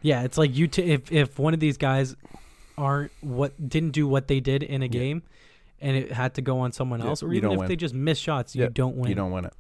yeah, 0.02 0.24
it's 0.24 0.38
like 0.38 0.56
you. 0.56 0.68
T- 0.68 0.84
if 0.92 1.12
if 1.12 1.38
one 1.38 1.54
of 1.54 1.60
these 1.60 1.78
guys 1.78 2.16
aren't 2.78 3.12
what 3.22 3.70
didn't 3.70 3.92
do 3.92 4.08
what 4.08 4.28
they 4.28 4.40
did 4.40 4.64
in 4.64 4.82
a 4.82 4.86
Yeah. 4.86 4.90
game, 4.90 5.24
and 5.82 5.98
it 5.98 6.12
had 6.14 6.34
to 6.36 6.42
go 6.42 6.60
on 6.60 6.72
someone 6.72 7.02
Yeah, 7.02 7.08
else, 7.08 7.22
or 7.22 7.34
even 7.34 7.52
if 7.52 7.60
win. 7.60 7.68
they 7.68 7.76
just 7.76 7.94
miss 7.94 8.18
shots, 8.18 8.56
Yeah, 8.56 8.66
you 8.66 8.70
don't 8.72 8.96
win. 8.96 9.10
You 9.10 9.16
don't 9.16 9.32
win 9.32 9.46
it. 9.46 9.54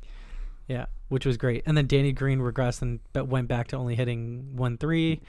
Yeah, 0.67 0.85
which 1.09 1.25
was 1.25 1.35
great. 1.37 1.63
And 1.65 1.75
then 1.75 1.87
Danny 1.87 2.11
Green 2.13 2.39
regressed 2.39 2.81
and 2.81 2.99
went 3.29 3.47
back 3.47 3.67
to 3.69 3.75
only 3.77 3.95
hitting 3.95 4.55
one 4.55 4.77
three, 4.77 5.19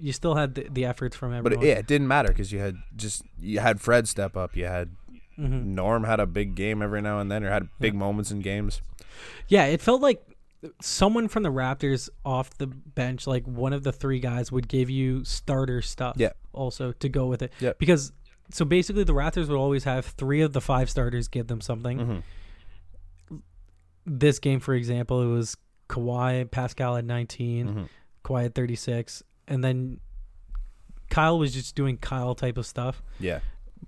you 0.00 0.12
still 0.12 0.34
had 0.34 0.54
the, 0.54 0.66
the 0.70 0.84
efforts 0.84 1.14
from 1.16 1.42
But 1.42 1.52
it, 1.52 1.62
yeah, 1.62 1.74
it 1.74 1.86
didn't 1.86 2.08
matter 2.08 2.28
because 2.28 2.50
you 2.52 2.58
had 2.58 2.76
just 2.96 3.22
you 3.38 3.60
had 3.60 3.80
Fred 3.80 4.08
step 4.08 4.36
up. 4.36 4.56
You 4.56 4.64
had 4.66 4.90
hmm 5.36 5.74
Norm 5.74 6.04
had 6.04 6.20
a 6.20 6.26
big 6.26 6.54
game 6.54 6.82
every 6.82 7.00
now 7.02 7.18
and 7.20 7.30
then, 7.30 7.44
or 7.44 7.50
had 7.50 7.68
big 7.78 7.94
Yeah. 7.94 7.98
moments 8.00 8.30
in 8.30 8.40
games. 8.40 8.82
yeah, 9.48 9.64
it 9.66 9.80
felt 9.80 10.00
like 10.02 10.22
someone 10.82 11.26
from 11.28 11.42
the 11.42 11.50
Raptors 11.50 12.08
off 12.24 12.50
the 12.58 12.66
bench, 12.66 13.26
like 13.26 13.46
one 13.46 13.72
of 13.72 13.82
the 13.82 13.92
three 13.92 14.20
guys, 14.20 14.52
would 14.52 14.68
give 14.68 14.90
you 14.90 15.24
starter 15.24 15.80
stuff. 15.82 16.16
Yeah. 16.18 16.32
Also 16.52 16.92
to 16.92 17.08
go 17.08 17.26
with 17.26 17.40
it. 17.42 17.52
Yeah. 17.60 17.72
Because 17.78 18.12
so 18.52 18.64
basically, 18.64 19.04
the 19.04 19.14
Raptors 19.14 19.48
would 19.48 19.56
always 19.56 19.84
have 19.84 20.04
three 20.06 20.40
of 20.42 20.52
the 20.52 20.60
five 20.60 20.90
starters 20.90 21.28
give 21.28 21.46
them 21.46 21.60
something. 21.60 21.98
Mm-hmm. 21.98 23.36
This 24.06 24.38
game, 24.38 24.60
for 24.60 24.74
example, 24.74 25.22
it 25.22 25.26
was 25.32 25.56
Kawhi, 25.88 26.50
Pascal 26.50 26.96
at 26.96 27.04
19. 27.04 27.66
Mm-hmm. 27.68 27.82
Kawhi 28.24 28.46
at 28.46 28.54
36, 28.54 29.22
and 29.50 29.62
then 29.62 30.00
Kyle 31.10 31.38
was 31.38 31.52
just 31.52 31.74
doing 31.74 31.98
Kyle 31.98 32.34
type 32.34 32.56
of 32.56 32.64
stuff, 32.64 33.02
Yeah, 33.18 33.40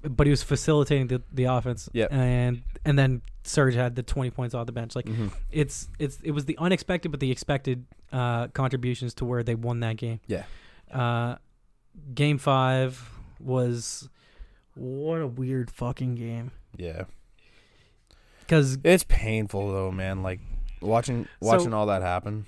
but 0.03 0.27
he 0.27 0.31
was 0.31 0.43
facilitating 0.43 1.07
the, 1.07 1.23
the 1.33 1.45
offense. 1.45 1.89
Yeah. 1.93 2.09
and 2.11 2.63
and 2.85 2.99
then 2.99 3.23
Serge 3.45 3.75
had 3.75 3.95
the 3.95 4.03
20 4.03 4.31
points 4.31 4.55
off 4.55 4.67
the 4.67 4.73
bench. 4.73 4.95
Like 4.95 5.07
mm-hmm. 5.07 5.29
it's 5.51 5.89
it's 5.99 6.19
it 6.23 6.33
was 6.33 6.45
the 6.45 6.59
unexpected 6.59 7.11
but 7.11 7.21
the 7.21 7.31
expected 7.31 7.87
uh, 8.13 8.49
contributions 8.49 9.15
to 9.15 9.25
where 9.25 9.43
they 9.43 9.55
won 9.55 9.81
that 9.81 9.97
game. 9.97 10.21
Yeah. 10.27 10.45
Uh, 10.91 11.37
game 12.13 12.39
five 12.39 13.09
was 13.41 14.09
what 14.75 15.21
a 15.21 15.27
weird 15.27 15.71
fucking 15.71 16.15
game 16.15 16.51
yeah. 16.77 17.05
because 18.41 18.79
It's 18.85 19.05
painful 19.05 19.73
though, 19.73 19.91
man. 19.93 20.23
Like 20.23 20.41
watching 20.81 21.25
So- 21.25 21.49
watching 21.49 21.73
all 21.73 21.87
that 21.87 22.03
happen. 22.03 22.47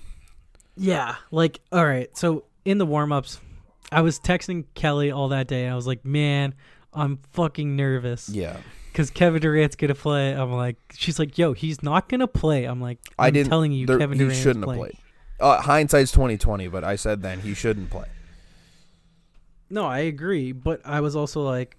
Yeah, 0.77 1.15
like 1.31 1.61
all 1.71 1.85
right. 1.85 2.15
So 2.17 2.43
in 2.65 2.77
the 2.79 2.85
warm 2.85 3.11
ups, 3.11 3.39
I 3.91 4.01
was 4.01 4.19
texting 4.19 4.65
Kelly 4.73 5.11
all 5.11 5.29
that 5.29 5.47
day, 5.47 5.63
and 5.65 5.73
I 5.73 5.75
was 5.75 5.87
like, 5.87 6.03
"Man, 6.03 6.53
I'm 6.93 7.19
fucking 7.33 7.75
nervous 7.75 8.27
Yeah, 8.29 8.57
because 8.91 9.09
Kevin 9.11 9.41
Durant's 9.41 9.75
gonna 9.75 9.95
play." 9.95 10.31
I'm 10.31 10.51
like, 10.51 10.77
"She's 10.95 11.19
like, 11.19 11.37
yo, 11.37 11.53
he's 11.53 11.81
not 11.83 12.09
gonna 12.09 12.27
play." 12.27 12.65
I'm 12.65 12.81
like, 12.81 12.97
I 13.19 13.27
I'm 13.27 13.33
didn't- 13.33 13.49
telling 13.49 13.71
you, 13.71 13.85
there- 13.85 13.99
Kevin 13.99 14.17
he 14.17 14.25
Durant 14.25 14.39
shouldn't 14.41 14.67
have 14.67 14.75
played. 14.77 14.97
Uh, 15.39 15.61
hindsight's 15.61 16.11
twenty 16.11 16.37
twenty, 16.37 16.67
but 16.67 16.83
I 16.83 16.95
said 16.95 17.21
then 17.21 17.41
he 17.41 17.53
shouldn't 17.53 17.89
play. 17.89 18.07
No, 19.69 19.85
I 19.85 19.99
agree, 19.99 20.51
but 20.51 20.81
I 20.85 21.01
was 21.01 21.15
also 21.15 21.41
like, 21.41 21.77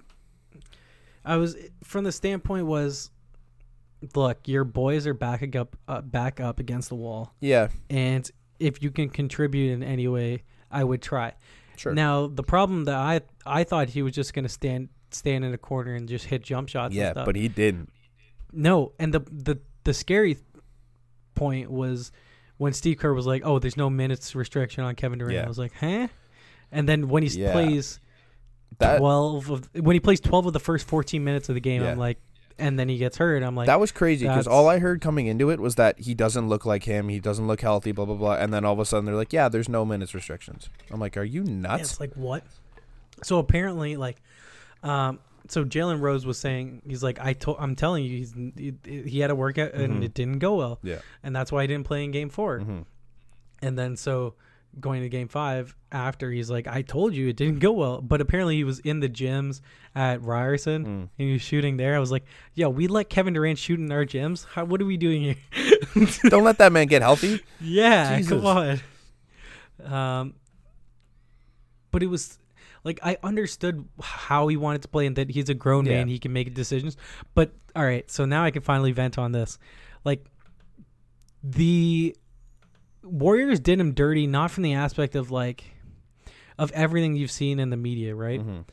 I 1.25 1.37
was 1.37 1.57
from 1.85 2.05
the 2.05 2.13
standpoint 2.13 2.67
was, 2.67 3.11
look, 4.15 4.47
your 4.49 4.65
boys 4.65 5.07
are 5.07 5.15
backing 5.15 5.57
up, 5.57 5.77
uh, 5.89 6.01
back 6.03 6.41
up 6.41 6.59
against 6.61 6.89
the 6.89 6.97
wall, 6.97 7.33
Yeah, 7.41 7.69
and 7.89 8.29
if 8.59 8.83
you 8.83 8.91
can 8.91 9.09
contribute 9.09 9.73
in 9.73 9.83
any 9.83 10.09
way, 10.09 10.43
I 10.81 10.85
would 10.85 11.03
try. 11.03 11.33
sure. 11.77 11.95
Now 11.95 12.27
the 12.27 12.43
problem 12.43 12.85
that 12.85 12.97
I 12.97 13.21
I 13.45 13.65
thought 13.65 13.89
he 13.91 14.03
was 14.03 14.15
just 14.15 14.35
gonna 14.35 14.49
stand 14.49 14.89
stand 15.11 15.45
in 15.45 15.53
a 15.55 15.59
corner 15.59 15.95
and 15.95 16.09
just 16.09 16.27
hit 16.27 16.43
jump 16.43 16.69
shots. 16.69 16.91
and 16.93 16.95
yeah, 16.97 17.13
stuff. 17.13 17.27
but 17.27 17.37
he 17.37 17.49
didn't. 17.49 17.91
no, 18.53 18.93
and 18.99 19.13
the 19.15 19.21
the 19.31 19.59
the 19.85 19.95
scary 19.95 20.37
point 21.35 21.71
was 21.71 22.13
when 22.59 22.73
Steve 22.73 22.99
Kerr 22.99 23.13
was 23.15 23.27
like, 23.27 23.43
"Oh, 23.45 23.59
there's 23.59 23.77
no 23.77 23.91
minutes 23.91 24.35
restriction 24.35 24.83
on 24.85 24.95
Kevin 24.95 25.19
Durant." 25.19 25.35
Yeah. 25.37 25.45
I 25.45 25.49
was 25.49 25.59
like, 25.59 25.73
"Huh?" 25.79 26.09
And 26.73 26.89
then 26.89 27.09
when 27.09 27.23
he 27.23 27.29
Yeah. 27.41 27.53
plays 27.53 28.01
That 28.79 28.99
twelve 28.99 29.51
of 29.51 29.69
when 29.75 29.95
he 29.95 30.01
plays 30.01 30.21
twelve 30.21 30.47
of 30.47 30.53
the 30.53 30.61
first 30.61 30.87
fourteen 30.87 31.23
minutes 31.25 31.49
of 31.49 31.55
the 31.55 31.61
game, 31.61 31.83
Yeah. 31.83 31.93
I'm 31.93 31.99
like, 31.99 32.19
and 32.59 32.79
then 32.79 32.89
he 32.89 32.97
gets 32.99 33.17
hurt. 33.19 33.43
I'm 33.43 33.55
like, 33.55 33.67
that 33.67 33.79
was 33.81 33.93
crazy 33.93 34.27
because 34.27 34.47
all 34.47 34.69
I 34.69 34.79
heard 34.79 35.01
coming 35.01 35.27
into 35.27 35.51
it 35.51 35.61
was 35.61 35.75
that 35.75 35.99
he 36.01 36.15
doesn't 36.15 36.49
look 36.49 36.65
like 36.65 36.85
him. 36.85 37.09
He 37.09 37.21
doesn't 37.21 37.47
look 37.47 37.61
healthy. 37.61 37.93
Blah 37.93 38.07
blah 38.07 38.15
blah. 38.17 38.35
And 38.37 38.53
then 38.53 38.65
all 38.65 38.73
of 38.73 38.79
a 38.79 38.85
sudden 38.85 39.05
they're 39.05 39.15
like, 39.15 39.33
"Yeah, 39.33 39.49
there's 39.49 39.69
no 39.69 39.85
minutes 39.85 40.15
restrictions." 40.15 40.69
I'm 40.91 41.01
like, 41.01 41.17
"Are 41.17 41.25
you 41.25 41.45
nuts?" 41.45 41.83
it's 41.83 42.01
like 42.01 42.15
what? 42.15 42.43
So 43.23 43.39
apparently, 43.39 43.97
like, 43.97 44.17
um, 44.83 45.19
so 45.49 45.65
Jalen 45.65 46.01
Rose 46.01 46.27
was 46.27 46.39
saying 46.39 46.83
he's 46.87 47.03
like, 47.03 47.19
I 47.21 47.33
told, 47.33 47.57
I'm 47.61 47.77
telling 47.77 48.05
you, 48.05 48.11
he's 48.19 48.35
he, 48.35 48.75
he 49.07 49.21
had 49.21 49.31
a 49.31 49.35
workout 49.35 49.73
and 49.75 50.03
Mhm. 50.03 50.05
it 50.05 50.13
didn't 50.15 50.39
go 50.41 50.57
well, 50.57 50.79
Yeah. 50.83 50.99
and 51.23 51.35
that's 51.35 51.51
why 51.53 51.63
he 51.63 51.67
didn't 51.69 51.87
play 51.87 52.05
in 52.05 52.11
Game 52.11 52.29
4 52.31 52.59
hmm 52.61 52.81
And 53.63 53.79
then 53.79 53.97
so 53.97 54.35
going 54.79 55.03
to 55.03 55.09
Game 55.09 55.29
Five 55.29 55.75
after, 55.91 56.31
he's 56.31 56.51
like, 56.51 56.67
I 56.67 56.83
told 56.83 57.15
you 57.15 57.29
it 57.29 57.37
didn't 57.37 57.61
go 57.61 57.73
well, 57.73 58.01
but 58.03 58.21
apparently 58.21 58.57
he 58.57 58.65
was 58.65 58.79
in 58.81 59.01
the 59.01 59.09
gyms 59.09 59.61
at 59.95 60.23
Ryerson 60.23 60.85
Mm. 60.85 60.89
and 61.01 61.11
he 61.17 61.33
was 61.33 61.43
shooting 61.43 61.77
there. 61.79 61.97
I 61.97 61.99
was 61.99 62.11
like, 62.13 62.25
Yo, 62.55 62.69
we 62.69 62.87
let 62.87 63.09
Kevin 63.09 63.33
Durant 63.35 63.59
shoot 63.59 63.81
in 63.81 63.91
our 63.91 64.05
gyms. 64.05 64.45
How, 64.47 64.65
what 64.65 64.81
are 64.83 64.85
we 64.85 64.97
doing 64.97 65.23
here? 65.23 65.37
Don't 66.29 66.45
let 66.45 66.59
that 66.59 66.73
man 66.73 66.87
get 66.87 67.03
healthy. 67.03 67.41
Yeah, 67.61 68.19
Jesus. 68.19 68.31
come 68.43 68.47
on. 68.47 68.81
Um, 69.85 70.35
but 71.91 72.03
it 72.03 72.07
was 72.09 72.39
like 72.85 73.01
I 73.03 73.17
understood 73.23 73.89
how 74.03 74.49
he 74.49 74.57
wanted 74.57 74.83
to 74.83 74.89
play 74.89 75.07
and 75.07 75.17
that 75.17 75.31
he's 75.31 75.49
a 75.49 75.55
grown 75.55 75.87
Yeah. 75.87 75.93
man, 75.99 76.09
he 76.09 76.19
can 76.19 76.33
make 76.33 76.53
decisions. 76.55 76.97
But 77.35 77.53
all 77.75 77.85
right, 77.85 78.11
so 78.11 78.25
now 78.27 78.45
I 78.45 78.51
can 78.51 78.63
finally 78.63 78.93
vent 78.93 79.17
on 79.19 79.33
this. 79.33 79.59
Like 80.05 80.27
the 81.43 82.17
Warriors 83.07 83.61
did 83.61 83.81
him 83.81 83.93
dirty, 83.95 84.27
not 84.27 84.51
from 84.51 84.63
the 84.65 84.75
aspect 84.75 85.15
of 85.15 85.31
like 85.31 85.65
of 86.59 86.73
everything 86.73 87.15
you've 87.17 87.31
seen 87.31 87.59
in 87.61 87.71
the 87.71 87.77
media, 87.77 88.15
right? 88.15 88.41
Mhm. 88.41 88.65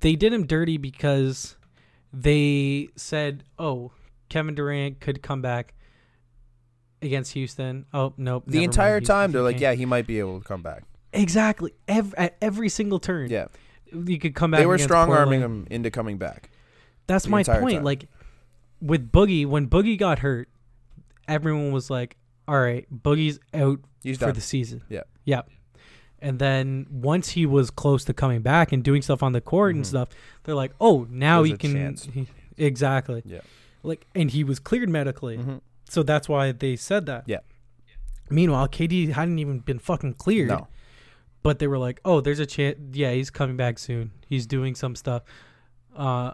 They 0.00 0.14
did 0.16 0.32
him 0.32 0.46
dirty 0.46 0.76
because 0.76 1.56
they 2.12 2.88
said, 2.96 3.44
"Oh, 3.58 3.92
Kevin 4.28 4.54
Durant 4.54 5.00
could 5.00 5.22
come 5.22 5.42
back." 5.42 5.74
Against 7.02 7.32
Houston. 7.32 7.84
Oh 7.92 8.14
nope. 8.16 8.44
The 8.46 8.64
entire 8.64 8.94
mind. 8.96 9.06
Time 9.06 9.30
he 9.30 9.32
they're 9.34 9.42
like. 9.42 9.60
"Yeah, 9.60 9.74
he 9.74 9.84
might 9.84 10.06
be 10.06 10.18
able 10.18 10.38
to 10.40 10.44
come 10.46 10.62
back." 10.62 10.84
Exactly. 11.12 11.72
Every, 11.86 12.16
at 12.18 12.36
every 12.40 12.68
single 12.68 12.98
turn. 12.98 13.30
Yeah, 13.30 13.46
You 13.92 14.18
could 14.18 14.34
come 14.34 14.50
back. 14.52 14.60
they 14.60 14.66
were 14.66 14.78
strong 14.78 15.10
arming 15.12 15.40
him 15.40 15.66
into 15.70 15.90
coming 15.90 16.16
back. 16.18 16.50
That's 17.06 17.28
my 17.28 17.42
point. 17.42 17.76
time. 17.76 17.84
Like 17.84 18.08
with 18.80 19.12
Boogie, 19.12 19.46
when 19.46 19.68
Boogie 19.68 19.98
got 19.98 20.20
hurt, 20.20 20.48
everyone 21.28 21.72
was 21.72 21.90
like, 21.90 22.16
"All 22.48 22.60
right, 22.60 22.86
Boogie's 22.92 23.38
out 23.52 23.80
He's 24.02 24.18
for 24.18 24.26
done. 24.26 24.34
the 24.34 24.40
season." 24.40 24.82
Yeah. 24.88 25.02
Yeah. 25.24 25.42
And 26.20 26.38
then 26.38 26.86
once 26.90 27.30
he 27.30 27.44
was 27.44 27.70
close 27.70 28.04
to 28.06 28.14
coming 28.14 28.40
back 28.42 28.72
and 28.72 28.82
doing 28.82 29.02
stuff 29.02 29.22
on 29.22 29.32
the 29.32 29.40
court 29.42 29.74
and 29.74 29.84
Mhm. 29.84 29.88
stuff, 29.88 30.08
they're 30.44 30.54
like, 30.54 30.72
"Oh, 30.80 31.06
now 31.10 31.38
There's 31.42 31.48
he 31.48 31.54
a 31.54 31.58
can." 31.58 31.72
chance. 31.74 32.04
he- 32.12 32.28
exactly. 32.56 33.22
Yeah. 33.26 33.40
Like, 33.82 34.06
and 34.14 34.30
he 34.30 34.42
was 34.44 34.58
cleared 34.58 34.88
medically, 34.88 35.36
Mhm. 35.36 35.60
so 35.88 36.02
that's 36.02 36.26
why 36.28 36.52
they 36.52 36.76
said 36.76 37.04
that. 37.06 37.24
Yeah. 37.26 37.40
Meanwhile, 38.30 38.68
KD 38.68 39.08
hadn't 39.12 39.38
even 39.38 39.58
been 39.60 39.78
fucking 39.78 40.14
cleared. 40.14 40.48
No. 40.48 40.68
but 41.42 41.58
they 41.58 41.66
were 41.66 41.76
like, 41.76 42.00
"Oh, 42.06 42.22
there's 42.22 42.38
a 42.38 42.46
chance. 42.46 42.78
Yeah, 42.94 43.12
he's 43.12 43.28
coming 43.28 43.54
back 43.54 43.78
soon. 43.78 44.12
He's 44.26 44.46
doing 44.46 44.74
some 44.74 44.96
stuff." 44.96 45.24
Uh, 45.94 46.32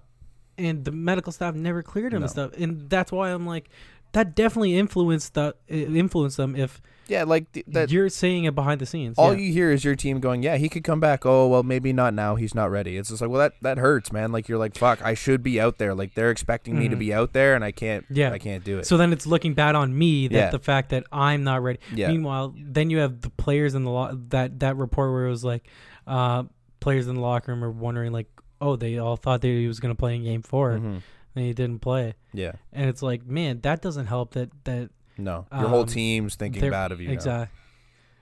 and 0.56 0.84
the 0.84 0.92
medical 0.92 1.32
staff 1.32 1.56
never 1.56 1.82
cleared 1.82 2.12
him 2.12 2.20
No. 2.20 2.24
and 2.26 2.30
stuff, 2.30 2.52
and 2.56 2.88
that's 2.88 3.10
why 3.10 3.32
I'm 3.32 3.44
like, 3.44 3.68
that 4.12 4.34
definitely 4.34 4.76
influenced 4.78 5.34
the 5.34 5.54
influenced 5.68 6.36
them. 6.36 6.56
If 6.56 6.80
Yeah, 7.08 7.24
like 7.24 7.50
th- 7.52 7.66
that. 7.68 7.90
you're 7.90 8.08
saying 8.08 8.44
it 8.44 8.54
behind 8.54 8.80
the 8.80 8.86
scenes, 8.86 9.16
All 9.18 9.32
yeah. 9.34 9.40
you 9.40 9.52
hear 9.52 9.70
is 9.72 9.84
your 9.84 9.96
team 9.96 10.20
going, 10.20 10.42
"Yeah, 10.42 10.56
he 10.56 10.68
could 10.68 10.84
come 10.84 11.00
back." 11.00 11.24
Oh, 11.26 11.48
well, 11.48 11.62
maybe 11.62 11.92
not 11.92 12.14
now. 12.14 12.36
He's 12.36 12.54
not 12.54 12.70
ready. 12.70 12.96
It's 12.96 13.08
just 13.08 13.20
like, 13.20 13.30
well, 13.30 13.40
that 13.40 13.54
that 13.62 13.78
hurts, 13.78 14.12
man. 14.12 14.30
Like 14.32 14.48
you're 14.48 14.58
like, 14.58 14.76
"Fuck, 14.76 15.02
I 15.04 15.14
should 15.14 15.42
be 15.42 15.60
out 15.60 15.78
there." 15.78 15.94
Like 15.94 16.14
they're 16.14 16.30
expecting 16.30 16.78
me 16.78 16.88
to 16.88 16.96
Mhm. 16.96 17.00
be 17.00 17.14
out 17.14 17.32
there, 17.32 17.54
and 17.54 17.64
I 17.64 17.72
can't. 17.72 18.04
Yeah. 18.10 18.32
I 18.32 18.38
can't 18.38 18.62
do 18.64 18.78
it. 18.78 18.86
so 18.86 18.96
then 18.96 19.12
it's 19.12 19.26
looking 19.26 19.54
bad 19.54 19.74
on 19.74 19.96
me 19.96 20.28
that 20.28 20.34
Yeah. 20.36 20.50
the 20.50 20.58
fact 20.58 20.90
that 20.90 21.04
I'm 21.12 21.42
not 21.44 21.62
ready. 21.62 21.78
yeah, 21.94 22.08
Meanwhile, 22.08 22.54
then 22.56 22.90
you 22.90 22.98
have 22.98 23.20
the 23.22 23.30
players 23.30 23.74
in 23.74 23.84
the 23.84 23.90
lo- 23.90 24.18
that 24.30 24.60
that 24.60 24.76
report 24.76 25.12
where 25.12 25.26
it 25.26 25.30
was 25.30 25.44
like, 25.44 25.66
uh, 26.06 26.44
players 26.80 27.06
in 27.08 27.14
the 27.16 27.20
locker 27.20 27.52
room 27.52 27.62
are 27.64 27.70
wondering 27.70 28.12
like, 28.12 28.26
oh, 28.60 28.76
they 28.76 28.98
all 28.98 29.16
thought 29.16 29.40
that 29.40 29.48
he 29.48 29.66
was 29.66 29.80
going 29.80 29.94
to 29.94 29.98
play 29.98 30.14
in 30.16 30.22
Game 30.24 30.42
4 30.42 30.72
Mhm. 30.72 31.02
and 31.34 31.44
he 31.44 31.52
didn't 31.54 31.80
play. 31.80 32.14
Yeah. 32.32 32.52
and 32.72 32.88
it's 32.88 33.02
like, 33.02 33.26
man, 33.26 33.60
that 33.62 33.82
doesn't 33.82 34.06
help. 34.06 34.34
That 34.34 34.50
that 34.64 34.90
No. 35.18 35.46
Your 35.52 35.68
whole 35.68 35.80
Um, 35.80 35.86
team's 35.86 36.34
thinking 36.36 36.70
bad 36.70 36.92
of 36.92 37.00
you. 37.00 37.10
exactly, 37.10 37.56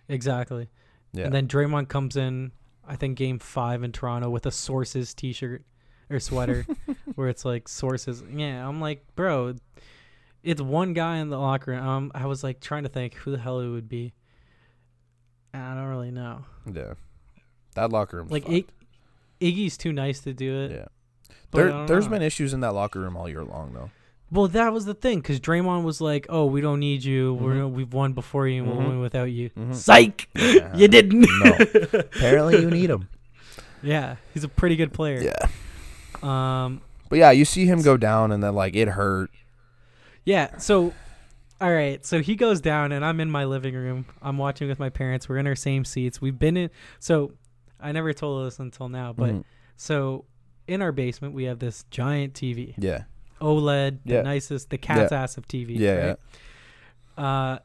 exactly. 0.09 0.69
Yeah. 1.13 1.25
And 1.27 1.35
then 1.35 1.49
Draymond 1.49 1.89
comes 1.89 2.17
in, 2.17 2.53
I 2.87 2.97
think 2.97 3.17
game 3.19 3.39
five 3.39 3.83
in 3.83 3.93
Toronto 3.93 4.29
with 4.31 4.47
a 4.47 4.51
Sources 4.51 5.15
T-shirt 5.15 5.63
or 6.11 6.21
sweater, 6.21 6.67
where 7.15 7.29
it's 7.29 7.45
like 7.45 7.69
Sources. 7.69 8.23
Yeah, 8.31 8.67
I'm 8.67 8.81
like, 8.81 9.05
bro, 9.15 9.55
it's 10.43 10.61
one 10.63 10.93
guy 10.95 11.17
in 11.19 11.29
the 11.29 11.39
locker 11.39 11.73
room. 11.73 11.87
Um, 11.87 12.13
I 12.15 12.27
was 12.27 12.43
like 12.45 12.61
trying 12.61 12.83
to 12.85 12.89
think 12.89 13.15
who 13.15 13.31
the 13.31 13.39
hell 13.39 13.61
it 13.61 13.69
would 13.69 13.89
be. 13.89 14.13
And 15.53 15.63
I 15.63 15.75
don't 15.75 15.87
really 15.89 16.11
know. 16.11 16.45
yeah. 16.73 16.95
That 17.75 17.91
locker 17.91 18.19
room. 18.19 18.29
Like 18.29 18.49
Ig- 18.49 18.69
Iggy's 19.41 19.77
too 19.77 19.93
nice 19.93 20.21
to 20.21 20.33
do 20.33 20.57
it. 20.63 20.71
Yeah. 20.73 20.85
There, 21.53 21.87
there's 21.87 22.05
know. 22.07 22.11
been 22.11 22.23
issues 22.23 22.53
in 22.53 22.61
that 22.61 22.75
locker 22.75 23.01
room 23.01 23.17
all 23.17 23.29
year 23.29 23.45
long, 23.45 23.73
though. 23.73 23.91
Well, 24.31 24.49
that 24.49 24.73
was 24.73 24.85
the 24.85 24.95
thing 24.95 25.21
because 25.21 25.41
Draymond 25.41 25.85
was 25.85 26.01
like, 26.01 26.27
"Oh, 26.29 26.45
we 26.47 26.61
don't 26.61 26.81
need 26.81 27.03
you. 27.03 27.35
We're 27.35 27.55
Mhm. 27.55 27.71
we've 27.73 27.93
won 27.95 28.13
before 28.13 28.47
you, 28.47 28.63
and 28.63 28.71
Mhm. 28.73 28.77
we'll 28.77 28.89
win 28.89 29.01
without 29.01 29.31
you." 29.31 29.49
Mhm. 29.51 29.75
Psych, 29.75 30.29
Yeah. 30.35 30.77
you 30.77 30.87
didn't. 30.89 31.21
No. 31.43 31.57
Apparently, 32.01 32.61
you 32.61 32.71
need 32.71 32.91
him. 32.91 33.09
yeah, 33.83 34.17
he's 34.35 34.45
a 34.45 34.49
pretty 34.49 34.77
good 34.77 34.93
player. 34.93 35.21
Yeah. 35.23 35.47
Um. 36.23 36.83
But 37.09 37.19
yeah, 37.21 37.31
you 37.31 37.45
see 37.47 37.65
him 37.65 37.81
go 37.81 37.97
down, 37.97 38.33
and 38.33 38.43
then 38.43 38.55
like 38.55 38.77
it 38.77 38.89
hurt. 38.89 39.31
Yeah. 40.27 40.59
So, 40.59 40.93
all 41.59 41.73
right. 41.73 42.05
So 42.05 42.21
he 42.21 42.37
goes 42.37 42.61
down, 42.61 42.93
and 42.93 43.03
I'm 43.05 43.21
in 43.21 43.31
my 43.31 43.47
living 43.47 43.75
room. 43.75 44.05
I'm 44.21 44.37
watching 44.37 44.69
with 44.69 44.79
my 44.79 44.91
parents. 44.91 45.27
We're 45.29 45.39
in 45.39 45.47
our 45.47 45.57
same 45.57 45.87
seats. 45.87 46.21
We've 46.21 46.39
been 46.39 46.57
in. 46.59 46.71
So, 46.99 47.33
I 47.81 47.93
never 47.93 48.13
told 48.13 48.47
this 48.47 48.59
until 48.59 48.89
now, 48.91 49.13
but 49.15 49.31
Mhm. 49.31 49.45
so 49.77 50.25
in 50.67 50.83
our 50.83 50.93
basement 50.93 51.33
we 51.33 51.45
have 51.45 51.61
this 51.61 51.85
giant 51.91 52.35
TV, 52.35 52.75
Yeah. 52.77 53.05
OLED, 53.41 53.99
the 54.05 54.23
nicest, 54.23 54.71
the 54.71 54.79
cat's 54.79 55.13
ass 55.13 55.37
of 55.37 55.47
TV. 55.49 55.79
Yeah, 55.79 56.17
right? 57.17 57.23
Uh, 57.25 57.59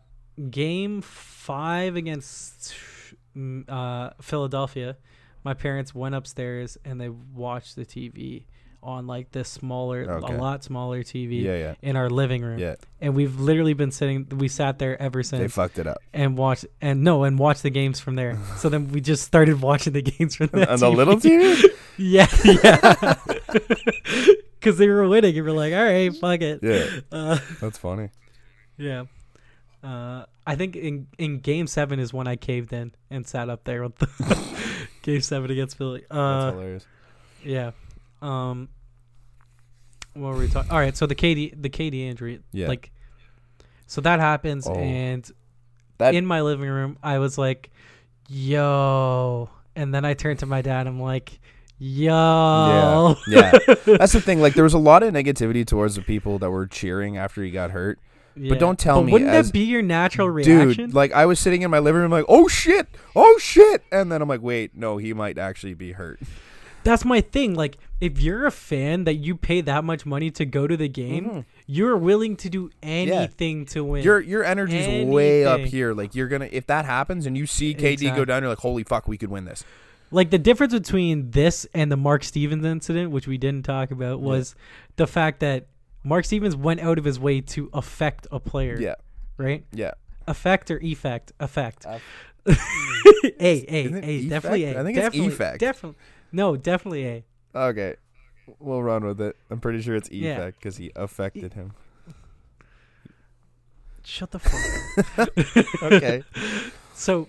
game 0.50 1.02
five 1.02 1.96
against 1.96 2.76
uh, 3.68 4.10
Philadelphia, 4.22 4.98
my 5.44 5.54
parents 5.54 5.94
went 5.94 6.16
upstairs 6.16 6.78
and 6.86 7.00
they 7.02 7.10
watched 7.10 7.76
the 7.76 7.86
TV 7.86 8.46
on 8.82 9.08
like 9.08 9.32
this 9.32 9.48
smaller, 9.48 10.06
Okay. 10.10 10.34
a 10.34 10.38
lot 10.38 10.62
smaller 10.64 11.04
TV 11.04 11.42
Yeah, 11.42 11.56
yeah, 11.56 11.76
in 11.82 11.96
our 11.96 12.10
living 12.10 12.42
room. 12.42 12.60
yeah. 12.60 12.76
And 13.00 13.16
we've 13.16 13.40
literally 13.40 13.74
been 13.74 13.92
sitting. 13.92 14.28
We 14.30 14.50
sat 14.50 14.78
there 14.78 15.02
ever 15.02 15.24
since. 15.24 15.40
They 15.42 15.48
fucked 15.48 15.80
it 15.80 15.88
up. 15.88 16.00
and 16.14 16.38
watched 16.38 16.66
and 16.82 17.02
no 17.02 17.24
and 17.24 17.40
watched 17.40 17.64
the 17.64 17.70
games 17.70 18.02
from 18.02 18.16
there. 18.16 18.38
so 18.58 18.68
then 18.70 18.90
we 18.90 19.00
just 19.00 19.24
started 19.24 19.62
watching 19.62 19.94
the 19.94 20.02
games 20.02 20.36
from 20.36 20.48
that 20.54 20.68
On 20.70 20.80
the 20.80 20.90
little 20.90 21.16
TV. 21.16 21.64
Yeah, 21.96 22.26
yeah. 22.44 23.16
Because 24.64 24.78
they 24.78 24.88
were 24.88 25.08
winning, 25.08 25.36
and 25.38 25.46
we're 25.46 25.52
like, 25.52 25.74
all 25.74 25.84
right, 25.84 26.16
fuck 26.16 26.42
it. 26.42 26.60
Yeah, 26.64 26.88
Uh, 27.12 27.38
that's 27.60 27.78
funny. 27.78 28.10
yeah. 28.78 29.04
Uh, 29.84 30.26
I 30.48 30.56
think 30.56 30.78
in 30.78 31.08
in 31.18 31.40
game 31.40 31.68
seven 31.68 32.00
is 32.00 32.14
when 32.14 32.28
I 32.28 32.38
caved 32.38 32.72
in 32.72 32.94
and 33.10 33.28
sat 33.28 33.50
up 33.50 33.66
there 33.66 33.84
with 33.84 33.98
the 33.98 34.88
game 35.02 35.20
seven 35.22 35.52
against 35.52 35.78
Philly. 35.78 36.02
That's 36.02 36.12
Uh, 36.12 36.52
hilarious. 36.54 36.86
yeah. 37.44 37.72
Um. 38.22 38.70
What 40.14 40.34
were 40.34 40.40
we 40.40 40.48
talking? 40.48 40.72
All 40.72 40.78
right, 40.78 40.96
so 40.96 41.06
the 41.08 41.16
KD 41.16 41.62
the 41.62 41.70
KD 41.70 42.08
injury, 42.08 42.40
Yeah. 42.54 42.68
like, 42.68 42.92
so 43.88 44.00
that 44.02 44.20
happens, 44.20 44.68
Oh. 44.68 44.76
and 44.76 45.30
That- 45.98 46.16
in 46.16 46.26
my 46.26 46.42
living 46.42 46.70
room, 46.70 46.98
I 47.04 47.18
was 47.20 47.38
like, 47.38 47.72
"Yo," 48.30 49.50
and 49.76 49.94
then 49.94 50.06
I 50.06 50.14
turned 50.14 50.40
to 50.40 50.46
my 50.46 50.62
dad. 50.62 50.88
I'm 50.88 51.00
like, 51.02 51.40
"Yo." 51.84 53.16
Yeah, 53.28 53.52
That's 53.86 54.14
the 54.14 54.22
thing. 54.22 54.40
Like, 54.42 54.54
there 54.54 54.64
was 54.64 54.74
a 54.74 54.78
lot 54.80 55.04
of 55.04 55.14
negativity 55.14 55.66
towards 55.66 55.96
the 55.96 56.02
people 56.02 56.40
that 56.40 56.50
were 56.50 56.68
cheering 56.68 57.18
after 57.18 57.44
he 57.44 57.52
got 57.52 57.72
hurt. 57.72 58.00
Yeah. 58.36 58.56
don't 58.56 58.80
tell 58.80 59.02
but 59.02 59.06
me 59.06 59.12
Wouldn't 59.14 59.30
as- 59.30 59.48
that 59.48 59.54
be 59.54 59.60
your 59.66 59.84
natural 59.84 60.28
reaction? 60.30 60.70
Dude, 60.88 60.94
like 60.96 61.12
I 61.12 61.26
was 61.28 61.40
sitting 61.40 61.62
in 61.62 61.70
my 61.70 61.78
living 61.80 62.02
room, 62.02 62.10
like, 62.12 62.26
oh 62.28 62.48
shit, 62.48 62.88
oh 63.16 63.38
shit, 63.40 63.84
and 63.92 64.12
then 64.12 64.22
I'm 64.24 64.30
like, 64.30 64.42
wait, 64.42 64.76
no, 64.76 64.98
he 64.98 65.14
might 65.14 65.38
actually 65.38 65.76
be 65.76 65.92
hurt. 65.92 66.20
That's 66.84 67.06
my 67.06 67.22
thing. 67.22 67.54
Like, 67.54 67.78
if 68.02 68.20
you're 68.20 68.46
a 68.48 68.52
fan 68.52 69.04
that 69.06 69.14
you 69.16 69.38
pay 69.38 69.62
that 69.62 69.84
much 69.86 70.06
money 70.06 70.32
to 70.32 70.46
go 70.46 70.66
to 70.68 70.76
the 70.76 70.90
game, 70.90 71.26
Mhm. 71.26 71.46
you're 71.68 71.96
willing 71.96 72.36
to 72.38 72.50
do 72.50 72.72
anything 72.82 73.66
to 73.68 73.84
win. 73.84 74.04
Your 74.04 74.20
your 74.20 74.44
energy's 74.44 75.06
way 75.08 75.46
up 75.46 75.62
here. 75.62 75.94
Like 75.94 76.14
you're 76.16 76.28
gonna 76.28 76.50
if 76.52 76.66
that 76.68 76.86
happens 76.86 77.26
and 77.28 77.38
you 77.38 77.46
see 77.46 77.74
KD 77.76 78.14
go 78.16 78.26
down, 78.26 78.42
you're 78.42 78.50
like, 78.50 78.60
holy 78.60 78.84
fuck, 78.84 79.08
we 79.08 79.18
could 79.18 79.30
win 79.30 79.46
this. 79.46 79.64
Like 80.14 80.30
the 80.30 80.38
difference 80.40 80.74
between 80.74 81.32
this 81.32 81.66
and 81.74 81.92
the 81.92 81.98
Mark 81.98 82.24
Stevens 82.24 82.66
incident, 82.66 83.12
which 83.12 83.28
we 83.28 83.38
didn't 83.38 83.64
talk 83.66 83.92
about, 83.92 84.22
was 84.22 84.56
the 84.96 85.08
fact 85.08 85.40
that 85.42 85.68
Mark 86.04 86.26
Stevens 86.26 86.56
went 86.56 86.80
out 86.80 86.98
of 86.98 87.04
his 87.06 87.20
way 87.20 87.42
to 87.42 87.70
affect 87.74 88.28
a 88.32 88.40
player. 88.40 88.78
Yeah, 88.80 88.96
Right? 89.38 89.66
yeah. 89.72 89.92
Affect 90.28 90.72
or 90.72 90.80
effect? 90.82 91.32
Affect. 91.40 91.86
Aff- 91.86 92.02
A, 92.46 92.56
A, 93.40 94.04
A, 94.04 94.28
definitely? 94.30 94.64
A. 94.66 94.80
I 94.80 94.84
think 94.84 94.98
it's 94.98 95.06
definitely, 95.06 95.28
effect. 95.34 95.60
Definitely. 95.60 95.98
No, 96.32 96.56
definitely 96.56 97.06
A. 97.08 97.24
Okay, 97.56 97.96
we'll 98.60 98.84
run 98.84 99.06
with 99.06 99.20
it. 99.22 99.36
I'm 99.50 99.60
pretty 99.60 99.82
sure 99.82 99.96
it's 99.96 100.10
Yeah. 100.12 100.34
effect 100.34 100.60
because 100.60 100.78
he 100.78 100.92
affected 100.96 101.54
him. 101.54 101.72
Shut 104.06 104.32
the 104.32 104.40
fuck 104.40 105.18
up. 105.18 105.30
Okay. 105.94 106.24
So, 106.96 107.28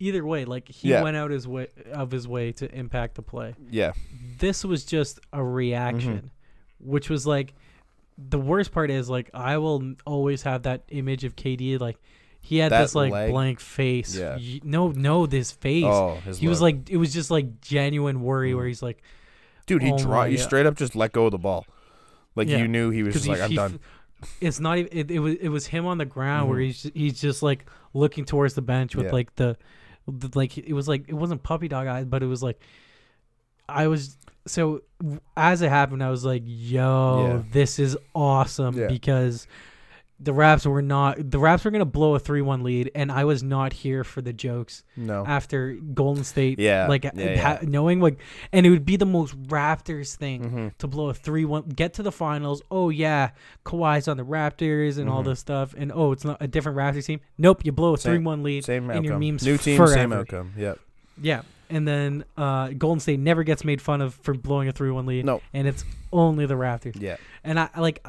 either 0.00 0.24
way, 0.24 0.44
like 0.44 0.68
he 0.68 0.90
Yeah. 0.90 1.02
went 1.02 1.16
out 1.16 1.30
his 1.30 1.46
way 1.46 1.68
of 1.92 2.10
his 2.10 2.26
way 2.28 2.52
to 2.52 2.72
impact 2.74 3.14
the 3.16 3.22
play. 3.22 3.54
yeah, 3.70 3.92
This 4.38 4.64
was 4.64 4.84
just 4.84 5.20
a 5.32 5.42
reaction, 5.44 6.30
which 6.78 7.08
was 7.10 7.26
like 7.26 7.54
the 8.18 8.38
worst 8.38 8.72
part 8.72 8.90
is 8.90 9.08
like 9.08 9.30
I 9.32 9.58
will 9.58 9.94
always 10.06 10.42
have 10.42 10.62
that 10.64 10.82
image 10.88 11.24
of 11.24 11.36
KD 11.36 11.78
like 11.80 11.96
he 12.42 12.58
had 12.58 12.72
That 12.72 12.82
this 12.82 12.94
like 12.94 13.12
leg? 13.12 13.30
blank 13.30 13.60
face. 13.60 14.16
Yeah. 14.16 14.38
No, 14.62 14.88
no, 14.88 15.26
this 15.26 15.52
face. 15.52 15.84
Oh, 15.86 16.18
his 16.24 16.38
he 16.38 16.48
was 16.48 16.60
like 16.60 16.88
it 16.90 16.96
was 16.96 17.12
just 17.12 17.30
like 17.30 17.60
genuine 17.60 18.20
worry 18.22 18.54
where 18.54 18.64
Mhm. 18.64 18.68
he's 18.68 18.82
like 18.82 19.02
dude, 19.66 19.82
he 19.82 19.92
oh 19.92 19.98
draw, 19.98 20.24
he 20.24 20.36
straight 20.36 20.66
up 20.66 20.76
just 20.76 20.96
let 20.96 21.12
go 21.12 21.26
of 21.26 21.32
the 21.32 21.38
ball. 21.38 21.66
Like 22.34 22.48
Yeah. 22.48 22.58
you 22.58 22.68
knew 22.68 22.90
he 22.90 23.02
was 23.02 23.14
just 23.14 23.26
he, 23.26 23.32
like, 23.32 23.40
I'm 23.42 23.50
he 23.50 23.56
done. 23.56 23.80
it's 24.40 24.60
not 24.60 24.78
even 24.78 24.90
it, 24.92 25.10
it 25.10 25.18
was 25.18 25.34
it 25.36 25.48
was 25.48 25.66
him 25.68 25.86
on 25.86 25.98
the 25.98 26.04
ground 26.04 26.48
where 26.50 26.58
Mhm. 26.58 26.64
he's 26.66 26.90
he's 26.94 27.20
just 27.20 27.42
like 27.42 27.64
looking 27.94 28.24
towards 28.24 28.54
the 28.54 28.62
bench 28.62 28.94
with 28.96 29.06
Yeah. 29.06 29.12
like 29.12 29.34
the 29.36 29.56
like 30.34 30.56
it 30.58 30.72
was 30.72 30.88
like 30.88 31.04
it 31.08 31.14
wasn't 31.14 31.42
puppy 31.42 31.68
dog 31.68 31.86
eyes 31.86 32.04
but 32.04 32.22
it 32.22 32.26
was 32.26 32.42
like 32.42 32.58
I 33.68 33.86
was 33.86 34.16
so 34.46 34.82
as 35.36 35.62
it 35.62 35.68
happened 35.68 36.02
I 36.02 36.10
was 36.10 36.24
like 36.24 36.42
yo 36.46 37.26
Yeah. 37.26 37.42
this 37.52 37.78
is 37.78 37.96
awesome 38.14 38.76
Yeah. 38.76 38.86
because 38.88 39.46
the 40.22 40.32
Raps 40.34 40.66
were 40.66 40.82
not 40.82 41.30
the 41.30 41.38
Raps 41.38 41.64
were 41.64 41.70
gonna 41.70 41.84
blow 41.86 42.14
a 42.14 42.18
three 42.18 42.42
one 42.42 42.62
lead 42.62 42.90
and 42.94 43.10
I 43.10 43.24
was 43.24 43.42
not 43.42 43.72
here 43.72 44.04
for 44.04 44.20
the 44.20 44.32
jokes 44.34 44.84
No. 44.96 45.24
after 45.26 45.72
Golden 45.94 46.24
State 46.24 46.58
Yeah, 46.58 46.86
like 46.88 47.04
yeah, 47.04 47.40
ha- 47.40 47.58
yeah. 47.62 47.68
knowing 47.68 48.00
like 48.00 48.18
and 48.52 48.66
it 48.66 48.70
would 48.70 48.84
be 48.84 48.96
the 48.96 49.06
most 49.06 49.34
Raptors 49.44 50.14
thing 50.16 50.44
hmm 50.50 50.68
to 50.78 50.86
blow 50.86 51.08
a 51.08 51.14
3 51.14 51.44
1, 51.44 51.62
get 51.70 51.94
to 51.94 52.02
the 52.02 52.12
finals. 52.12 52.62
Oh, 52.70 52.90
yeah, 52.90 53.30
Kawhi's 53.64 54.08
on 54.08 54.16
the 54.16 54.24
Raptors 54.24 54.98
and 54.98 55.08
all 55.08 55.22
Mhm. 55.22 55.26
this 55.26 55.40
stuff. 55.40 55.74
And 55.76 55.90
oh, 55.92 56.12
it's 56.12 56.24
not 56.24 56.36
a 56.40 56.46
different 56.48 56.76
Raptors 56.78 57.06
team. 57.06 57.20
Nope, 57.38 57.64
you 57.64 57.72
blow 57.72 57.94
a 57.94 57.96
3 57.96 58.18
1 58.18 58.42
lead. 58.42 58.64
Same 58.64 58.88
and 58.90 59.04
your 59.04 59.14
outcome. 59.14 59.28
memes 59.28 59.44
New 59.44 59.56
team, 59.58 59.86
same 59.86 60.12
outcome. 60.12 60.52
Yep. 60.56 60.78
Yeah. 61.20 61.42
And 61.68 61.86
then 61.86 62.24
uh, 62.36 62.68
Golden 62.76 62.98
State 63.00 63.20
never 63.20 63.42
gets 63.44 63.64
made 63.64 63.80
fun 63.80 64.00
of 64.00 64.14
for 64.22 64.34
blowing 64.34 64.68
a 64.68 64.72
3 64.72 64.90
1 64.90 65.06
lead. 65.06 65.24
No. 65.24 65.40
And 65.54 65.66
it's 65.68 65.84
only 66.12 66.46
the 66.46 66.54
Raptors. 66.54 67.00
Yeah. 67.00 67.16
And 67.44 67.58
I 67.60 67.68
I 67.74 67.80
like, 67.80 68.04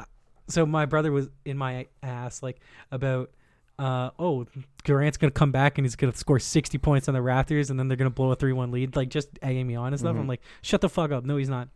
so 0.52 0.66
my 0.66 0.86
brother 0.86 1.10
was 1.12 1.28
in 1.44 1.56
my 1.58 1.86
ass, 2.02 2.42
like, 2.42 2.60
about. 2.90 3.30
Uh, 3.78 4.10
oh, 4.18 4.46
Durant's 4.84 5.16
gonna 5.16 5.30
come 5.32 5.50
back 5.50 5.76
and 5.78 5.84
he's 5.84 5.96
gonna 5.96 6.14
score 6.14 6.38
sixty 6.38 6.78
points 6.78 7.08
on 7.08 7.14
the 7.14 7.20
Raptors, 7.20 7.70
and 7.70 7.78
then 7.80 7.88
they're 7.88 7.96
gonna 7.96 8.10
blow 8.10 8.30
a 8.30 8.36
three-one 8.36 8.70
lead. 8.70 8.94
Like 8.94 9.08
just 9.08 9.30
egging 9.40 9.66
me 9.66 9.74
on 9.74 9.88
and 9.92 9.98
stuff. 9.98 10.14
Mhm. 10.14 10.20
I'm 10.20 10.28
like, 10.28 10.42
shut 10.60 10.82
the 10.82 10.88
fuck 10.88 11.10
up. 11.10 11.24
No, 11.24 11.36
he's 11.38 11.48
not. 11.48 11.68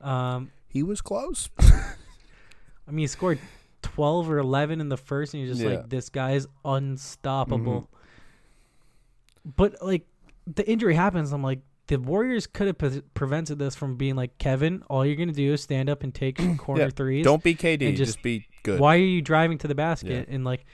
Um, 0.00 0.52
He 0.68 0.82
was 0.84 1.00
close. 1.02 1.50
I 1.58 2.92
mean, 2.92 2.98
he 2.98 3.06
scored 3.08 3.40
12 3.82 4.30
or 4.30 4.38
11 4.38 4.80
in 4.80 4.88
the 4.88 4.96
first, 4.96 5.34
and 5.34 5.42
you're 5.42 5.52
just 5.52 5.62
Yeah. 5.62 5.70
like, 5.80 5.90
this 5.90 6.08
guy's 6.08 6.46
unstoppable. 6.64 7.82
Mm-hmm. 7.82 9.50
But, 9.56 9.82
like, 9.82 10.06
the 10.46 10.68
injury 10.70 10.94
happens. 10.94 11.32
I'm 11.32 11.42
like, 11.42 11.60
the 11.90 11.98
Warriors 11.98 12.46
could 12.46 12.66
have 12.68 12.78
pre- 12.78 13.02
prevented 13.14 13.58
this 13.58 13.74
from 13.74 13.96
being 13.96 14.14
like, 14.16 14.38
Kevin, 14.38 14.82
all 14.88 15.04
you're 15.04 15.16
going 15.16 15.28
to 15.28 15.34
do 15.34 15.52
is 15.52 15.60
stand 15.62 15.90
up 15.90 16.02
and 16.02 16.14
take 16.14 16.38
corner 16.58 16.84
Yeah, 16.84 16.90
threes. 16.90 17.24
Don't 17.24 17.42
be 17.42 17.54
KD. 17.54 17.88
and 17.88 17.96
Just, 17.96 18.14
just- 18.14 18.22
be 18.22 18.46
good. 18.62 18.78
Why 18.80 18.94
are 18.96 18.98
you 19.00 19.20
driving 19.22 19.58
to 19.58 19.68
the 19.68 19.74
basket? 19.74 20.28
And, 20.28 20.44
like, 20.44 20.64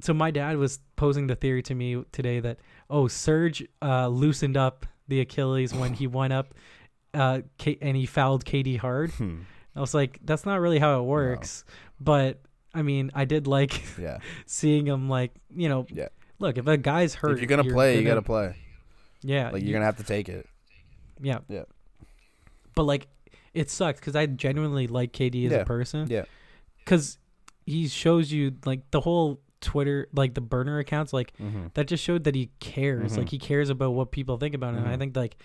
so 0.00 0.12
my 0.14 0.30
dad 0.30 0.56
was 0.56 0.80
posing 0.96 1.26
the 1.28 1.34
theory 1.36 1.62
to 1.64 1.74
me 1.74 2.02
today 2.12 2.40
that, 2.40 2.58
oh, 2.90 3.08
Serge 3.08 3.64
uh, 3.82 4.08
loosened 4.08 4.56
up 4.56 4.86
the 5.08 5.20
Achilles 5.20 5.72
when 5.74 5.92
he 5.94 6.06
went 6.20 6.32
up 6.32 6.54
uh, 7.14 7.42
K- 7.58 7.78
and 7.82 7.96
he 7.96 8.06
fouled 8.06 8.44
KD 8.44 8.78
hard. 8.78 9.10
Hmm. 9.12 9.40
I 9.76 9.80
was 9.80 9.94
like, 9.94 10.18
that's 10.24 10.44
not 10.46 10.60
really 10.60 10.78
how 10.78 10.98
it 11.00 11.04
works. 11.04 11.64
But 12.00 12.40
I 12.74 12.82
mean, 12.82 13.10
I 13.14 13.24
did 13.26 13.46
like 13.46 13.82
Yeah. 13.98 14.18
seeing 14.46 14.86
him 14.86 15.08
like, 15.08 15.32
you 15.54 15.68
know, 15.68 15.86
Yeah. 15.90 16.08
look, 16.38 16.56
if 16.58 16.66
a 16.66 16.76
guy's 16.78 17.14
hurt, 17.14 17.32
if 17.32 17.38
you're 17.40 17.46
gonna 17.48 17.64
play, 17.70 17.98
you 17.98 18.04
gotta 18.06 18.22
play. 18.22 18.56
Yeah, 19.22 19.50
Like 19.50 19.62
you- 19.62 19.68
you're 19.68 19.74
gonna 19.76 19.84
have 19.86 19.96
to 19.98 20.04
take 20.04 20.28
it. 20.28 20.46
yeah, 21.20 21.38
Yeah. 21.48 21.64
But 22.74 22.84
like, 22.84 23.08
it 23.54 23.70
sucks 23.70 24.00
because 24.00 24.16
I 24.16 24.26
genuinely 24.26 24.86
like 24.86 25.12
KD 25.12 25.46
as 25.46 25.52
Yeah. 25.52 25.58
a 25.58 25.64
person. 25.64 26.08
Yeah. 26.10 26.24
because 26.78 27.18
he 27.64 27.86
shows 27.86 28.32
you 28.32 28.56
like 28.66 28.90
the 28.90 29.00
whole 29.00 29.40
Twitter, 29.60 30.08
like 30.12 30.34
the 30.34 30.40
burner 30.40 30.80
accounts, 30.80 31.12
like 31.12 31.32
Mm-hmm. 31.38 31.66
that 31.74 31.86
just 31.86 32.02
showed 32.02 32.24
that 32.24 32.34
he 32.34 32.50
cares. 32.58 33.12
Mhm. 33.12 33.18
Like 33.18 33.28
he 33.28 33.38
cares 33.38 33.70
about 33.70 33.90
what 33.92 34.10
people 34.10 34.36
think 34.36 34.54
about 34.56 34.74
him. 34.74 34.82
And 34.84 34.88
I 34.88 34.96
think 34.96 35.14
like, 35.14 35.36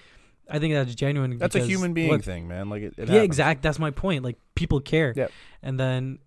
I 0.49 0.57
think 0.57 0.73
that's 0.73 0.95
genuine. 0.95 1.38
That's 1.38 1.55
a 1.55 1.59
human 1.63 1.93
being 1.93 2.19
thing, 2.21 2.47
man. 2.47 2.69
Like 2.69 2.82
it. 2.82 2.95
it 2.97 3.09
yeah, 3.09 3.21
exact. 3.21 3.61
That's 3.61 3.78
my 3.78 3.91
point. 3.91 4.23
Like 4.23 4.38
people 4.55 4.80
care. 4.80 5.13
Yep. 5.15 5.32
And 5.61 5.80
then, 5.80 6.19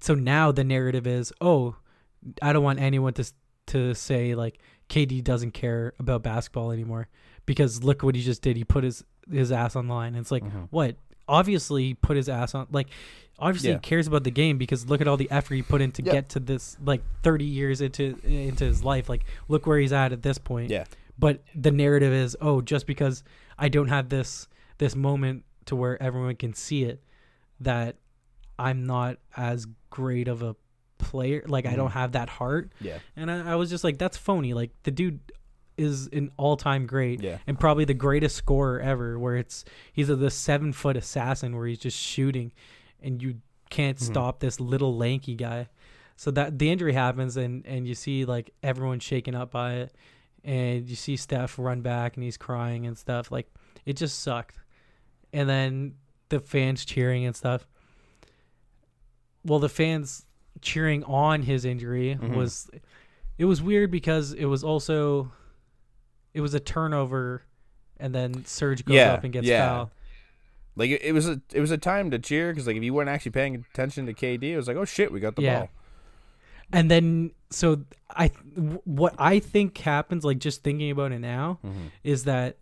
so 0.00 0.14
now 0.14 0.52
the 0.52 0.64
narrative 0.64 1.06
is, 1.06 1.32
oh, 1.40 1.76
I 2.40 2.52
don't 2.54 2.64
want 2.64 2.78
anyone 2.80 3.12
to 3.14 3.30
to 3.66 3.94
say 3.94 4.34
like 4.34 4.58
KD 4.88 5.22
doesn't 5.24 5.52
care 5.52 5.92
about 5.98 6.22
basketball 6.22 6.70
anymore 6.70 7.08
because 7.46 7.82
look 7.82 8.02
what 8.02 8.14
he 8.14 8.22
just 8.22 8.42
did. 8.42 8.56
He 8.56 8.64
put 8.64 8.84
his 8.84 9.04
his 9.30 9.50
ass 9.52 9.74
on 9.76 9.88
the 9.88 9.94
line. 9.94 10.14
It's 10.14 10.30
like 10.30 10.44
Mhm. 10.44 10.68
what? 10.70 10.96
Obviously, 11.26 11.84
he 11.84 11.94
put 11.94 12.16
his 12.18 12.28
ass 12.28 12.54
on. 12.54 12.66
Like, 12.70 12.88
obviously, 13.38 13.70
Yeah. 13.70 13.76
he 13.76 13.80
cares 13.80 14.06
about 14.06 14.24
the 14.24 14.30
game 14.30 14.58
because 14.58 14.86
look 14.86 15.00
at 15.00 15.08
all 15.08 15.16
the 15.16 15.30
effort 15.30 15.54
he 15.54 15.62
put 15.62 15.80
in 15.80 15.90
to 15.92 16.02
Yeah. 16.02 16.12
get 16.12 16.28
to 16.30 16.40
this. 16.40 16.76
Like 16.84 17.02
thirty 17.22 17.46
years 17.46 17.80
into 17.80 18.18
into 18.24 18.64
his 18.64 18.84
life. 18.84 19.08
Like, 19.08 19.24
look 19.48 19.66
where 19.66 19.78
he's 19.78 19.92
at 19.92 20.12
at 20.12 20.22
this 20.22 20.36
point 20.36 20.70
Yeah. 20.70 20.84
but 21.18 21.42
the 21.54 21.70
narrative 21.70 22.12
is 22.12 22.36
oh 22.40 22.60
just 22.60 22.86
because 22.86 23.22
i 23.56 23.68
don't 23.68 23.86
have 23.88 24.08
this 24.08 24.48
this 24.78 24.96
moment 24.96 25.44
to 25.64 25.76
where 25.76 26.00
everyone 26.02 26.34
can 26.34 26.52
see 26.52 26.82
it 26.82 27.00
that 27.60 27.94
i'm 28.58 28.84
not 28.84 29.18
as 29.36 29.66
great 29.90 30.26
of 30.26 30.42
a 30.42 30.56
player 30.98 31.44
like 31.46 31.66
i 31.66 31.74
don't 31.76 31.90
Mhm. 31.90 31.94
have 31.94 32.12
that 32.12 32.28
heart 32.28 32.72
Yeah. 32.80 32.98
and 33.16 33.30
I, 33.30 33.52
I 33.52 33.54
was 33.56 33.68
just 33.70 33.84
like 33.84 33.98
that's 33.98 34.16
phony 34.16 34.54
like 34.54 34.70
the 34.84 34.90
dude 34.90 35.20
is 35.76 36.06
an 36.12 36.30
all-time 36.36 36.86
great 36.86 37.20
Yeah. 37.20 37.38
and 37.46 37.58
probably 37.58 37.84
the 37.84 37.94
greatest 37.94 38.36
scorer 38.36 38.80
ever 38.80 39.18
where 39.18 39.36
it's 39.36 39.64
he's 39.92 40.08
a, 40.08 40.14
this 40.16 40.34
seven 40.34 40.72
foot 40.72 40.96
assassin 40.96 41.56
where 41.56 41.66
he's 41.66 41.78
just 41.80 41.98
shooting 41.98 42.52
and 43.02 43.20
you 43.22 43.40
can't 43.70 43.98
Mhm. 43.98 44.02
stop 44.02 44.38
this 44.40 44.60
little 44.60 44.96
lanky 44.96 45.34
guy 45.34 45.68
so 46.16 46.30
that 46.30 46.58
the 46.60 46.70
injury 46.70 46.92
happens 46.92 47.36
and 47.36 47.66
and 47.66 47.88
you 47.88 47.94
see 47.96 48.24
like 48.24 48.50
everyone 48.62 49.00
shaken 49.00 49.34
up 49.34 49.50
by 49.50 49.74
it 49.74 49.94
and 50.44 50.88
you 50.88 50.94
see 50.94 51.16
Steph 51.16 51.58
run 51.58 51.80
back 51.80 52.16
and 52.16 52.22
he's 52.22 52.36
crying 52.36 52.86
and 52.86 52.96
stuff 52.96 53.32
like 53.32 53.52
it 53.84 53.94
just 53.96 54.20
sucked 54.20 54.56
and 55.32 55.48
then 55.48 55.94
the 56.28 56.38
fans 56.38 56.84
cheering 56.84 57.24
and 57.26 57.34
stuff 57.34 57.66
well 59.44 59.58
the 59.58 59.68
fans 59.68 60.24
cheering 60.60 61.04
on 61.04 61.42
his 61.42 61.64
injury 61.64 62.16
Mhm. 62.20 62.34
was 62.36 62.70
it 63.38 63.44
was 63.46 63.60
weird 63.62 63.90
because 63.90 64.32
it 64.32 64.44
was 64.46 64.62
also 64.64 65.32
it 66.32 66.40
was 66.40 66.54
a 66.54 66.60
turnover 66.60 67.42
and 67.98 68.14
then 68.14 68.44
Serge 68.44 68.84
goes 68.84 68.94
Yeah, 68.96 69.12
up 69.12 69.24
and 69.24 69.32
gets 69.32 69.46
yeah. 69.46 69.66
fouled. 69.68 69.90
Like 70.76 70.90
it, 70.90 71.02
it 71.02 71.12
was 71.12 71.28
a 71.28 71.40
it 71.52 71.60
was 71.60 71.70
a 71.70 71.78
time 71.78 72.10
to 72.10 72.18
cheer 72.18 72.50
because 72.52 72.66
like 72.66 72.76
if 72.76 72.82
you 72.82 72.92
weren't 72.94 73.08
actually 73.08 73.32
paying 73.32 73.54
attention 73.72 74.06
to 74.06 74.14
KD, 74.14 74.42
it 74.52 74.56
was 74.56 74.66
like 74.68 74.76
oh 74.76 74.84
shit, 74.84 75.12
we 75.12 75.20
got 75.20 75.36
the 75.36 75.42
Yeah. 75.42 75.58
ball. 75.60 75.70
And 76.72 76.90
then 76.90 77.30
so 77.50 77.84
I 78.10 78.28
what 78.84 79.14
I 79.18 79.38
think 79.38 79.78
happens 79.78 80.24
like 80.24 80.38
just 80.38 80.62
thinking 80.64 80.90
about 80.90 81.12
it 81.12 81.20
now 81.20 81.58
Mm-hmm. 81.64 81.86
is 82.02 82.24
that 82.24 82.56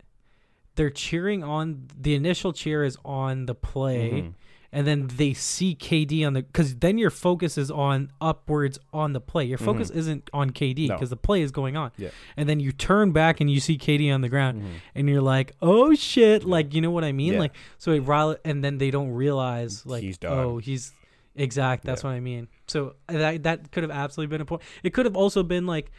they're 0.74 0.90
cheering 0.90 1.44
on 1.44 1.88
the 1.98 2.14
initial 2.14 2.52
cheer 2.52 2.82
is 2.84 2.96
on 3.04 3.46
the 3.46 3.54
play 3.54 4.10
Mhm. 4.10 4.34
And 4.72 4.86
then 4.86 5.06
they 5.16 5.34
see 5.34 5.74
KD 5.74 6.26
on 6.26 6.32
the 6.32 6.42
cuz 6.42 6.76
then 6.76 6.96
your 6.98 7.10
focus 7.10 7.58
is 7.58 7.70
on 7.70 8.10
upwards 8.20 8.78
on 8.92 9.12
the 9.12 9.20
play. 9.20 9.44
Your 9.44 9.58
focus 9.58 9.90
isn't 9.90 10.30
on 10.32 10.50
KD 10.50 10.88
No. 10.88 10.94
because 10.94 11.10
the 11.10 11.16
play 11.16 11.42
is 11.42 11.50
going 11.50 11.76
on. 11.76 11.90
Yeah. 11.98 12.08
And 12.36 12.48
then 12.48 12.58
you 12.58 12.72
turn 12.72 13.12
back 13.12 13.40
and 13.40 13.50
you 13.50 13.60
see 13.60 13.76
KD 13.76 14.10
on 14.10 14.22
the 14.22 14.28
ground 14.28 14.62
Mhm. 14.62 14.66
and 14.94 15.08
you're 15.08 15.20
like, 15.20 15.52
"Oh 15.60 15.94
shit." 15.94 16.44
Like, 16.44 16.74
you 16.74 16.80
know 16.80 16.90
what 16.90 17.04
I 17.04 17.12
mean? 17.12 17.34
Yeah. 17.34 17.38
Like 17.40 17.52
so 17.78 17.92
it 17.92 18.00
rile- 18.00 18.36
and 18.44 18.64
then 18.64 18.78
they 18.78 18.90
don't 18.90 19.10
realize 19.10 19.84
like 19.84 20.02
He's 20.02 20.18
oh, 20.24 20.58
he's 20.58 20.92
exact. 21.36 21.84
That's 21.84 22.02
Yeah. 22.02 22.10
what 22.10 22.16
I 22.16 22.20
mean. 22.20 22.48
So 22.66 22.94
that 23.08 23.42
that 23.42 23.70
could 23.72 23.82
have 23.82 23.90
absolutely 23.92 24.30
been 24.34 24.40
a 24.40 24.44
point. 24.46 24.62
It 24.82 24.94
could 24.94 25.04
have 25.06 25.16
also 25.16 25.42
been 25.42 25.66
like 25.66 25.90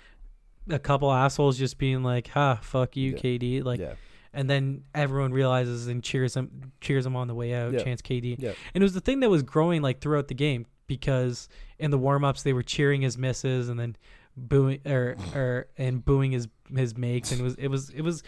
a 0.69 0.79
couple 0.79 1.11
assholes 1.11 1.57
just 1.59 1.77
being 1.77 2.03
like, 2.03 2.29
"Ha, 2.29 2.55
fuck 2.61 2.95
you. 2.95 3.13
KD." 3.13 3.61
Like 3.61 3.79
yeah. 3.81 3.93
And 4.33 4.49
then 4.49 4.83
everyone 4.95 5.31
realizes 5.31 5.87
and 5.87 6.03
cheers 6.03 6.35
him 6.35 6.71
cheers 6.81 7.05
him 7.05 7.15
on 7.15 7.27
the 7.27 7.35
way 7.35 7.53
out, 7.53 7.73
Yeah. 7.73 7.83
chants 7.83 8.01
KD. 8.01 8.35
Yeah. 8.39 8.53
And 8.73 8.81
it 8.81 8.85
was 8.85 8.93
the 8.93 9.01
thing 9.01 9.19
that 9.21 9.29
was 9.29 9.43
growing 9.43 9.81
like 9.81 9.99
throughout 10.01 10.27
the 10.27 10.33
game 10.33 10.65
because 10.87 11.47
in 11.79 11.91
the 11.91 11.97
warm 11.97 12.23
ups 12.23 12.43
they 12.43 12.53
were 12.53 12.63
cheering 12.63 13.01
his 13.01 13.17
misses 13.17 13.69
and 13.69 13.79
then 13.79 13.95
booing 14.35 14.79
or 14.85 15.15
or 15.35 15.67
and 15.77 16.03
booing 16.03 16.31
his 16.31 16.47
his 16.75 16.97
makes 16.97 17.31
and 17.31 17.39
it 17.39 17.43
was 17.43 17.55
it 17.55 17.67
was 17.67 17.89
it 17.91 18.01
was 18.01 18.23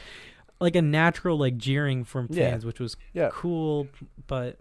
like 0.62 0.76
a 0.76 0.82
natural 0.82 1.38
like 1.38 1.58
jeering 1.58 2.04
from 2.04 2.28
Yeah. 2.30 2.52
fans, 2.52 2.66
which 2.66 2.80
was 2.80 2.96
Yeah. 3.14 3.30
cool, 3.32 3.88
but 4.28 4.58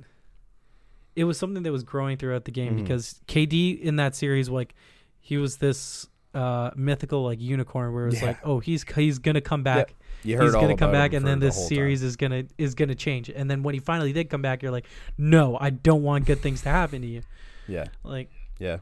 it 1.16 1.24
was 1.24 1.38
something 1.38 1.62
that 1.62 1.70
was 1.72 1.84
growing 1.84 2.16
throughout 2.16 2.45
the 2.45 2.51
game 2.51 2.74
Mhm. 2.74 2.82
because 2.82 3.20
KD 3.28 3.80
in 3.80 3.97
that 3.97 4.14
series 4.16 4.49
like 4.49 4.74
he 5.20 5.36
was 5.36 5.59
this 5.59 6.09
uh 6.34 6.70
mythical 6.74 7.22
like 7.22 7.40
unicorn 7.40 7.92
where 7.95 8.05
it 8.05 8.11
was 8.11 8.20
Yeah. 8.20 8.28
like 8.28 8.38
oh 8.45 8.59
he's 8.59 8.84
he's 8.97 9.18
gonna 9.20 9.40
come 9.40 9.62
back 9.62 9.95
You 10.24 10.40
he's 10.40 10.52
gonna 10.52 10.76
come 10.76 10.90
back 10.92 11.12
and 11.12 11.26
then 11.26 11.38
this 11.38 11.54
whole 11.56 11.68
series 11.68 12.02
is 12.02 12.16
gonna 12.16 12.44
is 12.58 12.74
gonna 12.74 12.94
change 12.94 13.28
and 13.28 13.50
then 13.50 13.62
when 13.62 13.74
he 13.74 13.80
finally 13.80 14.12
did 14.12 14.30
come 14.30 14.40
back 14.42 14.62
you're 14.62 14.72
like 14.72 14.86
no 15.18 15.56
i 15.60 15.68
don't 15.70 16.02
want 16.02 16.24
good 16.24 16.40
things 16.40 16.62
to 16.62 16.70
happen 16.70 17.02
to 17.02 17.06
you. 17.06 17.22
Yeah. 17.68 17.84
like 18.02 18.30
Yeah. 18.58 18.78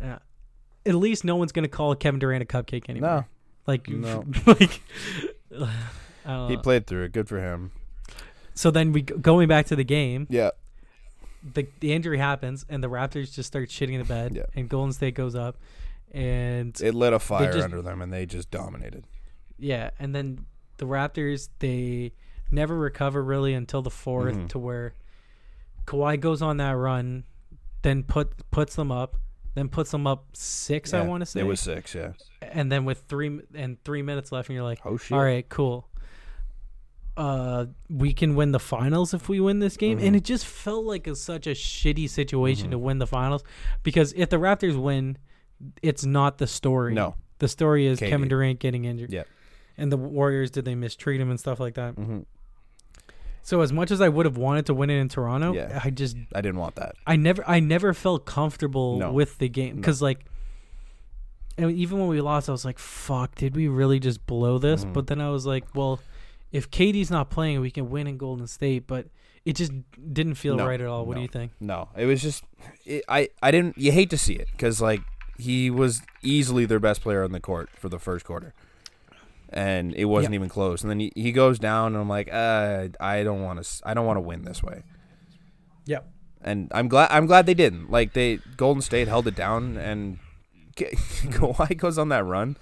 yeah 0.00 0.18
at 0.84 0.94
least 0.94 1.24
no 1.24 1.36
one's 1.36 1.52
gonna 1.52 1.68
call 1.68 1.94
kevin 1.94 2.18
durant 2.18 2.42
a 2.42 2.46
cupcake 2.46 2.88
anymore 2.88 3.10
No. 3.10 3.24
like 3.66 3.88
No. 3.88 4.24
like 4.46 4.80
He 6.48 6.56
played 6.56 6.86
through 6.86 7.02
it. 7.04 7.12
Good 7.12 7.28
for 7.28 7.40
him. 7.40 7.72
so 8.54 8.70
then 8.70 8.92
we 8.92 9.02
going 9.02 9.48
back 9.48 9.66
to 9.66 9.76
the 9.76 9.84
game 9.84 10.26
Yeah. 10.30 10.50
the, 11.54 11.66
the 11.80 11.92
injury 11.92 12.18
happens 12.18 12.64
and 12.68 12.82
the 12.82 12.88
raptors 12.88 13.32
just 13.34 13.48
start 13.48 13.68
shitting 13.68 13.92
in 13.94 13.98
the 13.98 14.04
bed 14.06 14.34
Yeah. 14.34 14.44
and 14.54 14.68
golden 14.68 14.92
state 14.92 15.14
goes 15.14 15.34
up 15.34 15.56
and 16.12 16.78
It 16.80 16.94
lit 16.94 17.12
a 17.12 17.18
fire 17.18 17.52
just- 17.52 17.64
under 17.64 17.80
them, 17.82 18.02
and 18.02 18.12
they 18.12 18.26
just 18.26 18.50
dominated. 18.50 19.04
Yeah, 19.62 19.90
and 19.98 20.14
then 20.14 20.44
the 20.78 20.86
Raptors 20.86 21.48
they 21.60 22.12
never 22.50 22.76
recover 22.76 23.22
really 23.22 23.54
until 23.54 23.80
the 23.82 23.90
4th 23.90 24.34
Mhm. 24.36 24.48
to 24.50 24.58
where 24.58 24.94
Kawhi 25.86 26.18
goes 26.20 26.42
on 26.42 26.56
that 26.58 26.72
run, 26.72 27.24
then 27.82 28.02
put 28.02 28.50
puts 28.50 28.74
them 28.76 28.90
up, 28.92 29.16
then 29.54 29.68
puts 29.68 29.90
them 29.92 30.06
up 30.06 30.26
six. 30.32 30.92
I 30.92 31.02
want 31.02 31.20
to 31.22 31.26
say 31.26 31.40
it 31.40 31.46
was 31.46 31.60
six. 31.60 31.94
Yeah. 31.94 32.12
and 32.42 32.70
then 32.70 32.84
with 32.84 33.04
three 33.08 33.40
and 33.54 33.82
three 33.84 34.02
minutes 34.02 34.32
left, 34.32 34.48
and 34.48 34.54
you're 34.56 34.64
like, 34.64 34.80
Oh 34.84 34.96
shit. 34.96 35.12
all 35.16 35.22
right, 35.24 35.48
cool. 35.48 35.88
Uh, 37.16 37.66
we 37.90 38.12
can 38.14 38.34
win 38.34 38.52
the 38.52 38.58
finals 38.60 39.12
if 39.12 39.28
we 39.28 39.38
win 39.38 39.58
this 39.58 39.76
game, 39.76 39.98
and 39.98 40.14
Mhm. 40.14 40.18
it 40.18 40.24
just 40.24 40.46
felt 40.46 40.84
like 40.86 41.06
a, 41.06 41.14
such 41.14 41.46
a 41.46 41.50
shitty 41.50 42.08
situation 42.08 42.68
Mhm. 42.68 42.72
to 42.72 42.78
win 42.78 42.98
the 42.98 43.06
finals 43.06 43.44
because 43.82 44.14
if 44.16 44.30
the 44.30 44.38
Raptors 44.38 44.76
win, 44.80 45.18
it's 45.82 46.04
not 46.06 46.38
the 46.38 46.46
story. 46.46 46.94
No. 46.94 47.14
The 47.38 47.48
story 47.48 47.86
is 47.86 47.98
KD. 48.00 48.08
Kevin 48.10 48.28
Durant 48.28 48.60
getting 48.60 48.84
injured. 48.86 49.12
Yeah. 49.12 49.24
And 49.78 49.90
the 49.90 49.96
Warriors, 49.96 50.50
did 50.50 50.64
they 50.64 50.74
mistreat 50.74 51.20
him 51.20 51.30
and 51.30 51.38
stuff 51.40 51.58
like 51.60 51.74
that? 51.74 51.94
hmm 51.94 52.20
So 53.42 53.60
as 53.60 53.72
much 53.72 53.90
as 53.90 54.00
I 54.00 54.08
would 54.08 54.26
have 54.26 54.36
wanted 54.36 54.66
to 54.66 54.74
win 54.74 54.90
it 54.90 54.98
in 54.98 55.08
Toronto, 55.08 55.52
Yeah. 55.52 55.80
I 55.82 55.90
just 55.90 56.16
I 56.34 56.40
didn't 56.40 56.58
want 56.60 56.76
that. 56.76 56.94
I 57.06 57.16
never 57.16 57.42
I 57.48 57.58
never 57.60 57.92
felt 57.94 58.24
comfortable 58.26 58.98
No. 58.98 59.12
with 59.12 59.38
the 59.38 59.48
game 59.48 59.76
No. 59.76 59.80
because 59.80 60.00
like, 60.02 60.24
and 61.58 61.70
even 61.72 61.98
when 61.98 62.08
we 62.08 62.20
lost, 62.20 62.48
I 62.48 62.52
was 62.52 62.64
like, 62.64 62.78
"Fuck, 62.78 63.34
did 63.34 63.54
we 63.56 63.68
really 63.68 63.98
just 64.00 64.26
blow 64.26 64.58
this?" 64.58 64.84
Mhm. 64.84 64.92
But 64.92 65.06
then 65.08 65.20
I 65.20 65.30
was 65.30 65.44
like, 65.46 65.64
"Well, 65.74 66.00
if 66.50 66.70
KD's 66.70 67.10
not 67.10 67.30
playing, 67.30 67.60
we 67.60 67.70
can 67.70 67.90
win 67.90 68.06
in 68.06 68.16
Golden 68.16 68.46
State." 68.46 68.86
But 68.86 69.06
it 69.44 69.56
just 69.56 69.72
didn't 70.12 70.36
feel 70.36 70.56
No. 70.56 70.66
right 70.66 70.80
at 70.80 70.86
all. 70.86 71.04
What 71.04 71.16
do 71.16 71.22
you 71.22 71.28
think? 71.28 71.52
No, 71.60 71.88
it 71.96 72.06
was 72.06 72.22
just 72.22 72.44
it, 72.86 73.04
I 73.08 73.28
I 73.42 73.50
didn't. 73.50 73.76
You 73.76 73.92
hate 73.92 74.08
to 74.10 74.18
see 74.18 74.34
it 74.34 74.48
because 74.52 74.80
like 74.80 75.00
he 75.36 75.68
was 75.70 76.00
easily 76.22 76.64
their 76.64 76.78
best 76.80 77.02
player 77.02 77.22
on 77.24 77.32
the 77.32 77.40
court 77.40 77.68
for 77.74 77.88
the 77.88 77.98
first 77.98 78.24
quarter, 78.24 78.54
and 79.52 79.94
it 79.94 80.06
wasn't 80.06 80.34
even 80.34 80.48
close. 80.48 80.82
And 80.82 80.90
then 80.90 81.00
he, 81.00 81.12
he 81.14 81.32
goes 81.32 81.58
down, 81.58 81.94
and 81.94 82.02
I'm 82.02 82.08
like, 82.08 82.32
uh, 82.32 82.88
I 83.00 83.22
don't 83.22 83.42
want 83.42 83.62
to. 83.62 83.80
I 83.84 83.94
don't 83.94 84.06
want 84.06 84.16
to 84.16 84.22
win 84.22 84.42
this 84.42 84.62
way. 84.62 84.82
Yep. 85.86 86.08
And 86.42 86.70
I'm 86.74 86.88
glad. 86.88 87.08
I'm 87.10 87.26
glad 87.26 87.46
they 87.46 87.54
didn't. 87.54 87.90
Like 87.90 88.12
they 88.14 88.38
Golden 88.56 88.82
State 88.82 89.08
held 89.08 89.26
it 89.26 89.36
down, 89.36 89.76
and 89.76 90.18
Kawhi 90.76 91.76
goes 91.76 91.98
on 91.98 92.08
that 92.08 92.24
run, 92.24 92.56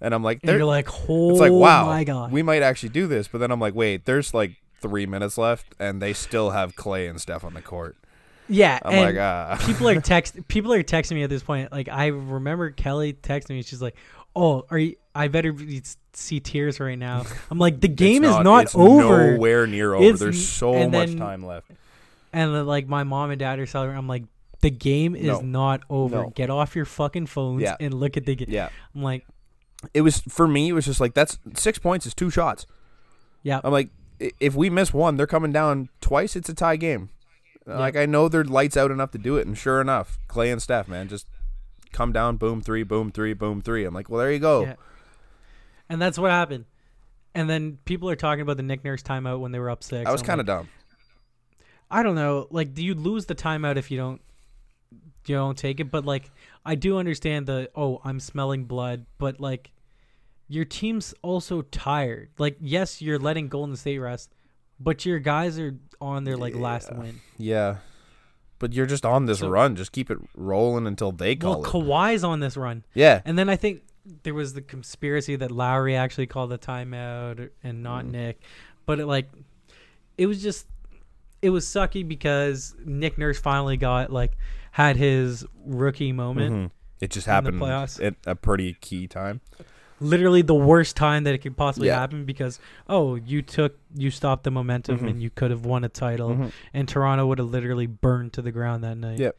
and 0.00 0.14
I'm 0.14 0.22
like, 0.24 0.40
And 0.42 0.50
you're 0.52 0.64
like, 0.64 0.88
"Oh 1.08 1.30
it's 1.30 1.40
like 1.40 1.52
wow, 1.52 1.86
my 1.86 2.04
god!" 2.04 2.32
we 2.32 2.42
might 2.42 2.62
actually 2.62 2.88
do 2.88 3.06
this. 3.06 3.28
But 3.28 3.38
then 3.38 3.50
I'm 3.50 3.60
like, 3.60 3.74
wait, 3.74 4.04
there's 4.04 4.34
like 4.34 4.56
three 4.80 5.06
minutes 5.06 5.38
left, 5.38 5.74
and 5.78 6.00
they 6.00 6.12
still 6.12 6.50
have 6.50 6.74
Klay 6.74 7.08
and 7.08 7.20
Steph 7.20 7.44
on 7.44 7.54
the 7.54 7.62
court. 7.62 7.96
yeah, 8.48 8.80
I'm 8.84 8.96
like, 8.96 9.16
ah, 9.16 9.62
people 9.66 9.88
are 9.88 10.00
text 10.00 10.48
people 10.48 10.72
are 10.72 10.82
texting 10.82 11.12
me 11.14 11.22
at 11.22 11.30
this 11.30 11.42
point. 11.42 11.70
Like 11.70 11.88
I 11.88 12.06
remember 12.06 12.70
Kelly 12.70 13.12
texting 13.12 13.50
me. 13.50 13.62
She's 13.62 13.82
like, 13.82 13.94
"Oh, 14.34 14.64
are 14.70 14.78
you? 14.78 14.96
I 15.14 15.28
better 15.28 15.52
be- 15.52 15.82
see 16.12 16.40
tears 16.40 16.80
right 16.80 16.98
now." 16.98 17.24
I'm 17.50 17.58
like, 17.58 17.80
"The 17.80 17.88
game 17.88 18.24
is 18.24 18.36
not 18.38 18.64
it's 18.64 18.74
over." 18.74 19.32
Nowhere 19.32 19.66
near 19.66 19.94
over. 19.94 20.04
It's 20.04 20.20
There's 20.20 20.46
so 20.48 20.88
much 20.88 21.08
then- 21.10 21.18
time 21.18 21.44
left. 21.44 21.70
And 22.32 22.54
then, 22.54 22.66
like 22.66 22.86
my 22.86 23.02
mom 23.04 23.30
and 23.30 23.38
dad 23.40 23.58
are 23.58 23.66
celebrating. 23.66 23.98
I'm 23.98 24.06
like, 24.08 24.22
"The 24.60 24.70
game 24.70 25.16
is 25.16 25.26
No. 25.26 25.40
not 25.40 25.80
over. 25.90 26.16
No. 26.16 26.32
Get 26.34 26.48
off 26.48 26.76
your 26.76 26.84
fucking 26.84 27.26
phones 27.26 27.62
Yeah. 27.62 27.76
and 27.80 27.92
look 27.94 28.16
at 28.16 28.24
the 28.26 28.36
game." 28.36 28.46
Yeah, 28.48 28.68
I'm 28.94 29.02
like, 29.02 29.26
it 29.94 30.02
was 30.02 30.20
for 30.28 30.46
me. 30.46 30.68
It 30.68 30.72
was 30.72 30.84
just 30.84 31.00
like 31.00 31.14
that's 31.14 31.38
six 31.54 31.78
points 31.80 32.06
is 32.06 32.14
two 32.14 32.30
shots. 32.30 32.66
"Yeah, 33.42 33.60
I'm 33.64 33.72
like, 33.72 33.88
if 34.38 34.54
we 34.54 34.70
miss 34.70 34.92
one, 34.94 35.16
they're 35.16 35.26
coming 35.26 35.50
down 35.50 35.88
twice. 36.00 36.36
It's 36.36 36.48
a 36.48 36.54
tie 36.54 36.76
game. 36.76 37.08
Like 37.66 37.96
I 37.96 38.06
know 38.06 38.28
they're 38.28 38.44
lights 38.44 38.76
out 38.76 38.90
enough 38.90 39.10
to 39.12 39.18
do 39.18 39.36
it, 39.36 39.46
and 39.46 39.56
sure 39.58 39.80
enough, 39.80 40.18
Klay 40.28 40.52
and 40.52 40.60
Steph, 40.62 40.86
man, 40.88 41.08
just 41.08 41.26
come 41.92 42.12
down, 42.12 42.36
boom 42.36 42.60
three, 42.60 42.82
boom 42.84 43.10
three, 43.12 43.32
boom 43.32 43.60
three. 43.60 43.84
I'm 43.84 43.94
like, 43.94 44.08
well, 44.08 44.18
there 44.20 44.32
you 44.32 44.38
go. 44.38 44.62
Yeah. 44.62 44.74
And 45.90 46.00
that's 46.00 46.18
what 46.18 46.30
happened. 46.30 46.64
And 47.34 47.50
then 47.50 47.78
people 47.84 48.08
are 48.08 48.16
talking 48.16 48.40
about 48.40 48.56
the 48.56 48.62
Nick 48.62 48.84
Nurse 48.84 49.02
timeout 49.02 49.40
when 49.40 49.52
they 49.52 49.58
were 49.58 49.68
up 49.70 49.82
six. 49.84 50.08
I 50.08 50.12
was 50.12 50.22
kind 50.22 50.40
of 50.40 50.48
like, 50.48 50.58
dumb. 50.58 50.68
I 51.90 52.02
don't 52.02 52.14
know. 52.14 52.46
Like, 52.50 52.72
do 52.74 52.82
you 52.84 52.94
lose 52.94 53.26
the 53.26 53.34
timeout 53.34 53.76
if 53.76 53.90
you 53.90 53.98
don't 53.98 54.20
you 55.26 55.34
don't 55.34 55.58
take 55.58 55.80
it? 55.80 55.90
But 55.90 56.04
like, 56.06 56.30
I 56.64 56.76
do 56.76 56.98
understand 56.98 57.46
the 57.46 57.70
oh, 57.74 58.00
I'm 58.04 58.20
smelling 58.20 58.64
blood, 58.64 59.06
but 59.18 59.40
like, 59.40 59.72
your 60.48 60.64
team's 60.64 61.12
also 61.22 61.62
tired. 61.62 62.30
Like, 62.38 62.56
yes, 62.60 63.02
you're 63.02 63.18
letting 63.18 63.48
Golden 63.48 63.76
State 63.76 63.98
rest, 63.98 64.32
but 64.78 65.04
your 65.04 65.18
guys 65.18 65.58
are 65.58 65.76
on 66.00 66.24
their 66.24 66.36
like 66.36 66.54
last 66.54 66.92
win. 66.94 67.20
Yeah, 67.36 67.76
but 68.58 68.72
you're 68.72 68.86
just 68.86 69.04
on 69.04 69.26
this 69.26 69.40
So- 69.40 69.48
run. 69.48 69.76
Just 69.76 69.92
keep 69.92 70.10
it 70.10 70.18
rolling 70.36 70.86
until 70.86 71.12
they 71.12 71.36
call 71.36 71.60
Well, 71.60 71.64
it. 71.64 71.66
Kawhi's 71.68 72.24
on 72.24 72.40
this 72.40 72.56
run, 72.56 72.84
yeah, 72.94 73.22
and 73.24 73.36
then 73.38 73.48
I 73.48 73.56
think 73.56 73.82
there 74.22 74.34
was 74.34 74.54
the 74.54 74.60
conspiracy 74.62 75.36
that 75.36 75.50
Lowry 75.50 75.96
actually 75.96 76.26
called 76.26 76.50
the 76.50 76.58
timeout 76.58 77.50
and 77.62 77.82
not 77.82 78.04
Mm. 78.04 78.10
Nick, 78.10 78.40
but 78.86 78.98
it 79.00 79.06
like, 79.06 79.28
it 80.18 80.26
was 80.26 80.42
just, 80.42 80.66
it 81.42 81.50
was 81.50 81.64
sucky 81.66 82.06
because 82.06 82.74
Nick 82.84 83.16
Nurse 83.18 83.38
finally 83.40 83.76
got 83.76 84.12
like 84.12 84.32
had 84.72 84.96
his 84.96 85.44
rookie 85.64 86.12
moment. 86.12 86.54
Mhm. 86.54 86.70
it 87.00 87.10
just 87.10 87.26
happened 87.26 87.62
at 87.62 88.14
a 88.26 88.34
pretty 88.36 88.74
key 88.74 89.06
time. 89.08 89.40
literally 90.02 90.40
the 90.42 90.54
worst 90.54 90.96
time 90.96 91.24
that 91.24 91.34
it 91.34 91.38
could 91.38 91.56
possibly 91.56 91.88
Yeah. 91.88 91.98
happen 91.98 92.24
because 92.24 92.58
oh 92.88 93.16
you 93.16 93.40
took 93.42 93.78
you 93.94 94.10
stopped 94.10 94.44
the 94.44 94.50
momentum 94.50 94.98
Mhm. 95.00 95.08
and 95.10 95.22
you 95.22 95.28
could 95.30 95.50
have 95.50 95.64
won 95.66 95.82
a 95.84 95.88
title 95.90 96.30
Mhm. 96.30 96.52
and 96.74 96.88
Toronto 96.88 97.26
would 97.26 97.38
have 97.38 97.48
literally 97.50 97.86
burned 97.86 98.32
to 98.34 98.42
the 98.42 98.50
ground 98.52 98.82
that 98.84 98.96
night. 98.96 99.18
Yep. 99.18 99.36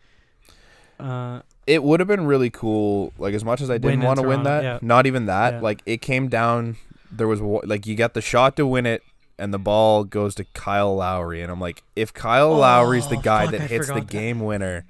Uh, 1.00 1.42
It 1.68 1.84
would 1.84 2.00
have 2.00 2.08
been 2.08 2.26
really 2.26 2.50
cool. 2.50 3.14
Like 3.18 3.34
as 3.34 3.46
much 3.46 3.62
as 3.62 3.70
I 3.70 3.78
didn't 3.78 4.02
want 4.02 4.20
to 4.20 4.28
win 4.28 4.44
that, 4.44 4.64
yeah. 4.64 4.80
not 4.82 5.06
even 5.06 5.26
that. 5.28 5.54
Yeah. 5.56 5.60
Like 5.62 5.82
it 5.86 6.02
came 6.02 6.28
down. 6.28 6.78
There 7.12 7.28
was 7.28 7.40
like 7.42 7.86
you 7.86 7.96
got 7.96 8.14
the 8.14 8.22
shot 8.22 8.56
to 8.56 8.66
win 8.66 8.86
it, 8.86 9.04
and 9.38 9.54
the 9.54 9.60
ball 9.60 10.04
goes 10.04 10.34
to 10.36 10.44
Kyle 10.54 10.96
Lowry, 10.96 11.42
and 11.42 11.52
I'm 11.52 11.60
like, 11.60 11.84
if 11.96 12.14
Kyle 12.14 12.54
Lowry's 12.56 13.08
the 13.08 13.18
Oh, 13.18 13.22
guy 13.22 13.44
fuck, 13.46 13.52
that 13.52 13.62
I 13.62 13.68
hits 13.68 13.88
the 13.88 13.96
that. 13.96 14.08
game 14.08 14.40
winner 14.40 14.86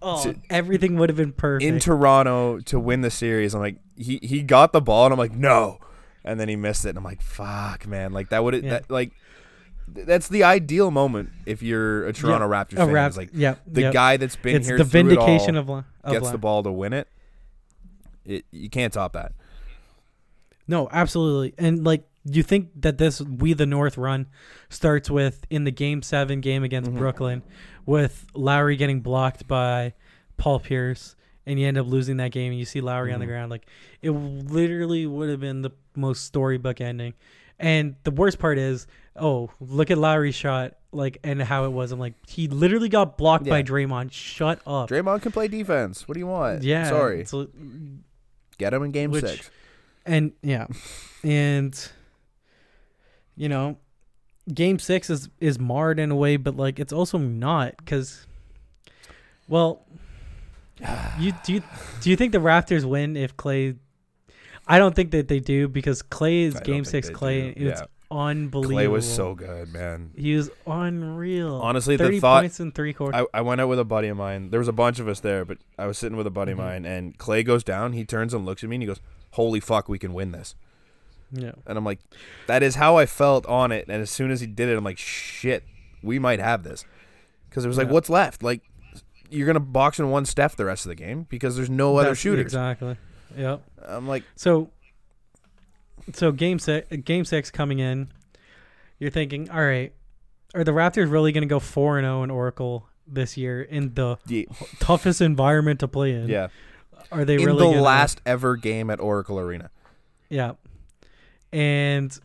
oh, 0.00 0.22
To- 0.24 0.36
everything 0.50 0.96
would 0.98 1.08
have 1.08 1.16
been 1.16 1.32
perfect. 1.32 1.68
in 1.68 1.78
Toronto 1.78 2.58
to 2.60 2.78
win 2.80 3.00
the 3.02 3.10
series, 3.10 3.54
I'm 3.54 3.60
like, 3.60 3.76
he 3.96 4.18
he 4.22 4.42
got 4.42 4.72
the 4.72 4.80
ball, 4.80 5.04
and 5.06 5.12
I'm 5.12 5.18
like, 5.18 5.32
no, 5.34 5.78
and 6.24 6.38
then 6.40 6.48
he 6.48 6.56
missed 6.56 6.84
it, 6.86 6.90
and 6.90 6.98
I'm 6.98 7.04
like, 7.04 7.20
fuck, 7.22 7.86
man, 7.86 8.12
like 8.12 8.30
that 8.30 8.42
would 8.44 8.54
Yeah. 8.62 8.70
that 8.70 8.90
like. 8.90 9.12
Th- 9.94 10.06
That's 10.06 10.28
the 10.28 10.44
ideal 10.44 10.90
moment 10.90 11.30
if 11.46 11.62
you're 11.62 12.06
a 12.06 12.12
Toronto 12.12 12.48
Raptors 12.48 12.74
a 12.74 12.76
fan. 12.76 12.90
rap, 12.92 13.10
is 13.10 13.16
like 13.16 13.30
yeah, 13.32 13.54
the 13.66 13.82
yep. 13.82 13.92
guy 13.92 14.16
that's 14.16 14.36
been 14.36 14.56
it's 14.56 14.66
here 14.68 14.78
the 14.78 14.84
through 14.84 15.00
it 15.12 15.18
all 15.18 15.26
vindication 15.26 15.56
of, 15.56 15.68
of 15.70 15.84
gets 16.06 16.30
the 16.30 16.38
ball 16.38 16.62
to 16.62 16.72
win 16.72 16.92
it. 16.92 17.08
It 18.24 18.44
you 18.50 18.70
can't 18.70 18.92
top 18.92 19.12
that. 19.14 19.32
No, 20.68 20.88
absolutely. 20.92 21.54
And 21.58 21.84
like 21.84 22.04
you 22.24 22.42
think 22.42 22.68
that 22.82 22.98
this 22.98 23.20
we 23.20 23.52
the 23.52 23.66
North 23.66 23.98
run 23.98 24.26
starts 24.68 25.10
with 25.10 25.44
in 25.50 25.64
the 25.64 25.72
game 25.72 26.02
7 26.02 26.40
game 26.40 26.62
against 26.62 26.90
Mhm. 26.90 26.98
Brooklyn 26.98 27.42
with 27.84 28.26
Lowry 28.34 28.76
getting 28.76 29.00
blocked 29.00 29.48
by 29.48 29.92
Paul 30.36 30.60
Pierce 30.60 31.16
and 31.46 31.58
you 31.58 31.66
end 31.66 31.76
up 31.78 31.86
losing 31.88 32.18
that 32.18 32.30
game 32.30 32.52
and 32.52 32.58
you 32.58 32.64
see 32.64 32.80
Lowry 32.80 33.12
on 33.12 33.18
the 33.18 33.26
Mhm. 33.26 33.30
ground 33.30 33.50
like 33.50 33.66
it 34.02 34.10
literally 34.10 35.04
would 35.06 35.28
have 35.30 35.40
been 35.40 35.62
the 35.62 35.70
most 35.96 36.24
storybook 36.24 36.80
ending. 36.80 37.14
And 37.58 37.96
the 38.04 38.10
worst 38.10 38.38
part 38.38 38.58
is, 38.58 38.86
oh, 39.16 39.50
look 39.60 39.90
at 39.90 39.98
Lowry's 39.98 40.34
shot 40.34 40.74
like 40.92 41.18
and 41.24 41.40
how 41.40 41.64
it 41.64 41.70
was. 41.70 41.90
I'm 41.92 41.98
like 41.98 42.14
he 42.28 42.48
literally 42.48 42.88
got 42.88 43.16
blocked 43.16 43.44
by 43.46 43.58
Yeah. 43.58 43.64
Draymond. 43.64 44.12
Shut 44.12 44.60
up. 44.66 44.88
Draymond 44.90 45.22
can 45.22 45.32
play 45.32 45.48
defense. 45.48 46.06
What 46.06 46.14
do 46.14 46.20
you 46.20 46.26
want? 46.26 46.62
yeah. 46.64 46.88
Sorry. 46.88 47.24
Get 48.58 48.74
him 48.74 48.82
in 48.82 48.90
game 48.90 49.10
Which- 49.10 49.24
six. 49.24 49.50
and 50.04 50.32
yeah 50.42 50.66
and 51.24 51.90
you 53.36 53.48
know 53.48 53.76
game 54.52 54.78
six 54.80 55.08
is 55.08 55.28
is 55.40 55.58
marred 55.58 55.98
in 56.00 56.10
a 56.10 56.16
way 56.16 56.36
but 56.36 56.56
like 56.56 56.80
it's 56.80 56.92
also 56.92 57.16
not 57.18 57.74
because 57.78 58.26
well 59.48 59.86
you 61.20 61.32
do 61.44 61.52
you 61.54 61.62
do 62.00 62.10
you 62.10 62.16
think 62.16 62.32
the 62.32 62.38
raptors 62.38 62.84
win 62.84 63.16
if 63.16 63.36
klay 63.36 63.76
i 64.74 64.78
don't 64.78 64.94
think 64.96 65.10
that 65.12 65.28
they 65.28 65.40
do 65.40 65.68
because 65.68 66.02
klay 66.02 66.42
is 66.42 66.56
I 66.56 66.60
game 66.60 66.84
six 66.84 67.08
klay 67.10 67.54
do. 67.54 67.68
it's 67.68 67.80
Yeah. 67.80 67.86
unbelievable 68.10 68.76
Klay 68.80 68.90
was 68.90 69.10
so 69.10 69.34
good, 69.34 69.72
man. 69.72 70.10
he 70.16 70.34
was 70.36 70.50
unreal 70.66 71.60
Honestly, 71.62 71.96
30 71.96 72.16
the 72.16 72.20
thought 72.20 72.42
points 72.42 72.60
in 72.60 72.70
three 72.72 72.92
quarters 72.92 73.24
I, 73.32 73.38
I 73.38 73.40
went 73.42 73.60
out 73.60 73.68
with 73.68 73.78
a 73.78 73.84
buddy 73.84 74.08
of 74.08 74.16
mine. 74.18 74.50
There 74.50 74.60
was 74.60 74.68
a 74.68 74.72
bunch 74.72 74.98
of 75.00 75.08
us 75.08 75.20
there, 75.20 75.44
but 75.46 75.58
I 75.78 75.86
was 75.86 75.96
sitting 75.98 76.16
with 76.18 76.26
a 76.26 76.30
buddy 76.30 76.50
Mhm. 76.50 76.58
of 76.58 76.58
mine, 76.58 76.84
and 76.84 77.16
Klay 77.16 77.42
goes 77.44 77.64
down. 77.64 77.94
He 77.94 78.04
turns 78.04 78.34
and 78.34 78.44
looks 78.44 78.62
at 78.62 78.68
me, 78.68 78.76
and 78.76 78.82
he 78.82 78.86
goes, 78.86 79.00
"Holy 79.32 79.60
fuck, 79.60 79.88
we 79.88 79.98
can 79.98 80.12
win 80.12 80.32
this!" 80.32 80.54
yeah 81.32 81.52
And 81.66 81.78
I'm 81.78 81.84
like, 81.86 82.00
"That 82.48 82.62
is 82.62 82.74
how 82.74 82.96
I 82.98 83.06
felt 83.06 83.46
on 83.46 83.72
it." 83.72 83.86
And 83.88 84.02
as 84.02 84.10
soon 84.10 84.30
as 84.30 84.42
he 84.42 84.46
did 84.46 84.68
it, 84.68 84.76
I'm 84.76 84.84
like, 84.84 84.98
"Shit, 84.98 85.64
we 86.02 86.18
might 86.18 86.38
have 86.40 86.62
this," 86.64 86.84
because 87.48 87.64
it 87.64 87.68
was 87.68 87.78
like, 87.78 87.86
Yeah. 87.86 87.94
"What's 87.94 88.10
left?" 88.10 88.42
Like, 88.42 88.60
you're 89.30 89.46
gonna 89.46 89.58
box 89.60 89.98
in 89.98 90.10
one 90.10 90.26
Steph 90.26 90.54
the 90.56 90.66
rest 90.66 90.84
of 90.84 90.90
the 90.90 90.94
game 90.96 91.24
because 91.30 91.56
there's 91.56 91.70
no 91.70 91.96
other 91.96 92.08
That's- 92.08 92.18
shooters. 92.18 92.42
exactly 92.44 92.98
yep 93.36 93.62
I'm 93.86 94.06
like, 94.08 94.22
So, 94.36 94.70
so 96.12 96.32
game 96.32 96.58
six, 96.58 96.86
game 97.04 97.24
six 97.24 97.50
coming 97.50 97.78
in, 97.78 98.08
you're 98.98 99.10
thinking, 99.10 99.50
all 99.50 99.64
right, 99.64 99.92
are 100.54 100.64
the 100.64 100.72
Raptors 100.72 101.10
really 101.10 101.32
going 101.32 101.42
to 101.42 101.48
go 101.48 101.58
four 101.58 101.98
and 101.98 102.04
zero 102.04 102.22
in 102.22 102.30
Oracle 102.30 102.88
this 103.06 103.36
year 103.36 103.62
in 103.62 103.94
the 103.94 104.16
yeah, 104.26 104.44
toughest 104.80 105.20
environment 105.20 105.80
to 105.80 105.88
play 105.88 106.12
in? 106.12 106.28
yeah. 106.28 106.48
Are 107.10 107.24
they 107.24 107.34
in 107.34 107.44
really 107.44 107.58
the 107.58 107.70
gonna- 107.72 107.82
last 107.82 108.20
ever 108.24 108.56
game 108.56 108.88
at 108.90 109.00
Oracle 109.00 109.38
Arena. 109.38 109.70
Yeah, 110.30 110.52
and 111.52 112.16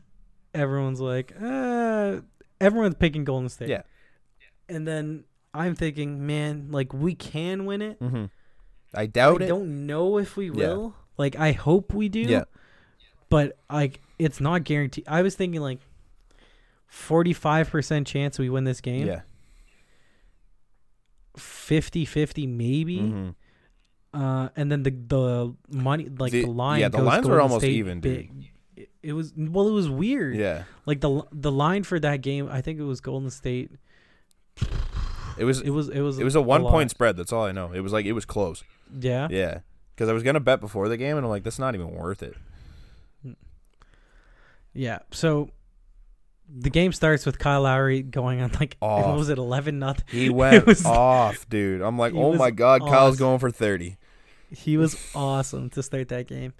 everyone's 0.53 1.01
like, 1.01 1.33
uh, 1.41 2.17
everyone's 2.61 2.95
picking 2.95 3.23
Golden 3.25 3.49
State. 3.49 3.69
Yeah. 3.69 3.81
and 4.69 4.87
then 4.87 5.23
I'm 5.53 5.75
thinking, 5.75 6.25
man, 6.27 6.67
like 6.71 6.93
we 6.93 7.15
can 7.15 7.65
win 7.65 7.81
it. 7.81 7.99
Mm-hmm. 7.99 8.25
I 8.97 9.05
doubt 9.05 9.41
I 9.41 9.45
it. 9.45 9.47
don't 9.47 9.85
know 9.85 10.17
if 10.17 10.35
we 10.35 10.47
Yeah. 10.47 10.53
will. 10.53 10.95
Like 11.17 11.35
I 11.35 11.51
hope 11.53 11.93
we 11.93 12.09
do. 12.09 12.21
Yeah. 12.21 12.43
But 13.29 13.57
like 13.71 14.01
it's 14.19 14.39
not 14.41 14.63
guaranteed. 14.63 15.05
I 15.07 15.21
was 15.21 15.35
thinking 15.35 15.61
like 15.61 15.79
45% 16.91 18.07
chance 18.07 18.39
we 18.39 18.49
win 18.49 18.63
this 18.63 18.81
game. 18.81 19.05
Yeah. 19.07 19.21
50-50 21.37 22.47
maybe. 22.47 22.99
Mhm. 22.99 23.35
Uh 24.13 24.49
and 24.55 24.71
then 24.71 24.83
the 24.83 24.91
the 24.91 25.53
money 25.69 26.07
like 26.17 26.31
the, 26.31 26.43
The- 26.43 26.51
line 26.51 26.79
yeah, 26.79 26.89
the 26.89 26.97
goes 26.97 27.05
lines 27.07 27.25
were 27.27 27.33
Golden 27.37 27.41
almost 27.43 27.61
State 27.61 27.73
even, 27.75 27.99
dude. 27.99 28.17
big. 28.17 28.51
It, 28.75 28.89
it 29.03 29.13
was 29.13 29.33
well 29.37 29.67
it 29.67 29.71
was 29.73 29.89
weird. 29.89 30.35
Yeah. 30.35 30.63
Like 30.85 31.01
the 31.01 31.23
the 31.31 31.51
line 31.51 31.83
for 31.83 31.99
that 31.99 32.21
game, 32.21 32.47
I 32.49 32.61
think 32.61 32.79
it 32.79 32.83
was 32.83 33.01
Golden 33.01 33.29
State. 33.29 33.71
It 35.37 35.43
was 35.43 35.61
It 35.61 35.69
was 35.69 35.89
it 35.89 35.99
was 36.01 36.17
it 36.19 36.23
was 36.23 36.35
a 36.35 36.41
one 36.41 36.63
lot. 36.63 36.71
point 36.71 36.89
spread. 36.89 37.17
That's 37.17 37.31
all 37.31 37.43
I 37.45 37.51
know. 37.51 37.71
It 37.73 37.81
was 37.81 37.93
like 37.93 38.05
it 38.05 38.13
was 38.13 38.25
close. 38.25 38.63
Yeah. 38.99 39.27
Yeah. 39.31 39.59
Because 39.95 40.09
I 40.09 40.13
was 40.13 40.23
gonna 40.23 40.39
bet 40.39 40.59
before 40.59 40.87
the 40.89 40.97
game, 40.97 41.17
and 41.17 41.25
I'm 41.25 41.29
like, 41.29 41.43
that's 41.43 41.59
not 41.59 41.73
even 41.73 41.91
worth 41.91 42.21
it. 42.21 42.35
Yeah. 44.73 44.99
So 45.11 45.49
the 46.49 46.69
game 46.69 46.93
starts 46.93 47.25
with 47.25 47.39
Kyle 47.39 47.63
Lowry 47.63 48.01
going 48.03 48.41
on 48.41 48.51
like 48.59 48.77
Off. 48.81 49.05
what 49.05 49.17
was 49.17 49.29
it 49.29 49.37
eleven 49.37 49.79
nothing? 49.79 50.05
He 50.09 50.29
went 50.31 50.65
was- 50.65 50.85
off, 50.85 51.47
dude. 51.49 51.81
I'm 51.81 51.97
like, 51.97 52.13
oh 52.13 52.33
my 52.33 52.51
god, 52.51 52.81
Kyle's 52.81 53.17
going 53.17 53.39
for 53.39 53.51
thirty. 53.51 53.97
He 54.49 54.77
was 54.77 54.95
awesome 55.13 55.69
to 55.71 55.83
start 55.83 56.07
that 56.09 56.27
game, 56.27 56.53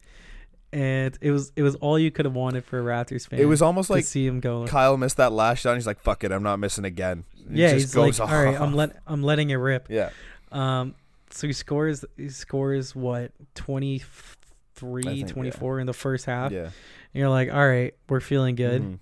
and 0.74 1.18
it 1.22 1.32
was 1.32 1.54
it 1.56 1.64
was 1.64 1.76
all 1.76 1.98
you 1.98 2.12
could 2.12 2.26
have 2.26 2.34
wanted 2.36 2.66
for 2.66 2.80
a 2.80 2.84
Raptors 2.84 3.26
fan. 3.28 3.40
It 3.40 3.46
was 3.46 3.62
almost 3.62 3.90
like 3.90 4.04
see 4.04 4.26
him 4.26 4.42
go. 4.42 4.66
Kyle 4.68 4.98
missed 4.98 5.18
that 5.18 5.32
last 5.32 5.60
shot. 5.60 5.76
He's 5.76 5.88
like, 5.88 6.00
fuck 6.00 6.24
it, 6.26 6.32
I'm 6.34 6.44
not 6.44 6.58
missing 6.60 6.84
again. 6.84 7.24
Yeah, 7.50 7.74
just 7.74 7.86
he's 7.86 7.96
like, 7.96 8.20
off. 8.20 8.30
all 8.30 8.44
right, 8.44 8.60
I'm 8.60 8.74
let 8.74 8.98
I'm 9.08 9.24
letting 9.24 9.52
it 9.52 9.56
rip. 9.56 9.88
Yeah. 9.90 10.10
Um, 10.52 10.96
so 11.32 11.48
he 11.48 11.54
scores 11.54 12.04
he 12.16 12.30
scores 12.30 12.96
what 12.96 13.32
23, 13.56 15.04
think, 15.04 15.28
24 15.30 15.80
in 15.80 15.88
the 15.88 15.94
first 15.94 16.26
half. 16.26 16.52
Yeah. 16.52 16.64
And 16.64 16.72
you're 17.14 17.30
like, 17.30 17.52
all 17.52 17.68
right, 17.68 17.94
we're 18.10 18.20
feeling 18.20 18.56
good. 18.56 18.82
Mhm. 18.82 19.00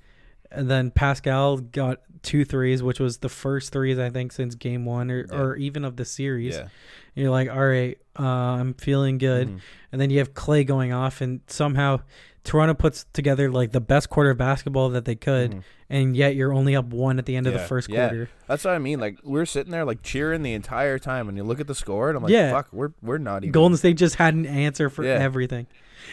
And 0.51 0.69
then 0.69 0.91
Pascal 0.91 1.57
got 1.57 2.01
two 2.21 2.45
threes, 2.45 2.81
which 2.81 2.99
was 2.99 3.17
the 3.17 3.29
first 3.29 3.71
threes 3.73 3.99
I 3.99 4.09
think 4.09 4.31
since 4.31 4.55
game 4.55 4.85
one 4.85 5.11
or, 5.11 5.25
Yeah. 5.29 5.37
or 5.37 5.55
even 5.57 5.83
of 5.83 5.97
the 5.97 6.05
series. 6.05 6.55
Yeah. 6.55 6.61
And 6.61 6.69
you're 7.15 7.29
like, 7.31 7.49
all 7.49 7.65
right, 7.67 7.97
uh, 8.19 8.23
I'm 8.23 8.73
feeling 8.75 9.17
good. 9.17 9.49
Mhm. 9.49 9.59
And 9.91 10.01
then 10.01 10.09
you 10.09 10.19
have 10.19 10.33
Klay 10.33 10.65
going 10.65 10.91
off, 10.93 11.21
and 11.21 11.41
somehow 11.47 12.01
Toronto 12.45 12.73
puts 12.73 13.05
together 13.11 13.51
like 13.51 13.71
the 13.73 13.81
best 13.81 14.09
quarter 14.09 14.29
of 14.29 14.37
basketball 14.37 14.89
that 14.91 15.03
they 15.03 15.15
could, 15.15 15.51
Mhm. 15.51 15.63
and 15.89 16.15
yet 16.15 16.35
you're 16.35 16.53
only 16.53 16.75
up 16.75 16.85
one 16.85 17.19
at 17.19 17.25
the 17.25 17.35
end 17.35 17.47
of 17.47 17.53
the 17.53 17.59
Yeah, 17.59 17.65
first 17.65 17.89
yeah. 17.89 18.07
quarter. 18.07 18.29
That's 18.47 18.63
what 18.63 18.73
I 18.73 18.77
mean. 18.79 18.99
Like 18.99 19.17
we're 19.23 19.45
sitting 19.45 19.71
there 19.71 19.83
like 19.83 20.01
cheering 20.03 20.43
the 20.43 20.53
entire 20.53 20.97
time, 20.97 21.27
and 21.27 21.37
you 21.37 21.43
look 21.43 21.59
at 21.59 21.67
the 21.67 21.75
score, 21.75 22.07
and 22.09 22.15
I'm 22.17 22.23
like, 22.23 22.31
Yeah. 22.31 22.51
fuck, 22.51 22.71
we're 22.71 22.93
we're 23.01 23.17
not 23.17 23.43
even. 23.43 23.51
Golden 23.51 23.77
State 23.77 23.97
just 23.97 24.15
had 24.15 24.33
an 24.35 24.45
answer 24.45 24.89
for 24.89 25.03
Yeah. 25.03 25.13
everything. 25.15 25.67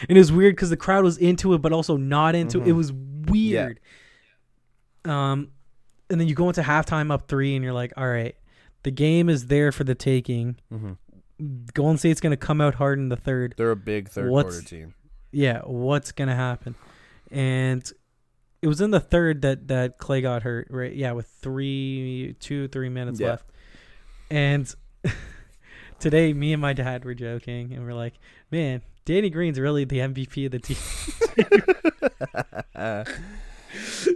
And 0.09 0.17
it 0.17 0.19
was 0.21 0.31
weird 0.31 0.55
because 0.55 0.69
the 0.71 0.75
crowd 0.77 1.03
was 1.03 1.17
into 1.17 1.53
it, 1.53 1.61
but 1.61 1.71
also 1.71 1.95
not 1.97 2.35
into 2.35 2.59
it. 2.61 2.67
It 2.67 2.73
Mhm. 2.73 2.77
was 2.77 2.93
weird. 2.93 3.79
Um, 5.05 5.49
and 6.09 6.19
then 6.19 6.27
you 6.27 6.35
go 6.35 6.47
into 6.47 6.61
halftime 6.61 7.11
up 7.11 7.27
three, 7.27 7.55
and 7.55 7.63
you're 7.63 7.73
like, 7.73 7.93
all 7.97 8.07
right. 8.09 8.35
The 8.83 8.91
game 8.91 9.29
is 9.29 9.47
there 9.47 9.71
for 9.71 9.83
the 9.83 9.95
taking. 9.95 10.57
hmm 10.69 10.93
Golden 11.73 11.97
State's 11.97 12.21
going 12.21 12.31
to 12.31 12.37
come 12.37 12.61
out 12.61 12.75
hard 12.75 12.99
in 12.99 13.09
the 13.09 13.15
third. 13.15 13.55
They're 13.57 13.71
a 13.71 13.75
big 13.75 14.07
third 14.07 14.29
What's- 14.29 14.55
quarter 14.55 14.67
team. 14.67 14.93
Yeah, 15.33 15.61
what's 15.65 16.11
going 16.13 16.27
to 16.29 16.35
happen? 16.35 16.75
And 17.31 17.83
it 18.61 18.67
was 18.67 18.79
in 18.79 18.91
the 18.91 18.99
third 19.01 19.41
that 19.41 19.67
that 19.67 19.97
Klay 19.99 20.21
got 20.21 20.43
hurt, 20.43 20.67
right? 20.69 20.93
Yeah, 20.95 21.11
with 21.13 21.27
three, 21.27 22.35
two, 22.39 22.67
three 22.69 22.89
minutes 22.89 23.19
Yeah. 23.19 23.31
left. 23.31 23.45
And 24.31 24.73
today, 25.99 26.33
me 26.33 26.53
and 26.53 26.61
my 26.61 26.73
dad 26.73 27.03
were 27.03 27.13
joking, 27.13 27.73
and 27.73 27.83
we're 27.85 27.93
like, 27.93 28.13
"Man, 28.51 28.81
Danny 29.05 29.29
Green's 29.29 29.59
really 29.59 29.83
the 29.85 29.97
MVP 29.99 30.45
of 30.45 30.51
the 30.51 30.59
team." 30.59 30.77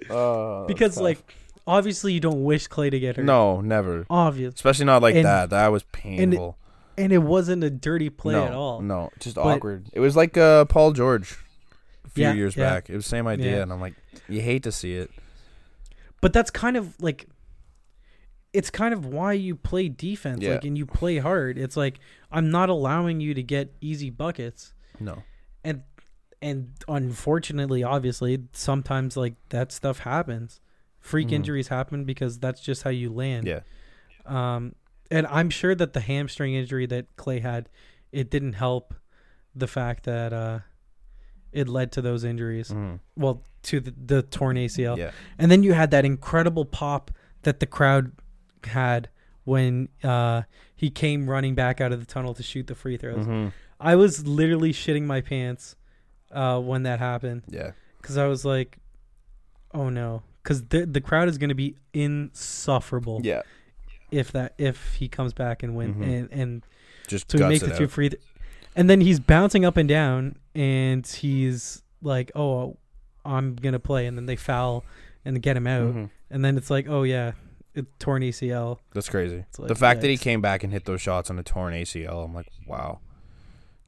Oh, 0.10 0.66
because 0.68 0.96
tough. 0.96 1.04
like 1.04 1.36
obviously 1.66 2.14
you 2.14 2.20
don't 2.20 2.44
wish 2.44 2.68
Klay 2.70 2.92
to 2.92 3.00
get 3.00 3.16
hurt. 3.18 3.26
no, 3.26 3.60
never. 3.62 4.06
obvious, 4.10 4.54
Especially 4.54 4.86
not 4.86 5.02
like 5.02 5.16
And- 5.16 5.26
that. 5.26 5.50
That 5.50 5.68
was 5.72 5.84
painful. 5.92 6.58
And 6.98 7.12
it 7.14 7.20
wasn't 7.20 7.64
a 7.64 7.70
dirty 7.70 8.10
play 8.10 8.34
no, 8.34 8.46
at 8.46 8.54
all. 8.54 8.82
No, 8.82 9.10
just 9.20 9.36
But- 9.36 9.46
awkward. 9.46 9.90
It 9.94 10.00
was 10.00 10.16
like 10.16 10.38
uh, 10.38 10.66
Paul 10.66 10.92
George 10.94 11.38
a 12.06 12.10
few 12.10 12.24
Yeah, 12.24 12.34
years 12.34 12.56
yeah. 12.56 12.70
back. 12.70 12.90
It 12.90 12.96
was 12.96 13.06
the 13.06 13.10
same 13.10 13.28
idea, 13.28 13.58
Yeah. 13.58 13.62
and 13.64 13.72
I'm 13.74 13.82
like, 13.82 13.96
you 14.28 14.42
hate 14.42 14.64
to 14.64 14.72
see 14.72 14.94
it. 14.96 15.12
But 16.22 16.34
that's 16.34 16.50
kind 16.52 16.76
of 16.78 17.00
like 17.02 17.28
it's 18.54 18.70
kind 18.72 18.94
of 18.94 19.06
why 19.06 19.34
you 19.34 19.56
play 19.56 19.88
defense, 19.90 20.44
like 20.44 20.64
and 20.66 20.78
you 20.78 20.86
play 20.86 21.18
hard. 21.18 21.58
It's 21.58 21.78
like 21.78 22.00
I'm 22.32 22.50
not 22.50 22.70
allowing 22.70 23.20
you 23.20 23.34
to 23.34 23.44
get 23.44 23.74
easy 23.82 24.10
buckets. 24.10 24.74
No. 25.00 25.24
And 25.64 25.84
and 26.42 26.72
unfortunately, 26.88 27.84
obviously, 27.84 28.40
sometimes 28.54 29.16
like 29.18 29.36
that 29.50 29.72
stuff 29.72 30.00
happens. 30.00 30.60
Freak 31.00 31.28
Mhm. 31.30 31.34
injuries 31.34 31.68
happen 31.68 32.04
because 32.04 32.40
that's 32.40 32.62
just 32.62 32.84
how 32.84 32.90
you 32.90 33.12
land. 33.14 33.48
Yeah. 33.48 33.62
Um, 34.26 34.76
and 35.12 35.26
I'm 35.28 35.50
sure 35.50 35.74
that 35.76 35.94
the 35.94 36.00
hamstring 36.02 36.54
injury 36.54 36.86
that 36.88 37.16
Klay 37.16 37.42
had, 37.42 37.70
it 38.12 38.30
didn't 38.30 38.54
help 38.54 38.94
the 39.56 39.68
fact 39.68 40.04
that 40.04 40.34
uh, 40.34 40.60
it 41.52 41.68
led 41.68 41.92
to 41.94 42.02
those 42.02 42.24
injuries. 42.24 42.70
Mhm. 42.70 43.00
Well, 43.16 43.44
to 43.64 43.80
the, 43.80 43.94
the 44.06 44.22
torn 44.22 44.56
ACL, 44.58 44.98
Yeah. 44.98 45.12
and 45.38 45.50
then 45.52 45.64
you 45.64 45.74
had 45.74 45.92
that 45.92 46.06
incredible 46.06 46.66
pop 46.66 47.12
that 47.44 47.60
the 47.60 47.66
crowd 47.66 48.12
had 48.64 49.10
when 49.44 49.90
uh, 50.04 50.44
he 50.76 50.90
came 50.90 51.30
running 51.30 51.56
back 51.56 51.80
out 51.82 51.92
of 51.92 52.00
the 52.00 52.06
tunnel 52.06 52.34
to 52.34 52.44
shoot 52.44 52.68
the 52.68 52.76
free 52.76 52.98
throws. 52.98 53.26
Mhm. 53.26 53.52
I 53.80 53.96
was 53.96 54.26
literally 54.28 54.74
shitting 54.74 55.04
my 55.04 55.22
pants 55.22 55.76
uh, 56.32 56.60
when 56.60 56.84
that 56.84 57.00
happened 57.00 57.44
Yeah. 57.48 57.72
because 58.02 58.18
I 58.18 58.28
was 58.28 58.44
like, 58.44 58.78
"Oh 59.74 59.90
no!" 59.90 60.24
Because 60.44 60.64
the 60.68 60.86
the 60.86 61.00
crowd 61.02 61.30
is 61.30 61.38
going 61.38 61.50
to 61.50 61.56
be 61.56 61.76
insufferable 61.94 63.22
Yeah. 63.24 63.42
If 64.12 64.32
that 64.32 64.54
if 64.58 64.94
he 64.96 65.08
comes 65.08 65.34
back 65.34 65.64
and 65.64 65.76
win 65.76 65.96
Mhm. 65.96 66.04
and 66.04 66.30
and 66.32 66.64
Just 67.08 67.32
so 67.32 67.38
he 67.38 67.40
guts 67.40 67.50
makes 67.50 67.64
it 67.64 67.70
the 67.72 67.78
two 67.78 67.84
out. 67.86 67.92
free, 67.92 68.10
th- 68.10 68.22
and 68.76 68.90
then 68.90 69.02
he's 69.02 69.20
bouncing 69.20 69.66
up 69.66 69.78
and 69.78 69.88
down, 69.90 70.38
and 70.56 71.06
he's 71.06 71.82
like, 72.02 72.32
"Oh, 72.36 72.78
I'm 73.26 73.56
gonna 73.56 73.80
play," 73.80 74.06
and 74.08 74.18
then 74.18 74.26
they 74.26 74.36
foul 74.36 74.84
and 75.26 75.42
get 75.42 75.58
him 75.58 75.68
out, 75.68 75.94
Mhm. 75.94 76.10
and 76.30 76.46
then 76.46 76.58
it's 76.58 76.70
like, 76.70 76.88
"Oh 76.88 77.04
yeah, 77.04 77.34
it 77.74 77.86
torn 78.00 78.24
ACL." 78.24 78.80
That's 78.94 79.10
crazy. 79.10 79.44
Like, 79.58 79.68
the 79.68 79.76
fact 79.76 80.02
that 80.02 80.10
he 80.10 80.18
came 80.18 80.42
back 80.42 80.64
and 80.64 80.72
hit 80.72 80.86
those 80.86 81.02
shots 81.02 81.30
on 81.30 81.38
a 81.40 81.44
torn 81.44 81.74
ACL, 81.74 82.24
I'm 82.24 82.34
like, 82.34 82.48
wow, 82.66 83.00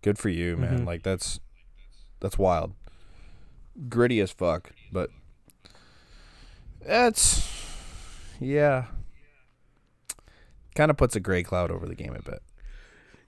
good 0.01 0.17
for 0.17 0.29
you, 0.29 0.57
man. 0.57 0.79
Mhm. 0.81 0.85
Like 0.85 1.03
that's 1.03 1.39
that's 2.19 2.37
wild, 2.37 2.73
gritty 3.87 4.19
as 4.19 4.31
fuck. 4.31 4.71
But 4.91 5.09
that's 6.85 7.47
yeah, 8.39 8.85
kind 10.79 10.89
of 10.89 10.95
puts 10.95 11.13
a 11.13 11.19
gray 11.19 11.43
cloud 11.43 11.71
over 11.71 11.85
the 11.85 11.93
game 11.93 12.15
a 12.15 12.21
bit. 12.21 12.41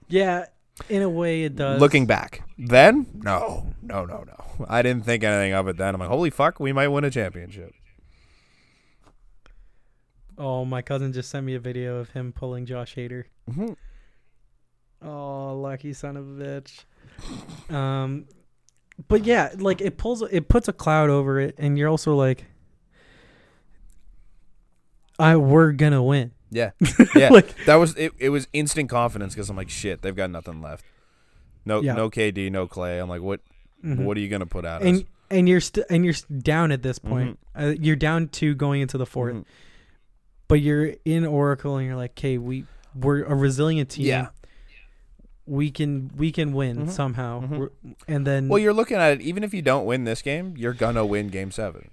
Yeah, 0.08 0.46
in 0.88 1.02
a 1.02 1.08
way 1.08 1.44
it 1.44 1.54
does. 1.54 1.78
Looking 1.82 2.06
back, 2.06 2.42
then 2.56 3.06
no, 3.12 3.74
no, 3.82 4.06
no, 4.06 4.24
no. 4.26 4.66
I 4.70 4.80
didn't 4.80 5.04
think 5.04 5.22
anything 5.22 5.52
of 5.52 5.68
it 5.68 5.76
then. 5.76 5.94
I'm 5.94 6.00
like, 6.00 6.08
holy 6.08 6.30
fuck, 6.30 6.58
we 6.60 6.72
might 6.72 6.88
win 6.88 7.04
a 7.04 7.10
championship. 7.10 7.74
Oh, 10.38 10.64
my 10.64 10.80
cousin 10.80 11.12
just 11.12 11.28
sent 11.28 11.44
me 11.44 11.54
a 11.54 11.60
video 11.60 11.96
of 11.96 12.08
him 12.10 12.32
pulling 12.32 12.64
Josh 12.64 12.94
Hader. 12.94 13.24
Mhm. 13.50 13.76
Oh, 15.02 15.54
lucky 15.60 15.92
son 15.92 16.16
of 16.16 16.26
a 16.26 16.42
bitch. 16.42 16.84
Um, 17.70 18.28
but 19.08 19.24
yeah, 19.24 19.50
like 19.58 19.82
it 19.82 19.98
pulls, 19.98 20.22
it 20.22 20.48
puts 20.48 20.68
a 20.68 20.72
cloud 20.72 21.10
over 21.10 21.38
it, 21.38 21.54
and 21.58 21.76
you're 21.76 21.90
also 21.90 22.14
like, 22.14 22.46
I 25.18 25.36
we're 25.36 25.72
gonna 25.72 26.02
win. 26.02 26.32
Yeah, 26.54 26.70
yeah. 27.16 27.30
Like- 27.30 27.64
that 27.64 27.76
was 27.76 27.96
it. 27.96 28.12
It 28.18 28.28
was 28.28 28.46
instant 28.52 28.90
confidence 28.90 29.34
because 29.34 29.48
I'm 29.50 29.56
like, 29.56 29.70
shit, 29.70 30.02
they've 30.02 30.14
got 30.14 30.30
nothing 30.30 30.60
left. 30.60 30.84
No, 31.64 31.80
Yeah. 31.80 31.94
no 31.94 32.10
KD, 32.10 32.50
no 32.52 32.66
Klay. 32.68 33.00
I'm 33.02 33.08
like, 33.08 33.22
what? 33.22 33.40
Mhm. 33.84 34.04
What 34.04 34.16
are 34.16 34.20
you 34.20 34.28
gonna 34.28 34.46
put 34.46 34.64
out? 34.66 34.82
and 34.82 34.98
us? 34.98 35.02
and 35.30 35.48
you're 35.48 35.60
st- 35.60 35.86
and 35.88 36.04
you're 36.04 36.14
down 36.42 36.70
at 36.72 36.82
this 36.82 36.98
point. 36.98 37.38
Uh, 37.58 37.72
you're 37.80 37.96
down 37.96 38.28
to 38.28 38.54
going 38.54 38.80
into 38.82 38.98
the 38.98 39.06
4th 39.06 39.34
Mhm. 39.34 39.44
but 40.48 40.60
you're 40.60 40.94
in 41.04 41.24
Oracle, 41.24 41.76
and 41.78 41.86
you're 41.86 41.96
like, 41.96 42.10
okay, 42.12 42.36
we 42.38 42.64
we're 42.94 43.24
a 43.24 43.34
resilient 43.34 43.88
team. 43.90 44.04
Yeah. 44.06 44.28
We 45.46 45.70
can 45.70 46.10
we 46.16 46.30
can 46.30 46.52
win 46.52 46.86
Mhm. 46.86 46.90
somehow, 46.90 47.40
Mhm. 47.42 47.68
And 48.06 48.26
then 48.26 48.48
Well, 48.48 48.58
you're 48.60 48.72
looking 48.74 48.98
at 48.98 49.14
it. 49.14 49.20
Even 49.22 49.42
if 49.42 49.52
you 49.54 49.62
don't 49.62 49.86
win 49.86 50.04
this 50.04 50.22
game, 50.22 50.54
you're 50.56 50.74
gonna 50.74 51.04
win 51.06 51.28
Game 51.28 51.50
Seven. 51.50 51.90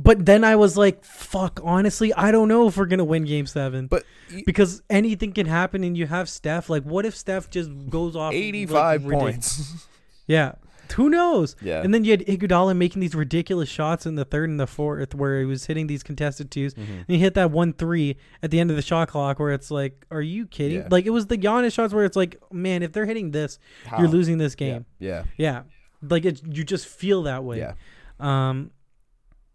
But 0.00 0.24
then 0.24 0.44
I 0.44 0.54
was 0.54 0.76
like, 0.76 1.04
fuck, 1.04 1.58
honestly, 1.64 2.14
I 2.14 2.30
don't 2.30 2.46
know 2.46 2.68
if 2.68 2.76
we're 2.76 2.86
going 2.86 2.98
to 3.00 3.04
win 3.04 3.24
game 3.24 3.46
seven. 3.46 3.88
But 3.88 4.04
y- 4.32 4.44
because 4.46 4.80
anything 4.88 5.32
can 5.32 5.46
happen 5.46 5.82
and 5.82 5.96
you 5.96 6.06
have 6.06 6.28
Steph. 6.28 6.70
Like, 6.70 6.84
what 6.84 7.04
if 7.04 7.16
Steph 7.16 7.50
just 7.50 7.68
goes 7.90 8.14
off? 8.14 8.32
85 8.32 9.02
ridic- 9.02 9.18
points. 9.18 9.86
Yeah. 10.28 10.52
Who 10.96 11.08
knows? 11.08 11.56
yeah. 11.62 11.80
And 11.82 11.92
then 11.94 12.04
you 12.04 12.10
had 12.12 12.20
Iguodala 12.26 12.76
making 12.76 13.00
these 13.00 13.14
ridiculous 13.14 13.68
shots 13.68 14.04
in 14.06 14.14
the 14.14 14.24
third 14.26 14.50
and 14.50 14.60
the 14.60 14.66
fourth 14.66 15.14
where 15.14 15.40
he 15.40 15.46
was 15.46 15.64
hitting 15.66 15.86
these 15.86 16.02
contested 16.02 16.50
twos. 16.50 16.74
Mhm. 16.74 16.78
And 16.98 17.06
he 17.08 17.18
hit 17.18 17.32
that 17.34 17.50
one 17.50 17.72
three 17.72 18.16
at 18.42 18.50
the 18.50 18.60
end 18.60 18.68
of 18.70 18.76
the 18.76 18.82
shot 18.82 19.08
clock 19.08 19.38
where 19.38 19.52
it's 19.52 19.70
like, 19.70 20.04
are 20.10 20.20
you 20.22 20.46
kidding? 20.46 20.78
Yeah. 20.80 20.88
Like, 20.90 21.06
it 21.06 21.10
was 21.10 21.26
the 21.26 21.38
Giannis 21.38 21.72
shots 21.72 21.92
where 21.94 22.04
it's 22.04 22.16
like, 22.16 22.36
man, 22.52 22.82
if 22.82 22.92
they're 22.92 23.06
hitting 23.06 23.30
this, 23.32 23.58
How? 23.86 23.98
you're 24.00 24.08
losing 24.08 24.36
this 24.38 24.54
Yeah. 24.58 24.68
game. 24.68 24.86
Yeah. 24.98 25.22
Yeah. 25.38 25.62
Like, 26.02 26.24
it, 26.26 26.42
you 26.46 26.62
just 26.62 26.86
feel 26.86 27.22
that 27.24 27.42
way. 27.42 27.58
Yeah. 27.58 27.72
Um, 28.20 28.70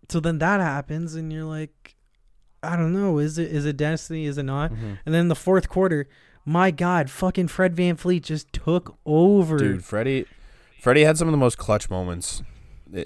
so 0.10 0.20
then 0.20 0.40
that 0.40 0.60
happens, 0.60 1.16
and 1.16 1.32
you're 1.32 1.44
like, 1.46 1.96
I 2.62 2.76
don't 2.76 2.94
know, 2.94 3.18
is 3.20 3.38
it 3.38 3.52
is 3.52 3.66
it 3.66 3.78
destiny? 3.78 4.26
Is 4.26 4.38
it 4.38 4.44
not? 4.44 4.72
Mhm. 4.72 5.00
And 5.06 5.14
then 5.16 5.28
the 5.28 5.36
fourth 5.36 5.68
quarter, 5.70 6.08
my 6.46 6.72
God, 6.72 7.10
fucking 7.10 7.48
Fred 7.50 7.76
VanVleet 7.76 8.22
just 8.24 8.52
took 8.54 8.98
over 9.06 9.58
Dude, 9.58 9.84
Freddie, 9.84 10.26
Freddie 10.82 11.04
had 11.04 11.18
some 11.18 11.28
of 11.28 11.32
the 11.32 11.38
most 11.38 11.58
clutch 11.58 11.90
moments 11.90 12.42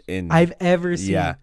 in. 0.08 0.32
I've 0.32 0.54
ever 0.60 0.96
seen. 0.98 1.12
yeah, 1.12 1.36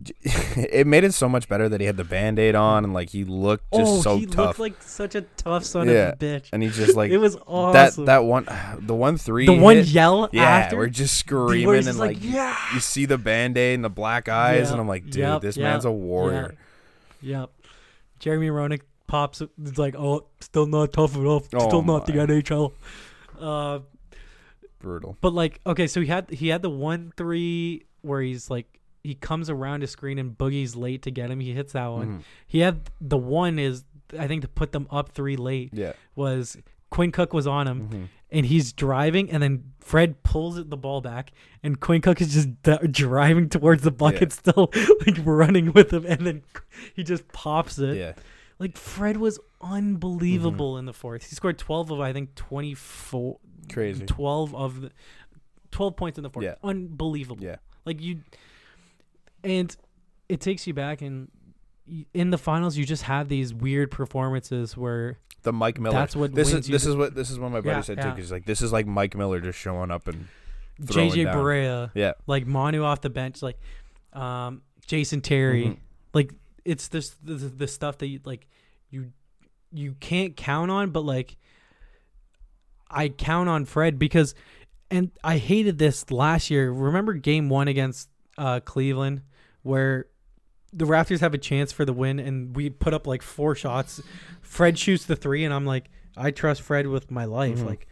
it 0.22 0.86
made 0.86 1.02
it 1.02 1.12
so 1.12 1.28
much 1.28 1.48
better 1.48 1.68
that 1.68 1.80
he 1.80 1.86
had 1.86 1.96
the 1.96 2.04
band 2.04 2.38
aid 2.38 2.54
on 2.54 2.84
and 2.84 2.94
like 2.94 3.10
he 3.10 3.24
looked 3.24 3.64
just 3.72 3.90
oh, 3.90 4.00
so 4.00 4.16
he 4.16 4.26
tough. 4.26 4.46
looked 4.46 4.58
like 4.60 4.80
such 4.82 5.16
a 5.16 5.22
tough 5.36 5.64
son 5.64 5.88
Yeah, 5.88 6.10
of 6.10 6.14
a 6.14 6.16
bitch. 6.16 6.48
and 6.52 6.62
he's 6.62 6.76
just 6.76 6.96
like 6.96 7.10
it 7.12 7.18
was 7.18 7.36
awesome. 7.46 8.04
that. 8.04 8.12
That 8.12 8.24
one, 8.24 8.46
the 8.78 8.94
one 8.94 9.16
three. 9.18 9.46
the 9.46 9.54
he 9.54 9.60
one 9.60 9.82
yell 9.84 10.28
Yeah, 10.32 10.44
after. 10.44 10.76
we're 10.76 10.86
just 10.88 11.16
screaming 11.16 11.74
he's 11.74 11.86
and 11.88 11.96
just 11.96 11.98
like, 11.98 12.18
yeah, 12.20 12.56
you 12.74 12.80
see 12.80 13.06
the 13.06 13.18
band 13.18 13.58
aid 13.58 13.74
and 13.74 13.84
the 13.84 13.90
black 13.90 14.28
eyes, 14.28 14.70
and 14.70 14.80
I'm 14.80 14.86
like, 14.88 15.04
dude, 15.04 15.16
yep, 15.16 15.42
this 15.42 15.56
yep, 15.56 15.64
man's 15.64 15.84
a 15.84 15.90
warrior. 15.90 16.54
Yep. 17.20 17.50
Jeremy 18.20 18.48
Roenick 18.48 18.82
pops. 19.08 19.40
It's 19.40 19.78
like, 19.78 19.96
oh, 19.96 20.26
still 20.40 20.66
not 20.66 20.92
tough 20.92 21.16
enough. 21.16 21.48
Oh 21.54 21.66
still 21.66 21.82
not 21.82 22.06
the. 22.06 22.12
NHL. 22.12 22.72
Uh, 23.40 23.80
Brutal. 24.78 25.16
But 25.20 25.32
like, 25.34 25.60
okay, 25.66 25.88
so 25.88 26.00
he 26.00 26.06
had 26.06 26.30
he 26.30 26.48
had 26.48 26.62
the 26.62 26.70
one 26.70 27.12
three 27.16 27.84
where 28.02 28.20
he's 28.22 28.48
like 28.48 28.77
he 29.04 29.14
comes 29.14 29.48
around 29.50 29.80
his 29.82 29.90
screen 29.90 30.18
and 30.18 30.36
Boogie's 30.36 30.74
late 30.76 31.02
to 31.02 31.10
get 31.10 31.30
him. 31.30 31.40
He 31.40 31.52
hits 31.54 31.72
that 31.72 31.86
one. 31.86 32.06
Mhm. 32.18 32.22
He 32.46 32.58
had 32.60 32.90
the 33.00 33.16
one 33.18 33.58
is 33.58 33.84
I 34.18 34.26
think 34.26 34.40
to 34.42 34.48
put 34.48 34.72
them 34.72 34.86
up 34.90 35.10
three 35.12 35.36
late 35.36 35.70
Yeah. 35.72 35.92
was 36.14 36.56
Quinn 36.90 37.12
Cook 37.12 37.34
was 37.34 37.46
on 37.46 37.66
him 37.68 37.88
Mhm. 37.90 38.08
and 38.30 38.46
he's 38.46 38.72
driving 38.72 39.30
and 39.30 39.42
then 39.42 39.72
Fred 39.80 40.22
pulls 40.22 40.56
the 40.64 40.76
ball 40.78 41.00
back 41.02 41.30
and 41.62 41.78
Quinn 41.78 42.00
Cook 42.00 42.20
is 42.22 42.32
just 42.32 42.62
d- 42.62 42.78
driving 42.90 43.48
towards 43.50 43.82
the 43.82 43.90
bucket 43.90 44.32
still 44.32 44.70
like 45.06 45.18
running 45.24 45.72
with 45.74 45.92
him 45.92 46.06
and 46.06 46.26
then 46.26 46.42
he 46.94 47.02
just 47.04 47.28
pops 47.28 47.78
it. 47.78 47.96
Yeah. 47.98 48.14
Like 48.58 48.76
Fred 48.78 49.18
was 49.18 49.38
unbelievable 49.60 50.78
in 50.78 50.84
the 50.86 50.92
fourth. 50.92 51.28
He 51.28 51.34
scored 51.34 51.58
12 51.58 51.90
of 51.90 52.00
I 52.00 52.12
think 52.12 52.34
24 52.34 53.38
Crazy. 53.72 54.06
12 54.06 54.54
of 54.54 54.80
the 54.80 54.90
12 55.70 55.96
points 55.96 56.18
in 56.18 56.22
the 56.24 56.30
fourth. 56.30 56.44
Yeah. 56.44 56.54
Unbelievable. 56.64 57.42
Yeah. 57.44 57.56
Like 57.84 58.00
you 58.00 58.20
and 59.44 59.76
it 60.28 60.40
takes 60.40 60.66
you 60.66 60.74
back 60.74 61.00
and 61.02 61.28
in 62.12 62.30
the 62.30 62.38
finals 62.38 62.76
you 62.76 62.84
just 62.84 63.04
have 63.04 63.28
these 63.28 63.54
weird 63.54 63.90
performances 63.90 64.76
where 64.76 65.18
The 65.42 65.52
Mike 65.52 65.80
Miller. 65.80 65.94
that's 65.94 66.14
what 66.14 66.34
this 66.34 66.52
wins 66.52 66.64
is 66.64 66.68
you 66.68 66.72
this 66.74 66.84
the- 66.84 66.90
is 66.90 66.96
what 66.96 67.14
this 67.14 67.30
is 67.30 67.38
what 67.38 67.50
my 67.50 67.60
buddy 67.60 67.68
Yeah, 67.76 67.80
said 67.80 67.96
too. 67.98 68.08
yeah. 68.08 68.10
Because 68.14 68.24
he's 68.26 68.32
like, 68.32 68.44
this 68.44 68.60
is 68.62 68.72
like 68.72 68.86
Mike 68.86 69.16
Miller 69.16 69.40
just 69.40 69.58
showing 69.58 69.90
up 69.90 70.06
and 70.08 70.28
JJ 70.82 71.24
down. 71.24 71.34
Barea, 71.36 71.90
Yeah. 71.94 72.12
like 72.26 72.46
Manu 72.46 72.82
off 72.84 73.00
the 73.00 73.10
bench, 73.10 73.40
like 73.42 73.58
um, 74.12 74.62
Jason 74.86 75.20
Terry. 75.20 75.64
Mhm. 75.66 75.76
Like 76.12 76.32
it's 76.64 76.88
this 76.88 77.10
the, 77.22 77.34
the 77.34 77.66
stuff 77.68 77.98
that 77.98 78.08
you 78.08 78.20
like 78.24 78.46
you 78.90 79.12
you 79.72 79.94
can't 80.00 80.36
count 80.36 80.70
on, 80.70 80.90
but 80.90 81.04
like 81.04 81.36
I 82.90 83.08
count 83.08 83.48
on 83.48 83.64
Fred 83.64 83.98
because 83.98 84.34
and 84.90 85.10
I 85.22 85.36
hated 85.38 85.78
this 85.78 86.10
last 86.10 86.50
year. 86.50 86.70
Remember 86.72 87.12
game 87.14 87.48
1 87.50 87.68
against 87.68 88.08
uh 88.38 88.60
Cleveland 88.60 89.20
where 89.62 90.06
the 90.72 90.84
Raptors 90.86 91.20
have 91.20 91.34
a 91.34 91.38
chance 91.38 91.72
for 91.72 91.84
the 91.84 91.92
win 91.92 92.18
and 92.18 92.54
we 92.56 92.70
put 92.70 92.94
up 92.94 93.06
like 93.06 93.22
four 93.22 93.54
shots. 93.54 94.00
Fred 94.42 94.78
shoots 94.78 95.04
the 95.06 95.16
3 95.16 95.44
and 95.44 95.52
I'm 95.52 95.66
like 95.66 95.86
I 96.16 96.30
trust 96.30 96.62
Fred 96.62 96.86
with 96.86 97.10
my 97.10 97.24
life. 97.26 97.58
Mhm. 97.58 97.66
Like 97.66 97.86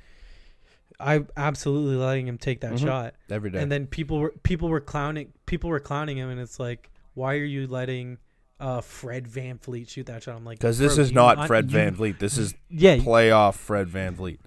I'm 0.98 1.28
absolutely 1.36 1.96
letting 1.96 2.26
him 2.26 2.38
take 2.38 2.60
that 2.62 2.72
Mhm. 2.74 2.80
shot. 2.86 3.14
Every 3.28 3.50
day. 3.50 3.60
And 3.60 3.70
then 3.70 3.86
people 3.86 4.18
were 4.18 4.32
people 4.42 4.68
were 4.68 4.80
clowning 4.80 5.32
people 5.46 5.68
were 5.70 5.80
clowning 5.80 6.16
him 6.16 6.30
and 6.30 6.40
it's 6.40 6.58
like 6.58 6.90
why 7.14 7.34
are 7.36 7.44
you 7.44 7.66
letting 7.66 8.18
uh 8.60 8.80
Fred 8.80 9.26
VanVleet 9.28 9.88
shoot 9.88 10.06
that 10.06 10.22
shot? 10.22 10.36
I'm 10.36 10.44
like 10.44 10.58
Because 10.58 10.78
this 10.78 10.96
is 10.98 11.12
not 11.12 11.38
un- 11.38 11.46
Fred 11.46 11.68
VanVleet. 11.68 12.18
This 12.18 12.38
is 12.38 12.54
Yeah, 12.70 12.96
playoff 12.98 13.54
Fred 13.56 13.88
VanVleet. 13.88 14.38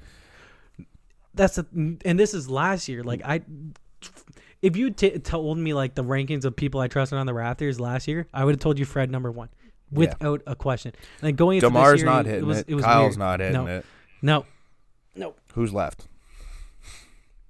that's 1.36 1.58
a, 1.58 1.66
and 1.74 2.20
this 2.20 2.34
is 2.34 2.50
last 2.50 2.88
year. 2.88 3.04
Like 3.04 3.22
I, 3.24 3.42
if 4.62 4.76
you 4.76 4.92
t- 4.92 5.18
told 5.20 5.58
me 5.58 5.74
like 5.74 5.96
the 5.96 6.04
rankings 6.04 6.46
of 6.46 6.56
people 6.56 6.80
I 6.82 6.88
trusted 6.88 7.18
on 7.18 7.26
the 7.26 7.32
Raptors 7.34 7.80
last 7.80 8.08
year, 8.08 8.28
I 8.34 8.44
would 8.46 8.56
have 8.56 8.60
told 8.62 8.78
you 8.80 8.86
Fred 8.86 9.10
number 9.12 9.32
one 9.32 9.50
without 9.92 10.42
a 10.46 10.56
question. 10.56 10.94
And 11.22 11.28
then 11.30 11.36
going 11.36 11.58
into 11.58 11.70
Demar's 11.70 11.92
this 11.94 12.02
year, 12.02 12.06
not 12.06 12.28
it 12.28 12.46
was, 12.46 12.60
it. 12.60 12.66
it 12.70 12.76
was 12.76 12.84
Kyle's 12.86 13.10
weird. 13.12 13.20
not 13.20 13.40
hitting 13.40 13.54
No. 13.54 13.66
it. 13.68 13.86
No, 15.16 15.34
Who's 15.54 15.74
left? 15.74 16.08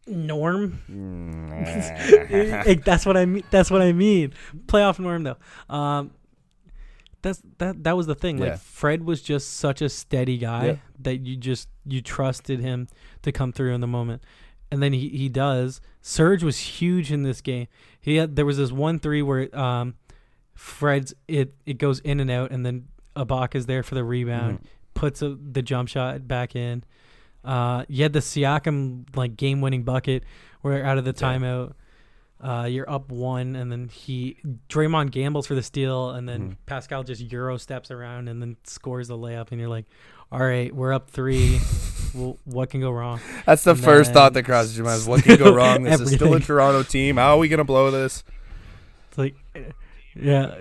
Norm. 0.07 0.80
Like, 2.66 2.84
that's 2.84 3.05
what 3.05 3.18
I 3.18 3.26
mean. 3.26 3.43
That's 3.51 3.70
what 3.70 3.82
I 3.82 3.91
mean. 3.91 4.34
Playoff 4.66 4.97
Norm 4.99 5.24
though. 5.24 5.38
Um, 5.74 6.12
that's 7.22 7.41
that. 7.57 7.84
That 7.84 7.97
was 7.97 8.07
the 8.07 8.16
thing. 8.16 8.38
Yeah. 8.39 8.51
Like 8.51 8.60
Fred 8.60 9.03
was 9.03 9.22
just 9.22 9.55
such 9.57 9.82
a 9.82 9.89
steady 9.89 10.38
guy 10.38 10.66
Yeah. 10.66 10.76
that 11.01 11.18
you 11.18 11.36
just 11.36 11.68
you 11.86 12.01
trusted 12.01 12.60
him 12.60 12.88
to 13.24 13.32
come 13.32 13.51
through 13.51 13.74
in 13.76 13.82
the 13.82 13.88
moment, 13.88 14.24
and 14.72 14.82
then 14.84 14.93
he 14.93 15.09
he 15.09 15.30
does. 15.30 15.82
Serge 16.01 16.43
was 16.43 16.57
huge 16.57 17.11
in 17.11 17.24
this 17.24 17.41
game. 17.41 17.67
He 17.99 18.15
had 18.17 18.36
there 18.36 18.45
was 18.45 18.57
this 18.57 18.72
one 18.72 18.99
three 18.99 19.22
where 19.22 19.53
um, 19.57 19.95
Fred's 20.53 21.13
it 21.28 21.53
it 21.65 21.78
goes 21.78 21.99
in 21.99 22.20
and 22.20 22.30
out, 22.32 22.51
and 22.51 22.65
then 22.65 22.88
Ibaka's 23.15 23.65
there 23.65 23.84
for 23.84 23.95
the 23.95 24.03
rebound, 24.03 24.59
Mhm. 24.59 24.65
puts 24.93 25.22
a, 25.22 25.36
the 25.36 25.61
jump 25.61 25.89
shot 25.89 26.28
back 26.28 26.55
in. 26.55 26.84
Uh, 27.43 27.86
you 27.88 28.03
had 28.03 28.13
the 28.13 28.20
Siakam 28.20 29.05
like 29.15 29.38
game 29.38 29.61
winning 29.61 29.84
bucket 29.84 30.24
where 30.61 30.84
out 30.86 30.97
of 30.97 31.05
the 31.05 31.13
timeout, 31.13 31.74
uh, 32.41 32.67
you're 32.70 32.89
up 32.89 33.09
one, 33.11 33.55
and 33.55 33.72
then 33.72 33.88
he 33.88 34.38
Draymond 34.70 35.11
gambles 35.11 35.47
for 35.47 35.55
the 35.55 35.63
steal, 35.63 36.11
and 36.11 36.28
then 36.28 36.51
Mhm. 36.51 36.55
Pascal 36.65 37.03
just 37.03 37.22
euro 37.32 37.57
steps 37.57 37.91
around 37.91 38.28
and 38.28 38.41
then 38.41 38.57
scores 38.65 39.07
the 39.07 39.17
layup, 39.17 39.51
and 39.51 39.59
you're 39.59 39.70
like, 39.70 39.86
all 40.32 40.39
right, 40.39 40.73
we're 40.73 40.93
up 40.93 41.09
three. 41.09 41.59
well, 42.13 42.38
what 42.45 42.69
can 42.69 42.82
go 42.82 42.91
wrong? 42.91 43.19
That's 43.45 43.63
the 43.63 43.71
And 43.71 43.80
first 43.80 44.13
thought 44.13 44.34
that 44.34 44.43
crosses 44.43 44.75
your 44.77 44.86
mind. 44.86 45.05
What 45.05 45.23
can 45.23 45.38
go 45.38 45.53
wrong? 45.55 45.84
This 45.84 45.99
is 46.01 46.11
still 46.13 46.34
a. 46.34 46.39
Toronto 46.39 46.84
team. 46.84 47.17
How 47.17 47.36
are 47.36 47.38
we 47.38 47.47
gonna 47.49 47.63
blow 47.63 47.91
this? 47.91 48.23
It's 49.09 49.17
like, 49.17 49.36
yeah, 50.15 50.55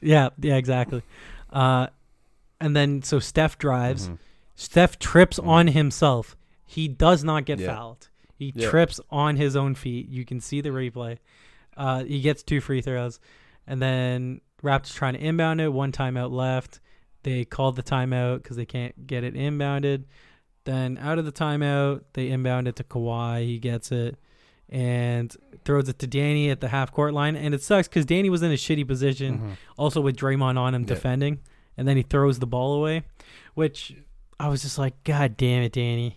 yeah, 0.00 0.28
yeah, 0.40 0.56
exactly. 0.56 1.02
Uh, 1.52 1.88
and 2.60 2.74
then 2.76 3.02
so 3.02 3.18
Steph 3.18 3.58
drives. 3.58 4.08
Mhm. 4.08 4.18
Steph 4.54 4.98
trips 4.98 5.38
Mhm. 5.38 5.46
on 5.48 5.66
himself. 5.68 6.36
He 6.66 6.88
does 6.88 7.24
not 7.24 7.44
get 7.44 7.58
Yeah. 7.58 7.74
fouled. 7.74 8.08
He 8.38 8.52
Yeah. 8.54 8.70
trips 8.70 9.00
on 9.10 9.36
his 9.36 9.54
own 9.56 9.74
feet. 9.74 10.08
You 10.08 10.24
can 10.24 10.40
see 10.40 10.60
the 10.60 10.70
replay. 10.70 11.18
Uh, 11.76 12.04
he 12.04 12.20
gets 12.20 12.42
two 12.42 12.60
free 12.60 12.80
throws, 12.80 13.18
and 13.66 13.80
then 13.80 14.40
Raptors 14.62 14.94
trying 14.94 15.14
to 15.14 15.20
inbound 15.20 15.60
it. 15.60 15.72
One 15.72 15.90
timeout 15.92 16.30
left. 16.30 16.80
They 17.22 17.44
called 17.44 17.76
the 17.76 17.82
timeout 17.82 18.42
because 18.42 18.56
they 18.56 18.66
can't 18.66 19.06
get 19.06 19.22
it 19.24 19.34
inbounded. 19.34 20.04
Then 20.64 20.98
out 20.98 21.18
of 21.18 21.24
the 21.24 21.32
timeout, 21.32 22.02
they 22.14 22.28
inbound 22.28 22.68
it 22.68 22.76
to 22.76 22.84
Kawhi. 22.84 23.44
He 23.46 23.58
gets 23.58 23.90
it 23.92 24.16
and 24.68 25.36
throws 25.64 25.88
it 25.88 25.98
to 26.00 26.06
Danny 26.06 26.50
at 26.50 26.60
the 26.60 26.68
half 26.68 26.90
court 26.92 27.12
line. 27.14 27.36
And 27.36 27.54
it 27.54 27.62
sucks 27.62 27.88
because 27.88 28.06
Danny 28.06 28.30
was 28.30 28.42
in 28.42 28.50
a 28.50 28.54
shitty 28.54 28.86
position 28.86 29.38
Mhm. 29.38 29.50
also 29.76 30.00
with 30.00 30.16
Draymond 30.16 30.56
on 30.58 30.74
him 30.74 30.82
Yeah. 30.82 30.88
defending, 30.88 31.40
and 31.76 31.86
then 31.86 31.96
he 31.96 32.02
throws 32.02 32.38
the 32.38 32.46
ball 32.46 32.74
away, 32.74 33.02
which 33.54 33.94
I 34.40 34.48
was 34.48 34.62
just 34.62 34.78
like, 34.78 35.02
God 35.04 35.36
damn 35.36 35.62
it, 35.62 35.72
Danny! 35.72 36.16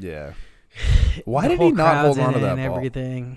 Yeah. 0.00 0.32
Why 1.24 1.48
did 1.48 1.60
he 1.60 1.70
not 1.70 2.04
hold 2.04 2.18
on 2.18 2.32
to 2.34 2.38
that 2.40 2.58
and 2.58 2.68
ball? 2.68 2.76
Everything. 2.76 3.36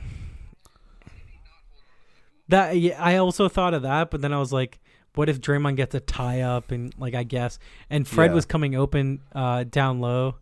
That 2.48 2.78
yeah, 2.78 3.02
I 3.04 3.18
also 3.18 3.48
thought 3.48 3.74
of 3.74 3.84
that, 3.84 4.10
but 4.10 4.22
then 4.22 4.34
I 4.34 4.40
was 4.40 4.52
like, 4.52 4.80
what 5.16 5.30
if 5.30 5.40
Draymond 5.42 5.76
gets 5.76 5.96
a 5.96 6.00
tie 6.00 6.42
up 6.42 6.72
and 6.72 6.94
like 6.98 7.14
I 7.16 7.24
guess, 7.24 7.60
and 7.90 8.08
Fred 8.08 8.32
Yeah. 8.32 8.36
was 8.36 8.46
coming 8.46 8.76
open 8.76 9.22
uh, 9.34 9.64
down 9.66 10.00
low. 10.00 10.36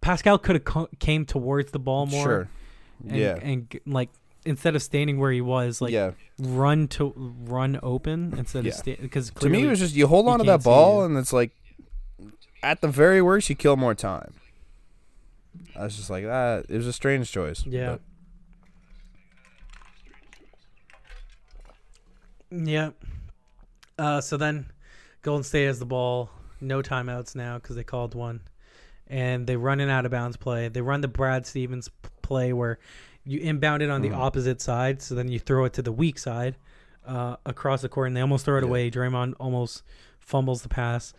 Pascal 0.00 0.38
could 0.38 0.56
have 0.56 0.64
co- 0.64 0.88
came 0.98 1.24
towards 1.24 1.70
the 1.70 1.78
ball 1.78 2.06
more, 2.06 2.24
Sure. 2.24 2.48
and, 3.08 3.16
yeah. 3.16 3.38
and 3.40 3.80
like 3.86 4.08
instead 4.44 4.74
of 4.74 4.82
standing 4.82 5.18
where 5.20 5.30
he 5.30 5.40
was, 5.40 5.80
like 5.80 5.92
yeah. 5.92 6.10
run 6.40 6.88
to 6.88 7.12
run 7.16 7.78
open 7.84 8.34
instead 8.36 8.64
Yeah. 8.64 8.70
of 8.72 8.74
sta- 8.76 8.96
because 9.00 9.30
To 9.30 9.48
me, 9.48 9.62
it 9.64 9.68
was 9.68 9.78
just 9.78 9.94
you 9.94 10.08
hold 10.08 10.26
on 10.26 10.38
to 10.40 10.44
that 10.46 10.64
ball, 10.64 11.04
and 11.04 11.16
it's 11.16 11.32
like, 11.32 11.52
at 12.64 12.80
the 12.80 12.88
very 12.88 13.22
worst, 13.22 13.48
you 13.48 13.54
kill 13.54 13.76
more 13.76 13.94
time. 13.94 14.34
I 15.76 15.84
was 15.84 15.96
just 15.96 16.10
like, 16.10 16.24
that. 16.24 16.66
It 16.68 16.76
was 16.76 16.86
a 16.88 16.92
strange 16.92 17.30
choice. 17.30 17.64
Yeah. 17.64 17.98
Yeah. 22.50 22.90
Uh, 23.98 24.20
so 24.20 24.36
then 24.36 24.66
Golden 25.22 25.44
State 25.44 25.66
has 25.66 25.78
the 25.78 25.86
ball. 25.86 26.30
No 26.60 26.80
timeouts 26.82 27.34
now 27.34 27.56
because 27.58 27.76
they 27.76 27.84
called 27.84 28.14
one. 28.14 28.40
And 29.08 29.46
they 29.46 29.56
run 29.56 29.80
an 29.80 29.88
out 29.90 30.04
of 30.04 30.10
bounds 30.10 30.36
play. 30.36 30.68
They 30.68 30.80
run 30.80 31.00
the 31.00 31.08
Brad 31.08 31.46
Stevens 31.46 31.90
play 32.22 32.52
where 32.52 32.78
you 33.24 33.38
inbound 33.40 33.82
it 33.82 33.90
on 33.90 34.00
Mhm. 34.02 34.10
the 34.10 34.14
opposite 34.16 34.60
side. 34.60 35.02
So 35.02 35.14
then 35.14 35.28
you 35.28 35.38
throw 35.38 35.64
it 35.64 35.72
to 35.74 35.82
the 35.82 35.92
weak 35.92 36.18
side 36.18 36.56
uh, 37.04 37.36
across 37.44 37.82
the 37.82 37.88
court. 37.88 38.06
And 38.08 38.16
they 38.16 38.20
almost 38.20 38.44
throw 38.44 38.58
it 38.58 38.62
Yeah. 38.62 38.68
away. 38.68 38.90
Draymond 38.90 39.34
almost 39.40 39.82
fumbles 40.20 40.62
the 40.62 40.68
pass. 40.68 41.12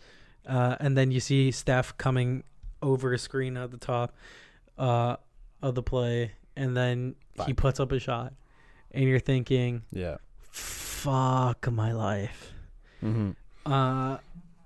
Uh, 0.46 0.76
and 0.80 0.96
then 0.96 1.10
you 1.10 1.20
see 1.20 1.50
Steph 1.50 1.96
coming 1.98 2.42
over 2.82 3.12
a 3.12 3.18
screen 3.18 3.56
at 3.58 3.70
the 3.70 3.76
top 3.76 4.14
uh, 4.78 5.16
of 5.62 5.74
the 5.74 5.82
play. 5.82 6.32
And 6.56 6.74
then 6.76 7.14
he 7.46 7.52
puts 7.52 7.78
up 7.80 7.92
a 7.92 7.98
shot. 8.00 8.32
And 8.92 9.04
you're 9.04 9.18
thinking, 9.20 9.82
Yeah. 9.92 10.16
fuck 10.50 11.70
my 11.70 11.92
life. 11.92 12.53
Mm-hmm. 13.04 13.72
Uh, 13.72 14.18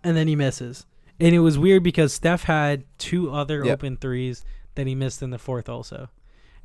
and 0.05 0.17
then 0.17 0.29
he 0.29 0.37
misses. 0.37 0.87
And 1.21 1.35
it 1.35 1.41
was 1.41 1.59
weird 1.59 1.83
because 1.83 2.13
Steph 2.13 2.45
had 2.45 2.85
two 2.99 3.33
other 3.33 3.65
Yep. 3.65 3.73
open 3.75 3.97
threes 3.97 4.45
that 4.77 4.87
he 4.87 4.95
missed 4.95 5.23
in 5.23 5.31
the 5.31 5.39
fourth 5.39 5.69
also. 5.69 6.09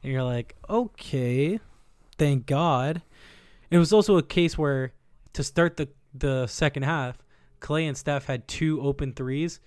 And 0.04 0.12
you're 0.12 0.24
like, 0.24 0.56
okay, 0.70 1.60
thank 2.18 2.46
God. 2.46 3.02
It 3.72 3.78
was 3.80 3.92
also 3.92 4.18
a 4.18 4.24
case 4.24 4.58
where 4.58 4.94
to 5.34 5.44
start 5.44 5.78
the, 5.78 5.90
the 6.14 6.46
second 6.48 6.84
half, 6.84 7.18
Klay 7.62 7.88
and 7.88 7.98
Steph 7.98 8.26
had 8.26 8.48
two 8.48 8.82
open 8.82 9.14
threes 9.14 9.60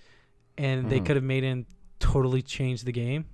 and 0.57 0.88
they 0.88 1.00
Mhm. 1.00 1.07
could 1.07 1.16
have 1.16 1.24
made 1.24 1.42
him 1.42 1.66
totally 1.98 2.42
change 2.42 2.82
the 2.82 2.92
game 2.92 3.24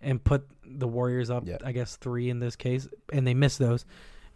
and 0.00 0.22
put 0.22 0.46
the 0.64 0.86
Warriors 0.86 1.30
up. 1.30 1.44
I 1.64 1.72
guess 1.72 1.96
three 1.96 2.30
in 2.30 2.38
this 2.38 2.54
case, 2.54 2.86
and 3.12 3.26
they 3.26 3.34
missed 3.34 3.58
those. 3.58 3.84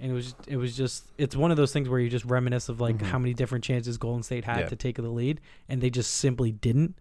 And 0.02 0.10
it 0.10 0.14
was 0.14 0.34
it 0.48 0.56
was 0.56 0.76
just 0.76 1.04
it's 1.16 1.36
one 1.36 1.50
of 1.52 1.56
those 1.56 1.72
things 1.72 1.88
where 1.88 2.00
you 2.00 2.08
just 2.10 2.24
reminisce 2.24 2.68
of 2.68 2.80
like 2.80 2.96
Mhm. 2.98 3.02
how 3.06 3.18
many 3.20 3.32
different 3.34 3.62
chances 3.62 3.96
Golden 3.98 4.24
State 4.24 4.44
had 4.44 4.58
Yeah. 4.60 4.66
to 4.68 4.76
take 4.76 4.96
the 4.96 5.02
lead, 5.02 5.40
and 5.68 5.80
they 5.80 5.90
just 5.90 6.14
simply 6.14 6.50
didn't. 6.50 6.96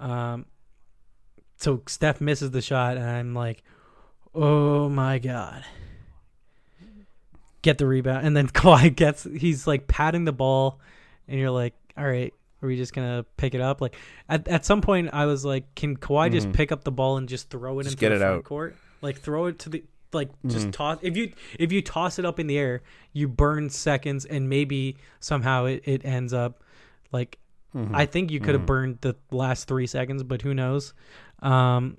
Um, 0.00 0.46
so 1.58 1.82
Steph 1.86 2.20
misses 2.22 2.50
the 2.52 2.62
shot, 2.62 2.96
and 2.96 3.04
I'm 3.06 3.34
like, 3.34 3.62
oh 4.34 4.88
my 4.88 5.18
god. 5.18 5.62
Get 7.60 7.78
the 7.78 7.86
rebound, 7.86 8.26
and 8.26 8.36
then 8.36 8.48
Kawhi 8.48 8.94
gets 8.96 9.24
he's 9.24 9.66
like 9.66 9.88
patting 9.88 10.24
the 10.24 10.32
ball, 10.32 10.80
and 11.26 11.38
you're 11.38 11.50
like, 11.50 11.74
all 11.96 12.06
right, 12.06 12.32
are 12.62 12.66
we 12.68 12.76
just 12.76 12.94
gonna 12.94 13.26
pick 13.36 13.52
it 13.54 13.60
up? 13.60 13.80
Like 13.82 13.96
at 14.28 14.46
at 14.48 14.64
some 14.64 14.80
point, 14.80 15.10
I 15.12 15.26
was 15.26 15.44
like, 15.44 15.74
can 15.74 15.96
Kawhi 15.96 16.30
just 16.32 16.48
Mhm. 16.48 16.54
pick 16.54 16.72
up 16.72 16.84
the 16.84 16.92
ball 16.92 17.16
and 17.18 17.28
just 17.28 17.50
throw 17.50 17.80
it 17.80 17.84
Just 17.84 17.94
into 17.94 18.00
get 18.00 18.08
the 18.10 18.14
it 18.14 18.18
front 18.20 18.36
out. 18.38 18.44
court? 18.44 18.76
Like 19.02 19.18
throw 19.18 19.46
it 19.46 19.58
to 19.60 19.68
the 19.68 19.84
like 20.12 20.30
just 20.46 20.68
Mhm. 20.68 20.72
toss 20.72 20.98
if 21.02 21.16
you 21.16 21.32
if 21.58 21.70
you 21.72 21.82
toss 21.82 22.18
it 22.18 22.24
up 22.24 22.38
in 22.40 22.46
the 22.46 22.56
air, 22.58 22.82
you 23.12 23.28
burn 23.28 23.68
seconds, 23.70 24.24
and 24.24 24.48
maybe 24.48 24.96
somehow 25.20 25.64
it, 25.66 25.82
it 25.84 26.04
ends 26.04 26.32
up 26.32 26.62
like 27.12 27.38
Mm-hmm. 27.76 27.94
I 27.94 28.06
think 28.06 28.30
you 28.30 28.40
could 28.40 28.54
have 28.54 28.62
Mhm. 28.62 28.66
burned 28.66 28.98
the 29.02 29.14
last 29.30 29.68
three 29.68 29.86
seconds, 29.86 30.22
but 30.22 30.40
who 30.40 30.54
knows? 30.54 30.94
Um, 31.42 31.98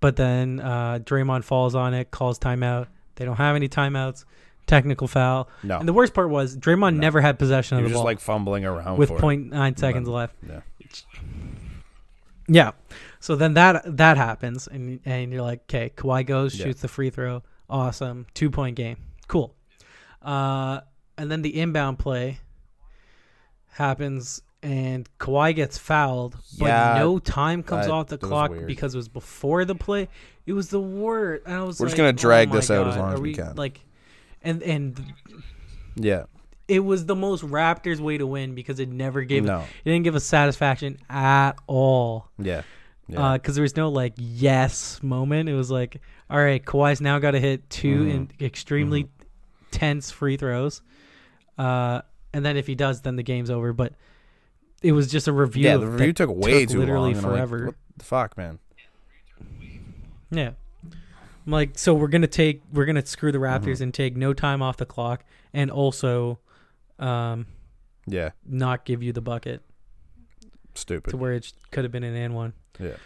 but 0.00 0.14
then 0.14 0.60
uh, 0.60 1.00
Draymond 1.02 1.42
falls 1.42 1.74
on 1.74 1.92
it, 1.92 2.12
calls 2.12 2.38
timeout. 2.38 2.86
They 3.16 3.24
don't 3.24 3.36
have 3.36 3.56
any 3.56 3.68
timeouts. 3.68 4.24
Technical 4.68 5.08
foul. 5.08 5.48
no. 5.64 5.78
And 5.78 5.88
the 5.88 5.92
worst 5.92 6.14
part 6.14 6.30
was 6.30 6.56
Draymond 6.56 6.94
No. 6.94 7.00
never 7.00 7.20
had 7.20 7.36
possession 7.38 7.78
He 7.78 7.80
of 7.80 7.84
was 7.86 7.90
the 7.90 7.94
just 7.94 7.98
ball 7.98 8.04
like 8.04 8.20
fumbling 8.20 8.64
around 8.64 8.96
with 8.96 9.08
for 9.08 9.16
it. 9.16 9.20
0.9 9.20 9.76
seconds 9.76 10.08
left. 10.08 10.36
Yeah. 10.46 10.60
Yeah. 12.46 12.70
So 13.20 13.34
then 13.36 13.54
that 13.54 13.96
that 13.96 14.16
happens, 14.16 14.66
and 14.68 15.00
and 15.04 15.32
you're 15.32 15.42
like, 15.42 15.62
okay, 15.62 15.90
Kawhi 15.96 16.24
goes, 16.26 16.54
Yeah. 16.54 16.66
shoots 16.66 16.80
the 16.82 16.88
free 16.88 17.10
throw, 17.10 17.42
awesome, 17.68 18.26
two 18.34 18.50
point 18.50 18.76
game, 18.76 18.96
cool. 19.26 19.54
Uh, 20.22 20.80
and 21.16 21.30
then 21.30 21.42
the 21.42 21.60
inbound 21.60 21.98
play 21.98 22.38
happens, 23.72 24.42
and 24.62 25.08
Kawhi 25.18 25.54
gets 25.54 25.78
fouled, 25.78 26.36
but 26.58 26.66
Yeah, 26.66 26.98
no 26.98 27.18
time 27.18 27.62
comes 27.62 27.86
that- 27.86 27.92
off 27.92 28.06
the 28.08 28.18
clock 28.18 28.52
because 28.66 28.94
it 28.94 28.98
was 28.98 29.08
before 29.08 29.64
the 29.64 29.74
play. 29.74 30.08
It 30.46 30.52
was 30.52 30.68
the 30.68 30.80
worst. 30.80 31.44
And 31.46 31.54
I 31.54 31.62
was 31.62 31.78
We're 31.78 31.86
like, 31.86 31.90
just 31.90 31.96
gonna 31.96 32.08
oh 32.08 32.12
drag 32.12 32.48
my 32.50 32.56
this 32.56 32.70
out 32.70 32.86
as 32.88 32.96
long 32.96 33.12
as 33.12 33.18
are 33.18 33.22
we 33.22 33.34
can. 33.34 33.54
Like, 33.56 33.80
and 34.42 34.62
and 34.62 35.12
Yeah. 35.96 36.24
it 36.66 36.80
was 36.80 37.06
the 37.06 37.14
most 37.16 37.44
Raptors 37.44 37.98
way 38.00 38.18
to 38.18 38.26
win 38.26 38.54
because 38.54 38.80
it 38.80 38.88
never 38.88 39.22
gave 39.24 39.44
No. 39.44 39.60
it 39.60 39.90
didn't 39.90 40.04
give 40.04 40.14
us 40.14 40.24
satisfaction 40.24 40.98
at 41.10 41.52
all. 41.66 42.28
Yeah. 42.38 42.62
Yeah. 43.08 43.34
because 43.38 43.54
there 43.54 43.62
was 43.62 43.76
no 43.76 43.88
like 43.88 44.12
yes 44.16 45.02
moment. 45.02 45.48
It 45.48 45.54
was 45.54 45.70
like, 45.70 46.00
all 46.28 46.38
right, 46.38 46.62
Kawhi's 46.64 47.00
now 47.00 47.18
got 47.18 47.30
to 47.32 47.40
hit 47.40 47.68
2 47.70 48.04
Mhm. 48.04 48.10
in 48.10 48.30
extremely 48.40 49.08
tense 49.70 50.10
free 50.10 50.36
throws, 50.36 50.82
uh, 51.56 52.02
and 52.34 52.44
then 52.44 52.56
if 52.56 52.66
he 52.66 52.74
does, 52.74 53.00
then 53.02 53.16
the 53.16 53.22
game's 53.22 53.50
over. 53.50 53.72
But 53.72 53.94
it 54.82 54.92
was 54.92 55.10
just 55.10 55.26
a 55.26 55.32
review. 55.32 55.64
yeah. 55.64 55.76
The 55.78 55.86
review 55.88 56.12
took 56.12 56.30
way 56.30 56.62
took 56.66 56.72
too 56.72 56.78
literally 56.80 57.14
long. 57.14 57.22
like, 57.22 57.32
forever. 57.32 57.66
what 57.66 57.74
the 57.96 58.04
fuck, 58.04 58.36
man? 58.36 58.58
Yeah. 60.30 60.50
I'm 61.46 61.52
like, 61.52 61.78
so 61.78 61.94
we're 61.94 62.08
gonna 62.08 62.26
take 62.26 62.60
we're 62.72 62.84
gonna 62.84 63.04
screw 63.06 63.32
the 63.32 63.38
Raptors 63.38 63.78
Mhm. 63.78 63.80
and 63.80 63.94
take 63.94 64.16
no 64.16 64.34
time 64.34 64.60
off 64.60 64.76
the 64.76 64.84
clock 64.86 65.24
and 65.54 65.70
also 65.70 66.38
um 66.98 67.46
Yeah. 68.06 68.30
not 68.46 68.84
give 68.84 69.02
you 69.02 69.12
the 69.14 69.22
bucket 69.22 69.62
Stupid. 70.74 71.10
to 71.10 71.16
where 71.16 71.32
it 71.32 71.50
could 71.70 71.84
have 71.84 71.92
been 71.92 72.04
an 72.04 72.14
and 72.14 72.34
one. 72.34 72.52
Yeah. 72.78 72.96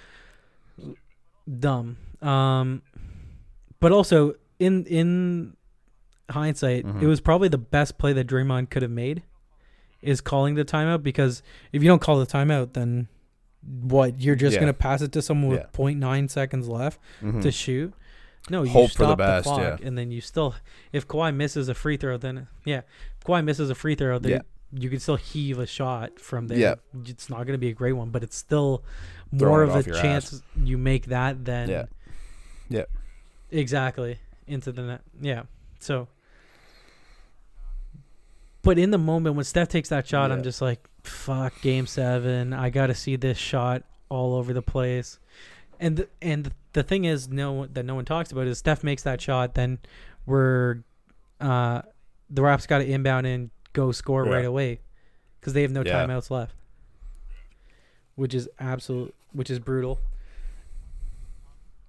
Dumb. 1.58 1.96
Um 2.20 2.82
but 3.80 3.90
also 3.92 4.34
in 4.58 4.84
in 4.86 5.56
hindsight, 6.30 6.84
Mhm. 6.86 7.02
it 7.02 7.06
was 7.06 7.20
probably 7.20 7.48
the 7.48 7.58
best 7.58 7.98
play 7.98 8.12
that 8.12 8.26
Draymond 8.26 8.70
could 8.70 8.82
have 8.82 8.90
made 8.90 9.22
is 10.00 10.20
calling 10.20 10.54
the 10.54 10.64
timeout 10.64 11.02
because 11.02 11.42
if 11.72 11.82
you 11.82 11.88
don't 11.88 12.00
call 12.00 12.18
the 12.18 12.26
timeout 12.26 12.72
then 12.74 13.08
what 13.82 14.20
you're 14.20 14.34
just 14.36 14.54
Yeah. 14.54 14.60
gonna 14.60 14.72
pass 14.72 15.02
it 15.02 15.12
to 15.12 15.22
someone 15.22 15.50
with 15.50 15.60
Yeah. 15.60 15.66
0.9 15.72 16.28
seconds 16.28 16.68
left 16.68 17.00
Mhm. 17.20 17.42
to 17.42 17.50
shoot. 17.52 17.92
No, 18.50 18.64
you 18.64 18.70
Hope 18.70 18.90
for 18.90 18.98
the 18.98 19.04
stop 19.04 19.18
the, 19.18 19.22
best, 19.24 19.44
clock, 19.44 19.60
yeah. 19.80 19.86
and 19.86 19.96
then 19.96 20.10
you 20.10 20.20
still. 20.20 20.56
If 20.92 21.06
Kawhi 21.06 21.32
misses 21.34 21.68
a 21.68 21.74
free 21.74 21.96
throw, 21.96 22.16
then 22.16 22.48
yeah, 22.64 22.80
if 23.18 23.24
Kawhi 23.24 23.44
misses 23.44 23.70
a 23.70 23.74
free 23.76 23.94
throw, 23.94 24.18
then 24.18 24.32
Yeah. 24.32 24.40
You 24.72 24.88
can 24.90 24.98
still 25.00 25.16
heave 25.16 25.58
a 25.58 25.66
shot 25.66 26.18
from 26.18 26.48
there. 26.48 26.58
Yeah. 26.58 26.74
it's 27.06 27.28
not 27.28 27.38
going 27.38 27.52
to 27.52 27.58
be 27.58 27.68
a 27.68 27.74
great 27.74 27.92
one, 27.92 28.10
but 28.10 28.22
it's 28.22 28.36
still 28.36 28.82
more 29.30 29.62
it 29.62 29.68
of 29.68 29.76
a 29.76 29.82
chance 30.02 30.42
you 30.56 30.78
make 30.78 31.06
that 31.06 31.44
than 31.44 31.68
Yeah. 31.68 31.84
Yeah. 32.68 32.84
exactly 33.50 34.18
into 34.46 34.72
the 34.72 34.82
net. 34.82 35.00
Yeah, 35.20 35.42
so. 35.78 36.08
But 38.62 38.78
in 38.78 38.90
the 38.92 38.98
moment 38.98 39.34
when 39.36 39.44
Steph 39.44 39.68
takes 39.68 39.88
that 39.88 40.06
shot, 40.06 40.30
I'm 40.30 40.42
just 40.44 40.62
like, 40.62 40.88
"Fuck, 41.02 41.60
Game 41.62 41.86
Seven! 41.86 42.52
I 42.52 42.70
got 42.70 42.86
to 42.86 42.94
see 42.94 43.16
this 43.16 43.36
shot 43.36 43.82
all 44.08 44.34
over 44.34 44.52
the 44.52 44.62
place." 44.62 45.18
And 45.80 45.96
th- 45.96 46.08
and 46.20 46.52
the 46.72 46.84
thing 46.84 47.04
is, 47.04 47.28
no 47.28 47.66
that 47.66 47.84
no 47.84 47.96
one 47.96 48.04
talks 48.04 48.30
about 48.30 48.46
is 48.46 48.58
Steph 48.58 48.84
makes 48.84 49.02
that 49.02 49.20
shot, 49.20 49.54
then 49.54 49.80
we're 50.26 50.84
uh, 51.40 51.82
the 52.30 52.42
Raps 52.42 52.66
got 52.68 52.78
to 52.78 52.86
inbound 52.88 53.26
and 53.26 53.50
go 53.72 53.92
score 53.92 54.26
Yeah. 54.26 54.32
right 54.32 54.44
away 54.44 54.80
because 55.40 55.52
they 55.52 55.62
have 55.62 55.70
no 55.70 55.82
Yeah. 55.84 56.06
timeouts 56.06 56.30
left, 56.30 56.54
which 58.14 58.34
is 58.34 58.48
absolute, 58.58 59.14
which 59.32 59.50
is 59.50 59.58
brutal. 59.58 59.98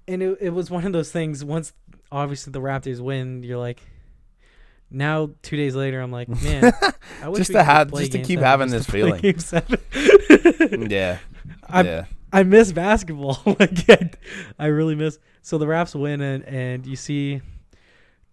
And 0.08 0.22
it, 0.22 0.38
it 0.42 0.50
was 0.50 0.70
one 0.70 0.86
of 0.86 0.94
those 0.94 1.12
things. 1.12 1.46
Once 1.46 1.74
obviously 2.12 2.52
the 2.52 2.60
Raptors 2.62 3.00
win, 3.00 3.42
you're 3.44 3.58
like, 3.58 3.82
now 4.92 5.32
two 5.42 5.56
days 5.58 5.76
later, 5.76 6.02
I'm 6.02 6.12
like, 6.12 6.28
man, 6.28 6.74
I 7.24 7.32
Just 7.32 7.52
to 7.54 7.64
have- 7.64 7.92
just 7.94 8.12
to 8.12 8.20
keep 8.20 8.40
Seven 8.40 8.44
having 8.44 8.70
this 8.70 8.86
feeling. 8.86 9.22
Yeah. 10.90 11.20
Yeah. 11.74 12.06
I 12.32 12.44
miss 12.44 12.72
basketball. 12.72 13.40
like 13.60 13.90
I, 13.90 14.10
I 14.60 14.66
really 14.68 14.96
miss. 14.96 15.20
So 15.42 15.58
the 15.58 15.68
Raps 15.68 15.94
win, 15.96 16.20
and 16.22 16.44
and 16.46 16.86
you 16.86 16.96
see, 16.96 17.42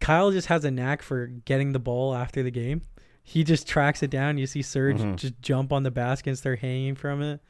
Kyle 0.01 0.30
just 0.30 0.46
has 0.48 0.64
a 0.64 0.70
knack 0.70 1.03
for 1.03 1.26
getting 1.26 1.72
the 1.72 1.78
ball 1.78 2.14
after 2.14 2.42
the 2.42 2.51
game. 2.51 2.82
He 3.31 3.45
just 3.45 3.68
tracks 3.68 4.03
it 4.03 4.11
down. 4.11 4.39
You 4.39 4.47
see 4.49 4.61
Serge 4.61 4.99
Mhm. 4.99 5.14
just 5.14 5.41
jump 5.41 5.72
on 5.72 5.85
the 5.85 5.91
basket 5.93 6.31
and 6.31 6.37
start 6.39 6.59
hanging 6.59 6.97
from 6.97 7.22
it. 7.22 7.41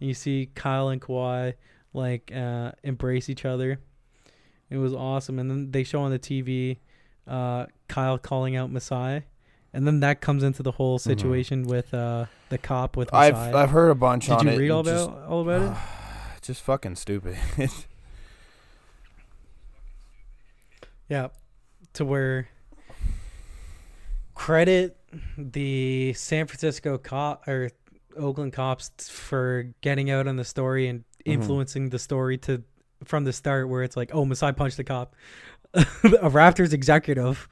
And 0.00 0.08
you 0.08 0.14
see 0.14 0.50
Kyle 0.56 0.88
and 0.88 1.00
Kawhi 1.00 1.54
like 1.94 2.32
uh, 2.34 2.72
embrace 2.82 3.28
each 3.28 3.44
other. 3.44 3.78
It 4.68 4.78
was 4.78 4.92
awesome. 4.92 5.38
And 5.38 5.48
then 5.48 5.70
they 5.70 5.84
show 5.84 6.00
on 6.02 6.10
the 6.10 6.18
TV 6.18 6.78
uh, 7.28 7.66
Kyle 7.86 8.18
calling 8.18 8.56
out 8.56 8.72
Masai. 8.72 9.22
And 9.72 9.86
then 9.86 10.00
that 10.00 10.20
comes 10.20 10.42
into 10.42 10.64
the 10.64 10.72
whole 10.72 10.98
situation 10.98 11.62
with 11.68 11.94
uh, 11.94 12.26
the 12.48 12.58
cop 12.58 12.96
with 12.96 13.12
Masai. 13.12 13.32
I've 13.32 13.54
I've 13.54 13.70
heard 13.70 13.90
a 13.90 13.94
bunch 13.94 14.24
Did 14.26 14.32
on 14.32 14.48
you 14.48 14.58
read 14.58 14.70
all 14.70 14.82
just- 14.82 15.08
about 15.08 15.22
all 15.28 15.42
about 15.42 15.62
it? 15.70 15.78
just 16.42 16.62
fucking 16.62 16.96
stupid. 16.96 17.36
Yeah, 21.08 21.28
to 21.94 22.04
where 22.04 22.48
credit 24.34 24.97
the 25.36 26.12
San 26.14 26.46
Francisco 26.46 26.98
cop 26.98 27.46
or 27.48 27.70
Oakland 28.16 28.52
cops 28.52 29.08
for 29.08 29.72
getting 29.80 30.10
out 30.10 30.26
on 30.26 30.36
the 30.36 30.44
story 30.44 30.88
and 30.88 31.00
Mhm. 31.00 31.32
influencing 31.34 31.90
the 31.90 31.98
story 31.98 32.38
to 32.38 32.62
from 33.04 33.24
the 33.24 33.32
start, 33.32 33.68
where 33.68 33.82
it's 33.84 33.96
like, 33.96 34.10
oh, 34.12 34.24
Masai 34.24 34.52
punched 34.52 34.76
the 34.76 34.84
cop. 34.84 35.14
a 35.74 36.30
Raptors 36.30 36.72
executive 36.72 37.48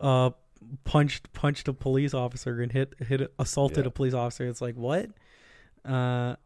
uh 0.00 0.30
punched 0.84 1.32
punched 1.32 1.66
a 1.68 1.72
police 1.72 2.14
officer 2.14 2.60
and 2.60 2.70
hit 2.72 2.94
hit 3.00 3.32
assaulted 3.38 3.84
Yeah. 3.84 3.88
a 3.88 3.90
police 3.90 4.14
officer. 4.14 4.46
It's 4.46 4.60
like 4.62 4.76
what? 4.76 5.10
Uh 5.84 6.36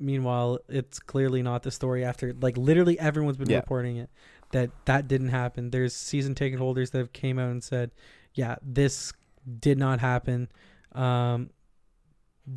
meanwhile, 0.00 0.58
it's 0.68 0.98
clearly 1.00 1.42
not 1.42 1.62
the 1.62 1.70
story 1.70 2.04
after 2.04 2.32
like 2.40 2.56
literally 2.56 2.98
everyone's 2.98 3.36
been 3.36 3.50
Yeah. 3.50 3.56
reporting 3.58 3.96
it 3.96 4.10
that 4.52 4.70
that 4.86 5.08
didn't 5.08 5.28
happen. 5.28 5.70
There's 5.70 5.94
season 5.94 6.34
ticket 6.34 6.58
holders 6.58 6.90
that 6.90 6.98
have 6.98 7.12
came 7.12 7.38
out 7.38 7.50
and 7.50 7.62
said, 7.62 7.90
yeah, 8.34 8.56
this 8.62 9.12
did 9.60 9.78
not 9.78 10.00
happen. 10.00 10.48
Um 10.92 11.50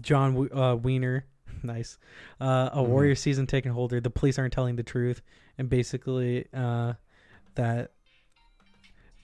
John 0.01 0.33
W- 0.35 0.55
uh, 0.55 0.75
Wiener, 0.75 1.25
nice, 1.63 1.97
uh, 2.39 2.69
a 2.71 2.77
Mhm. 2.77 2.87
Warrior 2.87 3.15
season 3.15 3.45
ticket 3.45 3.73
holder. 3.73 3.99
The 3.99 4.09
police 4.09 4.39
aren't 4.39 4.53
telling 4.53 4.77
the 4.77 4.83
truth, 4.83 5.21
and 5.57 5.67
basically 5.69 6.45
uh, 6.53 6.93
that 7.55 7.91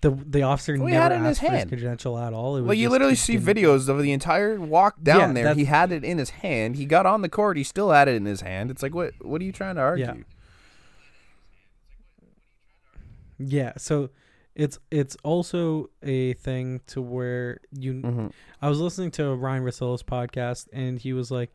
the 0.02 0.12
the 0.12 0.42
officer 0.44 0.74
Well, 0.78 0.90
never 0.90 1.02
had 1.02 1.12
it 1.14 1.16
in 1.16 1.24
his 1.24 1.38
asked 1.38 1.40
for 1.46 1.52
his 1.54 1.58
hand. 1.60 1.70
credential 1.70 2.18
at 2.20 2.34
all. 2.34 2.58
It 2.58 2.62
was 2.62 2.68
well, 2.68 2.74
you 2.74 2.90
literally 2.90 3.16
see 3.16 3.38
didn't- 3.38 3.56
videos 3.64 3.88
of 3.88 4.02
the 4.02 4.12
entire 4.12 4.60
walk 4.60 5.02
down 5.02 5.20
Yeah, 5.20 5.28
there. 5.34 5.44
that's- 5.46 5.58
He 5.58 5.66
had 5.66 5.94
it 5.94 6.04
in 6.04 6.18
his 6.18 6.32
hand. 6.32 6.76
He 6.76 6.86
got 6.86 7.06
on 7.06 7.22
the 7.22 7.30
court. 7.30 7.56
He 7.56 7.64
still 7.64 7.92
had 7.92 8.10
it 8.10 8.16
in 8.16 8.26
his 8.26 8.42
hand. 8.42 8.70
It's 8.70 8.84
like, 8.84 8.94
what? 8.94 9.14
What 9.22 9.40
are 9.42 9.46
you 9.46 9.54
trying 9.54 9.76
to 9.76 9.82
argue? 9.82 10.06
Yeah. 10.06 10.14
Yeah, 13.40 13.74
so 13.78 14.10
it's 14.58 14.78
it's 14.92 15.16
also 15.24 15.90
a 16.04 16.34
thing 16.34 16.82
to 16.88 17.02
where 17.02 17.60
you 17.72 17.94
Mhm. 17.94 18.32
I 18.62 18.68
was 18.70 18.80
listening 18.80 19.12
to 19.12 19.34
Ryan 19.36 19.64
Russillo's 19.64 20.04
podcast, 20.04 20.68
and 20.74 21.00
he 21.00 21.14
was 21.14 21.30
like, 21.32 21.54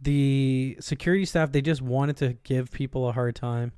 the 0.00 0.76
security 0.80 1.24
staff 1.24 1.52
they 1.52 1.62
just 1.62 1.80
wanted 1.80 2.16
to 2.18 2.34
give 2.42 2.72
people 2.72 3.08
a 3.08 3.12
hard 3.12 3.36
time, 3.36 3.72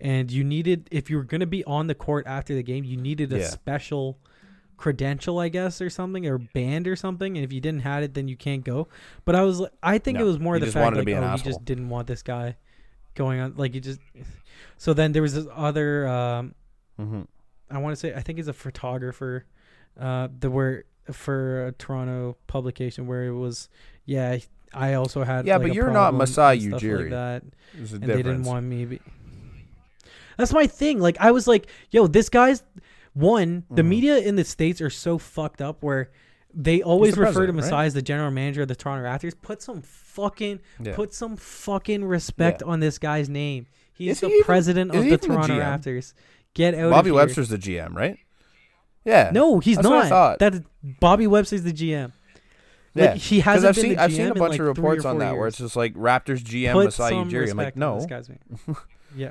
and 0.00 0.30
you 0.30 0.42
needed 0.44 0.88
if 0.90 1.08
you 1.08 1.16
were 1.16 1.24
going 1.24 1.40
to 1.40 1.46
be 1.46 1.64
on 1.64 1.86
the 1.86 1.94
court 1.94 2.26
after 2.26 2.54
the 2.54 2.62
game, 2.64 2.84
you 2.84 2.96
needed 2.96 3.32
a 3.32 3.38
Yeah. 3.38 3.46
special 3.48 4.18
credential, 4.76 5.38
I 5.38 5.48
guess, 5.50 5.80
or 5.80 5.90
something, 5.90 6.26
or 6.26 6.38
band 6.38 6.88
or 6.88 6.96
something. 6.96 7.36
And 7.36 7.44
if 7.44 7.52
you 7.52 7.60
didn't 7.60 7.82
have 7.82 8.02
it, 8.02 8.14
then 8.14 8.28
you 8.28 8.36
can't 8.36 8.64
go. 8.64 8.88
But 9.26 9.34
I 9.36 9.42
was, 9.42 9.62
I 9.82 9.98
think 9.98 10.16
No, 10.18 10.24
it 10.24 10.26
was 10.26 10.38
more 10.40 10.54
he 10.54 10.60
the 10.64 10.72
fact 10.72 10.96
like, 10.96 11.06
oh, 11.08 11.12
asshole. 11.22 11.52
just 11.52 11.64
didn't 11.66 11.90
want 11.90 12.06
this 12.08 12.22
guy 12.22 12.56
going 13.14 13.40
on, 13.40 13.54
like 13.56 13.74
you 13.74 13.80
just. 13.80 14.00
So 14.78 14.94
then 14.94 15.12
there 15.12 15.22
was 15.22 15.34
this 15.34 15.46
other. 15.54 16.08
Um, 16.08 16.54
Mhm. 16.98 17.26
I 17.70 17.78
want 17.78 17.92
to 17.92 17.96
say 17.96 18.14
I 18.14 18.20
think 18.20 18.38
he's 18.38 18.48
a 18.48 18.52
photographer. 18.52 19.44
Uh, 19.98 20.28
the 20.38 20.50
where 20.50 20.84
for 21.12 21.66
a 21.68 21.72
Toronto 21.72 22.36
publication 22.46 23.06
where 23.06 23.24
it 23.24 23.32
was, 23.34 23.68
yeah, 24.04 24.38
I 24.72 24.94
also 24.94 25.24
had. 25.24 25.46
Yeah, 25.46 25.54
like, 25.56 25.62
but 25.68 25.70
a 25.72 25.74
you're 25.74 25.90
not 25.90 26.14
Masai 26.14 26.58
Ujiri. 26.60 27.02
Like 27.02 27.10
that, 27.10 27.42
There's 27.74 27.92
a 27.92 27.96
and 27.96 28.04
they 28.04 28.16
didn't 28.16 28.44
want 28.44 28.66
me. 28.66 28.84
Be- 28.84 29.00
That's 30.36 30.52
my 30.52 30.66
thing. 30.66 31.00
Like 31.00 31.16
I 31.20 31.30
was 31.32 31.46
like, 31.46 31.66
yo, 31.90 32.06
this 32.06 32.28
guy's 32.28 32.62
one. 33.12 33.64
The 33.70 33.82
Mhm. 33.82 33.86
media 33.88 34.18
in 34.18 34.36
the 34.36 34.44
states 34.44 34.80
are 34.80 34.90
so 34.90 35.18
fucked 35.18 35.60
up 35.62 35.82
where. 35.82 36.10
They 36.52 36.82
always 36.82 37.14
the 37.14 37.20
refer 37.20 37.30
to 37.46 37.52
president, 37.52 37.58
right? 37.58 37.70
Masai 37.70 37.86
as 37.86 37.94
the 37.94 38.02
general 38.02 38.32
manager 38.32 38.62
of 38.62 38.66
the 38.66 38.74
Toronto 38.74 39.04
Raptors. 39.08 39.34
Put 39.40 39.62
some 39.62 39.82
fucking 39.82 40.58
Yeah. 40.82 40.96
put 40.96 41.14
some 41.14 41.36
fucking 41.36 42.04
respect 42.04 42.60
on 42.64 42.80
this 42.80 42.98
guy's 42.98 43.28
name. 43.28 43.66
He's 43.92 44.14
Is 44.16 44.20
the 44.22 44.28
he 44.30 44.42
president 44.42 44.90
is 44.92 44.96
of 44.96 45.02
the 45.04 45.06
even 45.14 45.20
the 45.20 45.26
Toronto 45.28 45.60
Raptors. 45.60 46.12
Get 46.54 46.74
out 46.74 46.90
Bobby 46.90 47.10
of 47.10 47.14
here. 47.14 47.14
Webster's 47.14 47.48
the 47.48 47.58
GM, 47.58 47.94
right? 47.94 48.18
Yeah. 49.04 49.30
No, 49.32 49.60
he's 49.60 49.76
That's 49.76 49.88
what 49.88 49.96
I 49.96 50.00
not. 50.00 50.08
thought. 50.08 50.38
That 50.40 50.64
Bobby 51.00 51.26
Webster's 51.26 51.62
the 51.62 51.72
GM. 51.72 52.12
Like, 52.94 53.04
Yeah. 53.10 53.14
he 53.14 53.40
hasn't 53.40 53.68
I've 53.68 53.74
been 53.76 53.84
seen 53.84 53.98
I've 53.98 54.12
seen 54.12 54.26
a 54.26 54.34
bunch 54.34 54.52
like, 54.52 54.60
of 54.60 54.66
reports 54.66 55.04
on 55.04 55.18
that 55.18 55.32
where 55.34 55.44
years. 55.46 55.54
it's 55.54 55.58
just 55.58 55.76
like 55.76 55.94
Raptors 55.94 56.40
GM 56.42 56.72
Put 56.72 56.84
Masai 56.86 57.12
Ujiri. 57.12 57.50
I'm 57.50 57.56
like, 57.56 57.76
no. 57.76 58.04
yeah. 59.16 59.30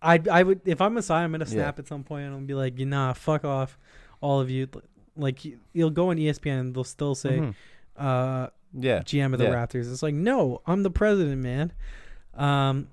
I 0.00 0.20
I 0.30 0.42
would 0.42 0.60
if 0.66 0.80
I'm 0.80 0.94
Masai, 0.94 1.14
I'm 1.24 1.32
gonna 1.32 1.44
Yeah. 1.44 1.50
snap 1.52 1.78
at 1.78 1.86
some 1.88 2.04
point 2.04 2.24
and 2.26 2.34
I'll 2.34 2.40
be 2.40 2.54
like, 2.54 2.78
you 2.78 2.86
nah, 2.86 3.12
fuck 3.12 3.44
off, 3.44 3.78
all 4.20 4.40
of 4.40 4.50
you. 4.50 4.68
Like 5.16 5.40
you'll 5.72 5.90
go 5.90 6.10
on 6.10 6.16
ESPN 6.16 6.60
and 6.60 6.74
they'll 6.74 6.84
still 6.84 7.14
say, 7.14 7.38
Mhm. 7.38 7.54
uh, 7.96 8.48
Yeah. 8.74 9.00
GM 9.00 9.32
of 9.32 9.38
the 9.38 9.46
Yeah. 9.46 9.54
Raptors. 9.54 9.90
It's 9.90 10.02
like, 10.02 10.14
no, 10.14 10.60
I'm 10.66 10.82
the 10.82 10.90
president, 10.90 11.42
man. 11.42 11.72
Um, 12.34 12.88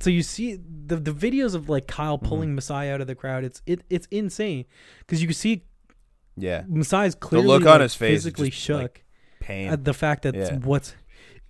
so 0.00 0.10
you 0.10 0.22
see 0.22 0.56
the 0.86 0.96
the 0.96 1.12
videos 1.12 1.54
of 1.54 1.68
like 1.68 1.86
Kyle 1.86 2.16
Mm-hmm. 2.18 2.26
pulling 2.26 2.54
Masai 2.54 2.90
out 2.90 3.00
of 3.00 3.06
the 3.06 3.14
crowd. 3.14 3.44
It's 3.44 3.62
it 3.66 3.82
it's 3.90 4.06
insane 4.10 4.64
because 5.00 5.20
you 5.22 5.28
can 5.28 5.34
see 5.34 5.62
Yeah. 6.36 6.64
Masai's 6.68 7.14
clearly 7.14 7.46
the 7.46 7.52
look 7.52 7.62
on 7.62 7.66
like, 7.68 7.80
his 7.82 7.94
face 7.94 8.10
physically 8.24 8.50
just, 8.50 8.62
shook 8.62 8.82
like, 8.82 9.04
Pain. 9.40 9.68
at 9.68 9.84
the 9.84 9.94
fact 9.94 10.22
that 10.22 10.34
Yeah. 10.34 10.56
what's 10.58 10.94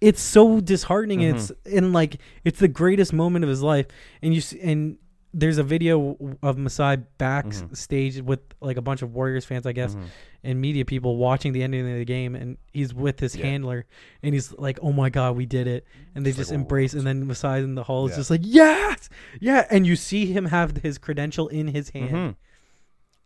it's 0.01 0.21
so 0.21 0.61
disheartening 0.61 1.25
and 1.25 1.37
Mhm. 1.39 1.51
it's 1.51 1.53
and 1.77 1.93
like 1.93 2.19
it's 2.45 2.59
the 2.61 2.69
greatest 2.69 3.13
moment 3.13 3.45
of 3.45 3.49
his 3.49 3.63
life 3.63 3.87
and 4.23 4.35
you 4.35 4.41
see 4.41 4.61
and 4.61 4.99
there's 5.39 5.59
a 5.59 5.63
video 5.63 6.17
of 6.43 6.57
Masai 6.57 6.97
backstage 7.19 8.23
with 8.23 8.41
like 8.63 8.79
a 8.79 8.81
bunch 8.81 9.03
of 9.03 9.15
Warriors 9.15 9.45
fans 9.45 9.67
I 9.67 9.73
guess 9.73 9.95
Mhm. 9.95 10.05
and 10.43 10.61
media 10.61 10.85
people 10.87 11.17
watching 11.19 11.53
the 11.53 11.63
ending 11.63 11.89
of 11.93 11.99
the 11.99 12.05
game 12.07 12.35
and 12.35 12.57
he's 12.73 12.95
with 12.95 13.21
his 13.21 13.37
Yeah. 13.37 13.45
handler 13.47 13.85
and 14.23 14.33
he's 14.33 14.53
like 14.55 14.79
oh 14.83 14.93
my 14.93 15.11
god 15.11 15.37
we 15.37 15.45
did 15.45 15.67
it 15.67 15.85
and 16.15 16.25
they 16.25 16.31
It's 16.31 16.39
just 16.39 16.51
like, 16.51 16.59
embrace 16.61 16.95
"Oh, 16.95 16.99
and 16.99 17.07
then 17.07 17.27
Masai 17.27 17.59
in 17.63 17.75
the 17.75 17.85
hall 17.85 18.07
is 18.09 18.17
just 18.17 18.31
like 18.31 18.41
yes 18.45 19.11
yeah 19.39 19.67
and 19.71 19.87
you 19.87 19.95
see 19.95 20.25
him 20.25 20.47
have 20.47 20.79
his 20.79 20.97
credential 20.97 21.49
in 21.49 21.69
his 21.69 21.91
hand 21.91 22.11
Mhm. 22.15 22.35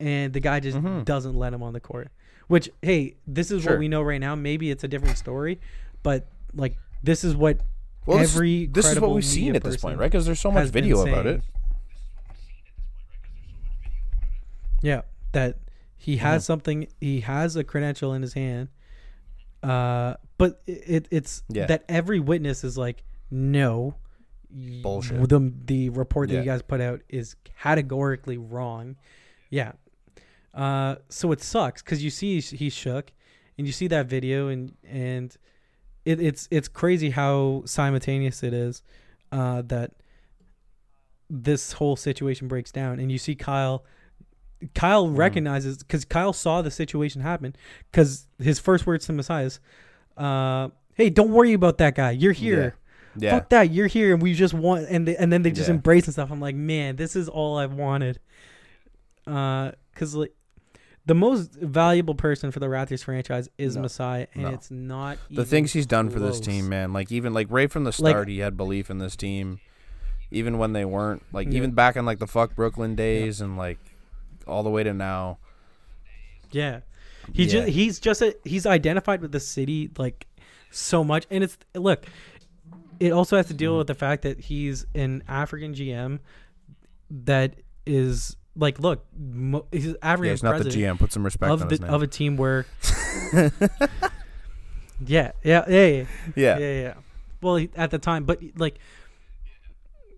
and 0.01 0.33
the 0.33 0.41
guy 0.41 0.59
just 0.59 0.79
Mhm. 0.79 1.05
doesn't 1.05 1.35
let 1.37 1.53
him 1.55 1.63
on 1.63 1.73
the 1.75 1.81
court. 1.81 2.09
Which, 2.49 2.69
hey, 2.83 3.15
this 3.29 3.53
is 3.53 3.63
Sure. 3.63 3.75
what 3.75 3.79
we 3.79 3.87
know 3.87 4.03
right 4.03 4.21
now. 4.21 4.35
Maybe 4.35 4.73
it's 4.73 4.83
a 4.83 4.89
different 4.89 5.17
story, 5.17 5.61
but 6.03 6.27
like 6.53 6.77
this 7.01 7.23
is 7.23 7.37
what 7.37 7.61
Well, 8.07 8.19
every 8.19 8.67
this 8.67 8.91
is 8.91 8.99
what 8.99 9.13
we've 9.13 9.25
seen 9.25 9.55
at 9.55 9.63
this 9.63 9.77
point, 9.77 9.99
right? 10.01 10.11
Because 10.11 10.27
there's 10.27 10.41
so 10.41 10.51
much 10.51 10.69
video 10.71 11.01
about 11.07 11.27
it. 11.27 11.43
Yeah 14.83 15.03
that 15.33 15.59
he 15.97 16.17
has 16.17 16.45
something. 16.45 16.89
He 17.01 17.21
has 17.21 17.57
a 17.57 17.63
credential 17.65 18.15
in 18.15 18.23
his 18.23 18.33
hand. 18.33 18.69
Uh, 19.63 20.15
but 20.39 20.63
it, 20.67 20.83
it 20.87 21.09
it's 21.11 21.43
Yeah. 21.51 21.67
that 21.67 21.85
every 21.89 22.21
witness 22.21 22.65
is 22.65 22.79
like 22.79 23.05
no. 23.31 23.97
Bullshit. 24.51 25.29
The 25.29 25.53
the 25.67 25.91
report 25.91 26.31
that 26.31 26.37
you 26.37 26.43
guys 26.45 26.63
put 26.63 26.81
out 26.81 27.03
is 27.09 27.37
categorically 27.45 28.39
wrong. 28.39 28.97
Yeah. 29.51 29.73
Uh, 30.55 30.97
so 31.09 31.31
it 31.33 31.41
sucks 31.43 31.83
because 31.83 32.03
you 32.03 32.11
see 32.11 32.35
he's, 32.35 32.51
he's 32.51 32.73
shook, 32.73 33.13
and 33.59 33.67
you 33.67 33.73
see 33.73 33.87
that 33.89 34.07
video, 34.07 34.49
and 34.49 34.73
and 34.83 35.37
it, 36.05 36.19
it's 36.19 36.49
it's 36.51 36.67
crazy 36.67 37.11
how 37.11 37.63
simultaneous 37.67 38.43
it 38.43 38.53
is, 38.53 38.83
uh, 39.31 39.63
that 39.67 39.93
this 41.29 41.73
whole 41.75 41.95
situation 41.95 42.49
breaks 42.49 42.73
down, 42.73 42.99
and 42.99 43.13
you 43.13 43.19
see 43.19 43.35
Kyle. 43.37 43.85
Kyle 44.75 45.07
Mm-hmm. 45.07 45.17
recognizes 45.17 45.79
because 45.79 46.05
Kyle 46.05 46.33
saw 46.33 46.63
the 46.63 46.71
situation 46.71 47.21
happen. 47.23 47.55
Because 47.91 48.27
his 48.39 48.59
first 48.59 48.87
words 48.87 49.07
to 49.07 49.13
Masai 49.13 49.45
is, 49.45 49.61
uh, 50.17 50.69
"Hey, 50.95 51.11
don't 51.11 51.31
worry 51.31 51.53
about 51.53 51.79
that 51.79 51.95
guy. 51.95 52.11
You're 52.13 52.33
here. 52.33 52.77
Yeah. 53.17 53.31
Fuck 53.33 53.49
that. 53.51 53.71
You're 53.71 53.87
here, 53.89 54.13
and 54.13 54.23
we 54.23 54.35
just 54.35 54.55
want." 54.55 54.87
And 54.89 55.09
they, 55.09 55.17
and 55.17 55.33
then 55.33 55.43
they 55.43 55.51
just 55.51 55.69
Yeah. 55.69 55.75
embrace 55.77 56.05
and 56.05 56.13
stuff. 56.13 56.31
I'm 56.31 56.41
like, 56.41 56.55
man, 56.55 56.97
this 56.97 57.17
is 57.17 57.29
all 57.29 57.59
I've 57.59 57.73
wanted. 57.73 58.21
Uh, 59.27 59.73
because 59.93 60.15
like 60.15 60.33
the 61.07 61.15
most 61.15 61.53
valuable 61.55 62.15
person 62.15 62.51
for 62.51 62.61
the 62.61 62.67
Raptors 62.67 63.03
franchise 63.05 63.49
is 63.59 63.77
No. 63.77 63.83
Masai, 63.83 64.27
and 64.35 64.43
No. 64.45 64.49
it's 64.51 64.71
not 64.71 65.19
the 65.31 65.45
things 65.45 65.73
he's 65.73 65.87
done 65.87 66.11
for 66.11 66.19
this 66.19 66.41
team, 66.41 66.69
man. 66.69 66.93
Like 66.93 67.11
even 67.13 67.33
like 67.33 67.47
right 67.51 67.71
from 67.71 67.85
the 67.85 67.89
Like- 67.89 67.95
start, 68.13 68.29
he 68.29 68.39
had 68.39 68.57
belief 68.57 68.91
in 68.91 68.99
this 68.99 69.17
team, 69.17 69.61
even 70.31 70.59
when 70.59 70.73
they 70.73 70.85
weren't. 70.85 71.23
Like 71.33 71.49
Yeah. 71.49 71.57
even 71.59 71.73
back 71.73 71.97
in 71.97 72.05
like 72.05 72.19
the 72.19 72.27
fuck 72.27 72.55
Brooklyn 72.55 72.95
days, 72.95 73.41
and 73.41 73.57
like 73.57 73.79
all 74.51 74.63
the 74.63 74.71
way 74.71 74.83
to 74.83 74.93
now. 74.93 75.39
Yeah, 76.51 76.81
he 77.33 77.45
Yeah. 77.45 77.51
just 77.51 77.69
he's 77.69 78.01
just 78.01 78.23
a, 78.23 78.37
he's 78.45 78.67
identified 78.67 79.21
with 79.23 79.33
the 79.33 79.41
city 79.41 79.91
like 79.97 80.27
so 80.71 81.03
much, 81.05 81.27
and 81.31 81.43
it's 81.45 81.57
look. 81.75 82.05
It 82.99 83.13
also 83.13 83.37
has 83.39 83.47
to 83.47 83.55
deal 83.55 83.79
with 83.79 83.87
the 83.87 83.95
fact 83.95 84.23
that 84.25 84.39
he's 84.41 84.85
an 84.95 85.23
African 85.27 85.73
GM 85.75 86.19
that 87.11 87.55
is 87.87 88.37
like, 88.57 88.79
look, 88.79 89.07
mo- 89.19 89.65
he's 89.73 89.95
African 90.03 90.25
Yeah, 90.27 90.31
he's 90.33 90.43
not 90.43 90.59
the 90.59 90.69
GM. 90.69 90.99
Put 90.99 91.11
some 91.13 91.25
respect 91.25 91.51
of 91.51 91.63
on 91.63 91.69
the 91.69 91.73
his 91.73 91.81
name. 91.81 91.95
of 91.95 92.03
a 92.03 92.07
team 92.07 92.37
where. 92.37 92.67
yeah, 93.33 93.49
yeah, 95.07 95.33
yeah, 95.43 95.65
yeah, 95.69 96.05
yeah. 96.37 96.59
yeah, 96.59 96.59
yeah. 96.59 96.95
Well, 97.41 97.67
at 97.75 97.91
the 97.91 97.99
time, 97.99 98.25
but 98.25 98.41
like, 98.57 98.79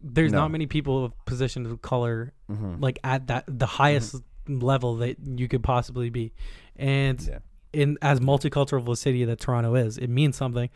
there's 0.02 0.32
No. 0.32 0.40
not 0.40 0.50
many 0.50 0.66
people 0.66 1.04
of 1.04 1.24
positions 1.26 1.70
of 1.70 1.80
color 1.82 2.32
hmm 2.48 2.76
like 2.80 2.98
at 3.04 3.26
that 3.28 3.44
the 3.46 3.66
highest 3.66 4.16
level 4.48 4.96
that 4.96 5.16
you 5.24 5.46
could 5.48 5.62
possibly 5.62 6.10
be, 6.10 6.32
and 6.76 7.20
Yeah. 7.22 7.38
in 7.72 7.96
as 8.02 8.18
multicultural 8.20 8.78
of 8.78 8.88
a 8.88 8.96
city 8.96 9.24
that 9.24 9.38
Toronto 9.40 9.74
is, 9.76 9.96
it 9.98 10.08
means 10.08 10.36
something. 10.36 10.68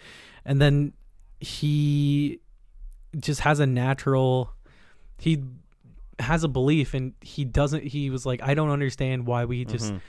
And 0.45 0.61
then 0.63 0.93
he 1.41 2.41
just 3.19 3.41
has 3.41 3.61
a 3.61 3.67
natural 3.67 4.53
he 5.19 5.43
has 6.19 6.45
a 6.45 6.49
belief 6.49 6.95
and 6.95 7.15
he 7.21 7.45
doesn't 7.45 7.83
he 7.85 8.11
was 8.11 8.25
like 8.27 8.41
I 8.43 8.55
don't 8.55 8.71
understand 8.71 9.27
why 9.27 9.45
we 9.45 9.65
just 9.65 9.93
Mhm. 9.93 10.01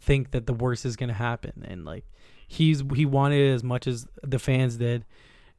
think 0.00 0.30
that 0.32 0.46
the 0.46 0.52
worst 0.54 0.84
is 0.86 0.96
going 0.96 1.08
to 1.08 1.14
happen 1.14 1.64
and 1.66 1.84
like 1.84 2.04
he's 2.46 2.82
he 2.94 3.04
wanted 3.06 3.40
it 3.40 3.52
as 3.54 3.62
much 3.64 3.86
as 3.86 4.06
the 4.22 4.38
fans 4.38 4.76
did 4.76 5.04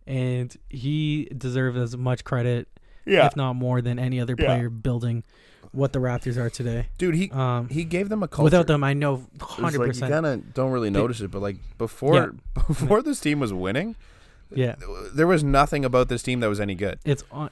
and 0.07 0.55
he 0.69 1.25
deserved 1.37 1.77
as 1.77 1.95
much 1.97 2.23
credit 2.23 2.67
Yeah. 3.05 3.25
if 3.27 3.35
not 3.35 3.53
more 3.53 3.81
than 3.81 3.97
any 3.99 4.19
other 4.19 4.35
Yeah. 4.37 4.45
player 4.45 4.69
building 4.69 5.23
what 5.71 5.93
the 5.93 5.99
Raptors 5.99 6.37
are 6.37 6.49
today. 6.49 6.87
Dude, 6.97 7.15
he 7.15 7.31
Um 7.31 7.69
he 7.69 7.83
gave 7.83 8.09
them 8.09 8.23
a 8.23 8.27
culture. 8.27 8.43
without 8.43 8.67
them 8.67 8.83
I 8.83 8.93
know 8.93 9.25
100% 9.37 9.77
like 9.79 9.95
you 9.95 10.01
kind 10.01 10.25
of 10.25 10.53
don't 10.53 10.71
really 10.71 10.89
They- 10.89 10.99
notice 10.99 11.21
it, 11.21 11.31
but 11.31 11.41
like 11.41 11.57
before 11.77 12.33
before 12.67 13.01
this 13.01 13.19
team 13.19 13.39
was 13.39 13.53
winning, 13.53 13.95
yeah. 14.53 14.75
there 15.13 15.27
was 15.27 15.43
nothing 15.43 15.85
about 15.85 16.09
this 16.09 16.21
team 16.23 16.39
that 16.41 16.47
was 16.49 16.59
any 16.59 16.75
good. 16.75 16.99
it's 17.05 17.23
on 17.31 17.49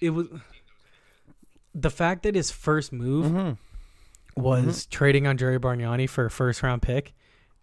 it 0.00 0.10
was 0.10 0.28
the 1.74 1.90
fact 1.90 2.22
that 2.22 2.34
his 2.34 2.50
first 2.50 2.92
move 2.92 3.26
Mm-hmm. 3.26 4.40
was 4.42 4.86
trading 4.86 5.26
Andrea 5.26 5.58
Bargnani 5.58 6.08
for 6.08 6.24
a 6.26 6.30
first 6.30 6.62
round 6.62 6.82
pick 6.82 7.12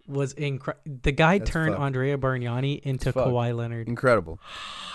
was 0.07 0.33
incredible. 0.33 0.83
The 1.03 1.11
guy 1.11 1.39
That's 1.39 1.49
turned 1.49 1.71
fucked. 1.73 1.81
Andrea 1.83 2.17
Bargnani 2.17 2.79
into 2.81 3.11
fucked. 3.11 3.27
Kawhi 3.29 3.55
Leonard. 3.55 3.87
Incredible. 3.87 4.39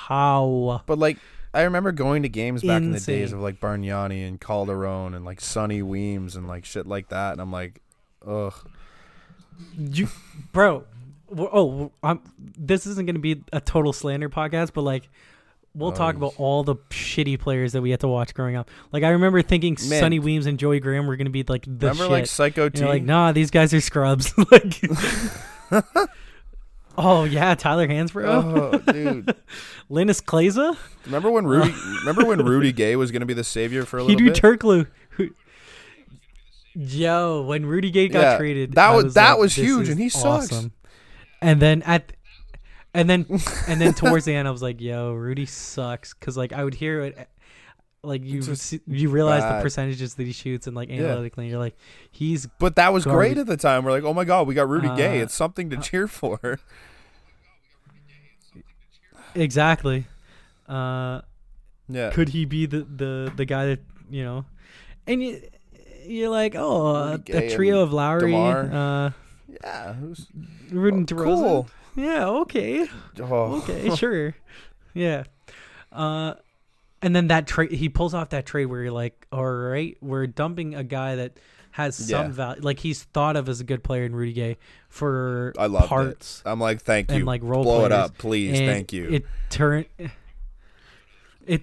How? 0.07 0.83
But 0.87 0.99
like 0.99 1.19
I 1.53 1.63
remember 1.63 1.91
going 1.93 2.23
to 2.23 2.29
games 2.29 2.63
back 2.63 2.81
in 2.83 2.93
the 2.93 3.01
days 3.01 3.33
of 3.33 3.41
like 3.41 3.61
Bargnani 3.61 4.27
and 4.27 4.41
Calderon 4.41 5.15
and 5.15 5.25
like 5.25 5.41
Sonny 5.41 5.83
Weems 5.83 6.37
and 6.37 6.47
like 6.47 6.65
shit 6.65 6.87
like 6.87 7.09
that, 7.09 7.33
and 7.33 7.41
I'm 7.41 7.51
like, 7.53 7.81
ugh. 8.27 8.55
You, 9.77 10.09
bro. 10.53 10.85
Oh, 11.37 11.93
I'm, 12.03 12.21
this 12.39 12.87
isn't 12.87 13.07
going 13.07 13.15
to 13.15 13.21
be 13.21 13.43
a 13.53 13.61
total 13.61 13.93
slander 13.93 14.29
podcast, 14.29 14.73
but 14.75 14.83
like, 14.83 15.09
we'll 15.75 15.91
Oh, 15.91 15.95
talk 15.95 16.17
about 16.17 16.35
all 16.39 16.65
the 16.65 16.75
shitty 16.91 17.39
players 17.39 17.73
that 17.73 17.83
we 17.83 17.91
had 17.91 18.01
to 18.01 18.09
watch 18.09 18.35
growing 18.35 18.57
up. 18.57 18.69
Like, 18.93 19.03
I 19.05 19.11
remember 19.11 19.41
thinking 19.43 19.77
Man. 19.89 20.01
Sonny 20.01 20.19
Weems 20.19 20.47
and 20.47 20.59
Joey 20.59 20.81
Graham 20.81 21.07
were 21.07 21.17
going 21.17 21.27
to 21.27 21.31
be 21.31 21.45
like 21.47 21.63
the 21.67 21.71
remember 21.89 22.05
shit. 22.05 22.11
like 22.11 22.27
Psycho 22.27 22.69
T? 22.69 22.85
like, 22.85 23.03
nah, 23.05 23.31
these 23.33 23.51
guys 23.51 23.73
are 23.75 23.81
scrubs. 23.81 24.33
like, 24.51 24.81
oh 26.99 27.25
yeah, 27.25 27.55
Tyler 27.55 27.89
Hansbrough, 27.89 28.27
oh, 28.87 28.93
dude. 28.93 29.27
Linas 29.91 30.23
Kleiza, 30.23 30.77
Remember 31.07 31.31
when 31.31 31.47
Rudy? 31.47 31.73
remember 32.01 32.25
when 32.27 32.45
Rudy 32.45 32.73
Gay 32.73 32.97
was 32.97 33.11
gonna 33.11 33.27
be 33.27 33.35
the 33.35 33.45
savior 33.45 33.85
for 33.85 33.99
a 33.99 34.05
little 34.05 34.19
Hedo 34.21 34.27
bit? 34.33 34.43
Turkoglu. 34.43 34.87
Yo, 36.75 37.43
when 37.43 37.67
Rudy 37.67 37.91
Gay 37.91 38.09
got 38.09 38.21
Yeah, 38.21 38.37
traded, 38.39 38.73
that 38.75 38.91
I 38.91 38.95
was- 38.95 39.15
that 39.15 39.31
like, 39.33 39.39
was 39.41 39.55
huge, 39.55 39.89
and 39.89 39.99
he 39.99 40.09
sucks. 40.09 40.53
awesome. 40.53 40.73
And 41.43 41.61
then 41.61 41.83
at, 41.83 42.13
and 42.95 43.11
then 43.11 43.27
and 43.67 43.81
then 43.81 43.93
towards 43.95 44.25
the 44.25 44.35
end, 44.35 44.47
I 44.47 44.51
was 44.51 44.63
like, 44.63 44.81
yo, 44.81 45.13
Rudy 45.13 45.47
sucks, 45.47 46.15
because 46.15 46.37
like 46.37 46.53
I 46.53 46.63
would 46.63 46.75
hear 46.75 47.01
it. 47.03 47.29
Like 48.03 48.25
you, 48.25 48.41
see- 48.43 48.81
you 48.87 49.11
realize 49.11 49.43
the 49.43 49.61
percentages 49.63 50.15
that 50.15 50.27
he 50.27 50.33
shoots, 50.33 50.67
and 50.67 50.75
like 50.75 50.89
Yeah. 50.89 51.05
analytically, 51.05 51.49
you're 51.49 51.59
like, 51.59 51.77
he's 52.11 52.47
but 52.59 52.77
that 52.77 52.93
was 52.95 53.05
great 53.05 53.37
at 53.37 53.47
the 53.47 53.59
time. 53.59 53.85
We're 53.85 53.91
like, 53.91 54.05
oh 54.05 54.15
my 54.15 54.25
god, 54.25 54.47
we 54.47 54.55
got 54.55 54.69
Rudy 54.69 54.89
Gay. 54.97 55.21
Uh, 55.21 55.25
It's 55.25 55.35
something 55.35 55.69
to 55.71 55.77
cheer 55.77 56.07
for. 56.09 56.59
exactly. 59.35 60.07
Uh, 60.69 61.21
yeah. 61.89 62.11
could 62.11 62.31
he 62.31 62.45
be 62.45 62.67
the 62.67 62.83
the 62.83 63.33
the 63.37 63.45
guy 63.45 63.67
that 63.67 63.81
you 64.09 64.23
know 64.23 64.45
and 65.09 65.21
you 65.23 65.43
you're 66.07 66.29
like 66.29 66.55
oh 66.57 66.87
uh, 66.95 67.17
the 67.27 67.51
trio 67.51 67.81
of 67.81 67.93
Lowry 67.93 68.31
DeMar. 68.31 68.61
uh 68.73 69.11
Yeah. 69.49 69.95
Was 70.01 70.29
Ruben 70.71 71.05
DeRozan 71.05 71.25
cool. 71.25 71.69
yeah 71.97 72.29
okay 72.29 72.87
Oh. 73.21 73.57
okay 73.59 73.93
sure 73.97 74.37
yeah 74.95 75.25
uh 75.91 76.35
and 77.03 77.15
then 77.17 77.29
that 77.29 77.47
trade 77.47 77.73
he 77.73 77.89
pulls 77.89 78.15
off 78.15 78.31
that 78.31 78.45
trade 78.47 78.67
where 78.67 78.83
you're 78.83 78.93
like 78.93 79.27
all 79.33 79.45
right 79.51 79.97
we're 80.01 80.27
dumping 80.27 80.75
a 80.75 80.85
guy 80.85 81.17
that 81.17 81.39
has 81.73 81.95
some 81.97 82.09
Yeah. 82.27 82.29
value 82.33 82.63
like 82.63 82.81
he's 82.81 83.05
thought 83.05 83.37
of 83.37 83.49
as 83.49 83.61
a 83.61 83.65
good 83.65 83.83
player 83.85 84.05
in 84.05 84.15
Rudy 84.15 84.33
Gay 84.33 84.57
for 84.89 85.53
I 85.57 85.67
loved 85.67 85.85
it. 85.85 85.89
parts 85.89 86.43
I'm 86.45 86.59
like, 86.61 86.81
thank 86.83 87.11
you. 87.11 87.19
and 87.19 87.27
like 87.27 87.43
role 87.45 87.63
Blow 87.63 87.85
it 87.85 87.93
up, 87.93 88.19
please. 88.19 88.59
And 88.59 88.67
Thank 88.69 88.93
you. 88.93 89.09
It 89.09 89.25
turned 89.51 89.87
it. 91.47 91.63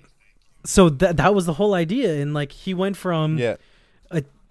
So 0.65 0.89
that 0.89 1.17
that 1.17 1.33
was 1.33 1.45
the 1.45 1.53
whole 1.53 1.73
idea, 1.73 2.21
and 2.21 2.33
like 2.33 2.51
he 2.51 2.73
went 2.73 2.97
from 2.97 3.37
yeah. 3.37 3.55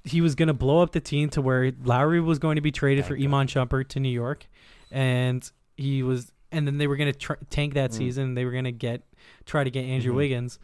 he 0.05 0.21
was 0.23 0.35
going 0.35 0.47
to 0.49 0.55
blow 0.55 0.81
up 0.81 0.93
the 0.93 1.01
team 1.01 1.29
to 1.31 1.43
where 1.43 1.73
Lowry 1.85 2.21
was 2.21 2.39
going 2.39 2.57
to 2.57 2.63
be 2.63 2.71
traded 2.73 3.05
for 3.05 3.15
Thank 3.17 3.29
God. 3.31 3.37
Iman 3.37 3.47
Shumpert 3.49 3.89
to 3.89 4.01
New 4.01 4.09
York, 4.09 4.47
and 4.91 5.49
he 5.77 6.03
was, 6.03 6.33
and 6.53 6.67
then 6.67 6.79
they 6.79 6.87
were 6.87 6.97
going 6.97 7.13
to 7.13 7.19
tr- 7.19 7.33
tank 7.51 7.75
that 7.75 7.91
Mm. 7.91 7.95
season. 7.95 8.35
They 8.35 8.45
were 8.47 8.53
going 8.53 8.65
to 8.65 8.73
get 8.73 9.03
try 9.45 9.63
to 9.65 9.71
get 9.71 9.85
Andrew 9.85 10.13
Mhm. 10.13 10.17
Wiggins 10.17 10.59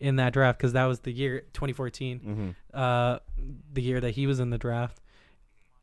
in 0.00 0.16
that 0.16 0.32
draft 0.32 0.58
because 0.58 0.72
that 0.74 0.84
was 0.86 1.00
the 1.00 1.12
year 1.12 1.40
2014, 1.52 2.20
Mm-hmm. 2.20 2.48
uh, 2.74 3.18
the 3.72 3.82
year 3.82 4.00
that 4.00 4.12
he 4.12 4.26
was 4.26 4.40
in 4.40 4.50
the 4.50 4.58
draft. 4.58 5.00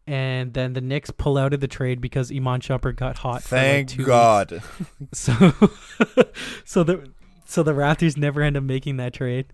And 0.08 0.54
then 0.54 0.74
the 0.74 0.82
Knicks 0.82 1.10
pull 1.10 1.36
out 1.38 1.54
of 1.54 1.62
the 1.62 1.68
trade 1.68 2.00
because 2.00 2.32
Iman 2.32 2.62
Shumpert 2.62 2.96
got 2.96 3.18
hot. 3.18 3.42
for 3.42 3.56
like 3.56 3.90
Thank. 3.90 4.06
God. 4.06 4.62
So, 5.14 5.34
so 6.66 6.84
the 6.84 7.10
so 7.46 7.64
the 7.64 7.74
Raptors 7.74 8.16
never 8.18 8.42
end 8.42 8.56
up 8.58 8.64
making 8.64 8.98
that 8.98 9.14
trade, 9.14 9.48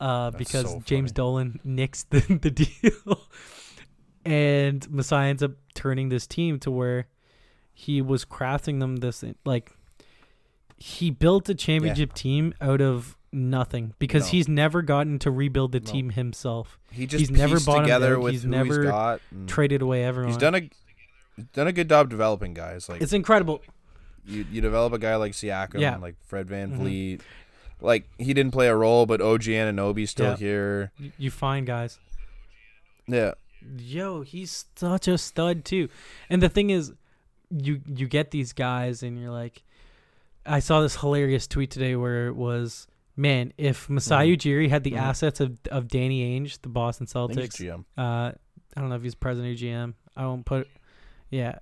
uh, 0.00 0.30
because 0.30 0.70
so 0.70 0.82
James. 0.86 1.12
Dolan 1.12 1.60
nixed 1.66 2.06
the, 2.10 2.20
the 2.38 2.50
deal, 2.50 3.20
and 4.24 4.88
Masai 4.90 5.28
ends 5.28 5.42
up 5.42 5.52
turning 5.74 6.08
this 6.08 6.26
team 6.26 6.58
to 6.60 6.70
where 6.70 7.06
he 7.72 8.00
was 8.00 8.24
crafting 8.24 8.80
them 8.80 8.96
this 8.96 9.24
like 9.44 9.72
he 10.76 11.10
built 11.10 11.48
a 11.48 11.54
championship 11.54 12.12
team 12.14 12.54
out 12.60 12.80
of 12.80 13.16
nothing 13.34 13.94
because 13.98 14.24
No. 14.24 14.28
he's 14.30 14.48
never 14.48 14.80
gotten 14.82 15.18
to 15.20 15.30
rebuild 15.30 15.72
the 15.72 15.80
No. 15.80 15.90
team 15.92 16.10
himself. 16.10 16.78
He 16.90 17.06
just 17.06 17.20
He's 17.20 17.30
never 17.30 17.58
bought 17.60 17.82
together 17.82 18.18
with 18.18 18.32
He's 18.32 18.42
who 18.44 18.48
never 18.50 18.82
he's 18.82 18.90
got. 18.90 19.20
and 19.30 19.48
Traded 19.48 19.82
away 19.82 20.04
everyone. 20.04 20.30
He's 20.32 20.38
done 20.40 20.54
a 20.54 20.60
he's 21.36 21.46
done 21.52 21.66
a 21.66 21.72
good 21.72 21.88
job 21.88 22.08
developing 22.10 22.54
guys. 22.54 22.88
Like 22.88 23.02
it's 23.02 23.12
incredible. 23.12 23.60
you, 24.26 24.46
you 24.50 24.60
develop 24.62 24.92
a 24.94 24.98
guy 24.98 25.16
like 25.16 25.32
Siakam, 25.32 25.80
Yeah. 25.80 25.96
like 25.96 26.14
Fred 26.24 26.48
Van 26.48 26.70
Mhm. 26.72 26.76
Vliet. 26.76 27.20
Like 27.80 28.08
he 28.18 28.32
didn't 28.32 28.52
play 28.52 28.68
a 28.68 28.74
role, 28.76 29.04
but 29.04 29.20
OG 29.20 29.52
Anunoby's 29.52 30.10
still 30.10 30.30
Yeah. 30.30 30.36
here. 30.36 30.92
You, 30.98 31.12
you 31.18 31.30
find 31.30 31.66
guys. 31.66 31.98
Yeah, 33.06 33.34
yo, 33.78 34.22
he's 34.22 34.64
such 34.76 35.08
a 35.08 35.18
stud 35.18 35.64
too. 35.64 35.88
And 36.30 36.42
the 36.42 36.48
thing 36.48 36.70
is, 36.70 36.92
you 37.50 37.82
you 37.86 38.08
get 38.08 38.30
these 38.30 38.52
guys, 38.54 39.02
and 39.02 39.20
you're 39.20 39.30
like, 39.30 39.62
I 40.46 40.60
saw 40.60 40.80
this 40.80 40.96
hilarious 40.96 41.46
tweet 41.46 41.70
today 41.70 41.94
where 41.96 42.28
it 42.28 42.34
was, 42.36 42.86
man, 43.16 43.52
if 43.58 43.88
Masai 43.88 44.28
Mhm. 44.28 44.36
Ujiri 44.36 44.68
had 44.70 44.84
the 44.84 44.92
Mhm. 44.92 44.98
assets 44.98 45.40
of 45.40 45.58
of 45.70 45.88
Danny 45.88 46.38
Ainge, 46.40 46.60
the 46.62 46.68
Boston 46.68 47.06
I 47.14 47.26
think 47.26 47.40
he's 47.40 47.48
Celtics, 47.50 47.56
GM. 47.56 47.84
uh, 47.96 48.32
I 48.76 48.80
don't 48.80 48.88
know 48.88 48.96
if 48.96 49.02
he's 49.02 49.14
president 49.14 49.52
or 49.52 49.56
GM. 49.64 49.94
I 50.16 50.26
won't 50.26 50.44
put, 50.44 50.68
yeah. 51.30 51.58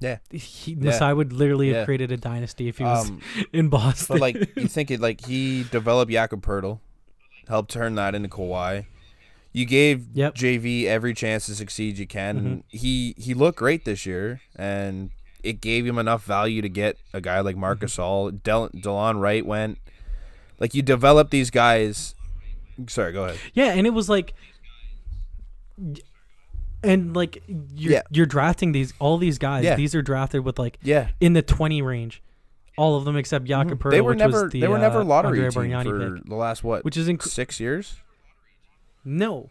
Yeah. 0.00 0.18
He, 0.30 0.72
Yeah. 0.72 0.84
Masai 0.84 1.12
would 1.12 1.32
literally 1.32 1.70
Yeah. 1.70 1.78
have 1.78 1.84
created 1.84 2.10
a 2.10 2.16
dynasty 2.16 2.68
if 2.68 2.78
he 2.78 2.84
was 2.84 3.10
Um, 3.10 3.20
in 3.52 3.68
Boston. 3.68 4.14
but 4.14 4.20
like 4.20 4.56
you 4.56 4.66
think 4.68 4.90
it, 4.90 4.98
like 5.00 5.26
he 5.26 5.64
developed 5.70 6.10
Jakob 6.10 6.42
Poeltl, 6.42 6.80
helped 7.48 7.70
turn 7.70 7.94
that 7.96 8.14
into 8.14 8.28
Kawhi. 8.28 8.86
You 9.52 9.64
gave 9.66 10.06
Yep. 10.14 10.34
JV 10.34 10.84
every 10.86 11.14
chance 11.14 11.46
to 11.46 11.54
succeed 11.54 11.98
you 11.98 12.06
can. 12.06 12.36
Mhm. 12.40 12.46
and 12.46 12.64
He 12.68 13.14
he 13.18 13.34
looked 13.34 13.58
great 13.58 13.84
this 13.84 14.04
year, 14.06 14.40
and 14.56 15.10
it 15.42 15.60
gave 15.60 15.86
him 15.86 15.98
enough 15.98 16.24
value 16.24 16.60
to 16.62 16.68
get 16.68 16.96
a 17.12 17.20
guy 17.20 17.40
like 17.40 17.56
Marcus 17.56 17.92
Mm-hmm. 17.94 18.02
All. 18.02 18.30
Del- 18.30 18.70
Delon 18.70 19.20
Wright 19.20 19.44
went. 19.44 19.78
Like 20.58 20.74
you 20.74 20.82
develop 20.82 21.30
these 21.30 21.50
guys. 21.50 22.14
Sorry, 22.88 23.12
go 23.12 23.24
ahead. 23.24 23.38
Yeah, 23.54 23.72
and 23.72 23.86
it 23.86 23.90
was 23.90 24.08
like, 24.08 24.34
and 26.82 27.14
like 27.16 27.42
you're 27.74 27.92
Yeah. 27.92 28.02
you're 28.10 28.26
drafting 28.26 28.72
these 28.72 28.92
all 28.98 29.18
these 29.18 29.38
guys. 29.38 29.64
Yeah. 29.64 29.74
These 29.76 29.94
are 29.94 30.02
drafted 30.02 30.44
with 30.44 30.58
like 30.58 30.78
Yeah, 30.82 31.08
in 31.20 31.32
the 31.32 31.42
twenty 31.42 31.82
range, 31.82 32.22
all 32.76 32.96
of 32.96 33.04
them 33.04 33.16
except 33.16 33.44
Jakob 33.46 33.78
Poeltl, 33.80 33.90
they 33.90 34.00
were 34.00 34.10
which 34.10 34.18
never 34.18 34.42
was 34.44 34.52
the, 34.52 34.60
they 34.60 34.68
were 34.68 34.78
never 34.78 35.00
uh, 35.00 35.04
lottery 35.04 35.38
team 35.40 35.50
for 35.50 35.62
pick, 35.64 36.24
the 36.28 36.34
last 36.34 36.62
what 36.64 36.84
which 36.84 36.96
is 36.96 37.08
inc- 37.08 37.22
six 37.22 37.58
years. 37.60 37.96
no. 39.04 39.50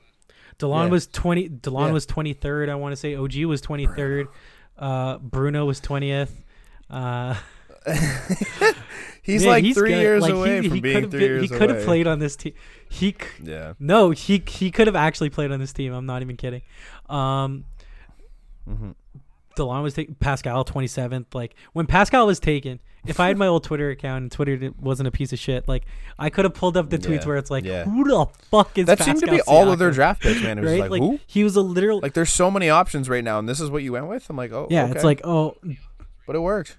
Delon 0.59 0.85
Yeah. 0.85 0.89
was 0.91 1.05
twenty. 1.05 1.47
Delon 1.49 1.93
was 1.93 2.07
twenty 2.07 2.33
third. 2.33 2.67
I 2.67 2.73
want 2.75 2.91
to 2.91 2.95
say 2.95 3.15
OG 3.15 3.45
was 3.45 3.61
twenty 3.61 3.85
third. 3.85 4.27
Uh, 4.75 5.19
Bruno 5.19 5.65
was 5.65 5.79
twentieth. 5.79 6.43
Uh, 6.89 7.35
He's 9.23 9.43
man, 9.43 9.49
like 9.51 9.73
three 9.73 9.91
good. 9.91 9.99
years 9.99 10.21
Like, 10.21 10.33
away 10.33 10.61
he, 10.61 10.67
from 10.69 10.75
he 10.75 10.81
being 10.81 11.09
three 11.09 11.19
been- 11.19 11.21
years 11.21 11.41
He 11.43 11.47
could 11.49 11.69
have 11.69 11.83
played 11.83 12.07
on 12.07 12.19
this 12.19 12.35
team. 12.35 12.53
He 12.89 13.11
c- 13.11 13.17
Yeah. 13.43 13.73
no, 13.79 14.11
he 14.11 14.41
he 14.47 14.71
could 14.71 14.87
have 14.87 14.95
actually 14.95 15.29
played 15.29 15.51
on 15.51 15.59
this 15.59 15.73
team. 15.73 15.91
I'm 15.93 16.05
not 16.05 16.21
even 16.21 16.37
kidding. 16.37 16.61
Um, 17.09 17.65
hmm 18.65 18.91
Delon 19.57 19.81
was 19.81 19.95
taken. 19.95 20.13
Pascal 20.15 20.63
27th. 20.63 21.33
Like 21.33 21.55
when 21.73 21.87
Pascal 21.87 22.27
was 22.27 22.39
taken, 22.39 22.79
if 23.07 23.19
I 23.19 23.27
had 23.27 23.37
my 23.37 23.47
old 23.47 23.63
Twitter 23.63 23.89
account 23.89 24.21
and 24.21 24.31
Twitter 24.31 24.71
wasn't 24.79 25.07
a 25.07 25.11
piece 25.11 25.33
of 25.33 25.39
shit, 25.39 25.67
like 25.67 25.83
I 26.19 26.29
could 26.29 26.45
have 26.45 26.53
pulled 26.53 26.77
up 26.77 26.89
the 26.91 26.97
tweets 26.99 27.21
Yeah, 27.21 27.27
where 27.27 27.37
it's 27.37 27.49
like, 27.49 27.65
yeah. 27.65 27.83
who 27.85 28.03
the 28.03 28.27
fuck 28.51 28.77
is 28.77 28.85
That 28.85 28.99
seemed 29.01 29.19
to 29.21 29.25
be 29.25 29.37
Pascal 29.37 29.55
all 29.55 29.71
of 29.71 29.79
their 29.79 29.89
draft 29.91 30.21
picks, 30.21 30.41
man. 30.43 30.59
It 30.59 30.61
was 30.61 30.71
right? 30.73 30.81
like, 30.81 30.91
like 30.91 31.01
who? 31.01 31.19
he 31.25 31.43
was 31.43 31.55
a 31.55 31.61
literal. 31.61 31.99
Like 32.01 32.13
there's 32.13 32.29
so 32.29 32.51
many 32.51 32.69
options 32.69 33.09
right 33.09 33.23
now, 33.23 33.39
and 33.39 33.49
this 33.49 33.59
is 33.59 33.69
what 33.71 33.81
you 33.81 33.91
went 33.93 34.07
with. 34.07 34.29
I'm 34.29 34.37
like, 34.37 34.51
oh, 34.51 34.67
yeah, 34.69 34.83
okay. 34.83 34.91
it's 34.93 35.03
like 35.03 35.21
oh 35.25 35.57
but 36.27 36.35
it 36.35 36.39
worked. 36.39 36.77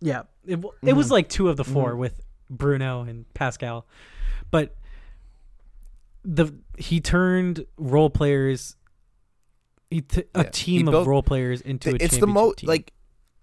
Yeah. 0.00 0.22
It 0.46 0.56
w- 0.56 0.72
it 0.82 0.92
was 0.94 1.08
Mhm. 1.08 1.12
like 1.12 1.28
two 1.28 1.48
of 1.48 1.56
the 1.56 1.64
4 1.64 1.94
Mhm. 1.94 1.98
with 1.98 2.20
Bruno 2.50 3.02
and 3.02 3.32
Pascal, 3.34 3.86
but 4.50 4.74
the 6.24 6.52
he 6.76 7.00
turned 7.00 7.64
role 7.76 8.10
players. 8.10 8.76
He 9.90 10.02
t- 10.02 10.24
a 10.34 10.42
Yeah, 10.44 10.50
team 10.52 10.86
he 10.86 10.92
of 10.94 11.06
role 11.06 11.22
players 11.22 11.60
into 11.60 11.90
a 11.90 11.94
it's 11.94 12.18
the 12.18 12.26
most 12.26 12.62
like, 12.64 12.92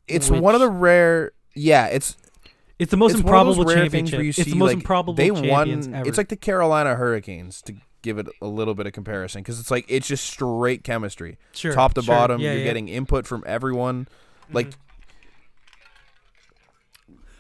it's 0.08 0.30
one 0.30 0.54
of 0.54 0.62
the 0.62 0.70
rare. 0.70 1.32
Yeah, 1.56 1.88
it's 1.88 2.16
it's 2.78 2.92
the 2.92 2.98
most 2.98 3.14
it's 3.16 3.24
one 3.24 3.34
of 3.36 3.46
those 3.48 3.58
improbable 3.58 3.74
championship. 3.74 4.20
it's 4.20 4.38
see 4.44 4.52
the 4.52 4.56
most 4.56 4.70
like 4.70 4.76
improbable 4.78 5.14
they 5.14 5.32
won. 5.32 5.94
ever. 5.96 6.08
It's 6.08 6.18
like 6.18 6.30
the 6.30 6.36
Carolina 6.36 6.96
Hurricanes 6.96 7.62
to 7.64 7.76
give 8.02 8.20
it 8.20 8.28
a 8.42 8.48
little 8.48 8.76
bit 8.76 8.86
of 8.86 8.94
comparison 8.94 9.42
because 9.42 9.60
it's 9.60 9.72
like 9.72 9.86
it's 9.88 10.08
just 10.08 10.26
straight 10.26 10.84
chemistry, 10.84 11.38
sure, 11.54 11.74
top 11.74 11.96
to 11.96 12.04
sure, 12.04 12.14
bottom. 12.14 12.40
yeah, 12.42 12.52
you're 12.52 12.60
yeah. 12.60 12.66
getting 12.66 12.88
input 12.90 13.26
from 13.26 13.44
everyone. 13.48 14.08
Like, 14.52 14.70
Mhm. 14.70 14.76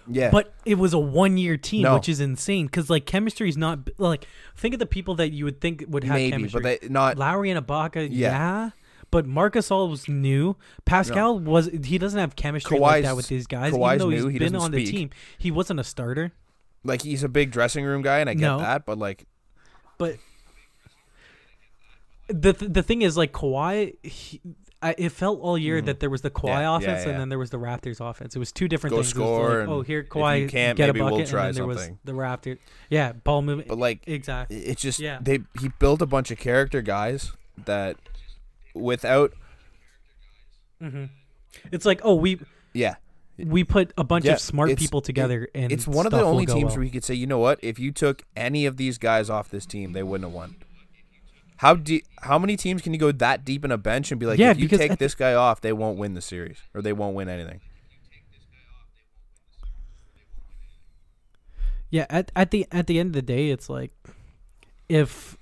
Yeah, 0.07 0.29
But 0.29 0.53
it 0.65 0.75
was 0.77 0.93
a 0.93 0.99
one 0.99 1.37
year 1.37 1.57
team, 1.57 1.81
No. 1.83 1.95
which 1.95 2.07
is 2.09 2.19
insane 2.19 2.67
because 2.67 2.89
like 2.89 3.05
chemistry 3.05 3.49
is 3.49 3.57
not 3.57 3.89
like 3.97 4.27
think 4.55 4.73
of 4.75 4.79
the 4.79 4.85
people 4.85 5.15
that 5.15 5.31
you 5.31 5.45
would 5.45 5.59
think 5.61 5.83
would 5.87 6.03
have 6.03 6.13
maybe, 6.15 6.31
chemistry. 6.31 6.61
but 6.61 6.81
they 6.81 6.87
not. 6.89 7.17
Lowry 7.17 7.49
and 7.49 7.65
Ibaka, 7.65 8.07
yeah. 8.11 8.29
Yeah. 8.31 8.69
But 9.11 9.25
Marc 9.25 9.53
Gasol 9.55 9.89
was 9.89 10.07
new. 10.09 10.57
Pascal 10.85 11.39
was 11.39 11.67
he 11.83 11.97
doesn't 11.97 12.19
have 12.19 12.35
chemistry 12.35 12.77
like 12.79 13.03
that 13.03 13.15
with 13.15 13.27
these 13.29 13.47
guys. 13.47 13.71
Kawhi's 13.73 13.95
Even 13.95 13.97
though 13.99 14.09
he's 14.09 14.23
new, 14.25 14.29
he 14.29 14.39
been 14.39 14.55
on 14.55 14.71
the 14.71 14.85
speak. 14.85 14.95
team, 14.95 15.09
he 15.37 15.51
wasn't 15.51 15.79
a 15.79 15.83
starter. 15.83 16.31
Like 16.83 17.01
he's 17.01 17.23
a 17.23 17.29
big 17.29 17.51
dressing 17.51 17.85
room 17.85 18.01
guy, 18.01 18.19
and 18.19 18.29
I 18.29 18.33
get 18.33 18.41
No. 18.41 18.59
that, 18.59 18.85
but 18.85 18.97
like, 18.99 19.25
But 19.97 20.17
the 22.27 22.53
th- 22.53 22.71
the 22.73 22.83
thing 22.83 23.01
is, 23.01 23.15
like 23.17 23.31
Kawhi, 23.31 23.95
he, 24.05 24.41
I, 24.85 24.95
it 24.97 25.09
felt 25.11 25.39
all 25.41 25.57
year 25.57 25.81
Mhm. 25.81 25.85
that 25.85 25.99
there 25.99 26.09
was 26.09 26.21
the 26.21 26.29
Kawhi 26.29 26.47
Yeah, 26.49 26.59
yeah, 26.61 26.77
offense 26.77 27.03
yeah. 27.05 27.11
and 27.11 27.19
then 27.19 27.29
there 27.29 27.39
was 27.39 27.49
the 27.49 27.57
Raptors 27.57 27.99
offense. 27.99 28.35
It 28.35 28.39
was 28.39 28.51
two 28.51 28.67
different 28.67 28.91
Go 28.91 28.97
things. 28.97 29.07
It 29.07 29.15
score, 29.15 29.59
like, 29.61 29.67
oh, 29.67 29.81
here 29.81 30.03
Kawhi 30.03 30.41
you 30.41 30.47
can't, 30.47 30.77
get 30.77 30.89
a 30.89 30.93
we'll 30.93 31.09
bucket, 31.09 31.27
try 31.27 31.47
and 31.47 31.57
then 31.57 31.67
there 31.67 31.75
something. 31.75 31.91
was 31.93 31.99
the 32.03 32.11
Raptors. 32.13 32.57
Yeah, 32.89 33.13
ball 33.13 33.41
movement. 33.41 33.67
but 33.67 33.77
like, 33.79 34.03
exactly. 34.07 34.57
it's 34.57 34.81
just 34.81 34.99
Yeah. 34.99 35.19
they 35.21 35.39
he 35.59 35.69
built 35.79 36.01
a 36.01 36.05
bunch 36.05 36.29
of 36.31 36.37
character 36.37 36.81
guys 36.81 37.31
that 37.65 37.97
without 38.73 39.33
hmm 40.79 41.05
It's 41.71 41.85
like, 41.85 42.01
oh, 42.03 42.15
we 42.15 42.39
yeah 42.73 42.95
we 43.37 43.63
put 43.65 43.91
a 43.97 44.03
bunch 44.03 44.25
Yeah, 44.25 44.33
of 44.33 44.39
smart 44.39 44.75
people 44.77 45.01
together, 45.01 45.49
and 45.53 45.71
it's 45.71 45.85
one 45.87 46.05
of 46.05 46.11
the 46.13 46.21
only 46.23 46.45
teams 46.45 46.65
well. 46.67 46.75
where 46.75 46.83
you 46.85 46.91
could 46.91 47.03
say 47.03 47.13
you 47.15 47.27
know 47.27 47.39
what 47.39 47.59
if 47.61 47.79
you 47.79 47.91
took 47.91 48.23
any 48.35 48.65
of 48.65 48.77
these 48.77 48.97
guys 48.97 49.29
off 49.29 49.49
this 49.49 49.65
team 49.65 49.91
they 49.93 50.03
wouldn't 50.03 50.29
have 50.29 50.33
won 50.33 50.55
how 51.57 51.75
deep 51.75 52.05
how 52.21 52.37
many 52.39 52.55
teams 52.57 52.81
can 52.81 52.93
you 52.93 52.99
go 52.99 53.11
that 53.11 53.45
deep 53.45 53.63
in 53.65 53.71
a 53.71 53.77
bench 53.77 54.11
and 54.11 54.19
be 54.19 54.25
like 54.25 54.39
Yeah, 54.39 54.51
if 54.51 54.59
you 54.59 54.67
take 54.67 54.97
this 54.97 55.15
guy 55.15 55.33
off 55.33 55.61
they 55.61 55.71
won't 55.73 55.97
win 55.97 56.13
the 56.13 56.21
series 56.21 56.57
or 56.73 56.81
they 56.81 56.93
won't 56.93 57.15
win 57.15 57.29
anything 57.29 57.61
Yeah, 61.89 62.05
at 62.09 62.31
at 62.35 62.51
the 62.51 62.65
at 62.71 62.87
the 62.87 62.99
end 62.99 63.09
of 63.09 63.13
the 63.13 63.21
day, 63.21 63.49
it's 63.51 63.69
like 63.69 63.91
if 64.89 65.37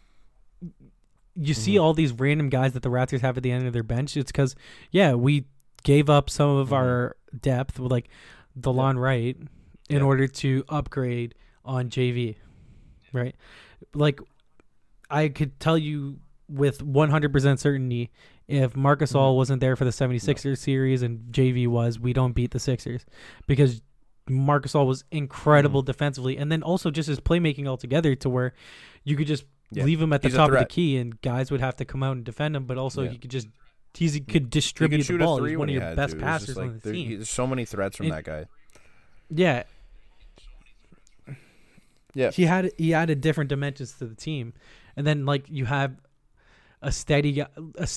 you 1.36 1.54
see 1.54 1.76
Mhm. 1.76 1.82
all 1.82 1.94
these 1.94 2.12
random 2.12 2.50
guys 2.50 2.74
that 2.74 2.84
the 2.84 2.90
Raptors 2.90 3.22
have 3.22 3.38
at 3.38 3.44
the 3.44 3.52
end 3.52 3.66
of 3.66 3.74
their 3.74 3.82
bench, 3.84 4.16
it's 4.18 4.32
because 4.32 4.56
yeah, 4.92 5.14
we 5.14 5.46
gave 5.84 6.10
up 6.10 6.30
some 6.30 6.50
of 6.50 6.70
Mhm. 6.70 6.74
our 6.74 7.18
depth 7.42 7.80
with 7.80 7.92
like 7.92 8.10
the 8.56 8.72
Delon 8.72 8.98
Wright 9.00 9.36
in 9.90 9.98
Yeah. 9.98 10.04
order 10.04 10.28
to 10.28 10.64
upgrade 10.70 11.34
on 11.66 11.90
JV, 11.90 12.36
right? 13.14 13.36
Like 13.96 14.20
I 15.10 15.28
could 15.30 15.60
tell 15.60 15.78
you 15.78 16.20
with 16.50 16.80
100% 16.86 17.60
certainty 17.60 18.12
if 18.48 18.76
Marcus. 18.76 19.16
All 19.16 19.38
wasn't 19.38 19.62
there 19.62 19.76
for 19.76 19.86
the 19.86 19.92
76ers 19.92 20.58
series 20.58 21.02
and 21.02 21.32
JV 21.32 21.68
was, 21.68 22.00
we 22.00 22.14
don't 22.14 22.34
beat 22.34 22.52
the 22.52 22.60
Sixers 22.60 23.06
because 23.48 23.82
Marc 24.30 24.66
Gasol 24.66 24.86
was 24.86 25.04
incredible 25.12 25.82
Mm-hmm. 25.82 25.88
defensively 25.88 26.38
and 26.38 26.52
then 26.52 26.64
also 26.64 26.92
just 26.92 27.08
his 27.10 27.20
playmaking 27.20 27.68
altogether 27.68 28.16
to 28.16 28.30
where 28.30 28.54
you 29.04 29.16
could 29.16 29.28
just 29.28 29.44
Yeah. 29.72 29.84
leave 29.86 30.02
him 30.02 30.14
at 30.14 30.22
the 30.22 30.30
He's 30.30 30.38
top 30.38 30.52
of 30.52 30.60
the 30.60 30.66
key 30.66 30.98
and 30.98 31.20
guys 31.22 31.52
would 31.52 31.62
have 31.62 31.76
to 31.78 31.86
come 31.86 32.04
out 32.04 32.16
and 32.18 32.24
defend 32.26 32.56
him 32.56 32.66
but 32.66 32.78
also 32.78 33.04
Yeah. 33.04 33.10
he 33.12 33.18
could 33.18 33.32
just 33.32 33.48
he 33.96 34.08
could 34.22 34.44
he 34.44 34.50
distribute 34.50 35.06
could 35.06 35.16
the 35.20 35.24
ball 35.26 35.44
he's 35.44 35.58
one 35.58 35.70
of 35.70 35.76
your 35.76 35.96
best 35.96 35.96
to. 35.96 36.02
It 36.02 36.02
was 36.02 36.12
just 36.14 36.24
passers 36.24 36.58
like 36.58 36.68
on 36.68 36.74
the 36.76 36.80
there- 36.80 36.94
team 36.94 37.10
there's 37.18 37.30
so 37.30 37.46
many 37.48 37.66
threats 37.66 37.98
from 37.98 38.06
It- 38.08 38.12
that 38.12 38.24
guy 38.24 38.46
yeah 39.30 39.64
Yeah. 42.14 42.32
he 42.32 42.44
had 42.46 42.72
he 42.78 42.94
added 42.94 43.22
different 43.22 43.50
dimensions 43.50 43.94
to 43.94 44.06
the 44.06 44.16
team, 44.16 44.54
and 44.96 45.06
then 45.08 45.26
like 45.26 45.46
you 45.50 45.66
have 45.66 45.96
a 46.82 46.92
steady, 46.92 47.34
guy- 47.34 47.48
a, 47.78 47.88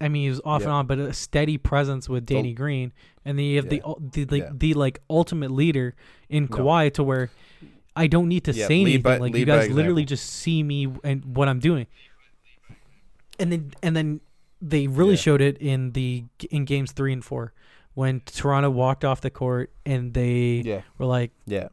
I 0.00 0.08
mean 0.08 0.22
he 0.24 0.28
was 0.30 0.40
off 0.44 0.62
and 0.62 0.70
on, 0.70 0.86
but 0.86 0.98
a 0.98 1.12
steady 1.12 1.58
presence 1.58 2.08
with 2.08 2.26
Danny 2.26 2.52
Green, 2.54 2.92
and 3.24 3.38
then 3.38 3.44
you 3.46 3.56
have 3.56 3.68
the 3.68 3.82
Yeah. 3.86 3.94
the 4.12 4.24
the, 4.24 4.38
Yeah. 4.38 4.50
the 4.52 4.74
like 4.74 5.00
ultimate 5.10 5.50
leader 5.50 5.94
in 6.28 6.44
No. 6.44 6.56
Kawhi 6.56 6.92
to 6.94 7.02
where 7.04 7.30
I 7.94 8.06
don't 8.06 8.28
need 8.28 8.44
to 8.44 8.52
Yeah, 8.52 8.66
say 8.68 8.80
anything. 8.80 9.02
by- 9.02 9.18
like 9.18 9.36
you 9.36 9.44
guys 9.44 9.70
literally 9.70 10.04
just 10.04 10.26
see 10.30 10.62
me 10.62 10.88
and 11.04 11.36
what 11.36 11.48
I'm 11.48 11.58
doing, 11.60 11.86
and 13.38 13.52
then 13.52 13.72
and 13.82 13.96
then 13.96 14.20
they 14.60 14.86
really 14.86 15.10
Yeah. 15.14 15.16
showed 15.20 15.40
it 15.40 15.58
in 15.58 15.92
the 15.92 16.24
in 16.50 16.64
games 16.64 16.92
three 16.92 17.12
and 17.12 17.24
four 17.24 17.52
when 17.94 18.20
Toronto 18.20 18.70
walked 18.70 19.04
off 19.04 19.20
the 19.20 19.30
court 19.30 19.70
and 19.84 20.14
they 20.14 20.62
Yeah. 20.64 20.80
were 20.98 21.06
like, 21.06 21.30
Yeah. 21.46 21.68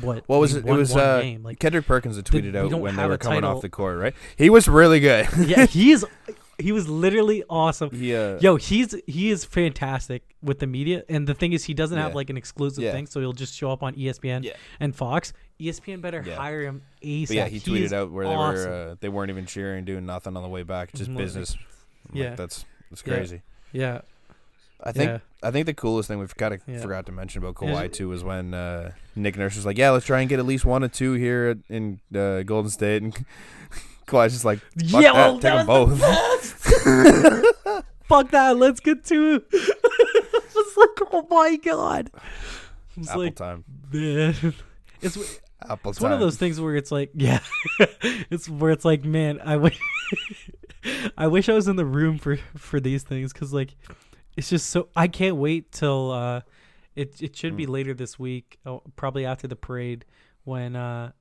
"What? 0.00 0.24
What 0.26 0.40
was 0.40 0.54
it? 0.54 0.66
It 0.66 0.72
was 0.72 0.94
uh, 0.96 1.20
game." 1.20 1.42
like 1.42 1.58
Kendrick 1.58 1.86
Perkins 1.86 2.16
had 2.16 2.24
tweeted 2.24 2.52
we 2.52 2.58
out 2.58 2.80
when 2.80 2.96
they 2.96 3.06
were 3.06 3.18
coming 3.18 3.40
title. 3.42 3.56
off 3.56 3.62
the 3.62 3.68
court, 3.68 3.98
right? 3.98 4.14
He 4.36 4.50
was 4.50 4.68
really 4.68 5.00
good. 5.00 5.28
yeah, 5.46 5.66
he's 5.66 6.04
he 6.58 6.70
was 6.72 6.88
literally 6.88 7.42
awesome. 7.50 7.90
Yeah, 7.92 8.16
uh, 8.36 8.38
Yo, 8.40 8.56
he's 8.56 8.94
he 9.06 9.30
is 9.30 9.44
fantastic 9.44 10.22
with 10.42 10.58
the 10.60 10.66
media, 10.66 11.04
and 11.08 11.26
the 11.26 11.34
thing 11.34 11.52
is, 11.52 11.64
he 11.64 11.74
doesn't 11.74 11.98
have 11.98 12.14
like 12.14 12.30
an 12.30 12.36
exclusive 12.36 12.82
Yeah. 12.84 12.92
thing, 12.92 13.06
so 13.06 13.20
he'll 13.20 13.32
just 13.32 13.54
show 13.54 13.70
up 13.70 13.82
on 13.82 13.94
ESPN 13.94 14.44
Yeah. 14.44 14.52
and 14.80 14.94
Fox. 14.94 15.32
ESPN 15.60 16.00
better 16.00 16.22
Yeah. 16.26 16.34
hire 16.36 16.62
him 16.62 16.82
ASAP. 17.02 17.28
But 17.28 17.36
yeah, 17.36 17.46
he 17.48 17.60
tweeted 17.60 17.92
out 17.92 18.10
where 18.10 18.26
they 18.26 18.32
awesome. 18.34 18.70
were 18.70 18.88
uh, 18.92 18.96
they 19.00 19.08
weren't 19.08 19.30
even 19.30 19.46
cheering, 19.46 19.84
doing 19.84 20.04
nothing 20.06 20.36
on 20.36 20.42
the 20.42 20.48
way 20.48 20.62
back, 20.64 20.92
just 20.92 21.14
business. 21.14 21.56
Yeah. 22.12 22.30
like, 22.30 22.36
that's 22.36 22.64
that's 22.90 23.02
Yeah. 23.06 23.14
crazy. 23.14 23.42
Yeah, 23.72 24.00
I 24.86 24.92
think 24.92 25.10
yeah, 25.10 25.18
I 25.42 25.50
think 25.50 25.64
the 25.66 25.72
coolest 25.74 26.08
thing 26.08 26.18
we've 26.18 26.36
kind 26.36 26.52
of 26.54 26.60
Yeah. 26.66 26.80
forgot 26.82 27.06
to 27.06 27.12
mention 27.12 27.42
about 27.42 27.54
Kawhi 27.54 27.90
too 27.92 28.10
was 28.10 28.22
when 28.22 28.52
uh, 28.52 28.92
Nick 29.16 29.36
Nurse 29.38 29.56
was 29.56 29.64
like, 29.64 29.78
"Yeah, 29.78 29.90
let's 29.90 30.04
try 30.04 30.20
and 30.20 30.28
get 30.28 30.38
at 30.38 30.44
least 30.46 30.64
one 30.66 30.84
or 30.84 30.88
two 30.88 31.14
here 31.14 31.46
at- 31.56 31.74
in 31.74 32.00
uh, 32.14 32.42
Golden 32.42 32.70
State," 32.70 33.02
and 33.02 33.14
Kawhi's 34.06 34.32
just 34.34 34.44
like, 34.44 34.58
Fuck 34.90 35.02
yeah. 35.02 35.12
that, 35.12 35.14
Well, 35.14 35.34
take 35.40 35.52
them 35.54 35.66
both." 35.66 35.98
the. 35.98 37.84
Fuck 38.04 38.30
that. 38.32 38.58
Let's 38.58 38.80
get 38.80 39.04
to. 39.06 39.42
it's 39.50 40.76
like, 40.76 41.08
oh 41.12 41.26
my 41.30 41.56
god. 41.56 42.10
It's 42.96 43.08
"Apple 43.08 43.22
like, 43.22 43.36
time, 43.36 43.64
man. 43.90 44.34
It's 45.00 45.16
Apple 45.62 45.90
It's 45.92 45.98
time." 45.98 46.04
one 46.04 46.12
of 46.12 46.20
those 46.20 46.36
things 46.36 46.60
where 46.60 46.76
it's 46.76 46.92
like, 46.92 47.10
yeah, 47.14 47.40
it's 48.30 48.48
where 48.50 48.70
it's 48.70 48.84
like, 48.84 49.04
man, 49.04 49.40
I 49.42 49.56
wish, 49.56 49.80
I 51.16 51.26
wish 51.28 51.48
I 51.48 51.54
was 51.54 51.66
in 51.68 51.76
the 51.76 51.86
room 51.86 52.18
for 52.18 52.36
for 52.56 52.78
these 52.80 53.02
things 53.02 53.32
because 53.32 53.52
like, 53.54 53.74
it's 54.36 54.50
just 54.50 54.70
so 54.70 54.88
I 54.96 55.08
can't 55.08 55.36
wait 55.36 55.72
till 55.72 56.10
uh, 56.10 56.40
it 56.96 57.20
it 57.22 57.36
should 57.36 57.56
be 57.56 57.66
Mm. 57.66 57.70
later 57.70 57.94
this 57.94 58.18
week, 58.18 58.58
oh, 58.66 58.82
probably 58.96 59.24
after 59.26 59.46
the 59.48 59.56
parade 59.56 60.04
when 60.44 60.76
uh 60.76 61.12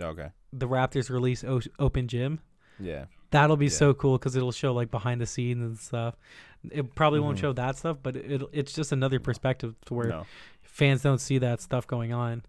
Okay, 0.00 0.30
the 0.52 0.66
Raptors 0.68 1.10
release 1.10 1.44
o- 1.44 1.60
Open 1.78 2.08
Gym. 2.08 2.40
yeah, 2.80 3.04
That'll 3.30 3.56
be 3.56 3.66
Yeah. 3.66 3.70
so 3.70 3.94
cool 3.94 4.18
because 4.18 4.36
it'll 4.36 4.52
show 4.52 4.72
like 4.72 4.90
behind 4.90 5.20
the 5.20 5.26
scenes 5.26 5.62
and 5.62 5.78
stuff. 5.78 6.16
It 6.70 6.94
probably 6.94 7.20
won't 7.20 7.38
Mhm. 7.38 7.40
show 7.40 7.52
that 7.54 7.76
stuff, 7.76 7.98
but 8.02 8.16
it 8.16 8.42
it's 8.52 8.72
just 8.72 8.92
another 8.92 9.20
perspective 9.20 9.74
to 9.86 9.94
where 9.94 10.08
no. 10.08 10.26
fans 10.62 11.02
don't 11.02 11.18
see 11.20 11.38
that 11.38 11.60
stuff 11.60 11.86
going 11.86 12.12
on. 12.12 12.42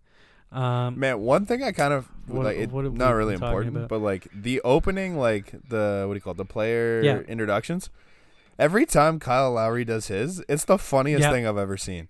Um, 0.51 0.99
Man, 0.99 1.19
one 1.19 1.45
thing 1.47 1.63
I 1.63 1.71
kind 1.71 1.93
of 1.93 2.07
What- 2.27 2.45
like, 2.45 2.57
it, 2.57 2.71
what 2.71 2.91
not 2.93 3.11
really 3.11 3.33
important, 3.33 3.75
about? 3.75 3.89
but 3.89 3.99
like 4.01 4.27
the 4.33 4.61
opening, 4.61 5.17
like 5.17 5.51
the 5.67 6.05
what 6.07 6.13
do 6.13 6.17
you 6.17 6.21
call 6.21 6.31
it, 6.33 6.37
the 6.37 6.45
player 6.45 7.01
Yeah. 7.03 7.19
introductions. 7.21 7.89
Every 8.59 8.85
time 8.85 9.19
Kyle 9.19 9.51
Lowry 9.53 9.83
does 9.85 10.07
his, 10.07 10.43
it's 10.47 10.65
the 10.65 10.77
funniest 10.77 11.21
Yeah. 11.23 11.31
thing 11.31 11.47
I've 11.47 11.57
ever 11.57 11.77
seen. 11.77 12.07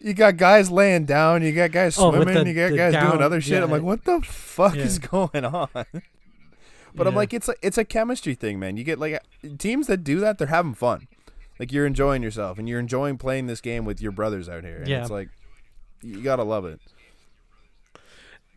You 0.00 0.14
got 0.14 0.36
guys 0.36 0.70
laying 0.70 1.04
down, 1.04 1.42
you 1.42 1.52
got 1.52 1.72
guys 1.72 1.98
Oh, 1.98 2.10
swimming, 2.12 2.34
the- 2.44 2.48
you 2.50 2.54
got 2.54 2.76
guys 2.76 2.92
down- 2.92 3.10
doing 3.10 3.22
other 3.22 3.40
shit. 3.40 3.58
yeah. 3.58 3.64
I'm 3.64 3.70
like, 3.70 3.82
what 3.82 4.04
the 4.04 4.20
fuck 4.22 4.74
Yeah. 4.74 4.82
is 4.84 4.98
going 4.98 5.44
on? 5.44 5.68
But 6.94 7.06
I'm 7.06 7.14
like, 7.14 7.34
it's 7.34 7.46
a 7.46 7.54
it's 7.60 7.76
a 7.76 7.84
chemistry 7.84 8.34
thing, 8.34 8.58
man. 8.58 8.78
You 8.78 8.82
get 8.84 8.98
like 8.98 9.20
teams 9.58 9.86
that 9.88 9.98
do 10.02 10.18
that, 10.20 10.38
they're 10.38 10.46
having 10.46 10.72
fun. 10.72 11.08
Like 11.58 11.70
you're 11.70 11.84
enjoying 11.84 12.22
yourself 12.22 12.58
and 12.58 12.66
you're 12.66 12.80
enjoying 12.80 13.18
playing 13.18 13.48
this 13.48 13.60
game 13.60 13.84
with 13.84 14.00
your 14.00 14.12
brothers 14.12 14.48
out 14.48 14.64
here. 14.64 14.78
And 14.78 14.88
Yeah. 14.88 15.02
it's 15.02 15.10
like 15.10 15.28
you 16.02 16.22
gotta 16.22 16.42
love 16.42 16.64
it. 16.64 16.80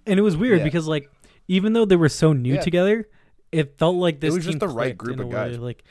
and 0.06 0.18
it 0.18 0.22
was 0.22 0.38
weird 0.38 0.60
Yeah. 0.60 0.64
because 0.64 0.88
like 0.88 1.10
even 1.50 1.74
though 1.74 1.84
they 1.84 1.98
were 1.98 2.08
so 2.08 2.32
new 2.32 2.54
Yeah. 2.56 2.62
together, 2.62 3.10
it 3.52 3.78
felt 3.78 3.98
like 3.98 4.22
this 4.22 4.34
was 4.34 4.46
just 4.46 4.60
the 4.60 4.70
right 4.70 4.98
group 4.98 5.20
of 5.20 5.30
guys. 5.30 5.58
Like, 5.58 5.84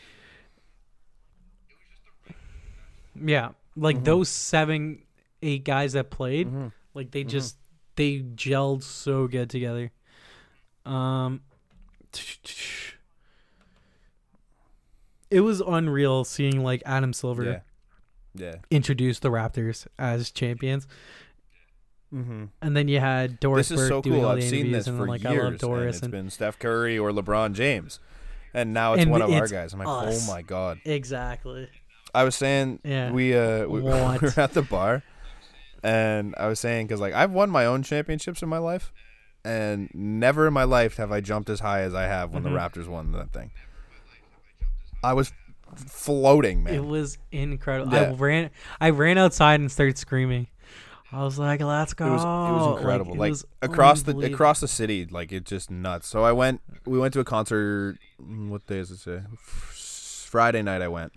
yeah, 3.24 3.50
like 3.76 3.98
Mhm. 3.98 4.04
those 4.04 4.28
seven, 4.28 5.02
eight 5.42 5.64
guys 5.64 5.92
that 5.94 6.10
played, 6.10 6.48
Mhm. 6.48 6.72
like 6.94 7.10
they 7.10 7.24
Mhm. 7.24 7.28
just 7.28 7.56
they 7.96 8.20
gelled 8.20 8.82
so 8.84 9.26
good 9.26 9.50
together. 9.50 9.90
Um, 10.86 11.40
it 15.30 15.40
was 15.40 15.60
unreal 15.60 16.24
seeing 16.24 16.62
like 16.62 16.82
Adam 16.86 17.12
Silver 17.12 17.44
Yeah. 17.44 17.60
Yeah. 18.34 18.54
introduce 18.70 19.18
the 19.18 19.30
Raptors 19.30 19.86
as 19.98 20.30
champions. 20.30 20.86
Mm-hmm. 22.14 22.44
And 22.62 22.76
then 22.76 22.88
you 22.88 23.00
had 23.00 23.38
Doris 23.40 23.68
This 23.68 23.78
is 23.80 23.88
Burke 23.90 24.04
so 24.04 24.10
cool. 24.10 24.26
I've 24.26 24.42
seen 24.44 24.72
this 24.72 24.86
for 24.86 25.06
like 25.06 25.22
years, 25.22 25.32
I 25.34 25.36
love 25.42 25.46
and 25.52 25.58
Doris, 25.58 25.96
it's 25.96 26.02
and, 26.04 26.12
been 26.12 26.30
Steph 26.30 26.58
Curry 26.58 26.98
or 26.98 27.10
LeBron 27.10 27.52
James, 27.52 28.00
and 28.54 28.72
now 28.72 28.94
it's 28.94 29.02
And 29.02 29.10
one 29.10 29.20
of 29.20 29.30
our 29.30 29.46
guys. 29.48 29.74
I'm 29.74 29.80
like, 29.80 29.88
us. 30.08 30.26
oh 30.28 30.32
my 30.32 30.40
god! 30.40 30.80
exactly. 30.86 31.68
I 32.14 32.24
was 32.24 32.34
saying 32.36 32.80
Yeah. 32.84 33.10
we 33.12 33.36
uh 33.36 33.66
we, 33.66 33.80
we 33.82 33.90
were 33.90 34.32
at 34.36 34.52
the 34.54 34.62
bar, 34.62 35.02
and 35.82 36.34
I 36.38 36.46
was 36.48 36.58
saying 36.60 36.86
because 36.86 37.00
like 37.00 37.14
I've 37.14 37.32
won 37.32 37.50
my 37.50 37.64
own 37.66 37.82
championships 37.82 38.42
in 38.42 38.48
my 38.48 38.58
life, 38.58 38.92
and 39.44 39.90
never 39.94 40.46
in 40.46 40.52
my 40.52 40.64
life 40.64 40.96
have 40.96 41.12
I 41.12 41.20
jumped 41.20 41.50
as 41.50 41.60
high 41.60 41.80
as 41.82 41.94
I 41.94 42.02
have 42.04 42.32
when 42.32 42.42
Mhm. 42.42 42.46
the 42.46 42.50
Raptors 42.80 42.88
won 42.88 43.12
that 43.12 43.32
thing. 43.32 43.50
I 45.02 45.12
was 45.12 45.32
floating, 45.76 46.64
man. 46.64 46.74
It 46.74 46.84
was 46.84 47.18
incredible. 47.30 47.92
Yeah. 47.92 48.10
I 48.10 48.12
ran 48.12 48.50
I 48.80 48.90
ran 48.90 49.18
outside 49.18 49.60
and 49.60 49.70
started 49.70 49.98
screaming. 49.98 50.48
I 51.10 51.22
was 51.22 51.38
like, 51.38 51.60
"Let's 51.62 51.94
go!" 51.94 52.06
It 52.06 52.10
was 52.10 52.22
it 52.22 52.26
was 52.26 52.78
incredible. 52.80 53.14
it 53.14 53.18
Like, 53.18 53.30
was 53.30 53.44
across 53.62 54.02
the 54.02 54.16
across 54.18 54.60
the 54.60 54.68
city, 54.68 55.06
like 55.10 55.32
it's 55.32 55.48
just 55.48 55.70
nuts. 55.70 56.06
So 56.06 56.22
I 56.24 56.32
went. 56.32 56.60
We 56.84 56.98
went 56.98 57.14
to 57.14 57.20
a 57.20 57.24
concert. 57.24 57.98
mm, 58.22 58.48
What 58.48 58.66
day 58.66 58.78
is 58.78 58.90
it? 58.90 58.98
Say? 58.98 59.20
Friday 60.28 60.60
night. 60.62 60.82
I 60.82 60.88
went, 60.88 61.12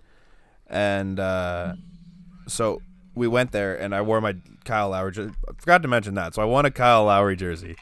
and 0.72 1.20
uh, 1.20 1.74
so 2.48 2.82
we 3.14 3.28
went 3.28 3.52
there, 3.52 3.76
and 3.76 3.94
I 3.94 4.00
wore 4.00 4.20
my 4.20 4.34
Kyle 4.64 4.88
Lowry. 4.90 5.12
Jer- 5.12 5.30
I 5.48 5.52
forgot 5.58 5.82
to 5.82 5.88
mention 5.88 6.14
that. 6.14 6.34
So 6.34 6.42
I 6.42 6.44
won 6.46 6.64
a 6.64 6.70
Kyle 6.70 7.04
Lowry 7.04 7.36
jersey 7.36 7.76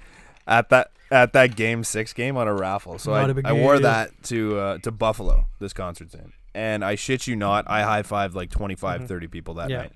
at 0.46 0.68
that 0.68 0.90
at 1.10 1.32
that 1.32 1.56
game 1.56 1.82
six 1.84 2.12
game 2.12 2.36
on 2.36 2.46
a 2.48 2.54
raffle. 2.54 2.98
So 2.98 3.12
Not 3.12 3.44
I, 3.46 3.50
I 3.50 3.52
wore 3.52 3.78
that 3.78 4.10
to 4.24 4.58
uh, 4.58 4.78
to 4.78 4.90
Buffalo. 4.90 5.46
This 5.60 5.72
concert's 5.72 6.14
in, 6.14 6.32
and 6.54 6.84
I 6.84 6.94
shit 6.96 7.26
you 7.26 7.36
not, 7.36 7.64
I 7.70 7.82
high 7.82 8.02
fived 8.02 8.34
like 8.34 8.50
25, 8.50 9.02
Mhm. 9.02 9.08
30 9.08 9.26
people 9.28 9.54
that 9.54 9.70
Yeah. 9.70 9.76
night 9.82 9.92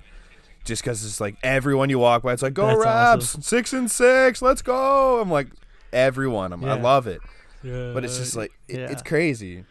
just 0.65 0.83
because 0.83 1.05
it's 1.05 1.21
like 1.21 1.37
everyone 1.43 1.91
you 1.91 1.99
walk 1.99 2.23
by, 2.23 2.33
it's 2.33 2.41
like 2.43 2.55
go 2.55 2.67
That's 2.69 2.79
Raps, 2.85 3.25
awesome. 3.27 3.43
six 3.43 3.73
and 3.75 3.91
six, 3.91 4.41
let's 4.41 4.63
go. 4.63 5.21
I'm 5.21 5.31
like 5.31 5.49
everyone, 5.93 6.53
I'm, 6.55 6.65
I 6.65 6.75
love 6.81 7.07
it, 7.07 7.21
Yeah, 7.63 7.93
but 7.93 8.03
it's 8.05 8.17
just 8.17 8.35
like 8.35 8.51
it, 8.69 8.79
yeah. 8.81 8.91
it's 8.91 9.03
crazy. 9.03 9.65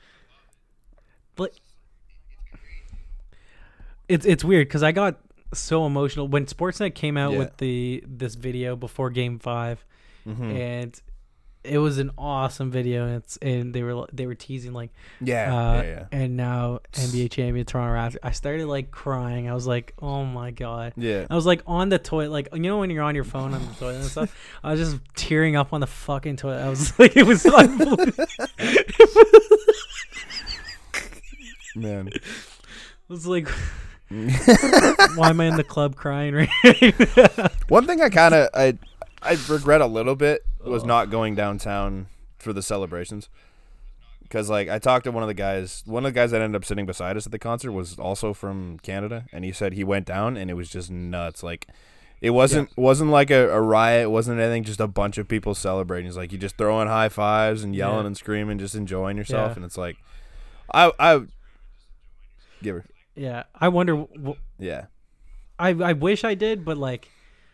It's 4.13 4.25
it's 4.25 4.43
weird 4.43 4.67
because 4.67 4.83
I 4.83 4.91
got 4.91 5.19
so 5.53 5.85
emotional 5.85 6.27
when 6.27 6.45
Sportsnet 6.45 6.95
came 6.95 7.15
out 7.17 7.31
Yeah. 7.33 7.37
with 7.39 7.57
the 7.57 8.03
this 8.07 8.35
video 8.35 8.75
before 8.75 9.09
Game 9.09 9.39
5 9.39 9.85
hmm 10.25 10.43
and 10.51 11.01
it 11.65 11.77
was 11.77 11.97
an 11.97 12.11
awesome 12.17 12.71
video. 12.71 13.05
And 13.05 13.15
it's 13.23 13.37
and 13.37 13.73
they 13.73 13.83
were 13.83 14.05
they 14.11 14.25
were 14.25 14.35
teasing 14.35 14.73
like 14.73 14.91
yeah, 15.21 15.43
uh, 15.55 15.73
yeah, 15.75 15.81
yeah, 15.83 16.05
and 16.11 16.35
now 16.35 16.79
NBA 16.91 17.31
champion 17.31 17.65
Toronto 17.65 17.93
Raptors. 17.95 18.17
I 18.21 18.31
started 18.31 18.67
like 18.67 18.91
crying. 18.91 19.49
I 19.49 19.53
was 19.53 19.65
like, 19.65 19.93
oh 20.01 20.25
my 20.25 20.51
god. 20.51 20.91
yeah. 20.97 21.25
I 21.29 21.35
was 21.35 21.45
like 21.45 21.61
on 21.65 21.87
the 21.87 21.99
toilet, 21.99 22.31
like 22.31 22.49
you 22.53 22.59
know 22.59 22.79
when 22.79 22.89
you're 22.89 23.03
on 23.03 23.15
your 23.15 23.23
phone 23.23 23.53
on 23.53 23.65
the 23.65 23.73
toilet 23.75 23.95
and 24.01 24.05
stuff. 24.05 24.35
I 24.61 24.71
was 24.73 24.79
just 24.81 24.99
tearing 25.15 25.55
up 25.55 25.71
on 25.71 25.79
the 25.79 25.87
fucking 25.87 26.35
toilet. 26.35 26.61
I 26.65 26.69
was 26.69 26.99
like, 26.99 27.15
it 27.15 27.25
was 27.25 27.45
unbelievable. 27.61 28.25
Man, 31.75 32.07
It 32.13 32.21
was 33.09 33.25
like, 33.27 33.47
why 35.15 35.29
am 35.29 35.39
I 35.41 35.45
in 35.45 35.55
the 35.57 35.63
club 35.63 35.95
crying 35.95 36.33
right? 36.35 36.49
one 37.69 37.85
thing 37.87 38.01
I 38.01 38.09
kind 38.09 38.33
of 38.33 38.49
I 38.53 38.77
I 39.21 39.37
regret 39.49 39.81
a 39.81 39.85
little 39.87 40.15
bit 40.15 40.45
was 40.63 40.83
Oh. 40.83 40.87
not 40.87 41.09
going 41.09 41.35
downtown 41.35 42.07
for 42.39 42.53
the 42.53 42.61
celebrations. 42.61 43.29
Because 44.21 44.49
like 44.49 44.67
I 44.69 44.79
talked 44.79 45.03
to 45.05 45.11
one 45.11 45.23
of 45.23 45.27
the 45.27 45.33
guys, 45.33 45.83
one 45.85 46.05
of 46.05 46.13
the 46.13 46.19
guys 46.19 46.31
that 46.31 46.41
ended 46.41 46.55
up 46.59 46.65
sitting 46.65 46.85
beside 46.85 47.17
us 47.17 47.25
at 47.25 47.31
the 47.31 47.39
concert 47.39 47.71
was 47.71 47.97
also 47.99 48.33
from 48.33 48.79
Canada, 48.79 49.25
and 49.31 49.45
he 49.45 49.51
said 49.51 49.73
he 49.73 49.83
went 49.83 50.05
down 50.07 50.37
and 50.37 50.49
it 50.49 50.55
was 50.55 50.69
just 50.69 50.89
nuts. 50.89 51.43
Like 51.43 51.67
it 52.19 52.31
wasn't 52.31 52.69
wasn't 52.77 53.11
like 53.11 53.29
a, 53.29 53.49
a 53.51 53.61
riot, 53.61 54.03
it 54.05 54.09
wasn't 54.11 54.39
anything, 54.39 54.63
just 54.63 54.79
a 54.79 54.87
bunch 54.87 55.17
of 55.17 55.27
people 55.27 55.53
celebrating. 55.53 56.07
It's 56.07 56.17
like 56.17 56.31
you 56.31 56.37
just 56.37 56.57
throwing 56.57 56.87
high 56.87 57.09
fives 57.09 57.63
and 57.63 57.75
yelling 57.75 58.01
Yeah. 58.01 58.07
and 58.07 58.17
screaming, 58.17 58.57
just 58.59 58.75
enjoying 58.75 59.17
yourself, 59.17 59.51
Yeah. 59.51 59.55
and 59.57 59.65
it's 59.65 59.77
like 59.77 59.97
I 60.73 60.91
I 60.99 61.21
give 62.63 62.75
her 62.77 62.85
yeah, 63.15 63.43
I 63.53 63.67
wonder. 63.69 64.05
yeah 64.59 64.85
I 65.59 65.69
I 65.69 65.93
wish 65.93 66.23
I 66.23 66.33
did, 66.35 66.65
but 66.65 66.77
like 66.77 67.09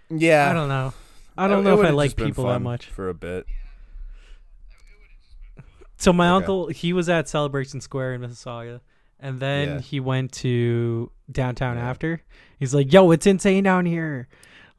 yeah 0.10 0.49
I 0.49 0.53
don't 0.53 0.69
know. 0.69 0.94
I 1.38 1.48
don't 1.48 1.60
It- 1.60 1.64
know 1.69 1.77
it 1.80 1.84
if 1.84 1.88
I 1.88 1.90
like 1.91 2.15
people 2.15 2.45
that 2.48 2.60
much. 2.61 2.86
for 2.88 3.10
a 3.10 3.14
bit. 3.14 3.45
So 5.98 6.14
my 6.14 6.27
Okay. 6.30 6.36
uncle, 6.36 6.68
he 6.69 6.94
was 6.94 7.10
at 7.10 7.27
Celebration 7.27 7.81
Square 7.81 8.14
in 8.15 8.22
Mississauga, 8.22 8.80
and 9.19 9.40
then 9.40 9.68
Yeah. 9.68 9.80
he 9.81 9.99
went 9.99 10.31
to 10.34 11.11
downtown 11.30 11.76
Yeah. 11.77 11.90
after. 11.90 12.22
He's 12.57 12.73
like, 12.73 12.91
"Yo, 12.94 13.11
it's 13.11 13.27
insane 13.27 13.64
down 13.65 13.86
here." 13.86 14.27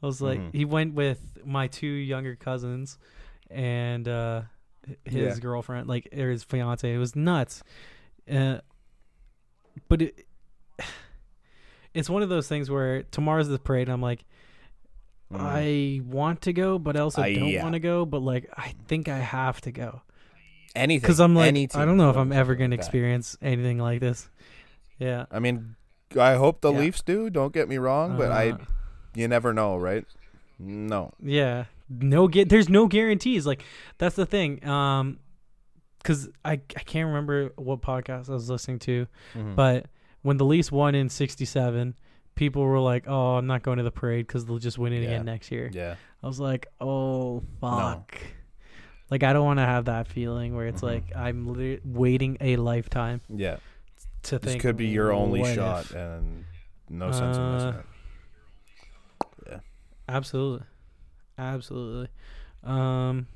I 0.02 0.07
was 0.07 0.23
like, 0.23 0.40
Mhm. 0.40 0.55
he 0.55 0.65
went 0.65 0.94
with 0.94 1.39
my 1.44 1.66
two 1.66 1.86
younger 1.86 2.36
cousins 2.36 2.98
and 3.51 4.09
uh, 4.09 4.43
his 5.05 5.36
Yeah. 5.36 5.40
girlfriend, 5.40 5.89
like 5.89 6.09
or 6.16 6.31
his 6.31 6.43
fiance. 6.43 6.90
It 6.93 6.97
was 6.98 7.15
nuts. 7.15 7.62
Uh, 8.31 8.61
but 9.89 10.01
it, 10.02 10.27
it's 11.95 12.09
one 12.11 12.23
of 12.23 12.29
those 12.29 12.47
things 12.49 12.71
where 12.71 13.03
tomorrow's 13.05 13.49
the 13.49 13.59
parade. 13.59 13.89
And 13.89 13.93
I'm 13.93 14.03
like, 14.03 14.25
Mm. 15.33 15.39
I 15.41 16.01
want 16.12 16.43
to 16.43 16.53
go, 16.53 16.77
but 16.77 16.97
I 16.97 17.01
also 17.01 17.23
I- 17.23 17.35
don't 17.35 17.47
yeah. 17.49 17.62
want 17.62 17.75
to 17.75 17.79
go. 17.79 18.05
But 18.05 18.21
like, 18.21 18.51
I 18.57 18.75
think 18.89 19.09
I 19.09 19.19
have 19.19 19.61
to 19.61 19.71
go 19.71 20.03
anything 20.75 21.01
because 21.03 21.21
I'm 21.21 21.37
like, 21.37 21.55
I 21.77 21.85
don't 21.85 21.97
know 21.97 22.11
if 22.11 22.17
I'm 22.17 22.33
ever 22.33 22.57
going 22.57 22.73
to 22.73 22.77
that. 22.77 22.81
experience 22.83 23.37
anything 23.41 23.79
like 23.79 24.01
this. 24.01 24.29
Yeah. 24.99 25.27
I 25.31 25.39
mean, 25.39 25.77
I 26.19 26.35
hope 26.35 26.62
the 26.62 26.73
Yeah. 26.73 26.81
Leafs 26.81 27.03
do. 27.03 27.31
Don't 27.31 27.53
get 27.55 27.69
me 27.69 27.79
wrong, 27.79 28.17
but 28.19 28.33
I, 28.33 28.51
Uh, 28.51 28.59
you 29.15 29.29
never 29.29 29.53
know, 29.55 29.77
right? 29.77 30.05
No. 30.59 31.12
yeah, 31.23 31.67
no 31.89 32.27
get. 32.27 32.49
There's 32.49 32.69
no 32.69 32.89
guarantees. 32.89 33.47
Like 33.47 33.62
that's 33.99 34.17
the 34.17 34.27
thing. 34.27 34.67
Um, 34.67 35.21
because 35.99 36.29
I 36.45 36.53
I 36.55 36.59
can't 36.85 37.07
remember 37.07 37.51
what 37.57 37.83
podcast 37.83 38.29
I 38.29 38.33
was 38.33 38.51
listening 38.51 38.81
to, 38.81 39.07
Mhm. 39.37 39.55
but 39.55 39.87
when 40.23 40.37
the 40.37 40.45
Leafs 40.45 40.71
won 40.73 40.95
in 40.95 41.09
'67, 41.09 41.95
people 42.35 42.63
were 42.63 42.79
like, 42.81 43.05
"Oh, 43.07 43.37
I'm 43.37 43.47
not 43.47 43.63
going 43.63 43.79
to 43.79 43.85
the 43.85 43.91
parade 43.91 44.27
because 44.27 44.47
they'll 44.47 44.59
just 44.59 44.79
win 44.79 44.93
it 44.93 45.03
Yeah. 45.03 45.09
again 45.09 45.25
next 45.25 45.51
year." 45.51 45.71
yeah, 45.73 45.97
I 46.23 46.27
was 46.27 46.41
like, 46.41 46.67
"Oh 46.81 47.43
fuck." 47.61 48.15
Like 49.11 49.23
I 49.25 49.33
don't 49.33 49.45
want 49.45 49.59
to 49.59 49.65
have 49.67 49.87
that 49.87 50.07
feeling 50.07 50.55
where 50.55 50.67
it's 50.69 50.83
Mhm. 50.83 50.87
like 50.87 51.17
I'm 51.17 51.81
waiting 51.85 52.37
a 52.41 52.57
lifetime 52.57 53.21
yeah. 53.29 53.57
to 54.25 54.39
This 54.39 54.53
think 54.53 54.63
could 54.63 54.77
be 54.77 54.87
your 54.87 55.13
only 55.13 55.43
shot, 55.55 55.87
if? 55.87 55.95
and 55.97 56.45
no 56.89 57.11
sense 57.11 57.37
in 57.37 57.51
missing 57.53 57.69
Uh, 57.71 57.79
it. 57.81 59.61
Absolutely. 60.09 60.67
Absolutely. 61.39 62.09
Um 62.65 63.27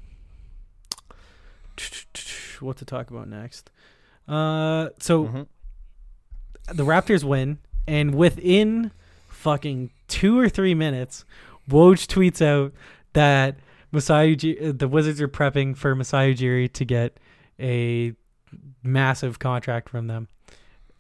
what 2.61 2.77
to 2.79 2.85
talk 2.85 3.11
about 3.11 3.29
next? 3.29 3.71
Uh 4.29 4.89
so 4.99 5.25
Mhm. 5.27 5.47
The 6.73 6.85
Raptors 6.85 7.25
win 7.25 7.59
and 7.87 8.15
within 8.15 8.91
fucking 9.29 9.91
2 10.09 10.39
or 10.39 10.49
3 10.49 10.75
minutes 10.75 11.25
Woj 11.69 12.07
tweets 12.07 12.41
out 12.45 12.73
that 13.13 13.57
Masai 13.93 14.37
Ujiri, 14.37 14.69
uh, 14.69 14.73
the 14.77 14.89
Wizards 14.89 15.21
are 15.21 15.29
prepping 15.29 15.77
for 15.77 15.95
Masai 15.95 16.35
Ujiri 16.35 16.73
to 16.73 16.85
get 16.85 17.19
a 17.61 18.15
massive 18.83 19.39
contract 19.39 19.89
from 19.89 20.07
them. 20.07 20.29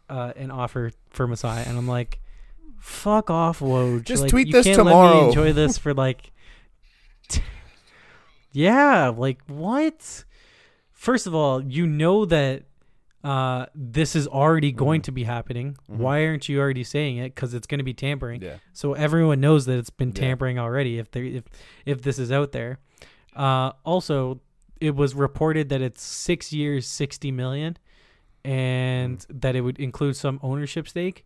Uh, 0.08 0.32
an 0.36 0.50
offer 0.50 0.90
for 1.10 1.26
Masai 1.26 1.64
and 1.66 1.78
I'm 1.78 1.88
like 1.88 2.20
fuck 2.78 3.30
off 3.30 3.60
Woj. 3.60 4.04
Just 4.04 4.22
like, 4.22 4.30
tweet 4.30 4.48
you 4.48 4.52
this 4.52 4.66
can't 4.66 4.78
Let 4.78 4.84
tomorrow. 4.84 5.22
me 5.22 5.26
enjoy 5.28 5.52
this 5.54 5.78
for 5.78 5.94
like 5.94 6.30
Yeah, 8.52 9.08
like 9.08 9.40
what? 9.46 10.24
First 10.92 11.26
of 11.26 11.34
all, 11.34 11.62
you 11.62 11.86
know 11.86 12.24
that 12.26 12.64
uh, 13.24 13.66
this 13.74 14.14
is 14.14 14.26
already 14.28 14.70
going 14.70 15.00
Mhm. 15.00 15.04
to 15.04 15.12
be 15.12 15.24
happening. 15.24 15.76
Mhm. 15.90 15.96
Why 15.96 16.26
aren't 16.26 16.48
you 16.48 16.60
already 16.60 16.84
saying 16.84 17.16
it? 17.16 17.34
Because 17.34 17.54
it's 17.54 17.66
going 17.66 17.78
to 17.78 17.84
be 17.84 17.94
tampering. 17.94 18.42
Yeah. 18.42 18.56
So 18.74 18.92
everyone 18.92 19.40
knows 19.40 19.64
that 19.66 19.78
it's 19.78 19.90
been 19.90 20.08
Yeah. 20.10 20.20
tampering 20.20 20.58
already. 20.58 20.98
If 20.98 21.10
they 21.10 21.28
if 21.28 21.44
if 21.86 22.02
this 22.02 22.18
is 22.18 22.30
out 22.30 22.52
there, 22.52 22.78
uh, 23.34 23.72
also 23.84 24.40
it 24.80 24.94
was 24.94 25.14
reported 25.14 25.70
that 25.70 25.80
it's 25.80 26.02
six 26.02 26.52
years, 26.52 26.86
sixty 26.86 27.30
million, 27.32 27.78
and 28.44 29.18
Mm. 29.18 29.40
that 29.40 29.56
it 29.56 29.62
would 29.62 29.78
include 29.78 30.16
some 30.16 30.38
ownership 30.42 30.86
stake. 30.86 31.24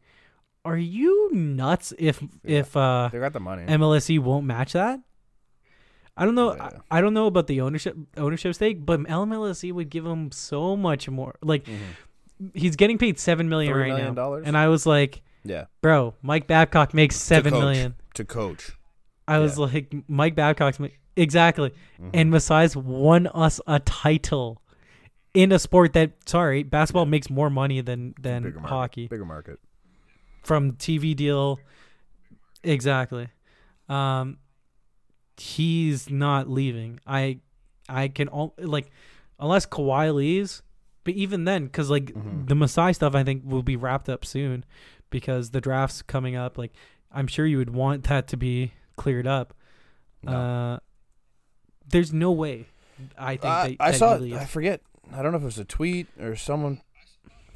Are 0.64 0.76
you 0.76 1.30
nuts? 1.32 1.92
If 1.98 2.22
Yeah. 2.44 2.58
if 2.60 2.76
uh, 2.76 3.08
They 3.12 3.18
got 3.18 3.32
the 3.32 3.40
money. 3.40 3.64
MLSE 3.66 4.18
won't 4.18 4.46
match 4.46 4.72
that. 4.74 5.00
I 6.20 6.24
don't 6.24 6.34
know. 6.34 6.54
Yeah. 6.54 6.70
I, 6.90 6.98
I 6.98 7.00
don't 7.00 7.14
know 7.14 7.26
about 7.26 7.46
the 7.46 7.60
ownership 7.60 7.96
ownership 8.16 8.54
stake, 8.54 8.84
but 8.84 9.00
MLSE 9.00 9.64
E 9.64 9.72
would 9.72 9.88
give 9.88 10.04
him 10.04 10.32
so 10.32 10.76
much 10.76 11.08
more. 11.08 11.36
Like 11.42 11.64
Mhm. 11.64 12.50
he's 12.54 12.76
getting 12.76 12.98
paid 12.98 13.18
seven 13.18 13.48
million 13.48 13.72
right 13.74 13.86
million 13.88 14.08
now, 14.08 14.14
dollars? 14.14 14.44
and 14.46 14.56
I 14.56 14.66
was 14.68 14.84
like, 14.84 15.22
yeah, 15.44 15.66
bro, 15.80 16.14
Mike 16.22 16.46
Babcock 16.48 16.92
makes 16.92 17.16
seven 17.16 17.52
coach. 17.52 17.60
million. 17.60 17.94
to 18.14 18.24
coach. 18.24 18.72
I 19.28 19.38
was 19.38 19.58
like, 19.58 19.94
Mike 20.08 20.34
Babcock's 20.34 20.80
ma- 20.80 20.88
exactly, 21.16 21.72
Mhm. 22.00 22.10
and 22.14 22.32
Masai's 22.32 22.76
won 22.76 23.28
us 23.28 23.60
a 23.66 23.78
title 23.80 24.60
in 25.34 25.52
a 25.52 25.58
sport 25.58 25.92
that 25.92 26.12
sorry, 26.26 26.62
basketball 26.64 27.06
makes 27.06 27.30
more 27.30 27.48
money 27.50 27.80
than 27.80 28.14
than 28.20 28.42
Bigger 28.42 28.58
market. 28.60 28.68
hockey 28.74 29.06
bigger 29.08 29.24
market. 29.24 29.60
from 30.42 30.72
TV 30.72 31.14
deal. 31.14 31.60
Exactly. 32.64 33.28
Um, 33.88 34.38
he's 35.40 36.10
not 36.10 36.48
leaving. 36.48 37.00
I, 37.06 37.40
I 37.88 38.08
can 38.08 38.28
all 38.28 38.54
like, 38.58 38.90
unless 39.38 39.66
Kawhi 39.66 40.14
leaves, 40.14 40.62
but 41.04 41.14
even 41.14 41.44
then, 41.44 41.64
because 41.64 41.90
like 41.90 42.06
Mhm. 42.12 42.48
the 42.48 42.54
Masai 42.54 42.92
stuff, 42.92 43.14
I 43.14 43.24
think 43.24 43.42
will 43.44 43.62
be 43.62 43.76
wrapped 43.76 44.08
up 44.08 44.24
soon, 44.24 44.64
because 45.10 45.50
the 45.50 45.60
draft's 45.60 46.02
coming 46.02 46.36
up. 46.36 46.58
Like, 46.58 46.72
I'm 47.10 47.26
sure 47.26 47.46
you 47.46 47.58
would 47.58 47.70
want 47.70 48.04
that 48.08 48.28
to 48.28 48.36
be 48.36 48.72
cleared 48.96 49.26
up. 49.26 49.54
No. 50.22 50.32
Uh, 50.32 50.78
there's 51.88 52.12
no 52.12 52.32
way. 52.32 52.66
I 53.16 53.36
think 53.36 53.44
Uh, 53.44 53.68
that, 53.68 53.76
I 53.80 53.92
saw. 53.92 54.14
I 54.14 54.44
forget. 54.44 54.82
I 55.12 55.22
don't 55.22 55.32
know 55.32 55.38
if 55.38 55.42
it 55.42 55.46
was 55.46 55.58
a 55.58 55.64
tweet 55.64 56.08
or 56.20 56.36
someone 56.36 56.82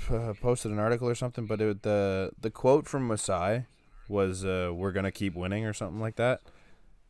uh, 0.08 0.32
posted 0.40 0.70
an 0.72 0.78
article 0.78 1.08
or 1.08 1.14
something, 1.14 1.46
but 1.46 1.60
it, 1.60 1.82
the 1.82 2.30
the 2.40 2.50
quote 2.50 2.86
from 2.88 3.06
Masai 3.08 3.66
was 4.08 4.44
uh, 4.44 4.70
"We're 4.74 4.92
gonna 4.92 5.12
keep 5.12 5.34
winning" 5.34 5.66
or 5.66 5.72
something 5.72 6.00
like 6.00 6.16
that, 6.16 6.40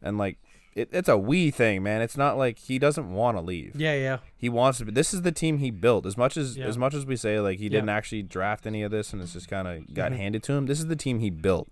and 0.03 0.19
like 0.19 0.39
it, 0.75 0.89
it's 0.93 1.09
a 1.09 1.19
we 1.19 1.51
thing, 1.51 1.83
man. 1.83 2.01
It's 2.03 2.17
not 2.17 2.39
like 2.39 2.59
he 2.59 2.79
doesn't 2.79 3.13
want 3.13 3.37
to 3.37 3.41
leave. 3.43 3.75
yeah, 3.77 3.95
yeah. 3.95 4.19
He 4.37 4.49
wants 4.49 4.79
to. 4.79 4.87
Be, 4.87 4.93
this 4.93 5.13
is 5.13 5.23
the 5.23 5.33
team 5.33 5.59
he 5.59 5.71
built. 5.71 6.07
As 6.07 6.17
much 6.17 6.37
as 6.37 6.57
Yeah. 6.57 6.67
as 6.67 6.79
much 6.79 6.95
as 6.95 7.05
we 7.07 7.17
say 7.17 7.39
like 7.41 7.59
he 7.59 7.65
Yeah. 7.65 7.71
didn't 7.71 7.91
actually 7.91 8.23
draft 8.23 8.67
any 8.67 8.83
of 8.83 8.91
this 8.91 9.13
and 9.13 9.21
it's 9.21 9.33
just 9.35 9.49
kind 9.49 9.69
of 9.69 9.93
got 9.95 10.13
Mhm. 10.13 10.17
handed 10.17 10.43
to 10.45 10.53
him. 10.55 10.67
This 10.67 10.79
is 10.79 10.87
the 10.87 10.97
team 10.97 11.21
he 11.21 11.31
built. 11.31 11.69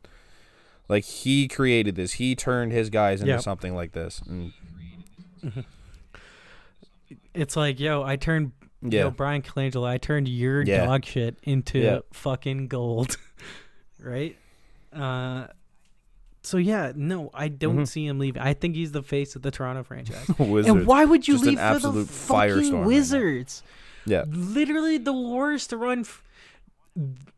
Like 0.89 1.05
he 1.05 1.47
created 1.49 1.95
this. 1.95 2.15
He 2.15 2.35
turned 2.35 2.73
his 2.73 2.91
guys 2.91 3.21
into 3.21 3.33
Yeah. 3.35 3.39
something 3.39 3.75
like 3.75 3.93
this. 3.93 4.21
And 4.29 4.53
It's 7.35 7.57
like, 7.57 7.81
yo, 7.81 8.03
I 8.03 8.17
turned 8.17 8.53
yeah, 8.83 9.01
Yo, 9.01 9.11
Bryan 9.11 9.43
Colangelo, 9.43 9.87
I 9.87 9.99
turned 9.99 10.27
your 10.29 10.63
Yeah. 10.63 10.87
dog 10.87 11.05
shit 11.05 11.37
into 11.43 12.03
fucking 12.13 12.69
gold. 12.69 13.17
right? 14.01 14.37
Uh 14.93 15.47
so 16.43 16.57
yeah, 16.57 16.93
no, 16.95 17.31
I 17.35 17.49
don't 17.49 17.81
Mhm. 17.81 17.89
see 17.89 18.07
him 18.07 18.19
leaving. 18.19 18.41
I 18.43 18.55
think 18.55 18.75
he's 18.75 18.93
the 18.93 19.03
face 19.03 19.37
of 19.37 19.43
the 19.43 19.51
Toronto 19.51 19.83
franchise. 19.83 20.29
And 20.39 20.87
why 20.87 21.05
would 21.05 21.27
you 21.29 21.35
Just 21.35 21.45
leave 21.45 21.55
for 21.59 21.63
the 21.63 21.63
absolute 21.67 22.09
fucking 22.09 22.55
firestorm 22.57 22.73
right. 22.79 22.87
Wizards? 22.87 23.63
Yeah. 24.07 24.25
Literally 24.29 24.99
the 24.99 25.13
worst 25.13 25.73
run. 25.73 26.01
F- 26.01 26.23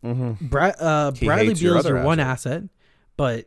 Mm-hmm. 0.04 0.46
Bra- 0.46 0.72
uh, 0.80 1.12
He 1.12 1.26
Bradley 1.26 1.54
your 1.54 1.74
Beal's 1.74 1.84
other 1.86 1.96
your 1.96 2.04
one 2.04 2.18
asset. 2.18 2.52
asset, 2.62 2.68
but 3.16 3.46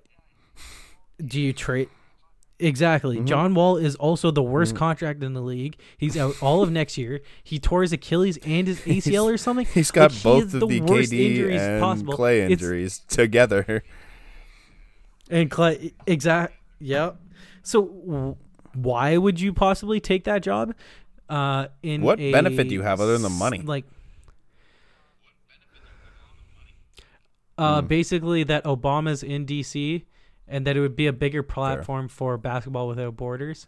do 1.26 1.42
you 1.42 1.52
trade? 1.52 1.90
Exactly. 2.60 3.18
Mhm. 3.18 3.26
John 3.26 3.54
Wall 3.54 3.76
is 3.76 3.96
also 3.96 4.32
the 4.32 4.44
worst 4.44 4.76
Mhm. 4.76 4.78
contract 4.78 5.24
in 5.24 5.34
the 5.34 5.42
league. 5.42 5.76
He's 5.98 6.16
out 6.16 6.36
all 6.42 6.62
of 6.64 6.72
next 6.72 6.98
year. 6.98 7.20
He 7.44 7.60
tore 7.60 7.82
his 7.82 7.92
Achilles 7.92 8.38
and 8.46 8.68
his 8.68 8.80
ACL 8.86 9.26
or 9.26 9.38
something. 9.38 9.66
He's 9.74 9.92
got 9.92 10.12
Like, 10.14 10.24
both 10.24 10.44
has 10.44 10.54
of 10.54 10.70
the 10.70 10.80
KD 10.80 11.32
injuries 11.32 11.62
and 11.62 11.82
possible. 11.82 12.14
Klay 12.18 12.36
It's- 12.46 12.52
injuries 12.52 13.00
together. 13.10 13.84
And 15.30 15.50
Klay, 15.50 15.94
exact, 16.06 16.54
yep. 16.80 17.18
So 17.64 18.38
why 18.74 19.18
would 19.18 19.40
you 19.40 19.54
possibly 19.54 20.00
take 20.00 20.26
that 20.26 20.44
job? 20.44 20.76
Uh, 21.28 21.68
in 21.82 22.02
What 22.02 22.20
a 22.20 22.32
benefit 22.32 22.68
do 22.70 22.76
you 22.76 22.84
have 22.84 23.02
other 23.02 23.14
than 23.14 23.24
the 23.24 23.30
money? 23.30 23.60
Like, 23.64 23.86
uh, 27.58 27.82
Mm. 27.82 27.88
basically 27.88 28.44
that 28.44 28.64
Obama's 28.66 29.24
in 29.24 29.46
DC, 29.46 30.06
and 30.48 30.68
that 30.68 30.78
it 30.78 30.82
would 30.82 30.96
be 30.96 31.08
a 31.08 31.14
bigger 31.14 31.42
platform 31.42 32.08
for 32.08 32.38
basketball 32.38 32.88
without 32.88 33.16
borders. 33.16 33.68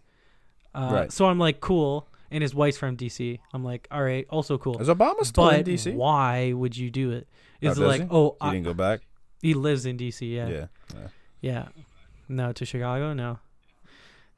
Uh, 0.75 0.89
Right. 0.91 1.11
So 1.11 1.25
I'm 1.25 1.39
like, 1.39 1.59
cool. 1.59 2.07
And 2.29 2.41
his 2.41 2.53
wife's 2.53 2.77
from 2.77 2.97
DC. 2.97 3.39
I'm 3.53 3.63
like, 3.63 3.87
all 3.89 4.03
right, 4.03 4.27
also 4.29 4.57
cool. 4.57 4.79
Is 4.81 4.89
Obama 4.89 5.23
still 5.25 5.45
but 5.45 5.59
in 5.59 5.63
DC? 5.65 5.93
why 5.95 6.51
would 6.51 6.75
you 6.75 6.91
do 6.91 7.11
it? 7.11 7.25
Is 7.61 7.79
Oh, 7.79 7.83
it 7.83 7.87
like, 7.87 8.01
he? 8.01 8.07
oh, 8.11 8.35
He 8.41 8.47
I, 8.47 8.51
didn't 8.51 8.65
go 8.65 8.73
back. 8.73 8.99
he 9.41 9.53
lives 9.53 9.85
in 9.85 9.97
DC? 9.97 10.29
Yeah. 10.35 10.49
Yeah. 10.49 10.65
yeah. 10.93 11.07
Yeah. 11.41 11.67
No, 12.29 12.51
to 12.51 12.65
Chicago? 12.65 13.13
No. 13.13 13.39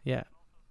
Yeah. 0.03 0.23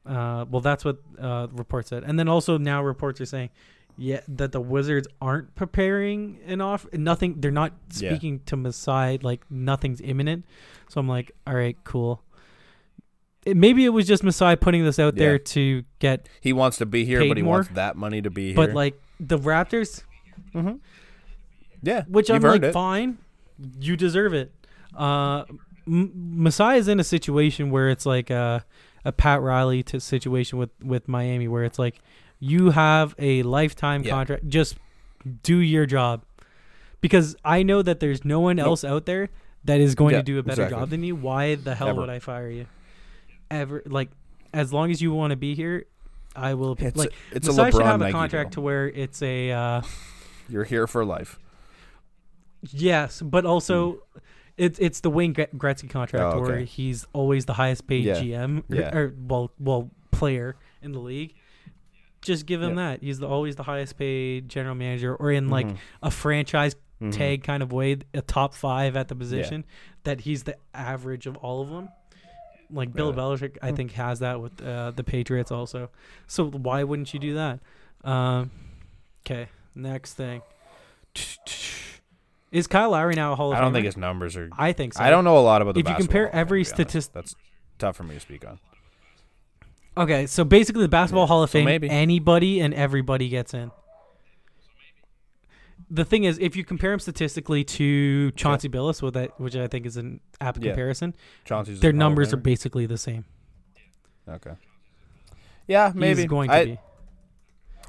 Uh, 0.07 0.45
well, 0.51 0.61
that's 0.61 0.85
what 0.85 0.99
uh, 1.21 1.49
reports 1.53 1.91
said. 1.91 2.03
And 2.05 2.19
then 2.19 2.29
also 2.29 2.57
now 2.59 2.83
reports 2.83 3.21
are 3.21 3.27
saying, 3.27 3.51
yeah, 3.97 4.21
that 4.29 4.53
the 4.53 4.61
Wizards 4.61 5.09
aren't 5.21 5.55
preparing 5.55 6.39
an 6.47 6.61
off. 6.61 6.87
Nothing. 6.93 7.41
They're 7.41 7.51
not 7.51 7.73
Yeah. 7.97 8.11
speaking 8.11 8.41
to 8.47 8.57
Masai. 8.57 9.19
Like 9.19 9.43
nothing's 9.51 10.01
imminent. 10.01 10.45
So 10.89 11.01
I'm 11.01 11.09
like, 11.09 11.33
all 11.47 11.55
right, 11.55 11.77
cool. 11.85 12.23
it, 13.45 13.57
maybe 13.57 13.85
it 13.85 13.91
was 13.91 14.07
just 14.07 14.23
Masai 14.23 14.57
putting 14.57 14.85
this 14.85 14.99
out 14.99 15.15
Yeah. 15.17 15.25
there 15.25 15.39
to 15.39 15.85
get, 15.99 16.29
He 16.41 16.53
wants 16.53 16.77
to 16.79 16.87
be 16.87 17.05
here, 17.05 17.27
but 17.27 17.37
he 17.37 17.43
more? 17.43 17.57
wants 17.57 17.71
that 17.75 17.97
money 17.97 18.21
to 18.23 18.31
be 18.31 18.49
here. 18.49 18.57
but 18.57 18.73
like 18.73 19.01
the 19.21 19.39
Raptors, 19.39 20.03
hmm 20.53 20.73
yeah, 21.83 22.03
which 22.09 22.29
I'm 22.31 22.43
like, 22.43 22.73
fine, 22.73 23.19
you 23.81 23.97
deserve 23.97 24.35
it. 24.35 24.53
Uh, 24.97 25.45
Masai 25.89 26.77
is 26.79 26.89
in 26.89 27.01
a 27.01 27.05
situation 27.05 27.71
where 27.71 27.89
it's 27.89 28.05
like 28.07 28.31
a, 28.31 28.65
a 29.05 29.13
Pat 29.13 29.41
Riley 29.41 29.83
to 29.85 30.01
situation 30.01 30.59
with 30.59 30.71
with 30.83 31.09
Miami, 31.09 31.49
where 31.49 31.65
it's 31.65 31.79
like 31.79 32.01
you 32.39 32.71
have 32.71 33.15
a 33.19 33.43
lifetime 33.43 34.03
Yeah. 34.03 34.11
contract, 34.11 34.49
just 34.49 34.77
do 35.43 35.57
your 35.59 35.87
job, 35.87 36.23
because 37.01 37.37
I 37.45 37.63
know 37.63 37.83
that 37.83 38.01
there's 38.01 38.25
no 38.25 38.41
one 38.41 38.57
Nope. 38.57 38.67
else 38.67 38.85
out 38.85 39.07
there 39.07 39.31
that 39.65 39.81
is 39.81 39.95
going 39.95 40.13
Yeah, 40.13 40.19
to 40.19 40.23
do 40.25 40.39
a 40.39 40.43
better 40.43 40.63
exactly. 40.63 40.83
job 40.83 40.91
than 40.91 41.03
you. 41.03 41.17
Why 41.17 41.55
the 41.57 41.75
hell 41.75 41.89
Ever. 41.89 42.01
would 42.01 42.11
I 42.11 42.19
fire 42.21 42.49
you? 42.51 42.67
Ever 43.51 43.83
like, 43.87 44.11
as 44.53 44.73
long 44.73 44.91
as 44.91 45.01
you 45.03 45.13
want 45.13 45.31
to 45.33 45.37
be 45.37 45.55
here, 45.55 45.87
I 46.37 46.55
will. 46.55 46.77
It's 46.79 46.97
like, 46.97 47.11
a, 47.33 47.37
it's 47.37 47.49
a 47.49 47.53
LeBron 47.53 47.73
should 47.73 47.83
have 47.83 48.03
a 48.03 48.13
contract 48.13 48.53
to 48.53 48.61
where 48.61 48.89
it's 48.89 49.21
a. 49.23 49.51
Uh, 49.51 49.83
You're 50.49 50.65
here 50.65 50.87
for 50.87 51.05
life. 51.05 51.39
Yes, 52.71 53.23
but 53.23 53.45
also 53.47 54.01
it's 54.59 54.79
it's 54.79 55.01
the 55.01 55.11
Wayne 55.11 55.33
Gretzky 55.35 55.89
contract. 55.89 56.35
Oh, 56.35 56.41
where 56.41 56.61
he's 56.61 57.07
always 57.13 57.47
the 57.47 57.55
highest 57.55 57.87
paid 57.87 58.05
Yeah. 58.05 58.15
GM 58.21 58.65
or, 58.71 58.77
Yeah. 58.77 58.95
or 58.97 59.15
well 59.19 59.51
well 59.59 59.91
player 60.11 60.57
in 60.83 60.93
the 60.93 60.99
league. 61.01 61.35
Just 62.21 62.47
give 62.47 62.61
him 62.63 62.71
Yeah. 62.71 62.91
that. 62.93 63.03
He's 63.03 63.21
the, 63.21 63.29
always 63.29 63.55
the 63.57 63.63
highest 63.63 63.97
paid 63.97 64.49
general 64.49 64.75
manager 64.75 65.15
or 65.15 65.31
in 65.31 65.49
like 65.49 65.69
Mhm. 65.69 65.77
a 66.03 66.11
franchise 66.11 66.75
Mhm. 67.01 67.13
tag 67.13 67.45
kind 67.45 67.63
of 67.63 67.73
way, 67.73 67.99
a 68.13 68.21
top 68.21 68.55
5 68.55 68.97
at 68.97 69.07
the 69.07 69.15
position 69.15 69.65
that 70.03 70.23
he's 70.23 70.43
the 70.43 70.57
average 70.75 71.27
of 71.27 71.37
all 71.37 71.63
of 71.63 71.69
them. 71.71 71.89
Like 72.71 72.93
Bill 72.93 73.11
Yeah. 73.11 73.17
Belichick 73.17 73.57
I 73.63 73.71
Hmm. 73.71 73.77
think 73.77 73.93
has 73.93 74.19
that 74.19 74.41
with 74.41 74.61
uh, 74.61 74.91
the 74.91 75.05
Patriots 75.05 75.53
also. 75.53 75.91
So 76.27 76.51
why 76.51 76.83
wouldn't 76.83 77.15
you 77.15 77.21
do 77.21 77.35
that? 77.35 77.61
Um 78.03 78.51
okay, 79.25 79.49
next 79.77 80.15
thing. 80.15 80.43
Is 82.51 82.67
Kyle 82.67 82.91
Lowry 82.91 83.15
now 83.15 83.33
a 83.33 83.37
Hall 83.37 83.51
of 83.53 83.57
Fame? 83.57 83.59
I 83.59 83.65
don't 83.65 83.73
think 83.75 83.83
Famer? 83.85 83.87
his 83.87 83.97
numbers 83.97 84.37
are. 84.37 84.49
I 84.57 84.73
think 84.73 84.95
so. 84.95 85.03
I 85.05 85.11
don't 85.11 85.25
know 85.25 85.37
a 85.39 85.41
lot 85.41 85.61
about 85.63 85.75
the. 85.75 85.81
If 85.81 85.89
you 85.89 85.95
compare 85.97 86.35
every 86.35 86.65
to 86.65 86.71
be 86.71 86.73
honest. 86.83 86.91
statist- 86.91 87.13
that's 87.13 87.37
tough 87.79 87.97
for 87.97 88.05
me 88.05 88.15
to 88.15 88.21
speak 88.21 88.47
on. 88.47 88.59
Okay, 89.97 90.27
so 90.27 90.45
basically, 90.45 90.83
the 90.83 90.89
Basketball 90.89 91.27
Hall 91.27 91.43
of 91.43 91.51
Fame, 91.51 91.65
maybe. 91.65 91.91
anybody 91.91 92.61
and 92.61 92.73
everybody 92.73 93.29
gets 93.29 93.53
in. 93.53 93.71
The 95.91 96.05
thing 96.05 96.25
is, 96.25 96.39
if 96.39 96.55
you 96.55 96.65
compare 96.65 96.93
him 96.93 97.01
statistically 97.01 97.65
to 97.65 98.31
Chauncey 98.33 98.69
Billups, 98.69 99.01
with 99.03 99.15
that, 99.15 99.39
which 99.41 99.57
I 99.57 99.67
think 99.69 99.87
is 99.87 99.97
an 99.97 100.21
apt 100.41 100.59
Yeah. 100.63 100.71
comparison, 100.71 101.15
Chauncey's 101.45 101.81
their 101.81 101.91
a 101.91 101.93
Hall 101.93 101.97
of 101.97 101.99
numbers 101.99 102.33
are 102.33 102.37
basically 102.37 102.87
the 102.87 102.99
same. 102.99 103.25
okay. 104.29 104.53
Yeah, 105.67 105.93
maybe. 105.95 106.23
He's 106.23 106.29
going 106.31 106.51
I, 106.51 106.61
to 106.65 106.71
be. 106.73 106.79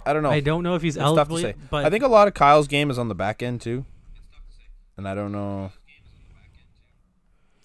I 0.05 0.13
don't 0.13 0.23
know. 0.23 0.29
I 0.31 0.39
don't 0.39 0.63
know 0.63 0.75
if 0.75 0.81
he's 0.81 0.95
It's 0.95 1.03
tough 1.03 1.13
to 1.27 1.33
eligible, 1.33 1.37
say. 1.39 1.55
but 1.69 1.85
I 1.85 1.89
think 1.89 2.03
a 2.03 2.07
lot 2.07 2.27
of 2.27 2.33
Kyle's 2.33 2.67
game 2.67 2.89
is 2.89 2.97
on 2.97 3.07
the 3.09 3.15
back 3.15 3.43
end 3.43 3.61
too, 3.61 3.85
and 4.99 5.07
I 5.07 5.15
don't 5.15 5.31
know. 5.31 5.71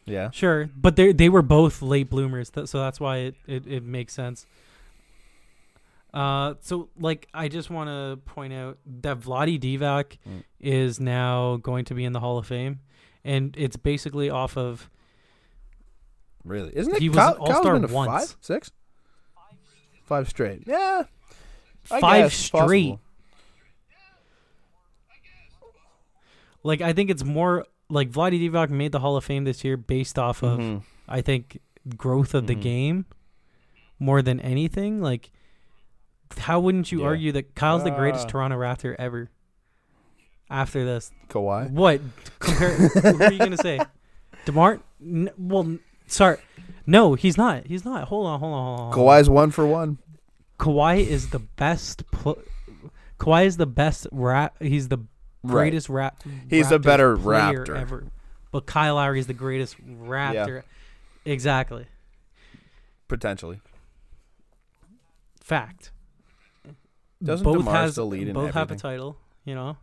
Yeah. 0.06 0.30
sure. 0.30 0.70
But 0.76 0.96
they 0.96 1.12
they 1.12 1.28
were 1.28 1.42
both 1.42 1.82
late 1.82 2.08
bloomers, 2.10 2.50
th- 2.50 2.68
so 2.68 2.78
that's 2.78 3.00
why 3.00 3.16
it, 3.18 3.34
it, 3.46 3.66
it 3.66 3.82
makes 3.82 4.12
sense. 4.12 4.46
Uh, 6.12 6.54
so 6.60 6.88
like 6.98 7.26
I 7.34 7.48
just 7.48 7.70
want 7.70 7.88
to 7.88 8.18
point 8.32 8.52
out 8.52 8.78
that 9.02 9.18
Vlade 9.20 9.58
Divac 9.60 10.18
Mm. 10.28 10.44
is 10.60 11.00
now 11.00 11.56
going 11.56 11.84
to 11.86 11.94
be 11.94 12.04
in 12.04 12.12
the 12.12 12.20
Hall 12.20 12.38
of 12.38 12.46
Fame, 12.46 12.80
and 13.24 13.54
it's 13.58 13.76
basically 13.76 14.30
off 14.30 14.56
of 14.56 14.88
Really? 16.44 16.70
Isn't 16.76 16.94
it? 16.94 17.00
He 17.02 17.08
was 17.08 17.16
Kyle, 17.16 17.34
Kyle's 17.36 17.50
all-star 17.50 17.80
been 17.80 17.90
once. 17.90 18.32
Five, 18.32 18.36
six, 18.42 18.70
five 20.04 20.28
straight. 20.28 20.64
Yeah. 20.66 21.04
I 21.90 22.00
five 22.00 22.32
straight. 22.34 22.60
possible. 22.90 23.00
Like 26.64 26.80
I 26.80 26.92
think 26.92 27.10
it's 27.10 27.22
more 27.24 27.66
like 27.88 28.10
Vlade 28.10 28.40
Divac 28.40 28.70
made 28.70 28.90
the 28.92 28.98
Hall 28.98 29.16
of 29.16 29.24
Fame 29.24 29.44
this 29.44 29.62
year 29.62 29.76
based 29.76 30.18
off 30.18 30.42
of 30.42 30.58
Mhm. 30.58 30.82
I 31.08 31.20
think 31.20 31.60
growth 31.96 32.34
of 32.34 32.46
the 32.46 32.56
Mhm. 32.56 32.62
game 32.62 33.06
more 34.00 34.22
than 34.22 34.40
anything. 34.40 35.00
Like 35.02 35.30
how 36.38 36.58
wouldn't 36.58 36.90
you 36.90 37.00
Yeah. 37.02 37.06
argue 37.06 37.32
that 37.32 37.54
Kyle's 37.54 37.84
the 37.84 37.90
greatest 37.90 38.26
Uh. 38.26 38.30
Toronto 38.30 38.56
Raptor 38.56 38.96
ever? 38.98 39.30
After 40.50 40.84
this, 40.84 41.10
Kawhi. 41.28 41.70
what 41.70 42.00
compare? 42.38 42.74
who 42.76 43.22
are 43.22 43.32
you 43.32 43.38
gonna 43.38 43.56
say? 43.56 43.78
Demar? 44.44 44.80
N- 45.02 45.30
well, 45.38 45.78
sorry, 46.06 46.36
no, 46.86 47.14
he's 47.14 47.36
not. 47.38 47.66
He's 47.66 47.84
not. 47.84 48.08
Hold 48.08 48.26
on, 48.26 48.40
hold 48.40 48.52
on, 48.54 48.66
hold 48.66 48.80
on. 48.80 48.92
hold 48.92 49.08
on. 49.08 49.18
Kawhi's 49.20 49.30
one 49.30 49.50
for 49.50 49.66
one. 49.66 49.98
Kawhi 50.58 50.98
is 51.06 51.30
the 51.30 51.38
best. 51.38 52.04
Pl- 52.10 52.38
Kawhi 53.18 53.46
is 53.46 53.56
the 53.56 53.66
best 53.66 54.06
rap. 54.12 54.56
He's 54.62 54.88
the 54.88 54.98
greatest 55.46 55.88
rap. 55.88 56.22
He's 56.48 56.70
a 56.70 56.78
better 56.78 57.16
Raptor. 57.16 57.76
ever. 57.78 58.04
But 58.50 58.66
Kyle 58.66 58.94
Lowry 58.96 59.18
is 59.18 59.26
the 59.26 59.34
greatest 59.34 59.76
Raptor. 59.86 60.62
Exactly. 61.24 61.86
Potentially. 63.08 63.60
Fact. 65.42 65.90
Doesn't 67.22 67.44
both 67.44 67.58
DeMar 67.58 67.74
has 67.74 67.92
still 67.92 68.06
lead 68.08 68.28
in 68.28 68.34
both 68.34 68.52
have 68.54 68.70
a 68.70 68.76
title. 68.76 69.16
You 69.44 69.54
know. 69.54 69.76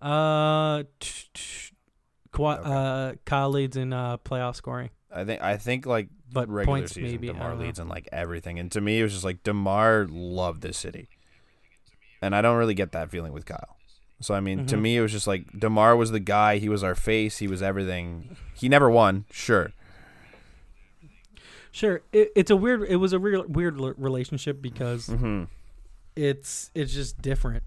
Uh, 0.00 0.84
t- 1.00 1.24
t- 1.34 1.74
Kawhi, 2.32 2.58
Okay. 2.58 2.70
uh, 2.70 3.14
Kyle 3.24 3.50
leads 3.50 3.76
in 3.76 3.92
uh 3.92 4.18
playoff 4.18 4.54
scoring, 4.54 4.90
I 5.12 5.24
think. 5.24 5.42
I 5.42 5.56
think 5.56 5.86
like 5.86 6.08
but 6.32 6.48
regular 6.48 6.66
points 6.78 6.92
season, 6.94 7.10
maybe. 7.10 7.26
Demar 7.28 7.48
don't 7.50 7.58
know. 7.58 7.64
leads 7.64 7.78
in 7.80 7.88
like 7.88 8.08
everything, 8.12 8.58
and 8.60 8.70
to 8.72 8.80
me, 8.80 9.00
it 9.00 9.02
was 9.02 9.12
just 9.12 9.24
like 9.24 9.42
Demar 9.42 10.06
loved 10.08 10.62
this 10.62 10.78
city, 10.78 11.08
and 12.22 12.34
I 12.34 12.40
don't 12.42 12.56
really 12.56 12.74
get 12.74 12.92
that 12.92 13.10
feeling 13.10 13.32
with 13.32 13.46
Kyle. 13.46 13.76
So 14.20 14.34
I 14.34 14.40
mean, 14.40 14.66
to 14.66 14.76
Mhm. 14.76 14.80
me, 14.80 14.96
it 14.96 15.00
was 15.00 15.12
just 15.12 15.26
like 15.26 15.58
Demar 15.58 15.94
was 15.96 16.10
the 16.10 16.18
guy. 16.20 16.58
He 16.58 16.68
was 16.68 16.82
our 16.82 16.94
face. 16.96 17.38
He 17.38 17.46
was 17.46 17.62
everything. 17.62 18.36
He 18.54 18.68
never 18.68 18.90
won, 18.90 19.24
sure. 19.30 19.72
Sure, 21.70 22.00
it, 22.12 22.32
it's 22.34 22.50
a 22.50 22.56
weird. 22.56 22.82
It 22.88 22.96
was 22.96 23.12
a 23.12 23.18
real 23.18 23.44
weird 23.46 23.78
l- 23.78 23.94
relationship 23.96 24.60
because 24.62 25.08
Mm-hmm. 25.08 25.44
it's 26.16 26.70
it's 26.74 26.92
just 26.92 27.20
different. 27.22 27.62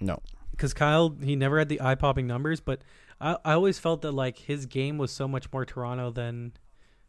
No. 0.00 0.20
because 0.52 0.72
Kyle 0.74 1.14
he 1.22 1.36
never 1.36 1.58
had 1.58 1.68
the 1.68 1.80
eye 1.80 1.94
popping 1.94 2.26
numbers, 2.26 2.60
but 2.60 2.80
I 3.20 3.36
I 3.44 3.52
always 3.52 3.78
felt 3.78 4.02
that 4.02 4.12
like 4.12 4.38
his 4.38 4.66
game 4.66 4.98
was 4.98 5.10
so 5.12 5.28
much 5.28 5.52
more 5.52 5.64
Toronto 5.64 6.10
than 6.10 6.52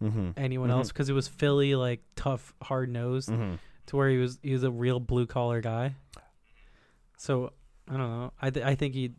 Mm-hmm. 0.03 0.31
anyone 0.35 0.69
Mhm. 0.69 0.73
else 0.73 0.87
because 0.89 1.09
it 1.09 1.13
was 1.13 1.27
Philly 1.27 1.75
like 1.75 2.01
tough, 2.15 2.53
hard 2.63 2.89
nosed 2.89 3.29
Mm-hmm. 3.29 3.55
to 3.87 3.95
where 3.95 4.09
he 4.09 4.17
was 4.17 4.37
he 4.43 4.51
was 4.53 4.63
a 4.63 4.71
real 4.71 4.99
blue 4.99 5.25
collar 5.25 5.61
guy. 5.61 5.95
So 7.21 7.53
I 7.87 7.97
don't 7.97 8.09
know. 8.09 8.33
I 8.41 8.49
th- 8.49 8.65
I 8.65 8.73
think 8.73 8.95
he, 8.95 9.11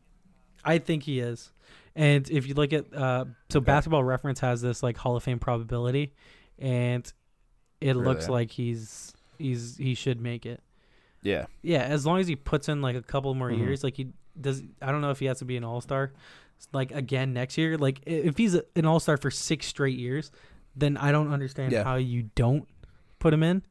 I 0.64 0.78
think 0.78 1.04
he 1.04 1.20
is. 1.20 1.52
And 1.94 2.28
if 2.28 2.48
you 2.48 2.54
look 2.54 2.72
at 2.72 2.92
uh, 2.92 3.26
so 3.48 3.58
Okay. 3.58 3.64
Basketball 3.64 4.02
Reference 4.02 4.40
has 4.40 4.60
this 4.60 4.82
like 4.82 4.96
Hall 4.96 5.14
of 5.14 5.22
Fame 5.22 5.38
probability, 5.38 6.12
and 6.58 7.04
it 7.80 7.94
Really? 7.94 8.04
looks 8.04 8.28
like 8.28 8.50
he's 8.50 9.14
he's 9.38 9.76
he 9.76 9.94
should 9.94 10.20
make 10.20 10.44
it. 10.46 10.60
Yeah. 11.22 11.46
Yeah, 11.62 11.82
as 11.82 12.04
long 12.04 12.18
as 12.18 12.26
he 12.26 12.34
puts 12.34 12.68
in 12.68 12.82
like 12.82 12.96
a 12.96 13.02
couple 13.02 13.32
more 13.36 13.50
Mhm. 13.50 13.58
years, 13.58 13.84
like 13.84 13.96
he 13.96 14.08
does. 14.40 14.64
I 14.80 14.90
don't 14.90 15.00
know 15.00 15.10
if 15.10 15.20
he 15.20 15.26
has 15.26 15.38
to 15.38 15.44
be 15.44 15.56
an 15.56 15.62
all 15.62 15.80
star, 15.80 16.12
like 16.72 16.90
again 16.90 17.32
next 17.32 17.56
year. 17.56 17.78
Like 17.78 18.00
if 18.04 18.36
he's 18.36 18.54
an 18.74 18.84
all 18.84 18.98
star 18.98 19.16
for 19.16 19.30
six 19.30 19.66
straight 19.66 19.96
years, 19.96 20.32
then 20.74 20.96
I 20.96 21.12
don't 21.12 21.32
understand 21.32 21.70
Yeah. 21.70 21.84
how 21.84 21.96
you 21.96 22.30
don't 22.34 22.66
put 23.20 23.32
him 23.32 23.44
in. 23.44 23.62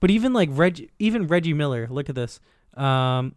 But 0.00 0.10
even 0.10 0.32
like 0.32 0.48
Reg, 0.50 0.90
even 0.98 1.28
Reggie 1.28 1.54
Miller, 1.54 1.86
look 1.88 2.08
at 2.08 2.16
this. 2.16 2.40
Um, 2.76 3.34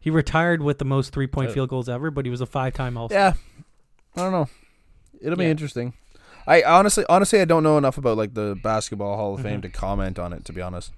he 0.00 0.10
retired 0.10 0.62
with 0.62 0.78
the 0.78 0.84
most 0.84 1.12
three 1.12 1.26
point 1.26 1.50
Uh, 1.50 1.54
field 1.54 1.68
goals 1.68 1.88
ever, 1.88 2.10
but 2.10 2.24
he 2.24 2.30
was 2.30 2.40
a 2.40 2.46
five 2.46 2.72
time 2.74 2.96
all 2.96 3.08
star. 3.08 3.18
Yeah. 3.18 3.32
I 4.16 4.20
don't 4.22 4.32
know. 4.32 4.48
It'll 5.20 5.36
be 5.36 5.44
Yeah. 5.44 5.50
interesting. 5.50 5.92
I 6.46 6.62
honestly, 6.62 7.04
honestly, 7.08 7.40
I 7.40 7.44
don't 7.44 7.62
know 7.62 7.76
enough 7.78 7.98
about 7.98 8.16
like 8.16 8.34
the 8.34 8.58
basketball 8.62 9.16
Hall 9.16 9.34
of 9.34 9.42
Fame 9.42 9.58
Mhm. 9.60 9.62
to 9.62 9.68
comment 9.68 10.18
on 10.18 10.32
it. 10.32 10.44
To 10.46 10.52
be 10.52 10.60
honest. 10.62 10.92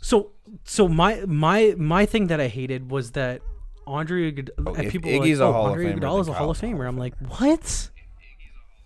So 0.00 0.32
so 0.64 0.88
my 0.88 1.22
my 1.26 1.74
my 1.78 2.04
thing 2.06 2.26
that 2.26 2.40
I 2.40 2.48
hated 2.48 2.90
was 2.90 3.12
that 3.12 3.40
Andre 3.86 4.32
Iguod- 4.32 4.50
Oh, 4.66 4.74
and 4.74 4.86
if 4.86 4.92
people 4.92 5.10
were 5.10 5.18
Iggy's 5.24 5.40
like, 5.40 5.46
a 5.46 5.48
oh, 5.48 5.52
Hall 5.52 5.66
of 5.66 5.72
Andre 5.72 5.86
Famer, 5.86 5.98
Iguodala 6.00 6.20
is 6.20 6.26
then 6.26 6.34
a 6.34 6.38
Hall 6.38 6.50
of 6.50 6.58
Kyle's 6.60 6.62
a 6.62 6.66
Famer. 6.76 6.88
I'm 6.88 6.98
like, 6.98 7.14
what? 7.38 7.90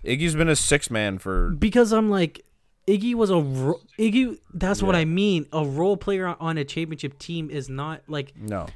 Iggy's 0.04 0.34
been 0.34 0.48
a 0.48 0.56
six 0.56 0.90
man 0.90 1.18
for. 1.18 1.50
because 1.50 1.92
I'm 1.92 2.10
like 2.10 2.44
Iggy 2.86 3.14
was 3.14 3.30
a 3.30 3.38
ro- 3.38 3.80
Iggy. 3.98 4.38
That's 4.54 4.82
what 4.82 4.94
I 4.94 5.04
mean. 5.04 5.46
A 5.52 5.64
role 5.64 5.96
player 5.96 6.36
on- 6.38 6.56
a 6.58 6.64
championship 6.64 7.18
team 7.18 7.50
is 7.50 7.68
not 7.68 8.02
like 8.06 8.32
No. 8.36 8.66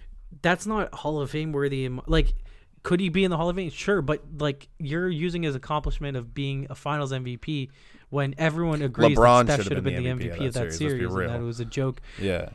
that's 0.42 0.66
not 0.66 0.92
Hall 0.94 1.20
of 1.20 1.30
Fame 1.30 1.52
worthy. 1.52 1.88
Like, 2.06 2.34
could 2.82 2.98
he 2.98 3.08
be 3.08 3.22
in 3.24 3.30
the 3.30 3.36
Hall 3.36 3.48
of 3.48 3.56
Fame? 3.56 3.70
Sure, 3.70 4.02
but 4.02 4.22
like 4.38 4.68
you're 4.78 5.08
using 5.08 5.42
his 5.44 5.54
accomplishment 5.54 6.16
of 6.16 6.34
being 6.34 6.66
a 6.70 6.74
Finals 6.74 7.12
MVP 7.12 7.70
when 8.08 8.34
everyone 8.38 8.82
agrees 8.82 9.16
LeBron 9.16 9.46
that 9.46 9.54
Steph 9.54 9.64
should 9.68 9.76
have 9.76 9.84
have 9.84 9.94
been 9.94 10.18
the 10.18 10.24
MVP, 10.28 10.46
of 10.48 10.54
that 10.54 10.64
let's 10.64 10.78
series, 10.78 10.98
be 10.98 11.04
and 11.22 11.30
that 11.30 11.40
it 11.40 11.44
was 11.44 11.60
a 11.60 11.64
joke. 11.64 12.00
Yeah. 12.20 12.48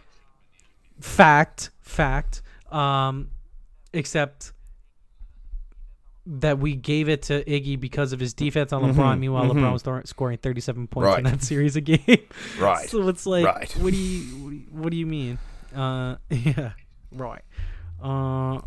Fact, 0.99 1.69
fact. 1.81 2.41
Um, 2.71 3.29
except 3.93 4.51
that 6.27 6.57
we 6.59 6.75
gave 6.75 7.07
it 7.07 7.21
to 7.23 7.43
Iggy 7.45 7.79
because 7.79 8.11
of 8.13 8.19
his 8.19 8.33
defense 8.33 8.73
on 8.73 8.81
LeBron. 8.83 9.19
Meanwhile, 9.19 9.45
mhm. 9.45 9.51
LeBron 9.59 9.73
was 10.01 10.09
scoring 10.09 10.37
37 10.39 10.87
points 10.87 11.17
in 11.19 11.23
that 11.25 11.43
series 11.43 11.75
a 11.75 11.81
game. 11.81 11.99
Right. 12.59 12.89
so 12.89 13.07
it's 13.07 13.25
like, 13.27 13.45
Right. 13.45 13.71
what 13.77 13.91
do 13.93 13.97
you 13.97 14.35
what 14.43 14.49
do 14.49 14.55
you, 14.55 14.63
what 14.71 14.89
do 14.91 14.97
you 14.97 15.05
mean? 15.05 15.37
Uh, 15.75 16.15
yeah, 16.29 16.71
right. 17.11 17.43
Uh, 18.01 18.61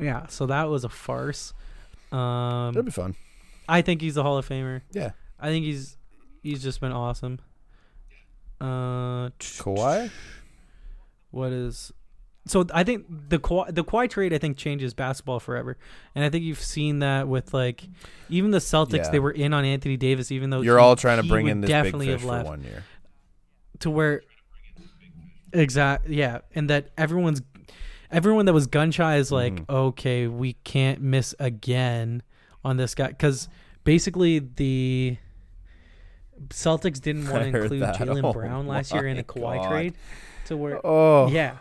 yeah. 0.00 0.26
So 0.26 0.46
that 0.46 0.68
was 0.68 0.84
a 0.84 0.88
farce. 0.88 1.52
It'll 2.10 2.18
Um, 2.20 2.84
be 2.84 2.90
fun. 2.90 3.14
I 3.68 3.82
think 3.82 4.00
he's 4.00 4.16
a 4.16 4.22
Hall 4.24 4.36
of 4.38 4.48
Famer. 4.48 4.80
Yeah. 4.92 5.12
I 5.38 5.48
think 5.48 5.64
he's 5.64 5.96
he's 6.42 6.62
just 6.62 6.80
been 6.80 6.92
awesome. 6.92 7.38
Uh, 8.60 9.30
Kawhi? 9.38 10.10
what 11.30 11.52
is 11.52 11.92
so 12.46 12.64
I 12.72 12.84
think 12.84 13.06
the 13.28 13.38
Kawhi, 13.38 13.74
the 13.74 13.84
Kawhi 13.84 14.08
trade 14.08 14.32
I 14.32 14.38
think 14.38 14.56
changes 14.56 14.94
basketball 14.94 15.40
forever, 15.40 15.76
and 16.14 16.24
I 16.24 16.30
think 16.30 16.44
you've 16.44 16.62
seen 16.62 17.00
that 17.00 17.28
with 17.28 17.52
like 17.54 17.82
even 18.28 18.50
the 18.50 18.58
Celtics 18.58 18.92
Yeah. 19.04 19.10
they 19.10 19.18
were 19.20 19.30
in 19.30 19.52
on 19.52 19.64
Anthony 19.64 19.96
Davis 19.96 20.32
even 20.32 20.50
though 20.50 20.60
You're 20.62 20.78
he- 20.78 20.84
all 20.84 20.96
trying 20.96 21.20
to 21.22 21.28
bring 21.28 21.48
in 21.48 21.60
this 21.60 21.68
big 21.68 21.74
definitely 21.76 22.06
fish 22.06 22.12
have 22.12 22.20
for 22.22 22.26
left 22.28 22.46
one 22.48 22.62
year. 22.64 22.84
to 23.80 23.90
where 23.90 24.22
exact 25.52 26.08
yeah, 26.08 26.38
and 26.54 26.70
that 26.70 26.90
everyone's 26.96 27.42
everyone 28.10 28.46
that 28.46 28.52
was 28.52 28.66
gun 28.66 28.90
shy 28.90 29.16
is 29.16 29.30
like 29.30 29.54
Mhm. 29.54 29.68
okay 29.68 30.26
we 30.26 30.54
can't 30.64 31.00
miss 31.00 31.34
again 31.38 32.22
on 32.64 32.76
this 32.76 32.94
guy 32.94 33.08
because 33.08 33.48
basically 33.84 34.38
the 34.38 35.16
Celtics 36.48 37.00
didn't 37.00 37.28
want 37.30 37.52
to 37.52 37.58
include. 37.58 37.82
Jaylen 37.82 38.24
Oh 38.24 38.32
Brown 38.32 38.66
last 38.66 38.92
year 38.92 39.06
in 39.06 39.18
a 39.18 39.22
Kawhi 39.22 39.56
God. 39.62 39.68
trade 39.70 39.94
to 40.46 40.56
where 40.56 40.84
Oh. 40.86 41.28
yeah. 41.28 41.58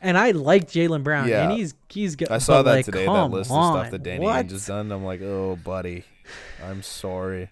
And 0.00 0.16
I 0.16 0.30
like 0.30 0.68
Jaylen 0.68 1.02
Brown, 1.02 1.28
Yeah. 1.28 1.48
and 1.48 1.58
he's 1.58 1.74
he's 1.88 2.14
good. 2.16 2.30
I 2.30 2.38
saw 2.38 2.62
that 2.62 2.70
like, 2.70 2.84
today, 2.84 3.06
that 3.06 3.30
list 3.30 3.50
on, 3.50 3.76
of 3.76 3.80
stuff 3.80 3.90
that 3.90 4.02
Danny 4.04 4.24
what? 4.24 4.46
Ainge 4.46 4.52
has 4.52 4.66
done. 4.66 4.92
I'm 4.92 5.04
like, 5.04 5.20
oh, 5.22 5.56
buddy. 5.64 6.04
I'm 6.64 6.82
sorry. 6.82 7.50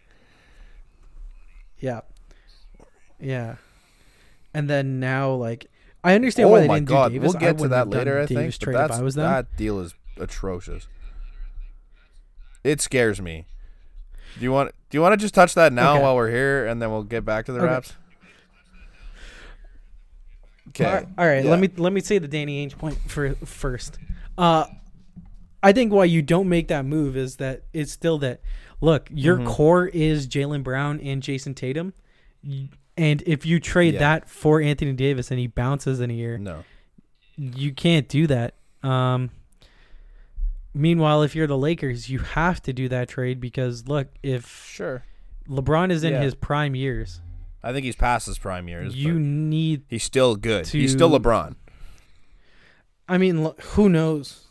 Yeah, 1.79 2.03
yeah. 3.21 3.57
And 4.55 4.71
then 4.71 5.01
now, 5.01 5.33
like, 5.33 5.67
I 6.05 6.15
understand 6.15 6.51
why 6.51 6.59
oh 6.59 6.61
they 6.63 6.69
didn't 6.69 6.85
god, 6.89 7.09
do 7.09 7.15
Davis. 7.15 7.29
we'll 7.35 7.37
I 7.37 7.41
get 7.41 7.59
to 7.59 7.69
that 7.69 7.91
later. 7.91 8.21
I 8.21 8.27
think, 8.27 8.55
but 8.61 8.73
that's, 8.73 8.99
I 8.99 9.03
was 9.03 9.15
them. 9.17 9.31
that 9.31 9.57
deal 9.57 9.81
is 9.81 9.95
atrocious. 10.19 10.87
It 12.65 12.81
scares 12.81 13.21
me. 13.21 13.47
Do 14.39 14.45
you 14.45 14.53
want? 14.53 14.73
Do 14.91 14.97
you 14.99 15.03
want 15.03 15.13
to 15.15 15.17
just 15.17 15.35
touch 15.35 15.55
that 15.55 15.73
now 15.73 15.95
Okay. 15.95 16.03
while 16.03 16.15
we're 16.17 16.31
here, 16.31 16.67
and 16.67 16.81
then 16.81 16.91
we'll 16.91 17.03
get 17.03 17.25
back 17.25 17.47
to 17.47 17.53
the 17.53 17.59
Okay. 17.59 17.67
Raps? 17.67 17.95
Okay. 20.77 20.85
All 20.85 20.95
right, 20.95 21.09
all 21.19 21.27
right, 21.27 21.45
Yeah. 21.45 21.51
let 21.51 21.61
me 21.61 21.69
let 21.77 21.93
me 21.93 22.01
say 22.01 22.19
the 22.19 22.29
Danny 22.29 22.65
Ainge 22.67 22.77
point 22.77 22.99
for 23.11 23.35
first. 23.37 23.99
Uh, 24.39 24.67
I 25.63 25.73
think 25.73 25.93
why 25.93 26.05
you 26.05 26.23
don't 26.23 26.49
make 26.49 26.69
that 26.69 26.85
move 26.85 27.17
is 27.17 27.37
that 27.37 27.63
it's 27.73 27.91
still 27.93 28.19
that. 28.19 28.41
Look, 28.81 29.09
your 29.13 29.39
Mhm. 29.39 29.47
core 29.47 29.87
is 29.89 30.29
Jaylen 30.29 30.63
Brown 30.63 31.01
and 31.01 31.23
Jayson 31.23 31.55
Tatum, 31.55 31.95
and 32.97 33.23
if 33.27 33.47
you 33.47 33.59
trade 33.59 33.95
Yeah. 33.95 34.01
that 34.01 34.29
for 34.29 34.61
Anthony 34.61 34.93
Davis 34.93 35.31
and 35.31 35.41
he 35.41 35.47
bounces 35.47 35.99
in 36.01 36.11
a 36.11 36.15
year, 36.15 36.37
No. 36.37 36.65
you 37.37 37.73
can't 37.73 38.07
do 38.09 38.27
that. 38.27 38.55
Um, 38.83 39.31
meanwhile, 40.75 41.23
if 41.23 41.35
you're 41.35 41.47
the 41.47 41.57
Lakers, 41.57 42.11
you 42.11 42.19
have 42.19 42.63
to 42.63 42.73
do 42.73 42.89
that 42.91 43.09
trade 43.09 43.41
because 43.41 43.89
look, 43.89 44.09
if 44.23 44.47
Sure. 44.71 45.05
LeBron 45.49 45.91
is 45.91 46.05
in 46.05 46.13
Yeah. 46.13 46.23
his 46.23 46.35
prime 46.35 46.75
years, 46.75 47.21
I 47.69 47.73
think 47.73 47.85
he's 47.85 47.97
past 47.97 48.27
his 48.27 48.39
prime 48.39 48.69
years. 48.69 48.95
you 48.97 49.19
need. 49.19 49.83
he's 49.89 50.05
still 50.05 50.37
good. 50.37 50.67
he's 50.69 50.93
still 50.93 51.11
LeBron. 51.11 51.57
I 53.09 53.19
mean, 53.19 53.51
who 53.75 53.89
knows? 53.89 54.45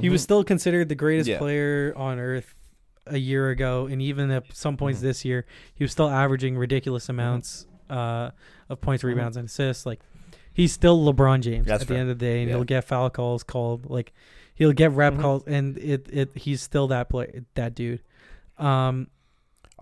He 0.00 0.08
was 0.08 0.20
Mhm. 0.22 0.24
still 0.24 0.44
considered 0.44 0.88
the 0.88 0.94
greatest 0.94 1.28
Yeah. 1.28 1.38
player 1.38 1.92
on 1.96 2.18
earth 2.18 2.54
a 3.06 3.18
year 3.18 3.50
ago, 3.50 3.86
and 3.86 4.00
even 4.02 4.30
at 4.30 4.52
some 4.56 4.76
points 4.76 4.98
Mhm. 5.00 5.02
this 5.02 5.24
year, 5.24 5.44
he 5.74 5.84
was 5.84 5.92
still 5.92 6.08
averaging 6.08 6.56
ridiculous 6.56 7.08
amounts 7.08 7.66
uh, 7.90 8.30
of 8.70 8.80
points, 8.80 9.04
Mhm. 9.04 9.08
rebounds, 9.08 9.36
and 9.36 9.46
assists. 9.46 9.84
Like 9.84 10.00
he's 10.52 10.72
still 10.72 10.98
LeBron 11.04 11.42
James 11.42 11.66
That's 11.66 11.82
at 11.82 11.88
the 11.88 11.96
end 11.96 12.10
of 12.10 12.18
the 12.18 12.24
day, 12.24 12.40
and 12.40 12.48
Yeah. 12.48 12.56
he'll 12.56 12.64
get 12.64 12.84
foul 12.84 13.10
calls 13.10 13.42
called. 13.42 13.90
Like 13.90 14.12
he'll 14.54 14.72
get 14.72 14.90
rep 14.92 15.14
Mhm. 15.14 15.20
calls, 15.20 15.44
and 15.46 15.76
it 15.78 16.08
it 16.10 16.30
he's 16.34 16.62
still 16.62 16.88
that 16.88 17.08
play 17.10 17.42
that 17.54 17.74
dude. 17.74 18.00
Um, 18.56 19.08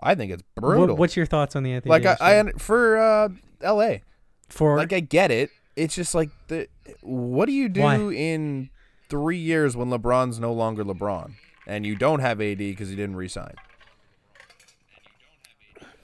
I 0.02 0.14
think 0.14 0.32
it's 0.32 0.42
what- 0.54 0.62
brutal. 0.62 0.96
what's 0.96 1.16
your 1.16 1.26
thoughts 1.26 1.56
on 1.56 1.62
the 1.62 1.72
Anthony? 1.72 1.90
like 1.90 2.02
I, 2.02 2.14
Davis 2.14 2.20
I 2.20 2.38
un- 2.40 2.52
for 2.58 2.96
uh, 2.98 3.28
L.A. 3.60 4.02
for 4.48 4.76
like 4.76 4.92
I 4.92 5.00
get 5.00 5.30
it. 5.30 5.50
It's 5.76 5.94
just 5.94 6.14
like 6.14 6.30
the 6.48 6.68
what 7.02 7.46
do 7.46 7.52
you 7.52 7.68
do 7.68 7.80
Why? 7.82 7.96
in 7.96 8.70
three 9.08 9.38
years 9.38 9.76
when 9.76 9.88
LeBron's 9.88 10.38
no 10.38 10.52
longer 10.52 10.84
LeBron 10.84 11.32
and 11.66 11.86
you 11.86 11.94
don't 11.96 12.20
have 12.20 12.40
AD 12.40 12.58
because 12.58 12.88
he 12.90 12.96
didn't 12.96 13.16
resign? 13.16 13.54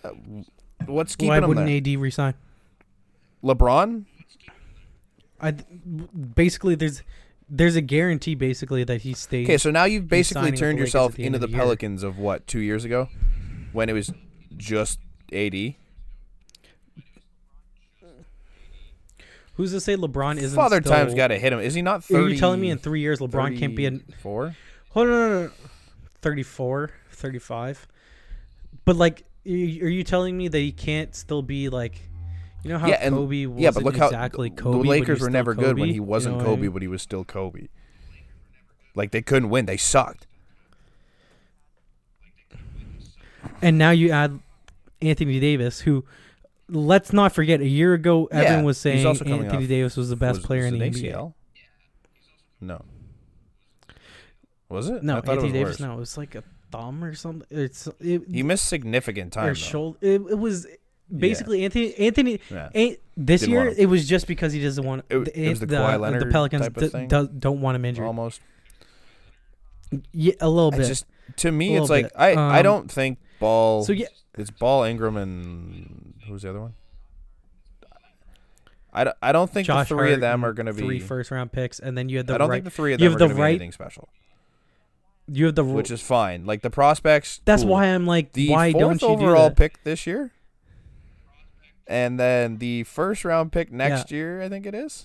Uh, 0.04 0.10
what's 0.86 1.16
keeping 1.16 1.28
why 1.30 1.38
him 1.38 1.48
wouldn't 1.48 1.66
there? 1.66 1.94
AD 1.94 2.00
resign? 2.00 2.34
LeBron? 3.42 4.04
I 5.40 5.52
basically 5.52 6.74
there's 6.74 7.02
there's 7.48 7.76
a 7.76 7.80
guarantee 7.80 8.34
basically 8.34 8.84
that 8.84 9.02
he 9.02 9.14
stays. 9.14 9.46
Okay, 9.46 9.58
so 9.58 9.70
now 9.70 9.84
you've 9.84 10.08
basically 10.08 10.52
turned 10.52 10.78
yourself 10.78 11.14
the 11.14 11.24
into 11.24 11.38
the 11.38 11.46
the 11.46 11.52
year. 11.52 11.60
Pelicans 11.60 12.02
of 12.02 12.18
what 12.18 12.46
two 12.46 12.60
years 12.60 12.84
ago, 12.84 13.08
when 13.72 13.88
it 13.88 13.92
was 13.92 14.12
just 14.56 14.98
AD. 15.32 15.74
Who's 19.54 19.72
to 19.72 19.80
say 19.80 19.96
LeBron 19.96 20.36
isn't? 20.36 20.54
Father 20.54 20.80
still, 20.80 20.92
time's 20.92 21.14
got 21.14 21.28
to 21.28 21.38
hit 21.38 21.52
him. 21.52 21.58
Is 21.58 21.74
he 21.74 21.82
not 21.82 22.08
Are 22.12 22.28
you 22.28 22.36
telling 22.38 22.60
me 22.60 22.70
in 22.70 22.78
three 22.78 23.00
years 23.00 23.18
LeBron 23.18 23.58
can't 23.58 23.74
be 23.74 23.86
a 23.86 23.98
four? 24.20 24.54
hold 24.90 25.08
on, 25.08 25.12
no, 25.12 25.28
no, 25.28 25.42
no, 25.46 25.50
34, 26.22 26.90
35? 27.10 27.88
But 28.84 28.94
like, 28.96 29.24
are 29.44 29.50
you 29.50 30.04
telling 30.04 30.36
me 30.38 30.46
that 30.46 30.58
he 30.58 30.70
can't 30.70 31.12
still 31.14 31.42
be 31.42 31.68
like, 31.70 32.00
you 32.62 32.70
know 32.70 32.78
how 32.78 32.86
Yeah, 32.86 32.98
and- 33.00 33.14
Kobe 33.16 33.46
wasn't 33.46 33.60
Yeah, 33.62 33.70
but 33.72 33.82
look 33.82 33.96
how 33.96 34.06
exactly 34.06 34.50
the 34.50 34.62
Kobe. 34.62 34.82
The 34.82 34.88
Lakers 34.88 35.20
were 35.20 35.30
never 35.30 35.54
good 35.54 35.76
when 35.76 35.88
he 35.88 35.98
wasn't 36.00 36.34
know 36.34 36.38
what 36.38 36.46
I 36.46 36.50
Kobe, 36.50 36.62
mean? 36.62 36.70
but 36.70 36.82
he 36.82 36.88
was 36.88 37.02
still 37.02 37.24
Kobe. 37.24 37.66
Like 38.94 39.10
they 39.10 39.22
couldn't 39.22 39.50
win. 39.50 39.66
They 39.66 39.76
sucked. 39.76 40.27
And 43.62 43.78
now 43.78 43.90
you 43.90 44.10
add 44.10 44.38
Anthony 45.02 45.40
Davis, 45.40 45.80
who. 45.80 46.04
Let's 46.70 47.14
not 47.14 47.32
forget. 47.32 47.60
A 47.62 47.66
year 47.66 47.94
ago, 47.94 48.28
Yeah, 48.30 48.40
everyone 48.40 48.64
was 48.66 48.76
saying 48.76 49.06
also 49.06 49.24
Anthony 49.24 49.66
Davis 49.66 49.96
was 49.96 50.10
the 50.10 50.16
best 50.16 50.40
was, 50.40 50.46
player 50.46 50.64
was 50.64 50.72
in 50.74 50.78
the 50.78 50.84
NBA. 50.90 51.12
ACL? 51.14 51.32
No. 52.60 52.84
Was 54.68 54.90
it? 54.90 55.02
No, 55.02 55.14
I 55.14 55.16
Anthony 55.18 55.48
it 55.48 55.52
Davis. 55.52 55.68
worse. 55.72 55.80
No, 55.80 55.94
it 55.94 55.98
was 55.98 56.18
like 56.18 56.34
a 56.34 56.44
thumb 56.70 57.02
or 57.02 57.14
something. 57.14 57.46
It's 57.50 57.88
it, 58.00 58.22
He 58.30 58.42
missed 58.42 58.66
significant 58.66 59.32
time. 59.32 59.48
or 59.48 59.54
shoulder. 59.54 59.96
It, 60.02 60.20
it 60.30 60.38
was 60.38 60.66
basically 61.16 61.64
Anthony. 61.64 61.94
Anthony. 61.94 62.40
Yeah. 62.50 62.68
This 63.16 63.40
Didn't 63.40 63.50
year, 63.54 63.68
it 63.76 63.86
was 63.86 64.06
just 64.06 64.26
because 64.26 64.52
he 64.52 64.62
doesn't 64.62 64.84
want. 64.84 65.04
It- 65.08 65.28
it 65.34 65.48
was 65.48 65.60
the 65.60 65.66
Kawhi 65.68 66.20
the 66.20 66.26
Pelicans 66.26 66.68
d- 66.68 67.06
do- 67.06 67.28
don't 67.38 67.62
want 67.62 67.76
him 67.76 67.86
injured. 67.86 68.04
Almost. 68.04 68.42
Yeah, 70.12 70.34
a 70.40 70.50
little 70.50 70.74
I 70.74 70.78
bit. 70.78 70.86
just 70.86 71.06
to 71.36 71.50
me, 71.50 71.76
it's 71.78 71.88
like 71.88 72.04
bit. 72.06 72.12
I 72.14 72.32
I 72.34 72.58
Um, 72.58 72.62
don't 72.64 72.90
think 72.92 73.18
Ball. 73.40 73.84
so 73.84 73.92
yeah, 73.92 74.06
it's 74.36 74.50
Ball 74.50 74.84
Ingram 74.84 75.16
and 75.16 76.14
who's 76.26 76.42
the 76.42 76.50
other 76.50 76.60
one? 76.60 76.74
I, 78.92 79.04
d- 79.04 79.10
I 79.22 79.32
don't 79.32 79.50
think 79.50 79.66
Josh 79.66 79.88
the 79.88 79.94
three 79.94 80.08
Hart 80.08 80.12
of 80.14 80.20
them 80.20 80.44
are 80.44 80.52
going 80.52 80.66
to 80.66 80.72
be. 80.72 80.80
three 80.82 80.98
first 81.00 81.30
round 81.30 81.52
picks, 81.52 81.78
and 81.78 81.96
then 81.96 82.08
you 82.08 82.16
had 82.16 82.26
the 82.26 82.34
I 82.34 82.38
don't 82.38 82.48
right. 82.48 82.56
think 82.56 82.64
the 82.64 82.70
three 82.70 82.94
of 82.94 83.00
you 83.00 83.08
them 83.10 83.20
have 83.20 83.30
are 83.30 83.34
the 83.34 83.40
right- 83.40 83.48
be 83.50 83.54
anything 83.56 83.72
special. 83.72 84.08
you 85.30 85.46
have 85.46 85.54
the. 85.54 85.64
Which 85.64 85.90
is 85.90 86.00
fine. 86.00 86.46
Like 86.46 86.62
the 86.62 86.70
prospects. 86.70 87.40
that's 87.44 87.62
cool. 87.62 87.72
why 87.72 87.84
I'm 87.86 88.06
like, 88.06 88.32
the 88.32 88.48
why 88.48 88.72
fourth 88.72 88.80
don't 89.00 89.02
you 89.02 89.08
do 89.18 89.24
overall 89.24 89.48
that? 89.50 89.56
pick 89.56 89.84
this 89.84 90.06
year, 90.06 90.32
and 91.86 92.18
then 92.18 92.58
the 92.58 92.84
first 92.84 93.24
round 93.24 93.52
pick 93.52 93.70
next 93.70 94.10
year, 94.10 94.40
I 94.42 94.48
think 94.48 94.64
it 94.66 94.74
is, 94.74 95.04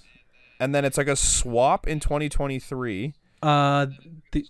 and 0.59 0.73
then 0.73 0.85
it's 0.85 0.97
like 0.97 1.07
a 1.09 1.15
swap 1.17 1.85
in 1.87 1.99
2023. 1.99 3.13
Uh, 3.43 3.87
the. 4.31 4.45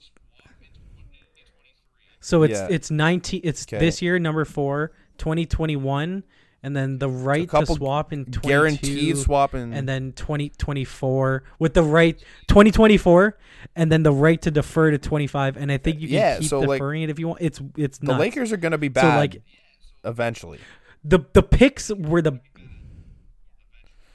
So 2.23 2.43
it's 2.43 2.53
Yeah. 2.59 2.67
it's 2.69 2.89
nineteen. 2.89 3.41
It's 3.43 3.65
'Kay. 3.65 3.79
this 3.79 4.01
year 4.01 4.17
number 4.17 4.45
four, 4.45 4.91
2021, 5.17 6.23
and 6.63 6.75
then 6.75 6.97
the 6.99 7.09
right 7.09 7.49
to 7.49 7.65
swap 7.65 8.13
in 8.13 8.23
22, 8.25 8.39
Guaranteed 8.47 9.17
swap 9.17 9.53
in 9.53 9.73
and 9.73 9.87
then 9.87 10.13
2024 10.13 11.43
with 11.59 11.73
the 11.73 11.83
right 11.83 12.17
2024 12.47 13.37
and 13.75 13.91
then 13.91 14.03
the 14.03 14.11
right 14.13 14.41
to 14.41 14.49
defer 14.51 14.89
to 14.91 14.97
25 14.97 15.57
and 15.57 15.69
i 15.71 15.77
think 15.77 15.99
you 15.99 16.07
can 16.07 16.15
Yeah, 16.15 16.39
keep 16.39 16.47
so, 16.47 16.61
like, 16.61 16.77
deferring 16.79 17.01
it 17.03 17.09
if 17.09 17.19
you 17.19 17.27
want 17.27 17.41
it's 17.41 17.59
it's 17.77 17.97
the 17.97 18.05
not 18.07 18.19
Lakers 18.21 18.53
are 18.53 18.57
going 18.57 18.71
to 18.71 18.77
be 18.77 18.87
so 18.87 18.93
bad 18.93 19.17
like 19.17 19.41
eventually. 20.05 20.59
the 21.03 21.19
the 21.33 21.43
picks 21.43 21.89
were 21.91 22.21
the 22.21 22.39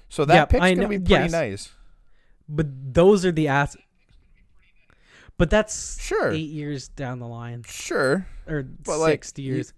So 0.09 0.25
that 0.25 0.35
Yeah, 0.35 0.45
pick's 0.47 0.61
going 0.65 0.81
to 0.81 0.89
be 0.89 0.99
pretty 0.99 1.11
yes. 1.11 1.33
nice. 1.33 1.71
but 2.49 2.67
those 2.95 3.27
are 3.27 3.33
the 3.33 3.49
ass 3.49 3.77
but 5.39 5.49
that's 5.51 6.01
Sure. 6.03 6.31
eight 6.33 6.51
years 6.51 6.89
down 6.89 7.19
the 7.21 7.27
line 7.29 7.63
Sure. 7.67 8.27
or 8.47 8.63
But, 8.65 8.99
like, 8.99 9.25
six 9.25 9.39
years 9.39 9.73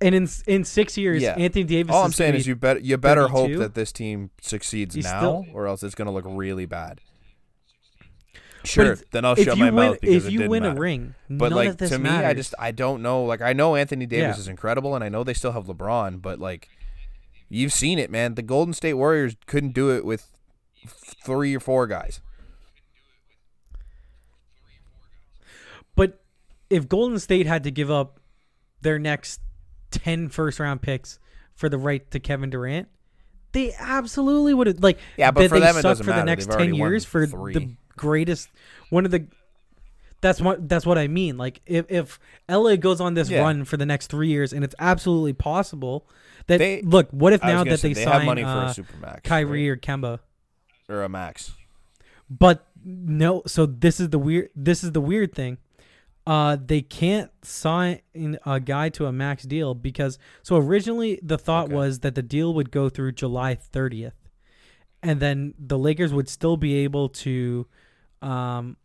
and 0.00 0.14
in 0.14 0.28
in 0.46 0.64
six 0.64 0.96
years 0.98 1.22
Yeah. 1.22 1.34
anthony 1.36 1.64
davis 1.64 1.94
All 1.94 2.04
I'm 2.04 2.12
saying 2.12 2.34
is 2.34 2.46
you 2.46 2.56
better 2.56 2.80
you 2.80 2.96
better 2.96 3.28
hope 3.28 3.52
that 3.58 3.74
this 3.74 3.92
team 3.92 4.30
succeeds 4.40 4.94
He's 4.94 5.04
now, 5.04 5.18
still- 5.18 5.46
or 5.52 5.66
else 5.66 5.82
it's 5.82 5.94
going 5.94 6.06
to 6.06 6.12
look 6.12 6.24
really 6.26 6.66
bad. 6.66 7.00
Sure, 8.64 8.96
then 9.10 9.26
I'll 9.26 9.34
shut 9.34 9.58
you 9.58 9.64
my 9.64 9.70
win, 9.70 9.74
mouth 9.90 10.00
because 10.00 10.24
if 10.24 10.32
you 10.32 10.48
win 10.48 10.64
a 10.64 10.74
ring, 10.74 11.14
But 11.28 11.52
like 11.52 11.76
to 11.76 11.98
me, 11.98 12.04
matters. 12.04 12.26
I 12.30 12.32
just 12.34 12.54
I 12.58 12.70
don't 12.70 13.02
know. 13.02 13.22
Like 13.24 13.42
I 13.42 13.52
know 13.52 13.76
Anthony 13.76 14.06
Davis 14.06 14.36
Yeah. 14.36 14.40
is 14.40 14.48
incredible, 14.48 14.94
and 14.94 15.04
I 15.04 15.10
know 15.10 15.22
they 15.22 15.34
still 15.34 15.52
have 15.52 15.66
LeBron, 15.66 16.22
but 16.22 16.38
like 16.38 16.70
you've 17.50 17.74
seen 17.74 17.98
it, 17.98 18.10
man. 18.10 18.36
The 18.36 18.42
Golden 18.42 18.72
State 18.72 18.94
Warriors 18.94 19.36
couldn't 19.46 19.74
do 19.74 19.90
it 19.90 20.02
with 20.04 20.32
three 20.86 21.54
or 21.54 21.60
four 21.60 21.86
guys. 21.86 22.22
But 25.94 26.22
if 26.74 26.88
Golden 26.88 27.18
State 27.18 27.46
had 27.46 27.64
to 27.64 27.70
give 27.70 27.90
up 27.90 28.20
their 28.80 28.98
next 28.98 29.40
10 29.92 30.28
first 30.28 30.58
round 30.60 30.82
picks 30.82 31.18
for 31.54 31.68
the 31.68 31.78
right 31.78 32.08
to 32.10 32.20
Kevin 32.20 32.50
Durant, 32.50 32.88
they 33.52 33.72
absolutely 33.78 34.52
would 34.54 34.66
have 34.66 34.78
like 34.80 34.98
Yeah, 35.16 35.30
but 35.30 35.48
for 35.48 35.54
they 35.60 35.66
them 35.66 35.76
it 35.76 35.82
suck 35.82 35.90
doesn't 35.90 36.04
for 36.04 36.10
the 36.10 36.16
matter. 36.16 36.26
next 36.26 36.46
They've 36.46 36.54
already 36.56 36.72
10 36.72 36.80
won 36.80 36.90
years 36.90 37.04
for 37.04 37.26
three. 37.26 37.52
the 37.54 37.76
greatest 37.96 38.48
one 38.90 39.04
of 39.04 39.10
the 39.12 39.26
that's 40.20 40.40
what 40.40 40.68
that's 40.68 40.84
what 40.86 40.96
I 40.98 41.06
mean. 41.06 41.36
Like 41.36 41.60
if 41.66 41.86
if 41.90 42.18
LA 42.48 42.76
goes 42.76 43.00
on 43.00 43.14
this 43.14 43.30
Yeah. 43.30 43.40
run 43.42 43.64
for 43.64 43.76
the 43.76 43.86
next 43.86 44.08
3 44.08 44.28
years 44.28 44.52
and 44.52 44.64
it's 44.64 44.74
absolutely 44.78 45.34
possible 45.34 46.08
that 46.46 46.58
They- 46.58 46.82
look, 46.82 47.08
what 47.10 47.32
if 47.32 47.42
now 47.42 47.62
that 47.64 47.78
say, 47.78 47.88
they, 47.88 47.94
they 47.94 48.04
sign 48.04 48.12
have 48.12 48.24
money 48.24 48.42
uh, 48.42 48.72
for 48.72 48.80
a 48.80 48.84
supermax, 48.84 49.22
Kyrie 49.22 49.68
or 49.68 49.76
Kemba? 49.76 50.18
or 50.88 51.02
a 51.02 51.08
max. 51.08 51.52
But 52.28 52.66
no, 52.84 53.42
so 53.46 53.64
this 53.66 54.00
is 54.00 54.08
the 54.10 54.18
weird. 54.18 54.50
This 54.56 54.82
is 54.82 54.92
the 54.92 55.00
weird 55.00 55.34
thing. 55.34 55.58
Uh, 56.26 56.56
they 56.56 56.80
can't 56.80 57.30
sign 57.42 58.00
a 58.46 58.58
guy 58.58 58.88
to 58.88 59.04
a 59.06 59.12
max 59.12 59.42
deal 59.42 59.74
because 59.74 60.18
so 60.42 60.56
originally 60.56 61.20
the 61.22 61.36
thought 61.36 61.66
Okay. 61.66 61.74
was 61.74 61.98
that 62.00 62.14
the 62.14 62.22
deal 62.22 62.54
would 62.54 62.70
go 62.70 62.88
through 62.88 63.12
July 63.12 63.54
30th, 63.54 64.14
and 65.02 65.20
then 65.20 65.52
the 65.58 65.78
Lakers 65.78 66.14
would 66.14 66.28
still 66.28 66.56
be 66.56 66.76
able 66.76 67.10
to, 67.10 67.66
um, 68.22 68.78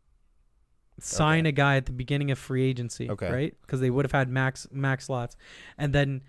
sign 0.99 1.43
Okay. 1.45 1.49
a 1.49 1.51
guy 1.53 1.75
at 1.77 1.85
the 1.85 1.93
beginning 1.93 2.29
of 2.29 2.37
free 2.37 2.63
agency, 2.63 3.09
Okay. 3.09 3.31
right? 3.31 3.55
Because 3.61 3.79
they 3.79 3.89
would 3.89 4.03
have 4.03 4.11
had 4.11 4.27
max 4.29 4.67
max 4.71 5.05
slots, 5.05 5.37
and 5.77 5.93
then 5.93 6.21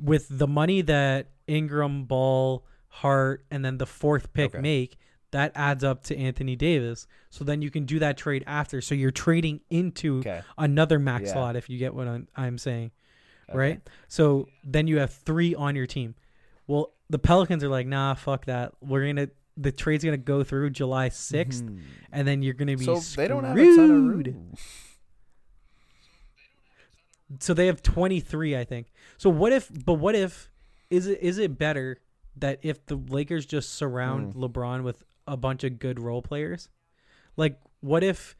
with 0.00 0.26
the 0.30 0.48
money 0.48 0.80
that 0.82 1.28
Ingram, 1.46 2.04
Ball, 2.06 2.64
Hart, 2.88 3.44
and 3.52 3.64
then 3.64 3.78
the 3.78 3.86
fourth 3.86 4.32
pick 4.32 4.60
make, 4.60 4.98
that 5.32 5.52
adds 5.54 5.84
up 5.84 6.02
to 6.04 6.16
Anthony 6.16 6.56
Davis. 6.56 7.06
So 7.30 7.44
then 7.44 7.62
you 7.62 7.70
can 7.70 7.84
do 7.84 7.98
that 8.00 8.16
trade 8.16 8.42
after. 8.46 8.80
So 8.80 8.94
you're 8.94 9.10
trading 9.12 9.60
into 9.70 10.18
Okay, 10.18 10.42
another 10.58 10.98
max 10.98 11.26
Yeah. 11.28 11.32
slot 11.34 11.56
if 11.56 11.68
you 11.70 11.78
get 11.78 11.94
what 11.94 12.08
I'm, 12.08 12.26
I'm 12.36 12.58
saying, 12.58 12.90
okay. 13.48 13.58
right? 13.58 13.80
So 14.08 14.48
then 14.64 14.86
you 14.86 14.98
have 14.98 15.12
three 15.12 15.54
on 15.54 15.76
your 15.76 15.86
team. 15.86 16.14
Well, 16.66 16.92
the 17.08 17.18
Pelicans 17.18 17.62
are 17.64 17.68
like, 17.68 17.86
nah, 17.86 18.14
fuck 18.14 18.46
that. 18.46 18.72
We're 18.80 19.06
gonna 19.06 19.28
the 19.56 19.72
trade's 19.72 20.04
gonna 20.04 20.16
go 20.16 20.42
through 20.42 20.70
July 20.70 21.08
6th 21.10 21.62
Mhm. 21.62 21.80
and 22.12 22.26
then 22.26 22.42
you're 22.42 22.54
gonna 22.54 22.76
be 22.76 22.84
So 22.84 22.96
screwed. 23.00 23.24
they 23.24 23.28
don't 23.28 23.44
have 23.44 23.56
a 23.58 23.76
ton 23.76 23.90
of 23.90 23.90
room. 23.90 24.54
So 27.38 27.54
they 27.54 27.66
have 27.66 27.82
23, 27.82 28.56
I 28.56 28.64
think. 28.64 28.88
So 29.18 29.30
what 29.30 29.52
if? 29.52 29.70
But 29.84 29.94
what 29.94 30.14
if? 30.14 30.50
Is 30.88 31.06
it 31.06 31.20
is 31.20 31.38
it 31.38 31.56
better 31.58 31.98
that 32.36 32.58
if 32.62 32.84
the 32.86 32.96
Lakers 32.96 33.46
just 33.46 33.74
surround 33.74 34.34
Mm. 34.34 34.48
LeBron 34.52 34.82
with 34.82 35.04
a 35.30 35.36
bunch 35.36 35.64
of 35.64 35.78
good 35.78 35.98
role 36.00 36.22
players? 36.22 36.68
Like, 37.36 37.58
what 37.80 38.02
if 38.02 38.36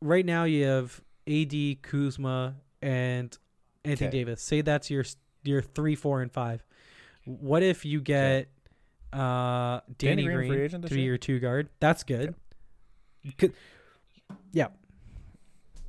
right 0.00 0.24
now 0.24 0.44
you 0.44 0.64
have 0.66 1.00
AD, 1.26 1.82
Kuzma, 1.82 2.56
and 2.80 3.36
Anthony 3.84 4.08
Okay. 4.08 4.18
Davis? 4.18 4.42
Say 4.42 4.60
that's 4.60 4.90
your 4.90 5.04
your 5.44 5.62
three, 5.62 5.94
four, 5.96 6.22
and 6.22 6.30
five. 6.30 6.64
What 7.24 7.62
if 7.62 7.84
you 7.84 8.00
get 8.00 8.48
uh, 9.12 9.80
Danny, 9.98 10.22
Danny 10.22 10.24
Green 10.24 10.48
Green, 10.50 10.70
to 10.82 10.88
be 10.88 11.02
your 11.02 11.18
two 11.18 11.38
guard? 11.40 11.68
That's 11.80 12.02
good. 12.04 12.34
Could- 13.38 13.54
yeah. 14.52 14.68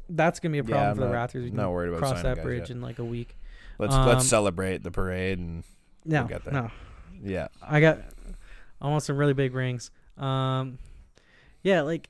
That's 0.09 0.39
gonna 0.39 0.51
be 0.53 0.59
a 0.59 0.63
problem 0.63 0.89
I'm 0.89 0.95
for 0.95 1.01
the 1.01 1.11
not- 1.11 1.29
Raptors. 1.29 1.43
We 1.43 1.49
not 1.51 1.71
worried 1.71 1.89
about 1.89 1.99
cross 1.99 2.21
that 2.23 2.35
guys 2.37 2.43
bridge 2.43 2.69
in 2.69 2.81
like 2.81 2.99
a 2.99 3.05
week. 3.05 3.35
Let's 3.79 3.95
Um, 3.95 4.07
let's 4.07 4.25
celebrate 4.27 4.83
the 4.83 4.91
parade 4.91 5.39
and 5.39 5.63
No, 6.05 6.25
get 6.25 6.43
there. 6.43 6.53
no, 6.53 6.71
yeah. 7.23 7.47
I 7.61 7.79
got 7.79 7.99
I 8.81 8.89
want 8.89 9.03
some 9.03 9.17
really 9.17 9.33
big 9.33 9.53
rings. 9.55 9.91
Um, 10.18 10.77
yeah, 11.64 11.81
like 11.81 12.10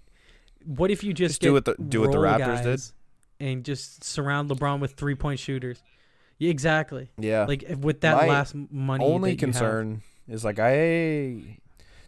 what 0.66 0.92
if 0.92 1.04
you 1.04 1.14
just, 1.14 1.34
Just 1.34 1.42
do 1.42 1.54
what 1.54 1.66
the- 1.66 1.76
do 1.76 2.02
what 2.02 2.12
the 2.12 2.18
Raptors 2.18 2.64
did. 2.64 2.82
and 3.46 3.64
just 3.64 4.04
surround 4.04 4.50
LeBron 4.50 4.80
with 4.80 4.94
three 4.94 5.16
point 5.16 5.40
shooters? 5.40 5.82
Yeah, 6.40 6.50
exactly. 6.50 7.10
Yeah. 7.18 7.46
Like 7.46 7.64
if, 7.64 7.80
with 7.80 8.02
that 8.02 8.18
My 8.18 8.28
last 8.28 8.56
money. 8.72 9.04
only 9.04 9.32
you 9.32 9.36
have. 9.36 9.40
concern 9.40 10.02
is 10.28 10.44
like 10.44 10.60
I 10.60 11.60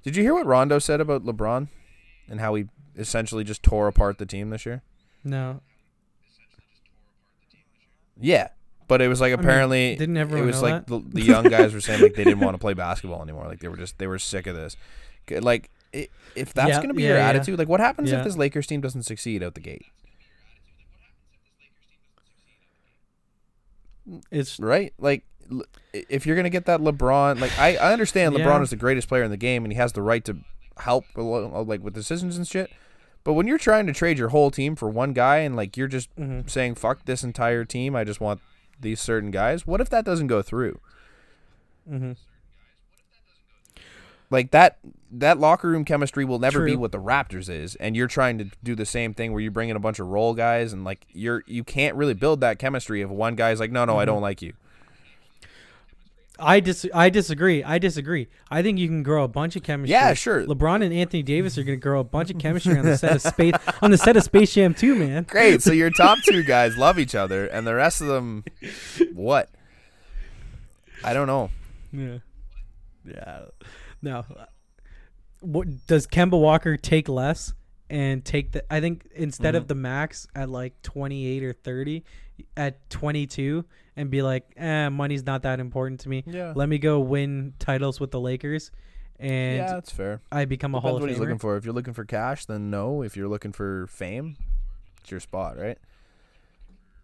did 0.03 0.15
you 0.15 0.23
hear 0.23 0.33
what 0.33 0.45
Rondo 0.45 0.79
said 0.79 0.99
about 1.01 1.23
LeBron 1.25 1.67
and 2.29 2.39
how 2.39 2.55
he 2.55 2.65
essentially 2.97 3.43
just 3.43 3.61
tore 3.63 3.87
apart 3.87 4.17
the 4.17 4.25
team 4.25 4.49
this 4.49 4.65
year? 4.65 4.81
No, 5.23 5.61
Yeah, 8.19 8.49
but 8.87 9.01
it 9.01 9.07
was 9.07 9.19
like 9.21 9.33
I 9.33 9.35
mean, 9.35 9.45
apparently 9.45 9.95
didn't 9.95 10.17
it 10.17 10.45
was 10.45 10.61
like 10.61 10.85
the, 10.87 10.99
the 11.05 11.21
young 11.21 11.45
guys 11.45 11.73
were 11.73 11.81
saying 11.81 12.01
like 12.01 12.13
they 12.15 12.23
didn't 12.23 12.39
want 12.45 12.53
to 12.53 12.59
play 12.59 12.73
basketball 12.73 13.21
anymore. 13.21 13.47
Like 13.47 13.59
they 13.59 13.67
were 13.67 13.77
just 13.77 13.97
they 13.97 14.07
were 14.07 14.19
sick 14.19 14.47
of 14.47 14.55
this. 14.55 14.77
Like 15.29 15.69
if 16.35 16.53
that's 16.53 16.69
Yeah, 16.69 16.81
gonna 16.81 16.93
be 16.93 17.03
yeah, 17.03 17.09
your 17.09 17.17
yeah. 17.17 17.29
attitude, 17.29 17.57
like 17.59 17.69
what 17.69 17.79
happens 17.79 18.11
if 18.11 18.23
this 18.23 18.37
Lakers 18.37 18.67
team 18.67 18.81
doesn't 18.81 19.03
succeed 19.03 19.41
out 19.43 19.53
the 19.55 19.61
gate? 19.61 19.85
it's 24.31 24.59
right? 24.59 24.93
Like, 24.99 25.23
if 25.93 26.25
you're 26.25 26.35
gonna 26.35 26.49
get 26.49 26.65
that 26.65 26.79
LeBron, 26.79 27.39
like 27.39 27.57
I, 27.59 27.75
I 27.77 27.93
understand 27.93 28.35
LeBron 28.35 28.61
is 28.63 28.69
the 28.69 28.75
greatest 28.75 29.07
player 29.07 29.23
in 29.23 29.31
the 29.31 29.37
game 29.37 29.63
and 29.63 29.71
he 29.71 29.77
has 29.77 29.93
the 29.93 30.01
right 30.01 30.23
to 30.25 30.37
help, 30.79 31.05
like 31.15 31.83
with 31.83 31.93
decisions 31.93 32.37
and 32.37 32.47
shit. 32.47 32.71
But 33.23 33.33
when 33.33 33.47
you're 33.47 33.57
trying 33.57 33.87
to 33.87 33.93
trade 33.93 34.19
your 34.19 34.29
whole 34.29 34.51
team 34.51 34.75
for 34.75 34.87
one 34.89 35.13
guy 35.13 35.37
and 35.37 35.55
like 35.55 35.77
you're 35.77 35.87
just 35.87 36.15
mhm. 36.15 36.47
saying 36.49 36.75
fuck 36.75 37.05
this 37.05 37.23
entire 37.23 37.65
team, 37.65 37.95
I 37.95 38.03
just 38.03 38.21
want 38.21 38.41
these 38.79 38.99
certain 39.01 39.31
guys. 39.31 39.65
What 39.65 39.81
if 39.81 39.89
that 39.89 40.05
doesn't 40.05 40.27
go 40.27 40.41
through? 40.41 40.79
Mhm. 41.89 42.17
Like 44.29 44.51
that 44.51 44.77
that 45.11 45.39
locker 45.39 45.69
room 45.69 45.85
chemistry 45.85 46.25
will 46.25 46.39
never 46.39 46.65
be 46.65 46.75
what 46.75 46.91
the 46.91 46.99
Raptors 46.99 47.49
is, 47.49 47.75
and 47.75 47.95
you're 47.95 48.07
trying 48.07 48.37
to 48.39 48.45
do 48.63 48.75
the 48.75 48.85
same 48.85 49.13
thing 49.13 49.31
where 49.33 49.41
you 49.41 49.51
bring 49.51 49.69
in 49.69 49.75
a 49.75 49.79
bunch 49.79 49.99
of 49.99 50.07
role 50.07 50.33
guys 50.33 50.73
and 50.73 50.83
like 50.83 51.05
you're 51.13 51.43
you 51.47 51.63
can't 51.63 51.95
really 51.95 52.13
build 52.15 52.41
that 52.41 52.57
chemistry 52.59 53.01
if 53.01 53.09
one 53.09 53.35
guy's 53.35 53.59
like, 53.59 53.71
no, 53.71 53.85
no, 53.85 53.97
I 53.99 54.03
Mhm. 54.03 54.07
don't 54.07 54.21
like 54.21 54.41
you. 54.41 54.53
I 56.37 56.59
dis 56.59 56.85
I 56.93 57.09
disagree. 57.09 57.63
I 57.63 57.77
disagree. 57.77 58.27
I 58.51 58.61
think 58.61 58.77
you 58.77 58.89
can 58.89 59.03
grow 59.03 59.23
a 59.23 59.27
bunch 59.27 59.55
of 59.55 59.63
chemistry. 59.63 59.91
Yeah, 59.93 60.13
sure. 60.15 60.43
LeBron 60.45 60.83
and 60.83 60.93
Anthony 60.93 61.23
Davis 61.23 61.57
are 61.57 61.63
going 61.63 61.77
to 61.79 61.81
grow 61.81 62.01
a 62.01 62.03
bunch 62.03 62.29
of 62.29 62.37
chemistry 62.39 62.77
on 62.77 62.83
the 62.83 62.97
set 62.97 63.15
of 63.15 63.21
space 63.21 63.53
on 63.81 63.91
the 63.91 63.97
set 63.97 64.17
of 64.17 64.23
Space 64.23 64.53
Jam 64.53 64.73
2, 64.73 64.95
man. 64.95 65.23
Great. 65.29 65.61
So 65.61 65.71
your 65.71 65.91
top 65.91 66.17
two 66.25 66.43
guys 66.47 66.77
love 66.77 66.99
each 66.99 67.15
other, 67.15 67.45
and 67.45 67.65
the 67.65 67.73
rest 67.75 68.01
of 68.01 68.07
them, 68.07 68.43
what? 69.13 69.49
I 71.05 71.13
don't 71.13 71.27
know. 71.27 71.51
Yeah. 71.93 72.17
Yeah. 73.05 73.39
No. 74.05 74.23
What 75.41 75.67
does 75.87 76.07
Kemba 76.07 76.39
Walker 76.39 76.77
take 76.77 77.09
less 77.09 77.53
and 77.89 78.23
take 78.23 78.51
the 78.53 78.63
I 78.73 78.79
think 78.79 79.05
instead 79.13 79.53
Mm-hmm. 79.55 79.61
of 79.63 79.67
the 79.67 79.75
max 79.75 80.27
at 80.35 80.49
like 80.49 80.81
28 80.81 81.43
or 81.43 81.53
30 81.53 82.03
at 82.57 82.89
22 82.89 83.63
and 83.95 84.09
be 84.09 84.21
like, 84.21 84.45
"Eh, 84.57 84.89
money's 84.89 85.25
not 85.25 85.43
that 85.43 85.59
important 85.59 85.99
to 86.01 86.09
me. 86.09 86.23
Yeah. 86.25 86.53
Let 86.55 86.67
me 86.69 86.77
go 86.77 86.99
win 86.99 87.53
titles 87.59 87.99
with 87.99 88.11
the 88.11 88.19
Lakers 88.19 88.71
and 89.19 89.57
yeah, 89.57 89.67
that's 89.73 89.91
fair. 89.91 90.21
I 90.31 90.45
become 90.45 90.73
a 90.75 90.79
Depends 90.79 90.83
Hall 90.89 90.95
of 90.97 91.01
what 91.01 91.09
he's 91.09 91.17
Famer." 91.17 91.21
looking 91.21 91.37
for. 91.39 91.57
If 91.57 91.65
you're 91.65 91.73
looking 91.73 91.93
for 91.93 92.05
cash, 92.05 92.45
then 92.45 92.69
no. 92.69 93.01
If 93.01 93.15
you're 93.15 93.27
looking 93.29 93.51
for 93.53 93.87
fame, 93.87 94.35
it's 95.01 95.11
your 95.11 95.19
spot, 95.19 95.57
right? 95.57 95.77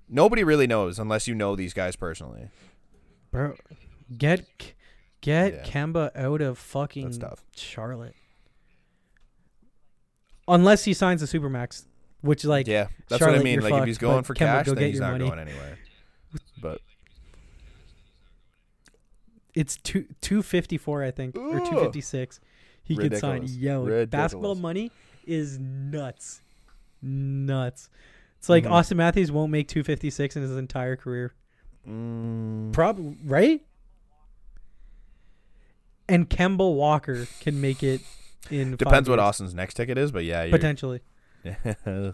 Nobody 0.09 0.43
really 0.43 0.67
knows 0.67 0.99
unless 0.99 1.27
you 1.27 1.35
know 1.35 1.55
these 1.55 1.73
guys 1.73 1.95
personally. 1.95 2.49
Bro, 3.31 3.55
get 4.17 4.45
get 5.21 5.53
Yeah. 5.53 5.63
Kemba 5.63 6.15
out 6.15 6.41
of 6.41 6.57
fucking 6.57 7.21
Charlotte. 7.55 8.15
Unless 10.47 10.83
he 10.85 10.93
signs 10.93 11.21
a 11.21 11.25
supermax, 11.25 11.85
which 12.21 12.43
like 12.45 12.67
yeah, 12.67 12.87
that's 13.07 13.21
what 13.21 13.35
I 13.35 13.39
mean. 13.39 13.61
Like 13.61 13.73
if 13.73 13.85
he's 13.85 13.97
going 13.97 14.23
for 14.23 14.33
Kemba, 14.33 14.37
cash, 14.37 14.65
go 14.65 14.73
then 14.75 14.89
he's 14.89 14.99
not 14.99 15.11
money. 15.13 15.27
going 15.27 15.39
anywhere. 15.39 15.77
But 16.61 16.81
it's 19.53 19.77
two 19.77 20.05
two 20.21 20.41
fifty 20.41 20.77
four, 20.77 21.03
I 21.03 21.11
think, 21.11 21.37
or 21.37 21.59
two 21.59 21.79
fifty 21.79 22.01
six. 22.01 22.39
He 22.83 22.95
could 22.95 23.17
sign. 23.17 23.41
Ridiculous. 23.41 24.09
Basketball 24.09 24.55
money 24.55 24.91
is 25.25 25.59
nuts, 25.59 26.41
nuts. 27.01 27.89
It's 28.39 28.49
like 28.49 28.63
Mhm. 28.63 28.71
Auston 28.71 28.95
Matthews 28.97 29.31
won't 29.31 29.51
make 29.51 29.67
two 29.67 29.83
fifty 29.83 30.09
six 30.09 30.35
in 30.35 30.41
his 30.41 30.55
entire 30.57 30.95
career. 30.95 31.33
mm, 31.87 32.73
Probably 32.73 33.17
right. 33.23 33.61
And 36.11 36.29
Kemba 36.29 36.73
Walker 36.75 37.25
can 37.39 37.61
make 37.61 37.81
it 37.83 38.01
in. 38.49 38.75
depends 38.75 39.07
what 39.09 39.17
Auston's 39.19 39.53
next 39.53 39.75
ticket 39.75 39.97
is, 39.97 40.11
but 40.11 40.25
yeah, 40.25 40.43
you're, 40.43 40.51
potentially. 40.57 40.99
yeah, 41.43 41.55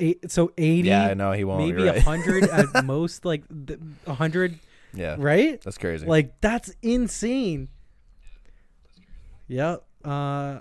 Eight, 0.00 0.30
so 0.30 0.52
eighty, 0.56 0.92
I 0.94 1.14
know 1.14 1.32
he 1.32 1.42
won't. 1.42 1.64
maybe 1.66 1.82
a 1.88 1.92
right. 1.94 2.02
hundred 2.02 2.44
at 2.44 2.84
most, 2.84 3.24
like 3.24 3.42
a 4.06 4.14
hundred, 4.14 4.56
yeah, 4.94 5.16
right? 5.18 5.60
that's 5.60 5.76
crazy. 5.76 6.06
Like 6.06 6.40
that's 6.40 6.72
insane. 6.82 7.68
Yep. 9.48 9.82
Uh, 10.04 10.60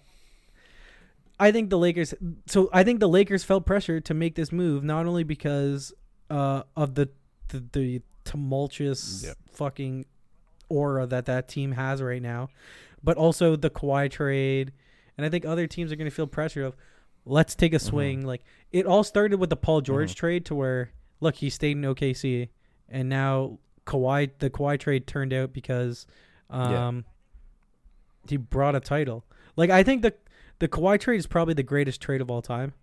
I 1.39 1.51
think 1.51 1.69
the 1.69 1.77
Lakers. 1.77 2.15
So 2.47 2.71
I 2.73 2.83
think 2.83 2.99
the 2.99 3.09
Lakers 3.09 3.43
felt 3.43 3.67
pressure 3.67 3.99
to 3.99 4.13
make 4.15 4.33
this 4.33 4.51
move 4.51 4.83
not 4.83 5.05
only 5.05 5.23
because 5.23 5.93
uh, 6.31 6.63
of 6.75 6.95
the 6.95 7.09
the, 7.49 7.63
the 7.73 8.01
tumultuous 8.23 9.23
Yep. 9.27 9.37
fucking 9.51 10.05
aura 10.69 11.05
that 11.07 11.25
that 11.25 11.47
team 11.47 11.71
has 11.73 12.01
right 12.01 12.21
now, 12.21 12.49
but 13.03 13.17
also 13.17 13.55
the 13.55 13.69
Kawhi 13.69 14.09
trade, 14.11 14.71
and 15.17 15.25
I 15.25 15.29
think 15.29 15.45
other 15.45 15.67
teams 15.67 15.91
are 15.91 15.95
going 15.95 16.09
to 16.09 16.15
feel 16.15 16.27
pressure 16.27 16.63
of 16.65 16.75
let's 17.25 17.55
take 17.55 17.73
a 17.73 17.79
swing. 17.79 18.25
Like 18.25 18.43
it 18.71 18.85
all 18.85 19.03
started 19.03 19.39
with 19.39 19.49
the 19.49 19.57
Paul 19.57 19.81
George 19.81 20.15
trade 20.15 20.45
to 20.45 20.55
where 20.55 20.91
look 21.19 21.35
he 21.35 21.49
stayed 21.49 21.77
in 21.77 21.83
OKC, 21.83 22.49
and 22.89 23.09
now 23.09 23.59
Kawhi 23.85 24.31
the 24.39 24.49
Kawhi 24.49 24.79
trade 24.79 25.07
turned 25.07 25.33
out 25.33 25.53
because 25.53 26.05
Yeah. 26.51 26.87
um 26.87 27.05
he 28.29 28.37
brought 28.37 28.75
a 28.75 28.79
title. 28.79 29.25
Like 29.55 29.69
I 29.69 29.83
think 29.83 30.01
the 30.01 30.13
the 30.59 30.67
Kawhi 30.67 30.99
trade 30.99 31.17
is 31.17 31.27
probably 31.27 31.53
the 31.53 31.63
greatest 31.63 32.01
trade 32.01 32.21
of 32.21 32.29
all 32.31 32.41
time. 32.41 32.73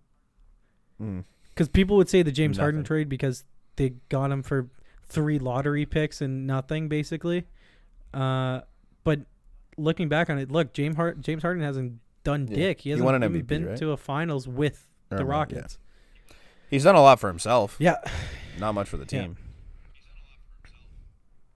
Mm. 1.01 1.23
Because 1.49 1.67
people 1.69 1.97
would 1.97 2.09
say 2.09 2.21
the 2.21 2.31
James 2.31 2.57
Harden 2.57 2.83
trade 2.83 3.09
because 3.09 3.43
they 3.77 3.91
got 4.09 4.31
him 4.31 4.43
for 4.43 4.69
three 5.07 5.39
lottery 5.39 5.85
picks 5.85 6.21
and 6.21 6.47
nothing 6.47 6.87
basically. 6.89 7.45
Uh, 8.15 8.61
but 9.03 9.19
looking 9.77 10.07
back 10.09 10.29
on 10.29 10.37
it, 10.39 10.49
look, 10.51 10.73
James 10.73 10.95
Hart 10.95 11.19
James 11.21 11.41
Harden 11.43 11.61
hasn't 11.63 11.99
done 12.23 12.47
Yeah. 12.47 12.55
dick. 12.55 12.81
He 12.81 12.89
He 12.89 12.91
hasn't 12.91 13.07
an 13.09 13.23
even 13.23 13.41
MVP, 13.41 13.47
been 13.47 13.65
right? 13.65 13.77
to 13.77 13.91
a 13.91 13.97
finals 13.97 14.47
with 14.47 14.87
Or, 15.11 15.17
the 15.17 15.23
yeah. 15.23 15.29
Rockets. 15.29 15.77
He's 16.69 16.83
done 16.83 16.95
a 16.95 17.01
lot 17.01 17.19
for 17.19 17.27
himself. 17.27 17.75
Yeah, 17.79 17.97
Not 18.59 18.73
much 18.73 18.87
for 18.89 18.97
the 18.97 19.05
team. 19.05 19.37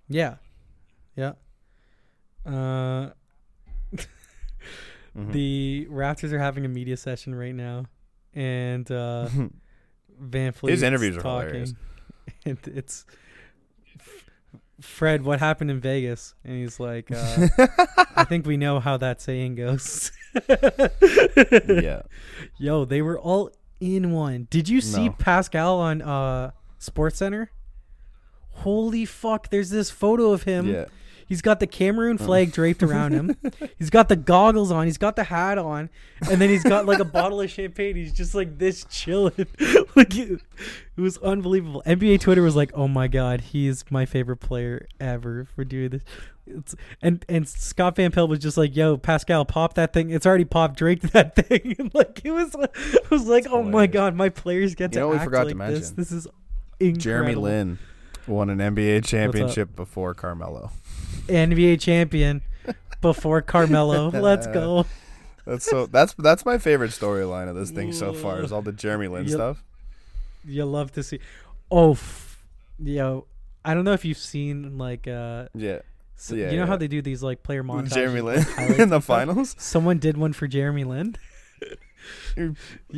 yeah, 0.07 0.35
yeah. 1.15 1.33
Uh, 2.45 3.09
Mhm. 5.17 5.31
the 5.31 5.87
Raptors 5.89 6.31
are 6.31 6.39
having 6.39 6.65
a 6.65 6.69
media 6.69 6.95
session 6.95 7.33
right 7.33 7.53
now, 7.55 7.85
and 8.35 8.89
uh, 8.91 9.27
VanVleet 10.21 10.69
His 10.69 10.83
interviews 10.83 11.17
are 11.17 11.21
talking. 11.21 11.47
hilarious. 11.49 11.73
And 12.45 12.59
it's 12.67 13.05
Fred, 14.81 15.23
what 15.23 15.39
happened 15.39 15.71
in 15.71 15.79
Vegas? 15.79 16.33
And 16.43 16.55
he's 16.57 16.79
like, 16.79 17.11
uh, 17.11 17.47
I 18.15 18.23
think 18.23 18.45
we 18.45 18.57
know 18.57 18.79
how 18.79 18.97
that 18.97 19.21
saying 19.21 19.55
goes. 19.55 20.11
yeah. 20.49 22.01
Yo, 22.57 22.85
they 22.85 23.01
were 23.01 23.19
all 23.19 23.51
in 23.79 24.11
one. 24.11 24.47
Did 24.49 24.69
you 24.69 24.81
see 24.81 25.05
No. 25.07 25.15
Pascal 25.17 25.79
on 25.79 26.01
uh 26.01 26.51
SportsCenter? 26.79 27.47
Holy 28.51 29.05
fuck, 29.05 29.49
there's 29.49 29.69
this 29.69 29.89
photo 29.89 30.31
of 30.31 30.43
him. 30.43 30.67
Yeah. 30.67 30.85
He's 31.29 31.43
got 31.43 31.59
the 31.59 31.67
Cameroon 31.67 32.17
oh. 32.19 32.25
flag 32.25 32.51
draped 32.51 32.81
around 32.81 33.11
him. 33.11 33.37
He's 33.77 33.91
got 33.91 34.09
the 34.09 34.15
goggles 34.15 34.71
on. 34.71 34.87
He's 34.87 34.97
got 34.97 35.15
the 35.15 35.23
hat 35.23 35.59
on, 35.59 35.91
and 36.27 36.41
then 36.41 36.49
he's 36.49 36.63
got 36.63 36.87
like 36.87 36.97
a 36.97 37.05
bottle 37.05 37.39
of 37.39 37.51
champagne. 37.51 37.95
He's 37.95 38.11
just 38.11 38.33
like 38.33 38.57
this 38.57 38.83
chilling. 38.89 39.33
like 39.95 40.15
it, 40.15 40.41
it 40.97 41.01
was 41.01 41.19
unbelievable. 41.19 41.83
NBA 41.85 42.19
Twitter 42.21 42.41
was 42.41 42.55
like, 42.55 42.71
"Oh 42.73 42.87
my 42.87 43.07
god, 43.07 43.41
he 43.41 43.67
is 43.67 43.85
my 43.91 44.07
favorite 44.07 44.37
player 44.37 44.87
ever 44.99 45.47
for 45.55 45.63
doing 45.63 45.89
this." 45.89 46.01
It's, 46.47 46.75
and 46.99 47.23
and 47.29 47.47
Scott 47.47 47.95
Van 47.97 48.11
Pelt 48.11 48.27
was 48.27 48.39
just 48.39 48.57
like, 48.57 48.75
"Yo, 48.75 48.97
Pascal, 48.97 49.45
pop 49.45 49.75
that 49.75 49.93
thing. 49.93 50.09
It's 50.09 50.25
already 50.25 50.45
popped. 50.45 50.77
Drake 50.77 51.01
that 51.11 51.35
thing." 51.35 51.75
And 51.77 51.93
like 51.93 52.21
it 52.23 52.31
was, 52.31 52.55
it 52.55 53.09
was 53.11 53.27
like, 53.27 53.45
"Oh 53.47 53.61
my 53.61 53.85
god, 53.85 54.15
my 54.15 54.29
players 54.29 54.73
get 54.73 54.95
You 54.95 54.95
to 54.95 54.99
know 55.01 55.13
act 55.13 55.25
forgot 55.25 55.45
like 55.45 55.55
to 55.55 55.57
this. 55.59 55.71
mention? 55.71 55.95
This 55.95 56.11
is 56.11 56.27
incredible." 56.79 57.01
Jeremy 57.01 57.35
Lin 57.35 57.79
won 58.25 58.49
an 58.49 58.57
NBA 58.57 59.05
championship 59.05 59.75
before 59.75 60.15
Carmelo. 60.15 60.71
NBA 61.27 61.79
champion 61.79 62.41
before 63.01 63.41
Carmelo. 63.41 64.09
Let's 64.13 64.47
go. 64.47 64.85
That's 65.45 65.65
so 65.65 65.85
that's 65.87 66.13
that's 66.13 66.45
my 66.45 66.57
favorite 66.57 66.91
storyline 66.91 67.47
of 67.49 67.55
this 67.55 67.71
thing 67.71 67.91
so 67.91 68.13
far 68.13 68.41
is 68.41 68.51
all 68.51 68.61
the 68.61 68.71
Jeremy 68.71 69.07
Lin 69.07 69.23
Yep. 69.23 69.31
stuff. 69.33 69.63
You 70.45 70.65
love 70.65 70.91
to 70.93 71.03
see. 71.03 71.19
Oh, 71.71 71.91
f- 71.93 72.43
yo, 72.77 73.25
I 73.65 73.73
don't 73.73 73.83
know 73.83 73.93
if 73.93 74.05
you've 74.05 74.17
seen 74.17 74.77
like 74.77 75.07
uh, 75.07 75.47
Yeah. 75.55 75.79
s- 76.17 76.31
Yeah, 76.31 76.51
you 76.51 76.57
know 76.57 76.65
how 76.65 76.77
they 76.77 76.87
do 76.87 77.01
these 77.01 77.23
like 77.23 77.41
player 77.43 77.63
montages. 77.63 77.93
Jeremy 77.93 78.21
Lin 78.21 78.45
in 78.79 78.89
the 78.89 79.01
finals. 79.01 79.55
Someone 79.57 79.97
did 79.97 80.17
one 80.17 80.33
for 80.33 80.47
Jeremy 80.47 80.83
Lin. 80.83 81.15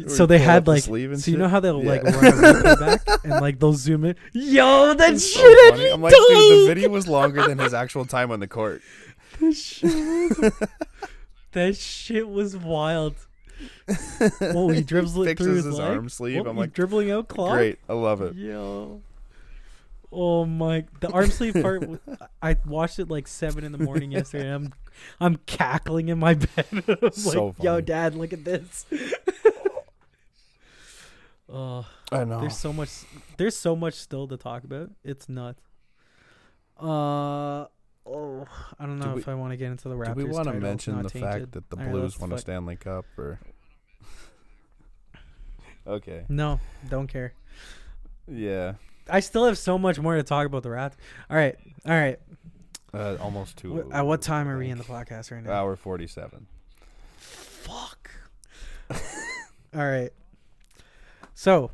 So 0.08 0.26
they 0.26 0.38
had 0.38 0.66
the 0.66 0.72
like, 0.72 0.84
so 0.84 0.96
you 0.96 1.38
know 1.38 1.48
how 1.48 1.60
they'll 1.60 1.82
like 1.82 2.04
run 2.04 2.64
back 2.80 3.02
and 3.24 3.42
like 3.42 3.60
they'll 3.60 3.74
zoom 3.74 4.06
in. 4.06 4.16
Yo, 4.34 4.94
that 4.94 5.14
It's 5.14 5.28
shit 5.28 5.44
had 5.66 5.78
funny. 5.78 5.90
I'm 5.90 6.02
like, 6.02 6.14
dude, 6.14 6.62
the 6.62 6.66
video 6.68 6.90
was 6.90 7.08
longer 7.08 7.48
than 7.48 7.58
his 7.58 7.74
actual 7.84 8.06
time 8.06 8.32
on 8.32 8.40
the 8.40 8.48
court. 8.48 8.82
That 9.40 9.54
shit 9.54 9.84
was, 10.40 10.54
that 11.54 11.76
shit 11.78 12.30
was 12.30 12.56
wild. 12.56 13.16
Oh, 14.42 14.70
he 14.70 14.82
dribbles 14.82 15.18
it 15.28 15.38
through 15.38 15.56
his, 15.56 15.66
his 15.66 15.80
arm 15.80 16.10
sleeve. 16.10 16.44
Oh, 16.46 16.50
I'm 16.50 16.58
like, 16.58 16.74
dribbling 16.74 17.12
out 17.12 17.28
clock. 17.28 17.54
great, 17.54 17.80
I 17.90 17.94
love 17.94 18.22
it. 18.22 18.36
Yo. 18.36 19.02
Oh 20.12 20.46
my! 20.46 20.86
The 21.00 21.10
arm 21.10 21.28
sleeve 21.30 21.54
part. 21.62 21.84
I 22.42 22.58
watched 22.66 23.00
it 23.00 23.10
like 23.10 23.28
seven 23.28 23.64
in 23.64 23.72
the 23.72 23.78
morning 23.78 24.12
yesterday. 24.12 24.50
and 24.50 24.66
I'm, 24.66 24.74
I'm 25.22 25.36
cackling 25.46 26.10
in 26.10 26.20
my 26.20 26.34
bed. 26.56 26.66
So 27.14 27.48
like, 27.48 27.64
"Yo. 27.64 27.80
Dad, 27.82 28.16
look 28.16 28.34
at 28.34 28.44
this." 28.44 28.86
oh, 31.50 31.86
I 32.12 32.24
know. 32.24 32.40
there's 32.42 32.58
so 32.58 32.74
much. 32.74 32.90
There's 33.38 33.56
so 33.56 33.76
much 33.76 33.94
still 33.96 34.28
to 34.28 34.38
talk 34.38 34.64
about. 34.64 34.90
It's 35.04 35.30
nuts. 35.30 35.62
Uh 36.80 37.66
oh, 38.06 38.46
I 38.80 38.86
don't 38.86 39.00
Do 39.00 39.08
know 39.08 39.14
we- 39.16 39.22
if 39.22 39.28
I 39.28 39.36
want 39.36 39.52
to 39.52 39.58
get 39.58 39.72
into 39.72 39.88
the 39.90 39.96
Raptors. 39.96 40.16
Do 40.18 40.26
we 40.26 40.32
want 40.32 40.48
to 40.48 40.54
mention 40.54 41.02
the 41.02 41.10
tainted. 41.10 41.30
fact 41.30 41.52
that 41.54 41.70
the 41.70 41.78
All 41.78 41.84
right, 41.84 41.92
Blues 41.92 42.04
let's 42.14 42.20
won 42.20 42.32
a 42.34 42.38
Stanley 42.38 42.76
Cup? 42.76 43.06
Or 43.18 43.40
okay, 45.88 46.26
No, 46.30 46.60
don't 46.90 47.08
care. 47.08 47.34
yeah, 48.28 48.74
I 49.12 49.20
still 49.20 49.46
have 49.46 49.58
so 49.58 49.78
much 49.78 50.00
more 50.00 50.16
to 50.16 50.24
talk 50.24 50.46
about 50.46 50.64
the 50.64 50.70
Raptors. 50.70 50.96
All 51.30 51.38
right, 51.38 51.56
all 51.86 51.92
right. 51.94 52.20
uh, 52.94 53.18
almost 53.20 53.58
two. 53.58 53.88
Wh- 53.90 53.96
At 53.96 54.06
what 54.06 54.22
time 54.22 54.48
are 54.48 54.58
we 54.58 54.70
in 54.70 54.78
the 54.78 54.84
podcast 54.84 55.32
right 55.32 55.44
now? 55.44 55.52
Hour 55.52 55.76
forty-seven. 55.76 56.48
Fuck. 57.18 58.12
all 58.90 59.00
right. 59.74 60.12
So, 61.34 61.72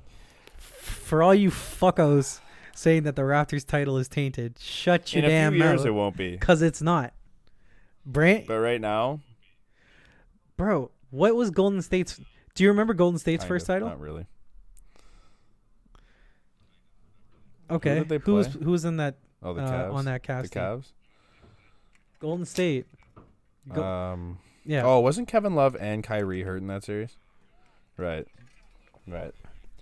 for 0.57 1.23
all 1.23 1.33
you 1.35 1.49
fuckos 1.49 2.39
saying 2.75 3.03
that 3.03 3.15
the 3.15 3.23
Raptors 3.23 3.65
title 3.65 3.97
is 3.97 4.07
tainted, 4.07 4.59
shut 4.59 5.13
your 5.13 5.23
In 5.23 5.25
a 5.25 5.29
damn 5.33 5.53
few 5.53 5.63
years, 5.63 5.83
it 5.85 5.93
won't 5.93 6.15
be. 6.17 6.31
Because 6.31 6.61
it's 6.61 6.81
not. 6.81 7.13
Brant, 8.05 8.47
But 8.47 8.59
right 8.59 8.79
now, 8.79 9.19
bro, 10.55 10.91
what 11.09 11.35
was 11.35 11.49
Golden 11.49 11.81
State's? 11.81 12.19
Do 12.55 12.63
you 12.63 12.69
remember 12.69 12.93
Golden 12.93 13.19
State's 13.19 13.43
first 13.43 13.63
of, 13.63 13.67
title? 13.75 13.89
Not 13.89 13.99
really. 13.99 14.25
Okay. 17.69 18.03
they 18.03 18.17
Who 18.17 18.33
was 18.35 18.47
who 18.47 18.71
was 18.71 18.85
in 18.85 18.97
that 18.97 19.15
Oh, 19.43 19.53
the 19.53 19.61
uh, 19.61 19.71
Cavs. 19.71 19.93
on 19.93 20.05
that 20.05 20.23
cast? 20.23 20.51
team? 20.53 20.61
Cavs. 20.63 20.91
Golden 22.19 22.45
State. 22.45 22.85
Go- 23.71 23.83
Um. 23.83 24.39
yeah. 24.65 24.83
Oh, 24.85 24.99
wasn't 24.99 25.27
Kevin 25.27 25.53
Love 25.55 25.75
and 25.79 26.03
Kyrie 26.03 26.43
hurt 26.43 26.57
in 26.61 26.67
that 26.67 26.83
series? 26.83 27.15
Right. 27.97 28.27
Right. 29.07 29.33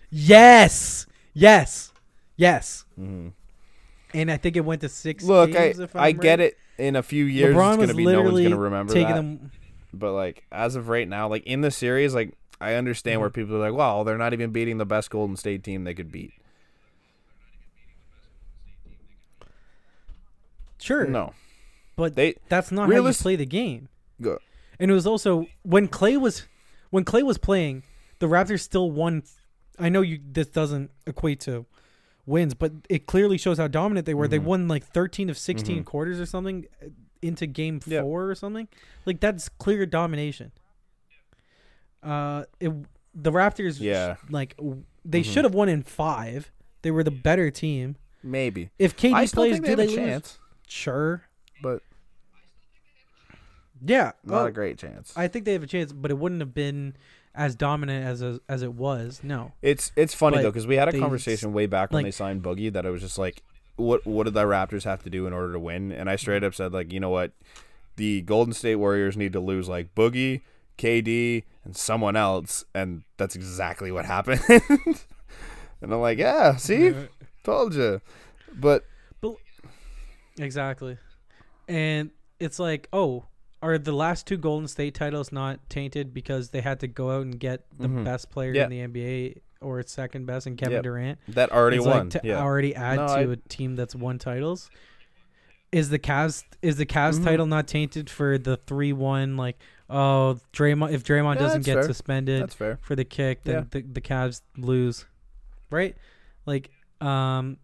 Yes. 0.09 1.05
Yes. 1.33 1.91
Yes. 2.37 2.85
hmm 2.95 3.29
And 4.13 4.31
I 4.31 4.37
think 4.37 4.55
it 4.57 4.61
went 4.65 4.81
to 4.81 4.89
six. 4.89 5.23
Look, 5.23 5.51
games, 5.51 5.79
I 5.79 5.87
I 5.95 6.07
I'm 6.09 6.17
get 6.17 6.39
it. 6.39 6.57
In 6.77 6.97
a 6.97 7.03
few 7.03 7.23
years, 7.23 7.55
LeBron 7.55 7.75
it's 7.75 7.81
gonna 7.85 7.93
be 7.93 8.05
no 8.05 8.21
one's 8.21 8.41
gonna 8.41 8.57
remember 8.57 8.93
that. 8.93 9.13
them. 9.15 9.51
But 9.93 10.11
like 10.11 10.43
as 10.51 10.75
of 10.75 10.89
right 10.89 11.07
now, 11.07 11.29
like 11.29 11.43
in 11.43 11.61
the 11.61 11.71
series, 11.71 12.13
like 12.13 12.33
I 12.59 12.73
understand 12.73 13.15
Mm-hmm. 13.15 13.21
where 13.21 13.29
people 13.29 13.55
are 13.55 13.59
like, 13.59 13.73
"Well, 13.73 14.03
they're 14.03 14.17
not 14.17 14.33
even 14.33 14.51
beating 14.51 14.77
the 14.77 14.85
best 14.85 15.09
Golden 15.09 15.37
State 15.37 15.63
team 15.63 15.85
they 15.85 15.93
could 15.93 16.11
beat." 16.11 16.33
Sure. 20.85 21.05
No, 21.07 21.33
But 21.95 22.15
they 22.15 22.35
that's 22.49 22.71
not 22.71 22.91
how 22.91 23.05
you 23.07 23.13
play 23.13 23.35
the 23.35 23.45
game. 23.45 23.89
go. 24.21 24.37
And 24.79 24.91
it 24.91 24.93
was 24.93 25.07
also 25.07 25.47
when 25.63 25.87
Klay 25.87 26.19
was 26.19 26.45
when 26.91 27.03
Klay 27.05 27.23
was 27.23 27.37
playing, 27.37 27.83
the 28.19 28.27
Raptors 28.27 28.61
still 28.61 28.91
won. 28.91 29.23
I 29.79 29.89
know 29.89 30.01
you 30.01 30.19
this 30.23 30.47
doesn't 30.47 30.91
equate 31.07 31.39
to 31.41 31.65
wins, 32.25 32.53
but 32.53 32.71
it 32.89 33.05
clearly 33.07 33.37
shows 33.37 33.57
how 33.57 33.67
dominant 33.67 34.05
they 34.05 34.13
were. 34.13 34.27
They 34.27 34.39
Mhm. 34.39 34.43
won 34.43 34.67
like 34.67 34.83
13 34.83 35.29
of 35.29 35.37
16 35.37 35.81
Mhm. 35.81 35.85
quarters 35.85 36.19
or 36.19 36.25
something 36.25 36.65
uh, 36.83 36.87
into 37.21 37.45
game 37.47 37.79
Yep. 37.85 38.03
4 38.03 38.29
or 38.29 38.35
something. 38.35 38.67
Like 39.05 39.19
that's 39.19 39.49
clear 39.49 39.85
domination. 39.85 40.51
Uh 42.03 42.43
it 42.59 42.71
the 43.13 43.31
Raptors 43.31 43.79
Yeah. 43.79 44.17
like 44.29 44.55
they 45.03 45.21
Mhm. 45.21 45.25
should 45.33 45.43
have 45.45 45.53
won 45.53 45.69
in 45.69 45.83
5. 45.83 46.51
They 46.81 46.91
were 46.91 47.03
the 47.03 47.11
better 47.11 47.49
team. 47.49 47.95
Maybe. 48.21 48.69
If 48.79 48.95
KD 48.97 49.31
plays, 49.33 49.59
they 49.61 49.67
do 49.69 49.75
they 49.75 49.83
a 49.83 49.87
lose? 49.87 49.95
chance, 49.95 50.39
Sure. 50.67 51.23
but 51.61 51.81
Yeah. 53.83 54.11
not 54.23 54.35
well, 54.35 54.45
a 54.45 54.51
great 54.51 54.77
chance. 54.77 55.13
I 55.15 55.27
think 55.27 55.45
they 55.45 55.53
have 55.53 55.63
a 55.63 55.67
chance, 55.67 55.91
but 55.91 56.11
it 56.11 56.17
wouldn't 56.17 56.41
have 56.41 56.53
been 56.53 56.95
as 57.33 57.55
dominant 57.55 58.05
as 58.05 58.21
a, 58.21 58.39
as 58.47 58.61
it 58.61 58.73
was. 58.73 59.19
No. 59.23 59.51
It's 59.61 59.91
it's 59.95 60.13
funny 60.13 60.37
But 60.37 60.43
though 60.43 60.49
because 60.51 60.67
we 60.67 60.75
had 60.75 60.87
a 60.87 60.91
they 60.91 60.99
conversation 60.99 61.53
way 61.53 61.65
back 61.65 61.91
when 61.91 61.99
like- 62.03 62.07
they 62.07 62.11
signed 62.11 62.43
Boogie 62.43 62.71
that 62.73 62.85
I 62.85 62.89
was 62.89 63.01
just 63.01 63.17
like, 63.17 63.43
what 63.75 64.05
what 64.05 64.23
did 64.23 64.33
the 64.33 64.43
Raptors 64.45 64.83
have 64.85 65.03
to 65.03 65.09
do 65.09 65.27
in 65.27 65.33
order 65.33 65.51
to 65.53 65.59
win? 65.59 65.91
And 65.91 66.09
I 66.09 66.15
straight 66.15 66.43
up 66.43 66.55
said 66.55 66.73
like, 66.73 66.93
you 66.93 66.99
know 66.99 67.09
what, 67.09 67.31
the 67.97 68.21
Golden 68.21 68.53
State 68.53 68.75
Warriors 68.75 69.17
need 69.17 69.33
to 69.33 69.39
lose 69.41 69.67
like 69.67 69.93
Boogie, 69.95 70.41
KD, 70.77 71.43
and 71.65 71.75
someone 71.75 72.15
else, 72.15 72.63
and 72.73 73.03
that's 73.17 73.35
exactly 73.35 73.91
what 73.91 74.05
happened. 74.05 74.41
and 74.49 75.93
I'm 75.93 75.99
like, 76.01 76.17
yeah, 76.17 76.55
see, 76.55 76.93
told 77.43 77.75
you. 77.75 77.99
But 78.53 78.85
Exactly. 80.37 80.97
And 81.67 82.11
it's 82.39 82.59
like, 82.59 82.87
oh, 82.93 83.25
are 83.61 83.77
the 83.77 83.91
last 83.93 84.27
two 84.27 84.37
Golden 84.37 84.67
State 84.67 84.93
titles 84.93 85.31
not 85.31 85.59
tainted 85.69 86.13
because 86.13 86.49
they 86.51 86.61
had 86.61 86.79
to 86.81 86.87
go 86.87 87.09
out 87.11 87.21
and 87.23 87.39
get 87.39 87.65
the 87.77 87.87
Mhm. 87.87 88.03
best 88.03 88.29
player 88.29 88.53
Yeah. 88.53 88.65
in 88.65 88.69
the 88.69 88.81
NBA 88.81 89.41
or 89.61 89.79
its 89.79 89.91
second 89.91 90.25
best 90.25 90.45
in 90.45 90.55
Kevin 90.57 90.73
Yep. 90.75 90.83
Durant? 90.83 91.19
that 91.29 91.51
already 91.51 91.77
It's 91.77 91.85
won. 91.85 92.09
like 92.09 92.21
to 92.21 92.27
yeah. 92.27 92.39
already 92.41 92.75
add 92.75 92.97
No, 92.97 93.07
to 93.07 93.13
I- 93.13 93.21
a 93.21 93.35
team 93.37 93.75
that's 93.75 93.95
won 93.95 94.19
titles. 94.19 94.69
Is 95.71 95.89
the 95.89 95.99
Cavs 95.99 96.43
is 96.61 96.77
the 96.77 96.85
Cavs 96.85 97.19
Mhm. 97.19 97.23
title 97.23 97.45
not 97.47 97.67
tainted 97.67 98.09
for 98.09 98.37
the 98.37 98.55
three 98.55 98.93
one 98.93 99.35
like 99.35 99.57
oh 99.89 100.39
Draymond 100.53 100.91
if 100.91 101.03
Draymond 101.03 101.35
Yeah, 101.35 101.41
doesn't 101.41 101.65
get 101.65 101.73
fair. 101.75 101.83
suspended 101.83 102.41
That's 102.43 102.53
fair. 102.55 102.77
for 102.81 102.95
the 102.95 103.03
kick 103.03 103.43
then 103.43 103.67
the, 103.71 103.81
the 103.81 103.99
Cavs 104.01 104.41
lose 104.57 105.05
right 105.69 105.97
like 106.45 106.69
um 107.01 107.57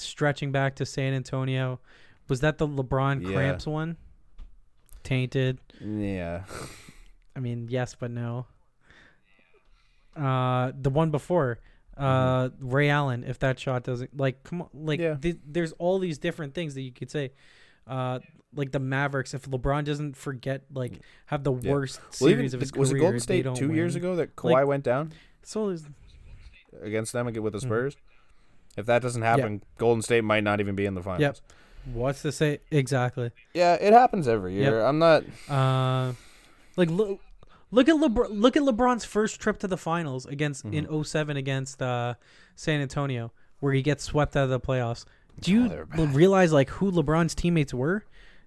stretching 0.00 0.52
back 0.52 0.76
to 0.76 0.86
San 0.86 1.12
Antonio 1.14 1.80
was 2.28 2.40
that 2.40 2.58
the 2.58 2.66
LeBron 2.68 3.22
Yeah. 3.26 3.32
cramps 3.34 3.66
one 3.66 3.96
tainted 5.02 5.58
Yeah. 5.80 6.44
I 7.36 7.40
mean 7.40 7.66
yes 7.70 7.94
but 7.98 8.10
no 8.10 8.46
uh 10.16 10.72
the 10.80 10.90
one 10.90 11.10
before 11.10 11.58
uh 11.96 12.50
Ray 12.60 12.88
Allen 12.90 13.24
if 13.24 13.38
that 13.40 13.58
shot 13.58 13.84
doesn't 13.84 14.16
like 14.18 14.42
come 14.42 14.62
on 14.62 14.68
like 14.74 15.00
Mm-hmm. 15.00 15.08
Yeah. 15.12 15.16
th- 15.20 15.38
there's 15.46 15.72
all 15.72 15.98
these 15.98 16.18
different 16.18 16.54
things 16.54 16.74
that 16.74 16.82
you 16.82 16.92
could 16.92 17.10
say 17.10 17.32
uh 17.86 18.18
like 18.54 18.72
the 18.72 18.80
Mavericks 18.80 19.32
if 19.34 19.42
LeBron 19.42 19.84
doesn't 19.84 20.16
forget 20.16 20.62
like 20.72 21.00
have 21.26 21.44
the 21.44 21.52
Yeah. 21.52 21.72
worst 21.72 22.00
Well, 22.20 22.30
even 22.30 22.38
series 22.40 22.54
of 22.54 22.60
his 22.60 22.72
was 22.72 22.90
it 22.90 22.94
career 22.94 23.02
Golden 23.02 23.20
State 23.20 23.46
two 23.54 23.72
years 23.72 23.94
ago 23.94 24.16
that 24.16 24.34
Kawhi 24.36 24.50
Like- 24.52 24.66
went 24.66 24.84
down 24.84 25.12
so 25.42 25.68
is 25.68 25.86
against 26.82 27.12
them 27.12 27.26
again 27.26 27.42
with 27.42 27.52
the 27.52 27.58
Mhm. 27.58 27.62
Spurs? 27.62 27.96
If 28.76 28.86
that 28.86 29.02
doesn't 29.02 29.22
happen, 29.22 29.62
Golden 29.78 30.02
State 30.02 30.24
might 30.24 30.44
not 30.44 30.60
even 30.60 30.74
be 30.74 30.86
in 30.86 30.94
the 30.94 31.02
finals. 31.02 31.20
Yep. 31.20 31.36
what's 31.94 32.20
to 32.20 32.30
say 32.30 32.58
exactly 32.70 33.30
Yeah, 33.54 33.72
it 33.74 33.94
happens 33.94 34.28
every 34.28 34.52
Yep. 34.54 34.62
year. 34.70 34.82
I'm 34.84 34.98
not. 34.98 35.24
Uh, 35.48 36.12
like 36.76 36.90
look, 36.90 37.20
look 37.70 37.88
at 37.88 37.94
LeBron. 37.96 38.26
Look 38.30 38.56
at 38.56 38.62
LeBron's 38.62 39.04
first 39.06 39.40
trip 39.40 39.58
to 39.60 39.66
the 39.66 39.78
finals 39.78 40.26
against 40.26 40.66
Mhm. 40.66 40.74
in 40.74 40.86
07 41.04 41.36
against 41.38 41.80
uh, 41.82 42.14
San 42.54 42.80
Antonio, 42.82 43.32
where 43.60 43.72
he 43.72 43.80
gets 43.82 44.04
swept 44.04 44.36
out 44.36 44.44
of 44.44 44.50
the 44.50 44.60
playoffs. 44.60 45.04
Do 45.40 45.52
you 45.52 45.86
Oh, 45.96 46.06
realize 46.06 46.52
like 46.52 46.68
who 46.68 46.92
LeBron's 46.92 47.34
teammates 47.34 47.72
were? 47.72 48.04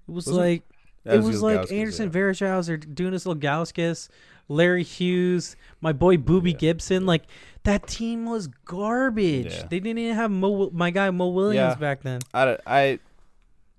It 0.07 0.11
was, 0.11 0.27
Was 0.27 0.35
like 0.37 0.63
That 1.03 1.15
it 1.15 1.23
was 1.23 1.41
like 1.41 1.61
Gauskis, 1.61 1.71
Anderson 1.79 2.05
yeah. 2.13 2.19
Varejao 2.19 2.93
Dunas 2.95 3.25
Ilgauskas, 3.25 4.09
Larry 4.47 4.83
Hughes, 4.83 5.55
my 5.81 5.91
boy 5.91 6.17
Boobie 6.17 6.51
Yeah. 6.51 6.57
Gibson. 6.57 7.05
Like 7.07 7.23
that 7.63 7.87
team 7.87 8.25
was 8.25 8.47
garbage. 8.47 9.53
Yeah. 9.53 9.67
They 9.69 9.79
didn't 9.79 9.97
even 9.99 10.15
have 10.15 10.31
Mo, 10.31 10.69
my 10.73 10.89
guy 10.91 11.09
Mo 11.11 11.29
Williams 11.29 11.55
Yeah. 11.55 11.75
back 11.75 12.01
then. 12.03 12.21
I, 12.33 12.57
I, 12.67 12.99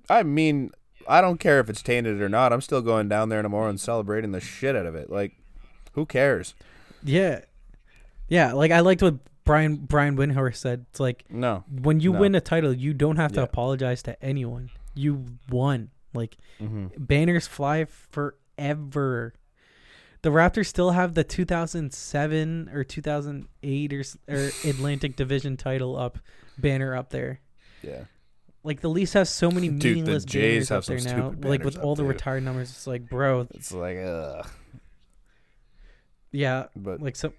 I 0.08 0.22
mean, 0.22 0.70
I 1.08 1.20
don't 1.20 1.38
care 1.38 1.60
if 1.60 1.68
it's 1.68 1.82
tainted 1.82 2.20
or 2.22 2.28
not. 2.28 2.52
I'm 2.52 2.60
still 2.62 2.80
going 2.82 3.08
down 3.08 3.28
there 3.28 3.42
tomorrow 3.42 3.68
and 3.68 3.78
celebrating 3.80 4.32
the 4.32 4.40
shit 4.40 4.74
out 4.74 4.86
of 4.86 4.94
it. 4.94 5.10
Like, 5.10 5.32
who 5.92 6.06
cares? 6.06 6.54
Yeah, 7.02 7.40
yeah. 8.28 8.52
Like 8.54 8.70
I 8.70 8.80
liked 8.80 9.02
what 9.02 9.16
Brian 9.44 9.76
Brian 9.76 10.16
Windhorst 10.16 10.56
said. 10.56 10.86
It's 10.90 10.98
like 11.00 11.24
No. 11.28 11.64
when 11.70 12.00
you 12.00 12.12
No. 12.14 12.20
win 12.20 12.34
a 12.34 12.40
title, 12.40 12.72
you 12.72 12.94
don't 12.94 13.16
have 13.16 13.32
to 13.32 13.40
Yeah. 13.40 13.44
apologize 13.44 14.02
to 14.04 14.22
anyone. 14.24 14.70
You 14.94 15.26
won. 15.50 15.90
Like 16.14 16.36
hmm 16.58 16.86
banners 16.96 17.46
fly 17.46 17.84
forever. 17.84 19.34
The 20.24 20.30
Raptors 20.30 20.68
still 20.68 20.92
have 20.92 21.12
the 21.12 21.22
2007 21.22 22.70
or 22.72 22.82
2008 22.82 23.92
or, 23.92 24.02
or 24.26 24.50
Atlantic 24.64 25.16
Division 25.16 25.58
title 25.58 25.98
up 25.98 26.18
banner 26.56 26.96
up 26.96 27.10
there. 27.10 27.40
Yeah. 27.82 28.04
Like 28.62 28.80
the 28.80 28.88
Leafs 28.88 29.12
have 29.12 29.28
so 29.28 29.50
many 29.50 29.68
Dude, 29.68 29.80
the 29.82 29.88
meaningless 29.90 30.24
Jays 30.24 30.70
banners 30.70 30.88
have 30.88 30.96
up 30.98 31.04
there 31.04 31.18
now. 31.18 31.34
Like 31.46 31.62
with 31.62 31.76
all 31.76 31.94
the 31.94 32.04
too. 32.04 32.08
retired 32.08 32.42
numbers, 32.42 32.70
it's 32.70 32.86
like, 32.86 33.06
bro, 33.10 33.46
It's 33.52 33.70
like, 33.70 33.98
ugh. 33.98 34.48
yeah, 36.32 36.68
But 36.74 37.02
like 37.02 37.16
so. 37.16 37.34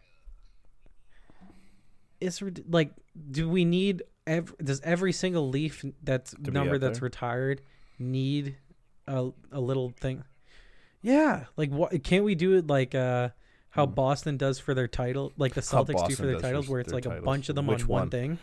It's 2.22 2.40
like, 2.70 2.92
do 3.32 3.50
we 3.50 3.66
need? 3.66 4.04
every? 4.28 4.56
does 4.64 4.80
every 4.82 5.12
single 5.12 5.50
Leaf 5.50 5.84
that's 6.04 6.38
number 6.38 6.78
that's 6.78 7.00
there? 7.00 7.06
retired 7.06 7.62
need 7.98 8.58
a 9.08 9.32
a 9.52 9.60
little 9.60 9.92
thing? 10.00 10.24
Yeah, 11.06 11.44
like 11.56 11.70
what? 11.70 12.04
Can't 12.04 12.24
we 12.26 12.34
do 12.34 12.54
it 12.58 12.66
like 12.66 12.96
uh 12.96 13.30
how 13.70 13.86
Hmm. 13.86 13.94
Boston 13.94 14.38
does 14.38 14.58
for 14.58 14.74
their 14.74 14.88
title, 14.88 15.32
like 15.38 15.54
the 15.54 15.62
Celtics 15.62 16.08
do 16.08 16.16
for 16.16 16.26
their 16.26 16.40
titles, 16.40 16.68
where 16.68 16.80
it's 16.80 16.92
like 16.94 17.06
a 17.06 17.22
bunch 17.22 17.48
of 17.50 17.56
them 17.56 17.68
Which 17.68 17.84
on 17.84 17.88
one 17.88 18.02
one? 18.02 18.10
thing. 18.10 18.40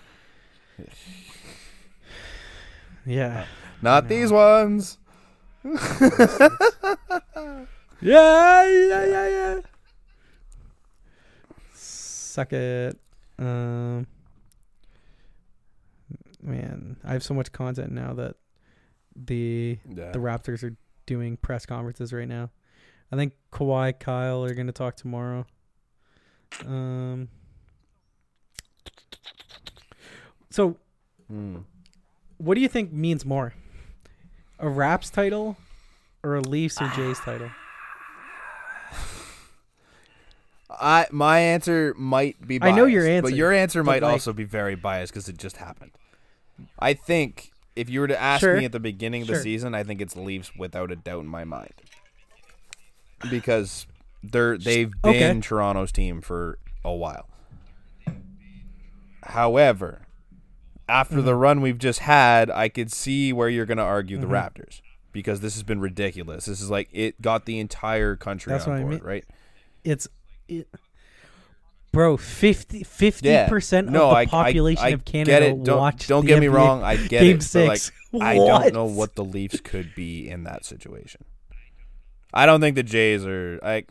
Yeah. 3.04 3.46
not 3.82 4.04
No. 4.04 4.08
these 4.08 4.30
ones. 4.30 4.98
Yeah, 8.04 8.64
yeah, 8.66 9.04
yeah, 9.06 9.28
yeah. 9.28 9.60
Suck 11.72 12.52
it. 12.52 12.98
Um, 13.38 14.08
man, 16.42 16.96
I 17.04 17.12
have 17.12 17.22
so 17.22 17.32
much 17.34 17.52
content 17.52 17.92
now 17.92 18.12
that 18.14 18.34
the 19.14 19.78
Yeah. 19.88 20.10
the 20.10 20.18
Raptors 20.18 20.64
are 20.64 20.74
doing 21.06 21.36
press 21.36 21.66
conferences 21.66 22.12
right 22.12 22.28
now. 22.28 22.50
I 23.10 23.16
think 23.16 23.34
Kawhi, 23.52 23.98
Kyle 23.98 24.44
are 24.44 24.54
going 24.54 24.66
to 24.68 24.72
talk 24.72 24.96
tomorrow. 24.96 25.46
Um. 26.66 27.28
So, 30.50 30.76
Mm. 31.32 31.64
what 32.38 32.54
do 32.56 32.60
you 32.60 32.68
think 32.68 32.92
means 32.92 33.24
more? 33.24 33.54
A 34.58 34.68
Raps 34.68 35.08
title 35.08 35.56
or 36.22 36.34
a 36.36 36.40
Leafs 36.40 36.80
or 36.80 36.88
Jays 36.88 37.18
title? 37.24 37.50
I 40.70 41.06
my 41.10 41.38
answer 41.38 41.94
might 41.96 42.46
be. 42.46 42.58
I 42.62 42.70
know 42.72 42.86
your 42.86 43.06
answer, 43.06 43.22
but 43.22 43.34
your 43.36 43.52
answer 43.52 43.84
might 43.84 44.02
like- 44.02 44.12
also 44.12 44.32
be 44.32 44.44
very 44.44 44.74
biased 44.74 45.12
because 45.12 45.28
it 45.28 45.36
just 45.38 45.56
happened. 45.58 45.92
I 46.78 46.94
think 46.94 47.51
if 47.76 47.88
you 47.88 48.00
were 48.00 48.08
to 48.08 48.20
ask 48.20 48.40
Sure. 48.40 48.56
me 48.56 48.64
at 48.64 48.72
the 48.72 48.80
beginning 48.80 49.22
of 49.22 49.28
Sure. 49.28 49.36
the 49.36 49.42
season, 49.42 49.74
I 49.74 49.82
think 49.84 50.00
it's 50.00 50.16
Leafs 50.16 50.54
without 50.56 50.90
a 50.92 50.96
doubt 50.96 51.20
in 51.20 51.26
my 51.26 51.44
mind 51.44 51.72
because 53.30 53.86
they're 54.22 54.56
they've 54.58 54.92
Okay. 55.04 55.18
been 55.18 55.40
Toronto's 55.40 55.92
team 55.92 56.20
for 56.20 56.58
a 56.84 56.92
while. 56.92 57.28
However, 59.24 60.02
after 60.88 61.22
the 61.22 61.30
Mm-hmm. 61.32 61.40
run 61.40 61.60
we've 61.60 61.78
just 61.78 62.00
had, 62.00 62.50
I 62.50 62.68
could 62.68 62.90
see 62.92 63.32
where 63.32 63.48
you're 63.48 63.66
going 63.66 63.78
to 63.78 63.84
argue 63.84 64.18
the 64.18 64.26
Mhm. 64.26 64.30
Raptors 64.52 64.80
because 65.12 65.40
this 65.40 65.54
has 65.54 65.62
been 65.62 65.80
ridiculous. 65.80 66.46
This 66.46 66.60
is 66.60 66.70
like 66.70 66.88
it 66.92 67.20
got 67.22 67.44
the 67.46 67.58
entire 67.60 68.16
country 68.16 68.52
That's 68.52 68.66
on 68.66 68.72
what 68.72 68.78
I 68.78 68.82
board, 68.82 68.92
mean. 68.94 69.02
right? 69.02 69.24
It's 69.84 70.08
it, 70.48 70.68
bro 71.92 72.16
50 72.16 72.84
Yeah. 73.22 73.48
percent 73.48 73.88
No, 73.90 74.04
of 74.04 74.10
the 74.10 74.16
I, 74.16 74.26
population 74.26 74.84
I, 74.84 74.88
I 74.88 74.90
of 74.90 75.04
Canada 75.04 75.30
get 75.30 75.42
it. 75.42 75.64
Don't, 75.64 75.78
watched 75.78 76.08
don't 76.08 76.24
get 76.26 76.40
me 76.40 76.46
NBA 76.46 76.52
wrong. 76.54 76.82
I 76.82 76.96
get 76.96 77.08
Game 77.20 77.36
it. 77.36 77.50
but, 77.52 77.66
like, 77.68 77.78
six. 77.78 77.92
I 78.20 78.34
don't 78.34 78.72
know 78.74 78.84
What? 78.86 79.14
the 79.14 79.24
Leafs 79.24 79.60
could 79.60 79.94
be 79.94 80.28
in 80.28 80.44
that 80.44 80.64
situation. 80.64 81.24
I 82.34 82.46
don't 82.46 82.60
think 82.60 82.76
the 82.76 82.82
Jays 82.82 83.26
are 83.26 83.58
like 83.62 83.88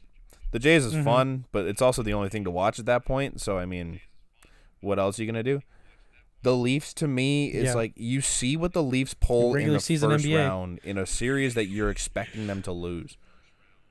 the 0.51 0.59
Jays 0.59 0.83
is 0.83 0.93
Mhm. 0.93 1.03
fun, 1.03 1.45
but 1.51 1.65
it's 1.65 1.81
also 1.81 2.01
the 2.03 2.13
only 2.13 2.29
thing 2.29 2.43
to 2.43 2.51
watch 2.51 2.79
at 2.79 2.85
that 2.87 3.05
point. 3.05 3.39
So 3.39 3.57
I 3.57 3.65
mean, 3.65 3.99
what 4.81 4.97
else 4.99 5.17
are 5.19 5.23
you 5.23 5.31
gonna 5.31 5.43
do? 5.43 5.61
The 6.43 6.55
Leafs 6.55 6.91
to 6.95 7.07
me 7.07 7.47
is 7.51 7.65
Yeah. 7.65 7.73
like 7.75 7.93
you 7.95 8.19
see 8.19 8.57
what 8.57 8.73
the 8.73 8.81
Leafs 8.81 9.13
pull 9.13 9.49
in 9.49 9.53
Regular 9.57 9.77
the 9.77 9.83
season 9.83 10.09
first 10.09 10.25
NBA. 10.25 10.37
round 10.39 10.79
in 10.83 10.97
a 10.97 11.05
series 11.05 11.53
that 11.53 11.65
you're 11.67 11.91
expecting 11.91 12.47
them 12.47 12.63
to 12.63 12.71
lose. 12.71 13.15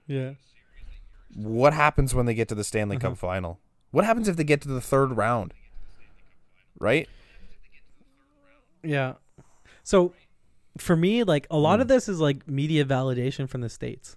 Yeah. 0.08 0.32
What 1.36 1.72
happens 1.74 2.12
when 2.12 2.26
they 2.26 2.34
get 2.34 2.48
to 2.48 2.56
the 2.56 2.64
Stanley 2.64 2.96
Uh-huh. 2.96 3.10
Cup 3.10 3.18
final? 3.18 3.60
What 3.90 4.04
happens 4.04 4.28
if 4.28 4.36
they 4.36 4.44
get 4.44 4.60
to 4.62 4.68
the 4.68 4.80
third 4.80 5.16
round? 5.16 5.52
Right? 6.78 7.08
Yeah. 8.82 9.14
So 9.82 10.12
for 10.78 10.96
me, 10.96 11.24
like 11.24 11.46
a 11.50 11.56
lot 11.58 11.76
Hmm. 11.78 11.82
of 11.82 11.88
this 11.88 12.08
is 12.08 12.20
like 12.20 12.48
media 12.48 12.84
validation 12.84 13.48
from 13.48 13.60
the 13.60 13.68
states. 13.68 14.16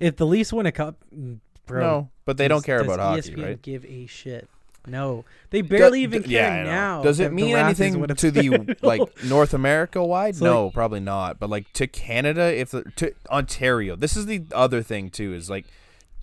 If 0.00 0.16
the 0.16 0.26
Leafs 0.26 0.52
win 0.52 0.66
a 0.66 0.72
cup, 0.72 0.96
mm, 1.14 1.38
bro, 1.66 1.80
no, 1.80 2.10
but 2.24 2.36
they 2.36 2.48
don't 2.48 2.64
care 2.64 2.78
does 2.82 2.86
about 2.86 2.98
hockey, 2.98 3.30
ESPN 3.32 3.44
right? 3.44 3.62
Give 3.62 3.84
a 3.84 4.06
shit. 4.06 4.48
No, 4.84 5.24
they 5.50 5.60
barely 5.62 6.00
Do- 6.00 6.02
even 6.04 6.22
do- 6.22 6.28
care 6.30 6.56
yeah, 6.56 6.64
now. 6.64 7.02
Does 7.02 7.20
it 7.20 7.32
mean 7.32 7.54
anything 7.54 8.04
to 8.04 8.30
the 8.32 8.76
like 8.82 9.00
North 9.24 9.54
America 9.54 10.04
wide? 10.04 10.30
It's 10.30 10.40
No, 10.40 10.70
probably 10.70 10.98
not. 10.98 11.38
But 11.38 11.50
like 11.50 11.72
to 11.74 11.86
Canada, 11.86 12.52
if 12.52 12.72
the 12.72 12.82
to 12.96 13.14
Ontario, 13.30 13.94
this 13.94 14.16
is 14.16 14.26
the 14.26 14.42
other 14.52 14.82
thing 14.82 15.08
too. 15.08 15.32
Is 15.34 15.48
like 15.48 15.66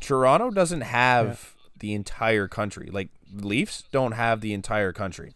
Toronto 0.01 0.49
doesn't 0.51 0.81
have 0.81 1.55
the 1.79 1.93
entire 1.93 2.47
country. 2.47 2.89
Like 2.91 3.09
Leafs 3.33 3.83
don't 3.91 4.13
have 4.13 4.41
the 4.41 4.53
entire 4.53 4.91
country. 4.93 5.33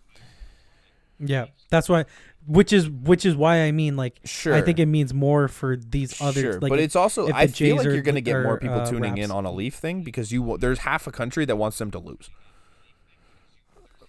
Yeah, 1.20 1.46
that's 1.70 1.90
why. 1.90 2.06
Which 2.46 2.74
is 2.74 2.90
which 2.90 3.26
is 3.26 3.36
why 3.36 3.62
I 3.62 3.72
mean 3.72 3.96
like 3.96 4.20
Sure. 4.26 4.54
I 4.54 4.62
think 4.62 4.80
it 4.80 4.88
means 4.88 5.14
more 5.14 5.48
for 5.48 5.78
these 5.78 6.20
other 6.22 6.42
sure, 6.42 6.60
like 6.60 6.70
but 6.70 6.80
it's 6.80 6.96
also 6.96 7.32
I 7.32 7.48
feel 7.48 7.54
Jays 7.54 7.78
like 7.78 7.88
are- 7.88 7.94
you're 7.94 8.02
going 8.02 8.16
to 8.16 8.22
get 8.22 8.44
more 8.44 8.60
people 8.60 8.80
uh, 8.80 8.86
tuning 8.90 9.18
in 9.18 9.32
on 9.32 9.46
a 9.46 9.52
Leaf 9.52 9.76
thing 9.76 10.04
because 10.04 10.32
you 10.34 10.58
there's 10.58 10.80
half 10.80 11.08
a 11.08 11.12
country 11.12 11.46
that 11.46 11.56
wants 11.56 11.78
them 11.78 11.90
to 11.92 12.00
lose. 12.00 12.30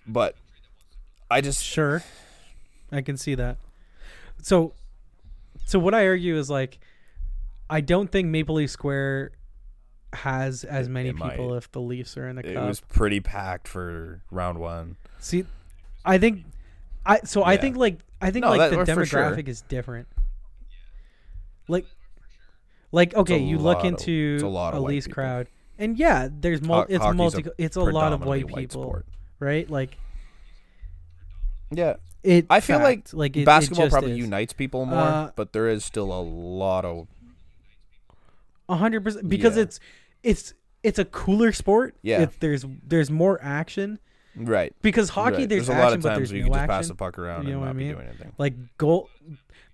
But 0.07 0.35
I 1.31 1.41
just 1.41 1.63
Sure, 1.63 2.03
I 2.91 3.03
can 3.03 3.17
see 3.17 3.35
that. 3.37 3.59
So, 4.43 4.75
so 5.65 5.79
what 5.79 5.95
I 5.95 6.07
argue 6.07 6.37
is 6.37 6.51
like, 6.51 6.79
I 7.71 7.81
don't 7.81 8.11
think 8.11 8.29
Maple 8.29 8.57
Leaf 8.57 8.71
Square 8.71 9.31
has 10.15 10.65
as 10.65 10.87
It- 10.87 10.91
many 10.91 11.09
it 11.11 11.17
people 11.17 11.51
might. 11.51 11.57
if 11.57 11.71
the 11.73 11.81
Leafs 11.81 12.17
are 12.17 12.29
in 12.29 12.37
the 12.37 12.49
it 12.49 12.55
cup. 12.55 12.65
It 12.65 12.67
was 12.67 12.81
pretty 12.81 13.21
packed 13.21 13.69
for 13.69 14.23
round 14.31 14.59
one. 14.59 14.97
See, 15.19 15.45
I 16.05 16.19
think, 16.19 16.45
I 17.07 17.21
so 17.25 17.45
I 17.45 17.57
think 17.57 17.77
like 17.77 17.99
I 18.21 18.31
think 18.31 18.45
No, 18.45 18.51
like 18.51 18.71
that- 18.71 18.87
the 18.87 18.95
for 18.95 19.05
sure. 19.07 19.21
demographic 19.23 19.49
is 19.49 19.61
different. 19.63 20.09
Like, 21.69 21.87
like 22.93 23.15
okay, 23.15 23.39
you 23.39 23.59
look 23.59 23.79
of- 23.81 23.85
into 23.87 24.39
a 24.43 24.47
a 24.47 24.51
white 24.51 24.89
Leafs 24.89 25.07
crowd, 25.07 25.49
and 25.79 25.99
yeah, 25.99 26.29
there's 26.31 26.63
mul- 26.63 26.87
it's 26.89 27.05
multi, 27.15 27.45
it's 27.59 27.77
a 27.77 27.81
lot 27.83 28.13
of 28.13 28.25
white 28.25 28.47
people, 28.47 28.83
sport. 28.83 29.07
right? 29.41 29.69
Like 29.69 29.97
Yeah, 31.71 31.95
it. 32.23 32.47
I 32.51 32.61
feel 32.61 32.79
like 32.79 33.01
fact, 33.09 33.15
like 33.15 33.37
it 33.37 33.45
basketball 33.47 33.89
probably 33.89 34.13
is. 34.13 34.19
unites 34.19 34.53
people 34.53 34.85
more, 34.87 34.99
Uh, 35.01 35.31
but 35.37 35.53
there 35.53 35.69
is 35.69 35.85
still 35.85 36.13
a 36.13 36.21
lot 36.23 36.85
of 36.85 37.09
A 38.69 38.77
hundred 38.77 39.05
percent 39.05 39.29
because 39.29 39.57
Yeah. 39.57 39.65
it's 39.65 39.81
it's 40.25 40.55
it's 40.83 40.99
a 40.99 41.05
cooler 41.05 41.53
sport. 41.53 41.95
Yeah. 42.03 42.23
It, 42.23 42.41
there's 42.41 42.65
there's 42.85 43.11
more 43.11 43.39
action 43.41 43.99
right. 44.37 44.75
because 44.83 45.11
hockey 45.11 45.37
right. 45.39 45.49
there's, 45.49 45.69
a 45.69 45.73
action 45.73 45.85
lot 45.85 45.93
of 45.93 46.03
times 46.03 46.31
where 46.33 46.37
you 46.39 46.45
no 46.45 46.49
can 46.49 46.53
just 46.55 46.63
action. 46.63 46.77
pass 46.77 46.89
the 46.89 46.95
puck 46.97 47.19
around 47.19 47.45
You 47.47 47.51
know 47.53 47.59
and 47.59 47.61
what 47.61 47.67
I 47.69 47.73
not 47.73 47.79
be 47.79 47.85
mean? 47.85 47.95
doing 47.95 48.07
anything. 48.09 48.33
Like 48.39 48.55
goal, 48.79 49.09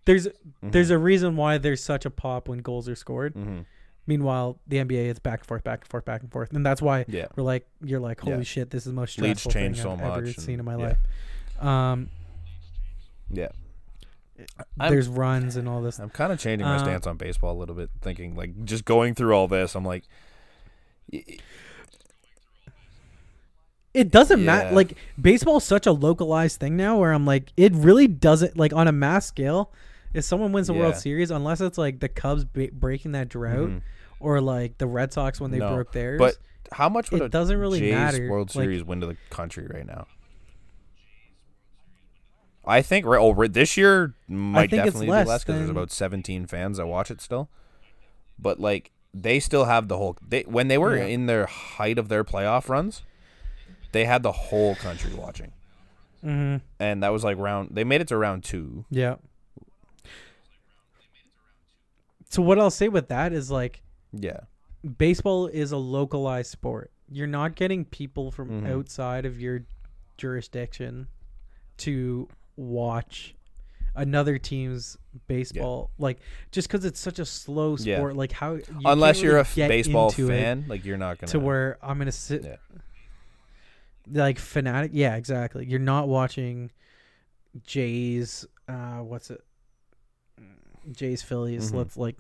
there's 0.05 0.27
Mm-hmm. 0.27 0.71
there's 0.71 0.91
a 0.91 0.99
reason 0.99 1.37
why 1.37 1.57
there's 1.59 1.83
such 1.83 2.05
a 2.05 2.11
pop 2.11 2.49
when 2.49 2.59
goals 2.59 2.89
are 2.89 2.95
scored. 2.95 3.35
Mhm. 3.35 3.65
Meanwhile, 4.07 4.59
the 4.67 4.79
NBA 4.79 5.07
is 5.07 5.19
back 5.19 5.41
and 5.41 5.47
forth, 5.47 5.63
back 5.65 5.81
and 5.83 5.89
forth, 5.89 6.05
back 6.05 6.21
and 6.23 6.31
forth, 6.33 6.53
and 6.53 6.65
that's 6.67 6.83
why 6.83 7.05
Yeah. 7.09 7.27
we're 7.37 7.45
like 7.45 7.67
you're 7.83 8.01
like 8.01 8.21
holy 8.21 8.39
Yeah. 8.39 8.43
shit, 8.43 8.71
this 8.71 8.83
is 8.87 8.93
the 8.93 8.97
most 9.01 9.13
stressful 9.13 9.51
change 9.53 9.77
thing 9.77 9.83
so 9.85 9.93
I've 9.93 10.01
ever 10.19 10.33
seen 10.33 10.59
in 10.59 10.65
my 10.65 10.77
yeah. 10.77 10.95
life. 11.59 11.65
Um, 11.67 12.11
Yeah. 13.31 13.49
I'm- 14.81 14.91
there's 14.91 15.07
runs 15.09 15.57
and 15.57 15.69
all 15.69 15.83
this. 15.83 15.99
I'm 15.99 16.09
kind 16.11 16.33
of 16.33 16.39
changing 16.39 16.67
my 16.67 16.77
Uh, 16.77 16.79
stance 16.79 17.07
on 17.07 17.17
baseball 17.19 17.55
a 17.57 17.59
little 17.59 17.75
bit, 17.75 17.91
thinking 18.01 18.35
like 18.35 18.65
just 18.65 18.85
going 18.85 19.15
through 19.15 19.35
all 19.35 19.47
this. 19.49 19.75
I'm 19.75 19.85
like, 19.85 20.05
It 23.93 24.11
doesn't 24.11 24.45
matter. 24.45 24.69
Yeah. 24.69 24.75
Like 24.75 24.97
baseball's 25.21 25.65
such 25.65 25.87
a 25.87 25.93
localized 25.93 26.61
thing 26.61 26.77
now, 26.77 26.99
where 26.99 27.13
I'm 27.13 27.27
like, 27.27 27.53
it 27.57 27.73
really 27.75 28.07
doesn't 28.07 28.57
like 28.57 28.73
on 28.73 28.87
a 28.87 28.93
mass 28.93 29.27
scale. 29.27 29.73
If 30.13 30.25
someone 30.25 30.53
wins 30.53 30.67
the 30.67 30.75
World 30.75 30.97
Series, 30.97 31.31
unless 31.31 31.61
it's 31.61 31.79
like 31.79 32.01
the 32.01 32.09
Cubs 32.09 32.45
ba- 32.45 32.71
breaking 32.73 33.13
that 33.13 33.29
drought, 33.29 33.69
mhm. 33.69 33.83
or 34.19 34.41
like 34.41 34.79
the 34.79 34.87
Red 34.87 35.13
Sox 35.13 35.41
when 35.41 35.53
they 35.53 35.59
No, 35.59 35.75
broke 35.75 35.93
theirs, 35.93 36.19
but 36.19 36.37
how 36.73 36.89
much 36.89 37.11
would 37.11 37.23
it 37.23 37.31
doesn't 37.31 37.57
really 37.57 37.79
Jays 37.79 37.95
matter. 37.95 38.29
World 38.29 38.55
Like, 38.55 38.65
Series 38.65 38.85
win 38.85 39.01
to 39.01 39.07
the 39.07 39.17
country 39.31 39.69
right 39.73 39.87
now? 39.87 40.07
I 42.65 42.83
think 42.83 43.07
right, 43.07 43.21
oh, 43.21 43.47
this 43.47 43.77
year 43.77 44.15
might 44.29 44.71
definitely 44.71 45.07
be 45.07 45.13
less 45.13 45.45
because 45.45 45.59
there's 45.59 45.71
about 45.71 45.91
17 45.91 46.47
fans 46.47 46.77
that 46.77 46.87
watch 46.87 47.11
it 47.11 47.21
still. 47.21 47.49
But 48.39 48.61
like 48.61 48.93
they 49.13 49.41
still 49.41 49.65
have 49.65 49.89
the 49.89 49.97
whole 49.97 50.17
they 50.27 50.43
when 50.43 50.69
they 50.69 50.79
were 50.79 50.97
Yeah. 50.97 51.05
in 51.07 51.27
their 51.27 51.47
height 51.47 51.99
of 51.99 52.09
their 52.09 52.25
playoff 52.25 52.69
runs, 52.69 53.03
they 53.93 54.05
had 54.05 54.23
the 54.23 54.33
whole 54.33 54.75
country 54.77 55.13
watching, 55.15 55.53
mhm, 56.25 56.61
and 56.79 57.03
that 57.03 57.09
was 57.11 57.25
like 57.25 57.37
round. 57.39 57.71
They 57.73 57.85
made 57.85 58.01
it 58.01 58.09
to 58.09 58.17
round 58.17 58.45
two. 58.45 58.85
yeah. 58.91 59.17
So 62.29 62.43
what 62.43 62.59
I'll 62.59 62.71
say 62.71 62.89
with 62.89 63.09
that 63.09 63.33
is 63.33 63.51
like 63.51 63.83
Yeah, 64.13 64.41
baseball 64.99 65.47
is 65.49 65.73
a 65.73 65.77
localized 65.77 66.51
sport. 66.51 66.93
You're 67.11 67.27
not 67.27 67.57
getting 67.57 67.85
people 67.85 68.31
from 68.31 68.63
Mhm. 68.63 68.71
outside 68.71 69.25
of 69.27 69.41
your 69.41 69.65
jurisdiction 70.17 71.09
to 71.79 72.29
watch 72.57 73.35
another 73.95 74.39
team's 74.39 74.97
baseball. 75.27 75.91
Like 75.99 76.19
just 76.53 76.69
because 76.69 76.85
it's 76.85 77.01
such 77.01 77.19
a 77.19 77.25
slow 77.27 77.77
Yeah. 77.79 77.97
sport, 77.97 78.17
like 78.17 78.33
how 78.33 78.55
you 78.55 78.63
unless 78.85 79.17
can't 79.17 79.25
you're 79.25 79.33
really 79.35 79.63
a 79.63 79.65
f- 79.65 79.69
baseball 79.69 80.09
into 80.11 80.31
it 80.31 80.39
fan, 80.41 80.65
like 80.69 80.85
you're 80.85 80.97
not 80.99 81.19
gonna 81.19 81.31
to 81.33 81.41
where 81.41 81.79
I'm 81.83 81.99
gonna 81.99 82.13
sit 82.13 82.45
Yeah. 82.45 82.57
like 84.11 84.39
fanatic. 84.39 84.91
Yeah, 84.95 85.17
exactly. 85.17 85.67
You're 85.67 85.79
not 85.81 86.09
watching 86.09 86.71
Jays. 87.67 88.47
Uh, 88.69 88.99
what's 88.99 89.31
it? 89.31 89.43
Jays 90.93 91.23
Phillies. 91.23 91.71
Mhm. 91.73 91.75
Let's 91.77 91.97
like, 91.97 92.17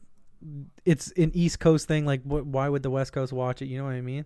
it's 0.85 1.13
an 1.13 1.31
East 1.35 1.61
Coast 1.61 1.87
thing. 1.89 2.05
Like, 2.05 2.23
wh- 2.25 2.47
why 2.47 2.69
would 2.69 2.83
the 2.83 2.91
West 2.91 3.13
Coast 3.13 3.33
watch 3.33 3.63
it? 3.63 3.67
You 3.67 3.79
know 3.79 3.85
what 3.85 3.95
I 3.95 4.01
mean? 4.01 4.25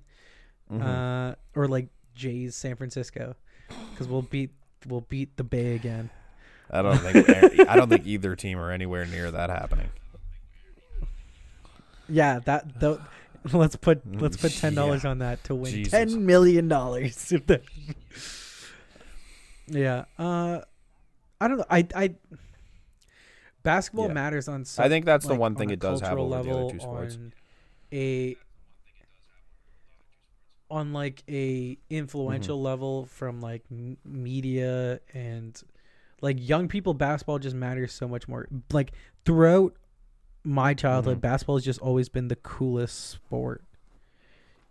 Mhm. 0.72 0.82
Uh, 0.82 1.34
or 1.54 1.68
like 1.68 1.88
Jays 2.14 2.56
San 2.56 2.76
Francisco, 2.76 3.36
because 3.90 4.08
we'll 4.08 4.22
beat 4.22 4.50
we'll 4.86 5.02
beat 5.02 5.36
the 5.36 5.44
Bay 5.44 5.74
again. 5.74 6.10
I 6.74 6.82
don't 6.82 6.98
think 6.98 7.68
I 7.68 7.76
don't 7.76 7.88
think 7.88 8.06
either 8.06 8.34
team 8.36 8.58
are 8.58 8.70
anywhere 8.70 9.06
near 9.06 9.30
that 9.30 9.48
happening. 9.50 9.88
Yeah, 12.08 12.40
that 12.40 12.80
though. 12.80 13.00
Let's 13.52 13.76
put 13.76 14.00
let's 14.20 14.36
put 14.38 14.52
ten 14.52 14.74
dollars 14.74 15.04
on 15.04 15.18
that 15.18 15.44
to 15.44 15.54
win 15.54 15.70
Jesus. 15.72 15.90
ten 15.92 16.24
million 16.26 16.66
dollars. 16.68 17.32
yeah. 19.66 20.04
Uh, 20.18 20.60
I 21.40 21.48
don't 21.48 21.58
know. 21.58 21.64
I 21.68 21.86
I 21.94 22.14
basketball 23.62 24.06
Yeah. 24.08 24.14
matters 24.14 24.48
on. 24.48 24.64
Some, 24.64 24.84
I 24.84 24.88
think 24.88 25.04
that's 25.04 25.26
the 25.26 25.34
one 25.34 25.54
thing 25.56 25.70
it 25.70 25.78
does 25.80 26.00
have 26.00 26.18
over 26.18 26.28
the 26.30 26.36
other 26.36 26.52
level, 26.54 26.70
two 26.70 26.80
sports. 26.80 27.16
On 27.16 27.32
a 27.92 28.36
on 30.70 30.92
like 30.92 31.22
a 31.28 31.76
influential 31.90 32.56
Mm-hmm. 32.56 32.64
level 32.66 33.06
from 33.06 33.40
like 33.40 33.62
m- 33.70 33.98
media 34.04 35.00
and 35.12 35.62
like 36.24 36.36
young 36.40 36.66
people 36.68 36.94
basketball 36.94 37.38
just 37.38 37.54
matters 37.54 37.92
so 37.92 38.08
much 38.08 38.26
more 38.26 38.48
like 38.72 38.92
throughout 39.24 39.74
my 40.42 40.72
childhood 40.74 41.18
Mhm. 41.18 41.20
basketball 41.20 41.56
has 41.56 41.64
just 41.64 41.80
always 41.80 42.08
been 42.08 42.28
the 42.28 42.36
coolest 42.36 42.98
sport 43.10 43.62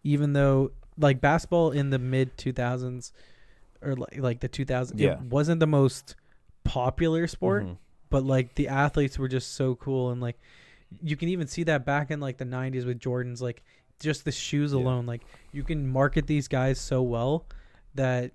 even 0.04 0.34
though 0.34 0.72
like 0.98 1.22
basketball 1.22 1.72
in 1.72 1.90
the 1.90 2.00
mid 2.00 2.36
2000s 2.38 3.12
or 3.82 3.96
like, 3.96 4.18
like 4.18 4.40
the 4.40 4.50
2000s 4.50 5.00
Yeah. 5.00 5.14
it 5.14 5.22
wasn't 5.22 5.60
the 5.60 5.68
most 5.68 6.16
popular 6.64 7.28
sport 7.28 7.64
Mhm. 7.66 7.78
but 8.10 8.24
like 8.24 8.56
the 8.56 8.68
athletes 8.68 9.18
were 9.20 9.28
just 9.28 9.54
so 9.54 9.76
cool 9.76 10.12
and 10.12 10.22
like 10.22 10.40
you 11.02 11.16
can 11.18 11.28
even 11.30 11.48
see 11.48 11.64
that 11.64 11.86
back 11.86 12.12
in 12.12 12.20
like 12.20 12.38
the 12.38 12.46
90s 12.46 12.86
with 12.86 13.00
Jordans 13.00 13.42
like 13.42 13.64
just 14.00 14.26
the 14.26 14.32
shoes 14.32 14.72
Yeah. 14.74 14.80
alone 14.80 15.06
like 15.06 15.22
you 15.52 15.64
can 15.64 15.88
market 15.88 16.28
these 16.28 16.48
guys 16.48 16.80
so 16.80 17.02
well 17.02 17.46
that 17.96 18.32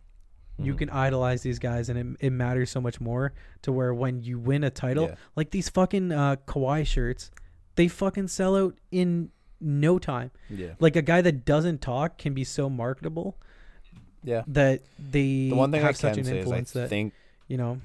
you 0.58 0.74
Mhm. 0.74 0.78
can 0.78 0.90
idolize 0.90 1.42
these 1.42 1.58
guys 1.58 1.88
and 1.88 1.98
it, 1.98 2.26
it 2.26 2.30
matters 2.30 2.70
so 2.70 2.80
much 2.80 3.00
more 3.00 3.32
to 3.62 3.70
where 3.72 3.94
when 3.94 4.22
you 4.22 4.38
win 4.38 4.64
a 4.64 4.70
title 4.70 5.04
Yeah. 5.04 5.14
like 5.36 5.50
these 5.50 5.68
fucking 5.68 6.10
uh 6.12 6.36
Kawhi 6.46 6.84
shirts 6.86 7.30
they 7.76 7.86
fucking 7.88 8.28
sell 8.28 8.56
out 8.56 8.74
in 8.90 9.30
no 9.60 9.98
time 9.98 10.30
Yeah. 10.50 10.74
like 10.80 10.96
a 10.96 11.02
guy 11.02 11.20
that 11.22 11.44
doesn't 11.44 11.80
talk 11.80 12.18
can 12.18 12.34
be 12.34 12.42
so 12.44 12.68
marketable 12.68 13.36
Yeah. 14.24 14.42
that 14.48 14.82
they 14.98 15.48
The 15.48 15.52
one 15.52 15.70
thing 15.70 15.84
I 15.84 15.92
such 15.92 16.14
can 16.14 16.18
an 16.20 16.24
say 16.24 16.30
is 16.32 16.36
I 16.36 16.40
influence 16.40 16.72
that 16.72 16.88
think 16.88 17.12
you 17.46 17.56
know 17.56 17.80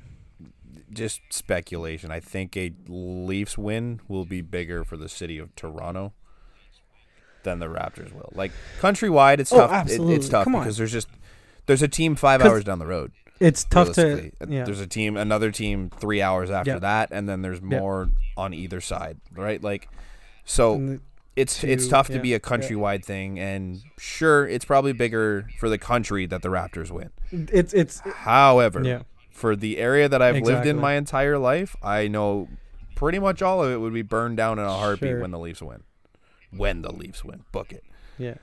just 0.92 1.22
speculation. 1.32 2.12
I 2.12 2.20
think 2.20 2.56
a 2.56 2.72
Leafs 2.88 3.58
win 3.58 4.00
will 4.08 4.26
be 4.26 4.42
bigger 4.42 4.84
for 4.84 4.96
the 4.96 5.10
city 5.10 5.40
of 5.40 5.56
Toronto 5.56 6.14
than 7.44 7.58
the 7.60 7.66
Raptors 7.66 8.14
will. 8.14 8.32
Like 8.36 8.52
countrywide, 8.80 9.40
it's 9.40 9.52
Oh, 9.52 9.58
tough. 9.58 9.72
It- 9.72 9.74
absolutely. 9.74 10.16
it's 10.16 10.30
tough 10.30 10.44
Come 10.46 10.56
on. 10.56 10.62
because 10.64 10.78
there's 10.78 10.92
just 10.92 11.08
there's 11.66 11.82
a 11.82 11.88
team 11.88 12.16
five 12.16 12.42
hours 12.42 12.64
down 12.64 12.80
the 12.80 12.88
road. 12.88 13.12
it's 13.40 13.64
tough 13.64 13.92
to 13.94 14.28
uh, 14.42 14.46
yeah 14.48 14.64
There's 14.64 14.80
a 14.80 14.88
team, 14.88 15.18
another 15.18 15.52
team 15.52 15.90
three 15.98 16.22
hours 16.22 16.50
after 16.50 16.72
Yeah. 16.74 16.80
that, 16.80 17.10
and 17.12 17.28
then 17.28 17.42
there's 17.42 17.60
Yeah. 17.62 17.80
more 17.80 18.10
on 18.38 18.54
either 18.54 18.80
side, 18.82 19.18
right? 19.36 19.62
Like, 19.62 19.88
so 20.46 21.00
it's 21.36 21.64
it's 21.64 21.86
two, 21.86 21.90
tough 21.90 22.08
to 22.10 22.20
be 22.20 22.34
a 22.34 22.40
countrywide 22.40 23.04
thing, 23.04 23.40
and 23.40 23.82
sure, 23.98 24.48
it's 24.48 24.66
probably 24.66 24.94
bigger 24.94 25.48
for 25.60 25.68
the 25.70 25.78
country 25.78 26.26
that 26.28 26.42
the 26.42 26.50
Raptors 26.50 26.92
win. 26.92 27.10
it's 27.32 27.74
it's 27.74 28.00
However, 28.02 28.84
yeah 28.84 29.02
for 29.32 29.56
the 29.56 29.80
area 29.80 30.08
that 30.08 30.22
I've 30.22 30.42
lived 30.44 30.68
in 30.68 30.78
my 30.78 30.94
entire 30.94 31.40
life, 31.40 31.76
I 31.82 32.08
know 32.08 32.48
pretty 32.96 33.18
much 33.20 33.42
all 33.42 33.64
of 33.64 33.72
it 33.72 33.78
would 33.78 33.94
be 33.94 34.04
burned 34.04 34.38
down 34.38 34.60
in 34.60 34.66
a 34.66 34.72
heartbeat 34.78 35.10
Sure. 35.10 35.22
when 35.22 35.32
the 35.32 35.40
Leafs 35.40 35.62
win. 35.62 35.82
When 36.52 36.84
the 36.84 36.94
Leafs 36.94 37.26
win, 37.26 37.44
book 37.52 37.74
it. 37.74 37.84
yeah 38.20 38.36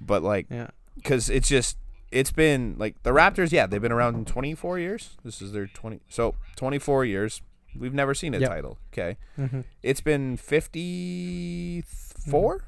But 0.00 0.22
like, 0.22 0.46
yeah 0.48 0.68
because 0.94 1.28
it's 1.28 1.48
just 1.48 1.76
it's 2.18 2.32
been 2.32 2.74
like 2.78 3.02
the 3.02 3.10
Raptors. 3.10 3.52
Yeah, 3.52 3.66
they've 3.66 3.82
been 3.82 3.92
around 3.92 4.26
24 4.26 4.78
years. 4.78 5.16
This 5.24 5.42
is 5.42 5.52
their 5.52 5.66
20. 5.66 6.00
So 6.08 6.34
24 6.56 7.04
years. 7.04 7.42
We've 7.78 7.92
never 7.94 8.14
seen 8.14 8.32
a 8.34 8.38
Yep. 8.38 8.48
title. 8.48 8.78
Okay, 8.92 9.16
hmm 9.36 9.60
it's 9.82 10.00
been 10.00 10.36
54, 10.38 12.64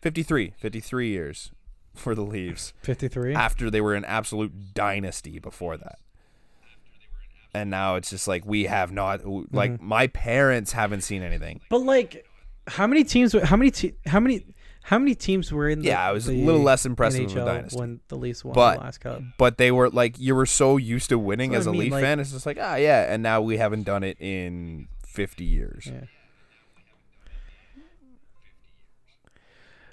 53, 0.00 0.54
53 0.58 1.08
years 1.08 1.50
for 1.94 2.14
the 2.14 2.22
Leaves. 2.22 2.72
53 2.82 3.34
after 3.34 3.70
they 3.70 3.80
were 3.82 3.94
an 3.94 4.04
absolute 4.06 4.72
dynasty 4.74 5.38
before 5.38 5.76
that. 5.76 5.98
and 7.54 7.68
now 7.70 7.96
it's 7.96 8.08
just 8.08 8.26
like 8.26 8.46
we 8.46 8.64
have 8.64 8.90
not 8.90 9.20
like 9.52 9.78
my 9.82 10.06
parents 10.06 10.72
haven't 10.72 11.02
seen 11.02 11.22
anything. 11.22 11.60
But 11.68 11.82
like, 11.82 12.26
how 12.66 12.86
many 12.86 13.04
teams? 13.04 13.34
How 13.44 13.56
many? 13.56 13.70
Te- 13.70 13.92
how 14.06 14.20
many? 14.20 14.46
How 14.84 14.98
many 14.98 15.14
teams 15.14 15.52
were 15.52 15.68
in? 15.68 15.80
The, 15.80 15.86
Yeah, 15.86 16.06
I 16.06 16.12
was 16.12 16.28
a 16.28 16.32
little 16.32 16.60
less 16.62 16.84
impressive 16.84 17.28
NHL 17.30 17.44
dynasty. 17.46 17.78
when 17.78 18.00
the 18.08 18.16
Leafs 18.16 18.44
won 18.44 18.54
But- 18.54 18.74
the 18.78 18.80
last 18.80 18.98
cup. 18.98 19.22
But 19.38 19.56
they 19.58 19.70
were 19.70 19.88
like 19.90 20.18
you 20.18 20.34
were 20.34 20.46
so 20.46 20.76
used 20.76 21.08
to 21.10 21.18
winning 21.18 21.54
as 21.54 21.66
what 21.66 21.72
a 21.72 21.74
I 21.76 21.78
mean, 21.78 21.80
Leaf 21.82 21.92
like- 21.92 22.02
fan. 22.02 22.20
It's 22.20 22.32
just 22.32 22.46
like 22.46 22.58
ah 22.60 22.74
yeah, 22.76 23.12
and 23.12 23.22
now 23.22 23.40
we 23.40 23.56
haven't 23.58 23.84
done 23.84 24.02
it 24.02 24.16
in 24.20 24.88
fifty 25.04 25.44
years. 25.44 25.86
Yeah. 25.86 26.04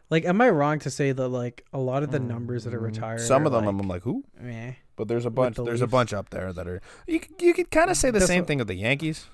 Like, 0.10 0.26
am 0.26 0.42
I 0.42 0.50
wrong 0.50 0.80
to 0.80 0.90
say 0.90 1.12
that 1.12 1.28
like 1.28 1.66
a 1.72 1.78
lot 1.78 2.02
of 2.02 2.10
the 2.12 2.20
numbers 2.20 2.64
that 2.64 2.74
are 2.74 2.80
retired? 2.80 3.20
Mm, 3.20 3.28
Some 3.28 3.46
of 3.46 3.52
them 3.52 3.66
like, 3.66 3.76
I'm 3.80 3.88
like 3.88 4.02
who? 4.04 4.24
meh. 4.40 4.74
But 4.96 5.08
there's 5.08 5.26
a 5.26 5.30
bunch. 5.30 5.56
the 5.56 5.64
There's 5.64 5.82
a 5.84 5.88
bunch 5.88 6.14
up 6.14 6.32
there 6.32 6.52
that 6.52 6.68
are. 6.68 6.82
You 7.08 7.20
you 7.40 7.54
could 7.54 7.70
kind 7.70 7.90
of 7.92 7.96
say 7.98 8.10
the 8.10 8.20
That's 8.20 8.26
same 8.28 8.42
what- 8.42 8.48
thing 8.48 8.60
of 8.62 8.68
the 8.68 8.76
Yankees. 8.76 9.28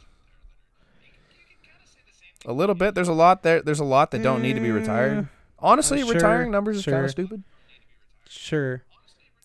A 2.46 2.54
little 2.54 2.76
bit. 2.76 2.94
There's 2.94 3.08
a 3.08 3.14
lot 3.14 3.42
there. 3.42 3.62
There's 3.62 3.80
a 3.80 3.86
lot 3.86 4.12
that 4.12 4.22
don't 4.22 4.42
need 4.42 4.54
to 4.54 4.60
be 4.60 4.70
retired. 4.70 5.28
Mm, 5.60 5.64
Honestly, 5.68 6.02
uh, 6.02 6.06
sure, 6.06 6.14
retiring 6.16 6.52
numbers 6.52 6.78
is 6.78 6.86
kind 6.86 7.04
of 7.06 7.12
stupid. 7.12 7.44
Sure, 8.30 8.84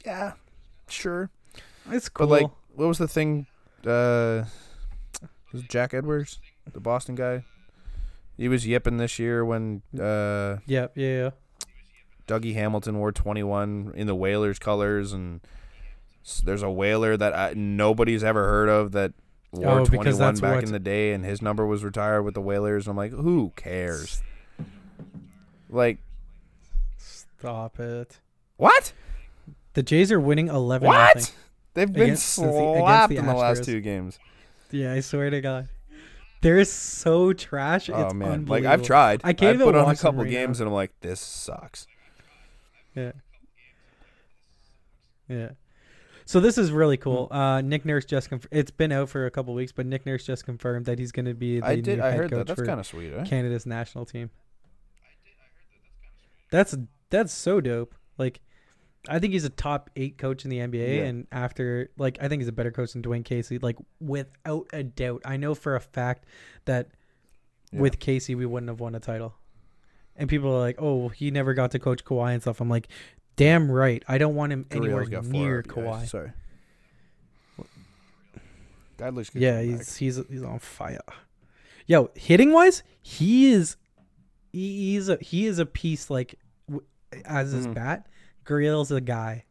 Yeah, 0.05 0.33
sure. 0.89 1.31
it's 1.91 2.09
cool. 2.09 2.27
But 2.27 2.43
like, 2.43 2.51
what 2.75 2.87
was 2.89 2.99
the 2.99 3.09
thing? 3.09 3.47
Uh, 3.87 4.45
was 5.53 5.63
Jack 5.69 5.95
Edwards, 5.95 6.39
the 6.73 6.81
Boston 6.81 7.15
guy? 7.15 7.45
He 8.37 8.49
was 8.49 8.67
yipping 8.67 8.97
this 8.97 9.19
year 9.19 9.45
when 9.45 9.83
uh, 9.99 10.59
yeah, 10.67 10.89
yeah, 10.95 11.09
yeah. 11.25 11.31
Dougie 12.27 12.55
Hamilton 12.55 12.99
wore 12.99 13.13
21 13.13 13.93
in 13.97 14.07
the 14.07 14.15
Whalers 14.15 14.59
colors, 14.59 15.13
and 15.13 15.41
there's 16.45 16.63
a 16.63 16.71
Whaler 16.71 17.17
that 17.17 17.35
I, 17.37 17.53
nobody's 17.55 18.23
ever 18.25 18.45
heard 18.45 18.69
of 18.69 18.93
that 18.93 19.13
wore 19.53 19.81
Oh, 19.81 19.85
21 19.85 20.19
that's 20.19 20.41
back 20.41 20.55
what- 20.57 20.65
in 20.65 20.73
the 20.73 20.79
day, 20.79 21.13
and 21.13 21.25
his 21.25 21.43
number 21.43 21.67
was 21.67 21.83
retired 21.85 22.23
with 22.23 22.35
the 22.35 22.41
Whalers. 22.41 22.87
I'm 22.89 22.97
like, 22.97 23.13
who 23.13 23.53
cares? 23.57 24.23
Like, 25.71 25.99
Stop 26.99 27.79
it. 27.81 28.19
what? 28.57 28.93
The 29.75 29.83
Jays 29.83 30.11
are 30.13 30.21
winning 30.21 30.49
eleven. 30.49 30.89
What? 30.89 31.15
nothing. 31.17 31.35
They've 31.75 31.93
been 31.93 32.03
Against- 32.03 32.37
the- 32.37 32.43
slapped 32.81 33.11
the 33.11 33.17
in 33.19 33.27
the 33.27 33.35
last 33.35 33.65
two 33.65 33.81
games. 33.81 34.19
Yeah, 34.73 34.93
I 34.93 35.01
swear 35.01 35.31
to 35.31 35.41
God, 35.41 35.69
they're 36.43 36.65
so 36.65 37.33
trash. 37.33 37.89
Oh 37.89 38.13
man, 38.13 38.47
like. 38.47 38.65
I've 38.65 38.83
tried. 38.83 39.21
I 39.25 39.33
can't 39.33 39.51
I've 39.51 39.55
even 39.57 39.67
put 39.67 39.75
on 39.77 39.91
a 39.91 39.97
couple 39.97 40.23
right 40.25 40.31
games, 40.31 40.59
now. 40.59 40.65
and 40.65 40.69
I'm 40.71 40.75
like, 40.75 40.93
this 41.01 41.21
sucks. 41.21 41.87
Yeah. 42.95 43.13
Yeah. 45.29 45.51
So 46.25 46.39
this 46.41 46.59
is 46.59 46.71
really 46.71 46.97
cool. 46.97 47.29
Uh, 47.31 47.61
Nick 47.61 47.85
Nurse 47.85 48.05
just 48.05 48.29
conf- 48.31 48.47
it's 48.53 48.71
been 48.71 48.93
out 48.93 49.09
for 49.09 49.27
a 49.27 49.31
couple 49.31 49.55
weeks, 49.55 49.73
but 49.73 49.87
Nick 49.87 50.07
Nurse 50.07 50.25
just 50.25 50.45
confirmed 50.45 50.87
that 50.87 50.99
he's 50.99 51.11
going 51.13 51.27
to 51.27 51.35
be 51.35 51.61
the 51.61 51.67
I 51.67 51.77
did. 51.81 51.99
new 51.99 52.05
I 52.05 52.11
head 52.11 52.17
heard 52.19 52.31
that. 52.31 52.37
coach 52.37 52.47
That's 52.49 52.61
for 52.61 52.67
kind 52.67 52.81
of 52.81 52.87
sweet. 52.87 53.13
Eh? 53.13 53.25
Canada's 53.25 53.67
national 53.67 54.07
team. 54.07 54.31
That's 56.51 56.77
that's 57.11 57.33
so 57.33 57.61
dope. 57.61 57.95
Like, 58.19 58.41
I 59.09 59.19
think 59.19 59.33
he's 59.33 59.45
a 59.45 59.51
top 59.51 59.91
eight 59.97 60.19
coach 60.19 60.45
in 60.45 60.51
the 60.51 60.59
NBA, 60.59 60.97
Yeah. 60.99 61.05
and 61.05 61.27
after 61.33 61.91
like 61.97 62.19
I 62.21 62.29
think 62.29 62.41
he's 62.43 62.49
a 62.49 62.53
better 62.53 62.71
coach 62.71 62.93
than 62.93 63.03
Dwane 63.03 63.25
Casey, 63.25 63.59
like 63.59 63.77
without 64.01 64.67
a 64.73 64.83
doubt. 64.83 65.23
I 65.25 65.37
know 65.37 65.55
for 65.55 65.75
a 65.77 65.81
fact 65.81 66.25
that 66.67 66.89
Yeah. 67.73 67.81
with 67.81 67.99
Casey 67.99 68.35
we 68.35 68.47
wouldn't 68.47 68.69
have 68.69 68.81
won 68.81 68.95
a 68.95 69.01
title. 69.01 69.35
And 70.17 70.29
people 70.29 70.53
are 70.55 70.59
like, 70.61 70.77
"Oh, 70.79 71.09
he 71.09 71.31
never 71.31 71.55
got 71.55 71.71
to 71.71 71.79
coach 71.79 72.05
Kawhi 72.05 72.33
and 72.35 72.43
stuff." 72.43 72.61
I'm 72.61 72.69
like, 72.69 72.89
"Damn 73.37 73.71
right. 73.71 74.03
I 74.07 74.19
don't 74.19 74.35
want 74.35 74.53
him 74.53 74.67
anywhere 74.71 75.05
Gurriel's 75.05 75.09
got 75.09 75.23
four 75.25 75.33
near. 75.33 75.63
Kawhi." 75.63 76.07
Sorry. 76.07 76.33
Guy 78.99 79.09
looks 79.09 79.31
good. 79.31 79.41
Yeah, 79.43 79.63
he's 79.63 79.97
he's 79.97 80.21
he's 80.29 80.43
on 80.43 80.59
fire. 80.59 81.01
Yo, 81.87 82.11
hitting 82.15 82.53
wise, 82.53 82.83
he 83.01 83.51
is 83.51 83.77
he, 84.53 84.93
he's 84.93 85.09
a 85.09 85.17
he 85.23 85.47
is 85.47 85.59
a 85.59 85.65
piece 85.67 86.11
like 86.11 86.35
as 87.25 87.53
his 87.53 87.67
Mhm. 87.67 87.75
bat. 87.75 88.07
Gurriel's 88.45 88.91
a 88.91 89.01
guy. 89.01 89.45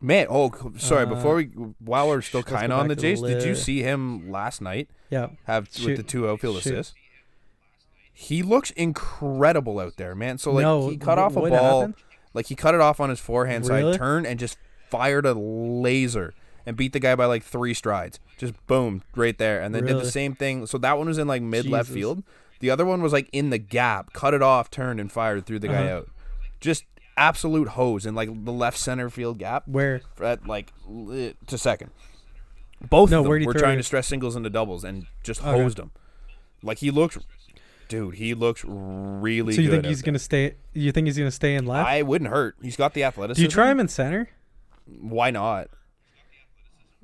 Man, 0.00 0.26
oh, 0.28 0.52
sorry. 0.76 1.04
Uh, 1.04 1.06
before 1.14 1.36
we, 1.36 1.44
while 1.78 2.08
we're 2.08 2.20
still 2.20 2.42
kind 2.42 2.70
of 2.72 2.78
on 2.78 2.88
the 2.88 2.96
Jays, 2.96 3.22
did 3.22 3.42
you 3.42 3.54
see 3.54 3.82
him 3.82 4.30
last 4.30 4.60
night 4.60 4.90
Yeah, 5.08 5.28
have 5.44 5.68
Shoot. 5.72 5.86
with 5.86 5.96
the 5.96 6.02
two 6.02 6.28
outfield 6.28 6.60
Shoot. 6.62 6.74
assists? 6.74 6.94
He 8.12 8.42
looks 8.42 8.70
incredible 8.72 9.78
out 9.80 9.96
there, 9.96 10.14
man. 10.14 10.38
So 10.38 10.52
like 10.52 10.62
no, 10.62 10.88
he 10.90 10.96
cut 10.96 11.18
wh- 11.18 11.22
off 11.22 11.36
a 11.36 11.40
ball, 11.48 11.80
happened? 11.80 11.94
like 12.34 12.46
he 12.46 12.54
cut 12.54 12.74
it 12.74 12.80
off 12.80 13.00
on 13.00 13.08
his 13.10 13.20
forehand 13.20 13.66
Really? 13.68 13.92
side, 13.92 13.98
turned 13.98 14.26
and 14.26 14.38
just 14.38 14.58
fired 14.90 15.24
a 15.26 15.32
laser 15.34 16.34
and 16.66 16.76
beat 16.76 16.92
the 16.92 17.00
guy 17.00 17.14
by 17.14 17.24
like 17.26 17.42
three 17.42 17.72
strides. 17.74 18.18
Just 18.38 18.54
boom, 18.66 19.02
right 19.14 19.36
there, 19.38 19.60
and 19.62 19.74
then 19.74 19.84
did 19.86 19.96
the 19.96 20.10
same 20.10 20.34
thing. 20.34 20.66
So 20.66 20.76
that 20.78 20.98
one 20.98 21.06
was 21.08 21.16
in 21.18 21.26
like 21.26 21.40
mid 21.42 21.66
left 21.66 21.88
field. 21.90 22.22
The 22.60 22.70
other 22.70 22.84
one 22.86 23.02
was 23.02 23.12
like 23.12 23.28
in 23.32 23.50
the 23.50 23.58
gap, 23.58 24.12
cut 24.12 24.32
it 24.34 24.42
off, 24.42 24.70
turned 24.70 24.98
and 25.00 25.10
fired 25.12 25.44
through 25.46 25.58
the 25.60 25.68
guy 25.68 25.86
Uh-huh. 25.86 25.96
out. 25.98 26.08
Just 26.60 26.84
absolute 27.18 27.68
hose 27.68 28.04
in 28.06 28.14
like 28.14 28.28
the 28.44 28.52
left 28.52 28.76
center 28.78 29.08
field 29.08 29.38
gap 29.38 29.66
Where 29.66 30.02
at 30.22 30.46
like 30.46 30.72
to 31.46 31.58
second. 31.58 31.90
Both 32.90 33.10
No, 33.10 33.20
of 33.20 33.24
them 33.24 33.44
were 33.44 33.54
trying 33.54 33.74
it? 33.74 33.76
to 33.78 33.82
stress 33.84 34.06
singles 34.06 34.36
into 34.36 34.50
doubles 34.50 34.84
and 34.84 35.06
just 35.22 35.40
Okay. 35.40 35.50
hosed 35.62 35.78
them. 35.78 35.92
Like 36.62 36.78
he 36.78 36.90
looks, 36.90 37.18
dude, 37.88 38.14
he 38.16 38.34
looks 38.34 38.64
really. 38.66 39.54
so 39.54 39.60
you 39.62 39.70
think 39.70 39.86
he's 39.86 40.02
gonna 40.02 40.18
stay? 40.18 40.54
You 40.74 40.92
think 40.92 41.06
he's 41.06 41.16
gonna 41.18 41.30
stay 41.30 41.54
in 41.54 41.66
left? 41.66 41.88
I 41.88 42.02
wouldn't 42.02 42.30
hurt. 42.30 42.56
He's 42.62 42.76
got 42.76 42.92
the 42.94 43.04
athleticism. 43.04 43.40
Do 43.40 43.42
you 43.44 43.48
try 43.50 43.70
him 43.70 43.80
in 43.80 43.88
center? 43.88 44.28
Why 45.00 45.30
not? 45.30 45.68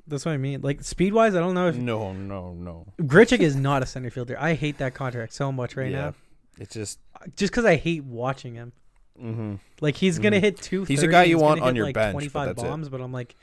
That's 0.07 0.25
what 0.25 0.33
I 0.33 0.37
mean. 0.37 0.61
Like 0.61 0.83
speed 0.83 1.13
wise, 1.13 1.33
I 1.35 1.39
don't 1.39 1.53
know 1.53 1.67
if 1.67 1.75
No, 1.75 2.11
no, 2.13 2.53
no. 2.53 2.85
Grichuk 3.01 3.39
is 3.39 3.55
not 3.55 3.81
a 3.83 3.85
center 3.85 4.09
fielder. 4.09 4.35
I 4.39 4.53
hate 4.53 4.77
that 4.79 4.93
contract 4.93 5.33
so 5.33 5.51
much 5.51 5.75
right 5.77 5.91
yeah, 5.91 5.97
now. 6.01 6.13
it's 6.59 6.73
just. 6.73 6.99
Just 7.37 7.53
because 7.53 7.63
I 7.65 7.75
hate 7.77 8.03
watching 8.03 8.55
him. 8.55 8.73
hmm 9.17 9.55
Like 9.79 9.95
he's 9.95 10.19
gonna 10.19 10.37
Mhm. 10.37 10.41
hit 10.41 10.57
two. 10.61 10.83
He's 10.83 11.03
a 11.03 11.07
guy 11.07 11.23
you 11.23 11.37
want 11.39 11.61
on 11.61 11.75
your 11.75 11.85
like 11.85 11.95
bench, 11.95 12.11
Twenty-five 12.13 12.47
that's 12.47 12.63
it. 12.63 12.65
bombs, 12.67 12.89
but 12.89 12.99
I'm 12.99 13.13
like, 13.13 13.35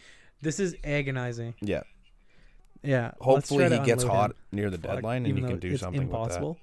this 0.43 0.61
is 0.61 0.77
agonizing. 0.85 1.55
Yeah. 1.63 1.83
Yeah. 2.83 3.13
Hopefully 3.21 3.69
he 3.71 3.79
gets 3.85 4.03
hot 4.05 4.31
him. 4.31 4.37
near 4.53 4.69
the 4.71 4.79
Fuck, 4.79 4.97
deadline 4.97 5.25
and 5.27 5.39
he 5.39 5.45
can 5.45 5.59
do 5.59 5.71
it's 5.73 5.81
something 5.81 6.03
impossible. 6.03 6.59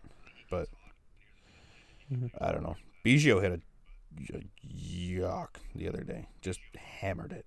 with 0.52 0.69
Mhm. 2.14 2.30
I 2.40 2.52
don't 2.52 2.64
know. 2.64 2.76
Biggio 3.06 3.41
hit 3.41 3.61
a 4.34 4.41
yuck 4.68 5.49
the 5.76 5.88
other 5.88 6.03
day. 6.03 6.28
Just 6.41 6.60
hammered 6.76 7.32
it. 7.32 7.45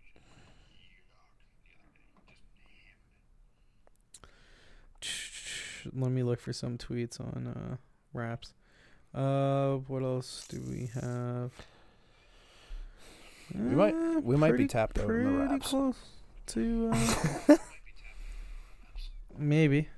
Let 5.95 6.11
me 6.11 6.23
look 6.23 6.41
for 6.41 6.53
some 6.53 6.79
tweets 6.79 7.21
on 7.21 7.47
uh, 7.47 7.77
raps. 8.13 8.55
Uh, 9.15 9.77
what 9.89 10.03
else 10.03 10.47
do 10.49 10.61
we 10.69 10.91
have? 10.95 11.51
We 13.55 13.75
might- 13.75 13.95
Uh, 13.95 14.21
we 14.21 14.37
might 14.37 14.49
be 14.49 14.51
pretty- 14.53 14.69
tapped 14.69 14.99
out 14.99 15.11
in 15.11 15.25
the 15.25 15.31
pretty 15.39 15.53
raps. 15.53 15.67
close 15.69 15.97
to 16.47 16.91
uh, 16.93 17.57
maybe. 19.39 19.89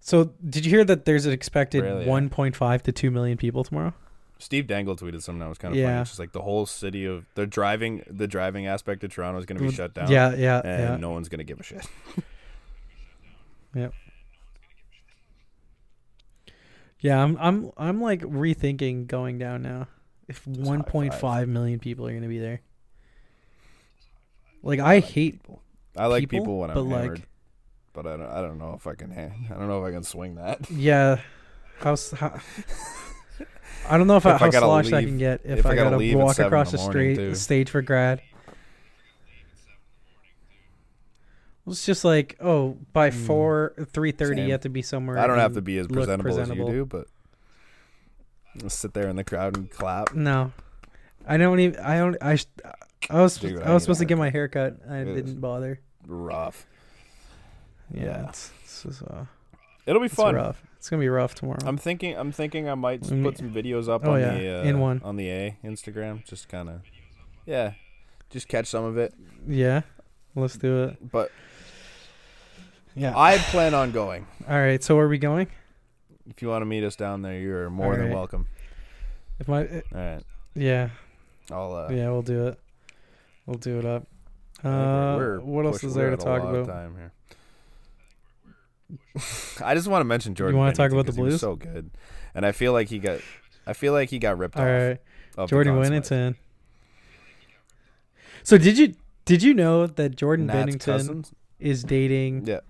So, 0.00 0.32
did 0.48 0.64
you 0.64 0.70
hear 0.70 0.84
that 0.84 1.04
there's 1.04 1.26
an 1.26 1.32
expected 1.32 1.84
Really, 1.84 2.06
yeah. 2.06 2.10
1.5 2.10 2.82
to 2.82 2.92
2 2.92 3.10
million 3.12 3.36
people 3.38 3.62
tomorrow? 3.62 3.94
Steve 4.38 4.66
Dangle 4.66 4.96
tweeted 4.96 5.22
something 5.22 5.38
that 5.38 5.48
was 5.48 5.58
kind 5.58 5.72
of 5.72 5.76
funny. 5.76 5.82
Yeah. 5.82 6.00
It's 6.00 6.10
just 6.10 6.18
like 6.18 6.32
the 6.32 6.42
whole 6.42 6.66
city 6.66 7.04
of 7.04 7.24
the 7.36 7.46
driving, 7.46 8.02
the 8.10 8.26
driving 8.26 8.66
aspect 8.66 9.04
of 9.04 9.12
Toronto 9.12 9.38
is 9.38 9.46
going 9.46 9.58
to 9.60 9.64
be 9.64 9.70
shut 9.72 9.94
down. 9.94 10.10
Yeah, 10.10 10.34
yeah, 10.34 10.60
and 10.64 10.82
yeah. 10.82 10.96
no 10.96 11.10
one's 11.10 11.28
going 11.28 11.38
to 11.38 11.44
give 11.44 11.60
a 11.60 11.62
shit. 11.62 11.86
Yeah, 17.00 17.22
I'm 17.22 17.36
I'm 17.40 17.70
I'm 17.76 18.00
like 18.00 18.20
rethinking 18.20 19.06
going 19.06 19.38
down 19.38 19.62
now. 19.62 19.88
If 20.28 20.44
Just 20.44 20.60
high 20.70 20.76
1.5 20.76 21.48
million 21.48 21.78
people 21.80 22.06
are 22.06 22.10
going 22.10 22.22
to 22.22 22.28
be 22.28 22.38
there. 22.38 22.60
Like 24.62 24.78
I 24.78 25.00
hate 25.00 25.42
people. 25.42 25.60
I 25.96 26.06
like 26.06 26.28
people, 26.28 26.58
when 26.60 26.70
I'm 26.70 26.74
but, 26.74 26.82
like- 26.84 27.02
hammered, 27.02 27.22
but 27.92 28.06
I 28.06 28.16
don't. 28.16 28.26
I 28.30 28.40
don't 28.40 28.58
know 28.58 28.74
if 28.74 28.86
I 28.86 28.94
can. 28.94 29.12
I 29.12 29.54
don't 29.58 29.68
know 29.68 29.84
if 29.84 29.88
I 29.88 29.92
can 29.92 30.04
swing 30.04 30.36
that. 30.36 30.70
Yeah. 30.70 31.18
How, 31.80 31.92
s- 31.92 32.12
how 32.12 32.38
I 33.90 33.98
don't 33.98 34.06
know 34.06 34.16
if, 34.16 34.24
I, 34.26 34.36
If 34.36 34.42
I 34.42 34.44
how 34.46 34.50
gotta 34.52 34.66
sloshed 34.66 34.92
I 34.92 34.98
leave- 35.00 35.08
can 35.08 35.18
get 35.18 35.40
if, 35.44 35.58
if 35.58 35.66
I 35.66 35.70
I 35.70 35.74
gotta 35.74 35.86
gotta, 35.90 35.96
leave 35.96 36.14
at 36.16 36.24
walk 36.24 36.36
seven 36.36 36.46
in 36.46 36.52
across 36.52 36.70
the 36.70 36.76
the 36.76 36.82
morning, 36.84 37.14
street 37.14 37.16
too. 37.16 37.34
stage 37.34 37.70
for 37.70 37.82
grad. 37.82 38.22
It's 41.66 41.86
just 41.86 42.04
like, 42.04 42.36
oh, 42.40 42.76
by 42.92 43.10
Mm. 43.10 43.26
four 43.26 43.74
three 43.92 44.10
thirty 44.12 44.42
you 44.42 44.52
have 44.52 44.62
to 44.62 44.68
be 44.68 44.82
somewhere. 44.82 45.18
I 45.18 45.26
don't 45.26 45.38
have 45.38 45.54
to 45.54 45.62
be 45.62 45.78
as 45.78 45.86
presentable, 45.86 46.24
presentable. 46.34 46.66
as 46.68 46.72
you 46.72 46.80
do, 46.80 46.84
but 46.86 47.06
I'll 48.62 48.68
sit 48.70 48.94
there 48.94 49.08
in 49.08 49.16
the 49.16 49.24
crowd 49.24 49.56
and 49.56 49.70
clap. 49.70 50.14
No, 50.14 50.52
I 51.26 51.36
don't 51.36 51.60
even. 51.60 51.80
I 51.80 51.98
don't. 51.98 52.16
I. 52.20 52.38
I 53.10 53.20
was. 53.20 53.36
Dude, 53.38 53.62
I 53.62 53.70
I 53.70 53.74
was 53.74 53.82
supposed 53.84 54.00
to 54.00 54.06
get 54.06 54.18
my 54.18 54.30
hair 54.30 54.48
cut. 54.48 54.76
I 54.88 54.98
It 54.98 55.14
didn't 55.14 55.40
bother. 55.40 55.80
Rough. 56.06 56.66
Yeah, 57.94 58.02
Yeah. 58.04 58.28
It's, 58.28 58.50
it's, 58.64 58.82
just, 58.82 59.02
uh, 59.02 59.24
It'll 59.86 60.00
be 60.00 60.06
it's 60.06 60.14
fun. 60.14 60.34
rough. 60.34 60.62
It's 60.78 60.90
gonna 60.90 61.00
be 61.00 61.08
rough 61.08 61.34
tomorrow. 61.36 61.58
I'm 61.64 61.76
thinking. 61.78 62.16
I'm 62.18 62.32
thinking 62.32 62.68
I 62.68 62.74
might 62.74 63.02
We 63.06 63.22
put 63.22 63.38
some 63.38 63.52
videos 63.52 63.88
up 63.88 64.04
Oh, 64.04 64.14
on 64.14 64.20
yeah, 64.20 64.34
the 64.34 64.60
uh, 64.60 64.62
in 64.64 64.80
one. 64.80 65.00
on 65.04 65.14
the 65.16 65.28
A 65.30 65.58
Instagram. 65.64 66.24
Just 66.26 66.48
kind 66.48 66.68
of, 66.68 66.80
yeah, 67.46 67.74
just 68.30 68.48
catch 68.48 68.66
some 68.66 68.84
of 68.84 68.96
it. 68.98 69.14
yeah. 69.46 69.82
Let's 70.34 70.56
do 70.56 70.84
it. 70.84 71.10
But 71.12 71.30
Yeah. 72.94 73.12
I 73.16 73.38
plan 73.38 73.74
on 73.74 73.90
going. 73.92 74.26
All 74.48 74.58
right. 74.58 74.82
So 74.82 74.96
where 74.96 75.06
are 75.06 75.08
we 75.08 75.18
going? 75.18 75.46
If 76.28 76.42
you 76.42 76.48
want 76.48 76.62
to 76.62 76.66
meet 76.66 76.84
us 76.84 76.94
down 76.96 77.22
there, 77.22 77.38
you're 77.38 77.68
more 77.70 77.92
than 77.94 78.02
Alright. 78.04 78.16
welcome. 78.16 78.46
If 79.40 79.48
my 79.48 79.66
All 79.66 79.80
right. 79.92 80.22
yeah 80.54 80.90
I'll. 81.50 81.74
Uh, 81.74 81.88
yeah 81.90 82.10
we'll 82.10 82.22
do 82.22 82.46
it. 82.48 82.58
We'll 83.46 83.58
do 83.58 83.78
it 83.78 83.84
up. 83.84 84.06
Uh, 84.62 85.16
we're- 85.18 85.38
we're 85.38 85.40
what 85.40 85.66
else 85.66 85.82
is 85.82 85.94
there 85.94 86.10
to 86.10 86.16
talk 86.16 86.42
about? 86.42 86.66
Time 86.68 86.94
here. 86.96 87.12
I 89.64 89.74
just 89.74 89.88
want 89.88 90.00
to 90.00 90.04
mention 90.04 90.34
Jordan. 90.34 90.54
You 90.56 90.60
wanna 90.60 90.72
talk 90.74 90.92
about 90.92 91.06
the 91.06 91.12
'cause 91.12 91.16
he 91.16 91.22
was 91.22 91.32
Blues? 91.34 91.40
so 91.40 91.56
good, 91.56 91.90
and 92.34 92.44
I 92.46 92.52
feel 92.52 92.72
like 92.72 92.88
he 92.88 92.98
got. 92.98 93.20
I 93.66 93.72
feel 93.72 93.92
like 93.92 94.10
he 94.10 94.18
got 94.18 94.38
ripped 94.38 94.56
All 94.56 94.62
off. 94.64 94.68
right. 95.38 95.48
Jordan 95.48 95.74
Binnington. 95.76 96.36
So 98.42 98.58
did 98.58 98.76
you 98.78 98.94
did 99.24 99.42
you 99.42 99.54
know 99.54 99.86
that 99.86 100.16
Jordan 100.16 100.46
Nat's 100.46 100.76
Binnington 100.76 100.80
cousins? 100.84 101.32
is 101.58 101.82
dating 101.84 102.46
Yeah. 102.46 102.60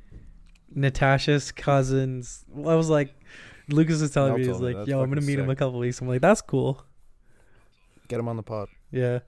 Natasha's 0.74 1.52
cousins? 1.52 2.44
I 2.54 2.74
was 2.74 2.88
like, 2.88 3.14
Lucas 3.68 4.00
was 4.00 4.10
telling 4.10 4.30
Mel 4.32 4.38
me, 4.38 4.44
he's 4.44 4.52
told 4.52 4.62
me. 4.62 4.66
like, 4.68 4.76
That's 4.76 4.88
"Yo, 4.88 5.00
I'm 5.02 5.08
gonna 5.08 5.20
fucking 5.20 5.26
meet 5.26 5.38
him 5.38 5.48
a 5.48 5.52
sick. 5.52 5.58
couple 5.58 5.78
weeks." 5.78 6.00
I'm 6.00 6.08
like, 6.08 6.20
"That's 6.20 6.40
cool." 6.42 6.84
Get 8.08 8.18
him 8.20 8.28
on 8.28 8.36
the 8.36 8.42
pod. 8.42 8.68
Yeah. 8.90 9.20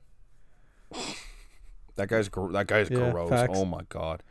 That 1.97 2.09
guy's 2.09 2.29
gr- 2.29 2.53
that 2.53 2.67
guy's 2.67 2.91
Yeah, 2.91 3.11
gross. 3.11 3.29
facts. 3.31 3.53
Oh 3.57 3.65
my 3.65 3.83
god. 3.89 4.23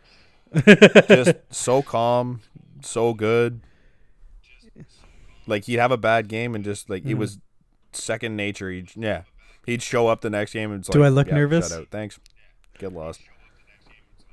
Just 1.08 1.34
so 1.50 1.82
calm, 1.82 2.42
so 2.82 3.14
good. 3.14 3.62
Like 5.48 5.66
he'd 5.66 5.80
have 5.80 5.92
a 5.92 5.98
bad 5.98 6.28
game 6.28 6.56
and 6.56 6.64
just 6.64 6.90
like 6.90 7.04
it 7.06 7.16
Mhm. 7.16 7.18
was 7.18 7.40
second 7.92 8.36
nature. 8.36 8.70
He'd, 8.70 8.96
yeah, 8.96 9.24
he'd 9.66 9.82
show 9.82 10.08
up 10.08 10.22
the 10.22 10.30
next 10.30 10.54
game 10.54 10.72
and 10.72 10.80
it's 10.82 10.90
Do 10.90 11.00
like, 11.00 11.08
I 11.08 11.10
look 11.10 11.28
"Yeah, 11.28 11.36
nervous?" 11.36 11.72
Out. 11.74 11.88
Thanks. 11.90 12.20
Get 12.80 12.94
lost. 12.94 13.22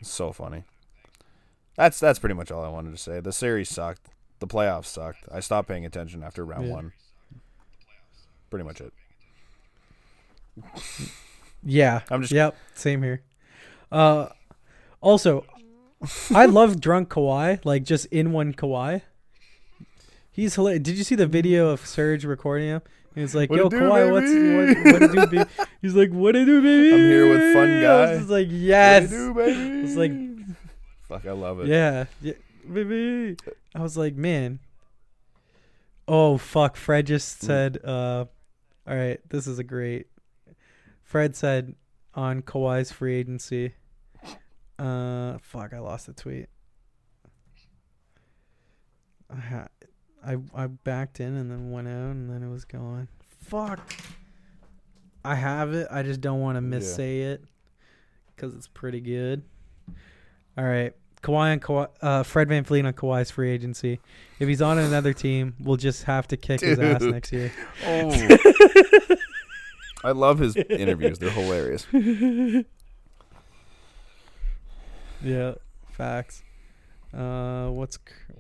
It's 0.01 0.11
so 0.11 0.33
funny. 0.33 0.65
That's 1.77 1.99
that's 2.01 2.19
pretty 2.19 2.35
much 2.35 2.51
all 2.51 2.65
I 2.65 2.69
wanted 2.69 2.91
to 2.93 2.99
say. 2.99 3.21
The 3.21 3.33
series 3.33 3.69
sucked. 3.69 4.09
The 4.41 4.47
playoffs 4.47 4.87
sucked. 4.87 5.25
I 5.33 5.41
stopped 5.41 5.69
paying 5.69 5.85
attention 5.87 6.23
after 6.23 6.45
round 6.45 6.67
Yeah. 6.69 6.73
one. 6.75 6.93
Pretty 8.51 8.65
much 8.65 8.81
it. 8.81 8.93
Yeah. 11.63 12.01
I'm 12.11 12.21
just 12.23 12.33
Yep. 12.33 12.57
Same 12.75 13.03
here. 13.03 13.23
Uh, 13.93 14.29
also, 15.01 15.45
I 16.35 16.47
love 16.47 16.81
drunk 16.81 17.09
Kawhi. 17.11 17.65
Like 17.65 17.85
just 17.85 18.07
in 18.07 18.33
one 18.33 18.53
Kawhi. 18.55 19.03
He's 20.33 20.55
hilarious. 20.55 20.83
Did 20.83 20.97
you 20.99 21.05
see 21.05 21.15
the 21.17 21.27
video 21.27 21.69
of 21.71 21.85
Serge 21.85 22.25
recording 22.25 22.69
him? 22.69 22.83
He's 23.15 23.35
like, 23.35 23.51
What 23.51 23.57
"Yo, 23.59 23.69
do, 23.69 23.81
Kawhi, 23.81 24.11
what's 24.13 24.31
baby?" 24.33 24.91
what, 24.91 24.93
what 24.93 25.03
it 25.03 25.13
do, 25.13 25.27
baby?" 25.39 25.51
He's 25.83 25.95
like, 25.97 26.11
"What 26.13 26.33
do 26.33 26.39
you 26.41 26.47
do, 26.47 26.63
baby?" 26.63 26.93
I'm 26.95 26.99
here 27.01 27.29
with 27.29 27.53
fun 27.55 27.79
I 27.79 27.81
guy. 27.83 28.13
was 28.17 28.31
like, 28.31 28.47
What 28.47 28.53
"Yes." 28.55 29.03
you 29.11 29.17
do, 29.17 29.35
baby? 29.35 29.81
It's 29.85 29.97
like, 29.97 30.13
fuck. 31.11 31.27
I 31.27 31.33
love 31.33 31.61
it. 31.61 31.67
yeah, 31.69 32.07
yeah, 32.23 32.33
baby. 32.73 33.37
I 33.75 33.81
was 33.81 33.97
like, 33.97 34.15
man. 34.15 34.59
Oh 36.09 36.39
fuck! 36.39 36.77
Fred 36.77 37.07
just 37.07 37.43
Mm. 37.43 37.47
said, 37.47 37.79
uh, 37.85 38.25
"All 38.87 38.97
right, 38.97 39.21
this 39.29 39.47
is 39.47 39.59
a 39.59 39.65
great." 39.65 40.07
Fred 41.03 41.37
said 41.37 41.75
on 42.15 42.43
Kawhi's 42.43 42.91
free 42.93 43.15
agency. 43.17 43.75
Uh, 44.79 45.39
fuck! 45.43 45.73
I 45.75 45.79
lost 45.79 46.07
the 46.07 46.13
tweet. 46.13 46.47
I 49.29 49.37
ha- 49.37 49.69
I 50.25 50.37
I 50.55 50.67
backed 50.67 51.21
in 51.21 51.37
and 51.37 51.51
then 51.51 51.71
went 51.71 51.89
out 51.89 52.11
and 52.13 52.29
then 52.31 52.43
it 52.43 52.51
was 52.51 52.65
gone. 52.65 53.09
Fuck. 53.43 53.93
I 55.25 55.35
have 55.35 55.73
it. 55.75 55.87
I 55.91 56.03
just 56.03 56.21
don't 56.21 56.41
want 56.41 56.57
to 56.59 56.63
Yeah. 56.65 56.79
missay 56.83 57.21
it 57.33 57.45
because 58.35 58.55
it's 58.55 58.69
pretty 58.69 59.01
good. 59.01 59.43
All 60.57 60.65
right. 60.65 60.95
Kawhi 61.23 61.53
and 61.53 61.63
Kawhi, 61.63 61.89
uh, 62.01 62.23
Fred 62.23 62.49
VanVleet 62.49 62.87
on 62.87 62.93
Kawhi's 62.95 63.31
free 63.31 63.51
agency. 63.51 64.01
If 64.39 64.49
he's 64.49 64.63
on 64.63 64.79
another 64.79 65.13
team, 65.13 65.55
we'll 65.61 65.77
just 65.77 66.05
have 66.05 66.27
to 66.29 66.37
kick 66.37 66.61
his 66.63 66.79
ass 66.79 67.03
next 67.03 67.33
year. 67.33 67.53
Oh. 67.85 68.37
I 70.05 70.13
love 70.13 70.39
his 70.39 70.57
interviews. 70.57 71.19
They're 71.19 71.31
hilarious. 71.31 71.87
Yeah, 75.23 75.55
facts. 75.91 76.43
Uh, 77.13 77.67
what's 77.69 77.97
c- 77.97 78.35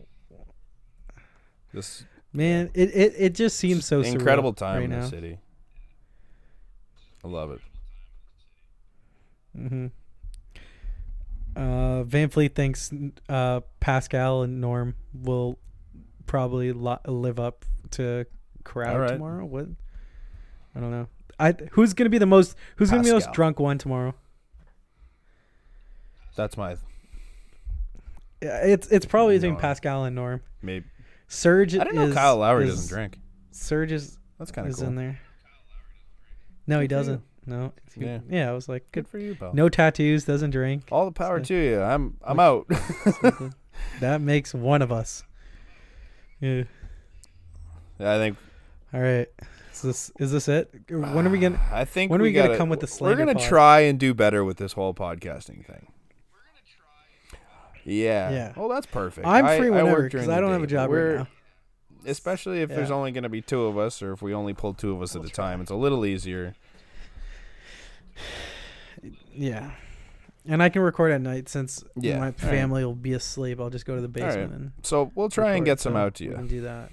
This 1.74 2.05
man? 2.32 2.70
It 2.73 2.90
it, 2.94 3.15
it 3.19 3.35
just 3.35 3.59
seems 3.59 3.85
so 3.85 4.01
incredible 4.01 4.55
time 4.55 4.77
right 4.77 4.85
in 4.85 4.90
now. 4.90 5.02
the 5.02 5.09
city. 5.09 5.39
I 7.23 7.28
love 7.28 7.51
it. 7.51 7.61
hmm 9.55 9.86
Uh, 11.56 12.05
VanVleet 12.05 12.55
thinks 12.55 12.93
uh, 13.28 13.60
Pascal 13.81 14.43
and 14.43 14.60
Norm 14.60 14.94
will 15.12 15.59
probably 16.27 16.72
li- 16.72 16.97
live 17.06 17.40
up 17.40 17.64
to 17.93 18.24
crowd 18.64 18.98
right. 18.98 19.09
tomorrow. 19.12 19.44
What? 19.44 19.66
I 20.74 20.81
don't 20.81 20.90
know. 20.90 21.09
I 21.39 21.52
who's 21.72 21.94
gonna 21.94 22.10
be 22.10 22.18
the 22.18 22.27
most 22.27 22.55
who's 22.77 22.90
gonna 22.90 23.02
be 23.02 23.09
the 23.09 23.14
most 23.14 23.32
drunk 23.32 23.59
one 23.59 23.78
tomorrow? 23.78 24.14
That's 26.36 26.56
my 26.56 26.77
Yeah, 28.40 28.59
It's 28.64 28.86
it's 28.89 29.06
probably 29.06 29.39
between 29.39 29.56
Pascal 29.56 30.05
and 30.05 30.14
Norm. 30.14 30.43
maybe. 30.62 30.86
Serge. 31.28 31.74
I 31.74 31.78
didn't 31.85 31.94
know 31.97 32.06
is- 32.09 32.14
Kyle 32.14 32.36
Lowry 32.36 32.64
is- 32.66 32.70
doesn't 32.77 32.94
drink. 32.94 33.18
Serge 33.52 33.93
is, 33.93 34.18
That's 34.39 34.51
kind 34.52 34.68
of 34.68 34.77
cool. 34.77 34.86
in 34.89 34.94
there. 34.94 35.18
No, 36.66 36.78
he 36.81 36.86
Good 36.86 36.94
for 36.94 36.94
you. 36.94 36.98
doesn't. 37.01 37.22
No. 37.51 37.72
Yeah. 37.97 38.20
yeah, 38.28 38.48
I 38.48 38.52
was 38.52 38.68
like, 38.68 38.85
Good 38.93 39.05
good. 39.05 39.09
for 39.09 39.18
you, 39.18 39.35
pal. 39.35 39.52
No 39.52 39.68
tattoos. 39.68 40.24
Doesn't 40.24 40.51
drink. 40.51 40.85
All 40.93 41.05
the 41.05 41.10
power 41.12 41.39
So- 41.40 41.44
to 41.47 41.55
you. 41.55 41.81
I'm 41.82 42.16
I'm 42.24 42.39
out. 42.40 42.66
That 44.01 44.20
makes 44.20 44.52
one 44.52 44.82
of 44.82 44.93
us. 44.93 45.22
Yeah. 46.40 46.64
yeah. 47.98 48.14
I 48.14 48.18
think. 48.18 48.36
All 48.93 49.01
right. 49.01 49.27
Is 49.72 49.82
this 49.82 50.12
is 50.18 50.32
this 50.32 50.48
it? 50.48 50.70
When 50.90 51.27
are 51.27 51.31
we 51.31 51.39
gonna? 51.39 51.59
I 51.72 51.85
think 51.86 52.10
when 52.10 52.20
are 52.20 52.24
we 52.24 52.32
gonna 52.32 52.48
gotta- 52.48 52.59
come 52.59 52.68
with 52.68 52.81
the 52.81 52.98
We're 53.02 53.16
gonna 53.16 53.35
pod? 53.35 53.43
try 53.43 53.81
and 53.81 53.98
do 53.98 54.12
better 54.14 54.44
with 54.44 54.59
this 54.59 54.74
whole 54.74 54.93
podcasting 54.94 55.64
thing. 55.66 55.86
Yeah. 57.85 58.31
Yeah. 58.31 58.52
Oh, 58.56 58.68
that's 58.68 58.86
perfect. 58.86 59.27
I'm 59.27 59.47
free 59.59 59.68
I 59.68 59.70
whenever 59.70 59.90
work 59.93 60.12
because 60.12 60.27
during 60.27 60.36
I 60.36 60.40
don't 60.40 60.52
have 60.52 60.62
a 60.62 60.66
job 60.66 60.90
we're- 60.90 61.09
right 61.16 61.18
now. 61.20 61.28
Especially 62.06 62.62
if 62.62 62.70
there's 62.70 62.90
only 62.90 63.12
going 63.12 63.24
to 63.24 63.28
be 63.28 63.43
two 63.43 63.64
of 63.66 63.77
us, 63.77 64.01
or 64.01 64.14
if 64.14 64.22
we 64.22 64.32
only 64.32 64.55
pull 64.55 64.72
two 64.72 64.93
of 64.94 65.02
us 65.02 65.14
at 65.14 65.22
a 65.22 65.28
time, 65.28 65.60
it's 65.60 65.70
a 65.70 65.74
little 65.74 66.06
easier. 66.06 66.55
Yeah. 69.32 69.70
And 70.46 70.62
I 70.62 70.68
can 70.68 70.82
record 70.82 71.12
at 71.12 71.20
night 71.20 71.48
since 71.48 71.84
Yeah, 71.96 72.14
my 72.14 72.18
all 72.18 72.24
right. 72.26 72.40
family 72.40 72.84
will 72.84 72.94
be 72.94 73.12
asleep. 73.12 73.60
I'll 73.60 73.70
just 73.70 73.84
go 73.86 73.94
to 73.94 74.00
the 74.00 74.08
right. 74.08 74.28
basement 74.28 74.52
and 74.54 74.72
So 74.82 75.12
we'll 75.14 75.28
try 75.28 75.54
and 75.54 75.64
get 75.64 75.80
some 75.80 75.96
out 75.96 76.14
to 76.16 76.24
you. 76.24 76.32
can 76.32 76.46
do 76.46 76.62
that. 76.62 76.90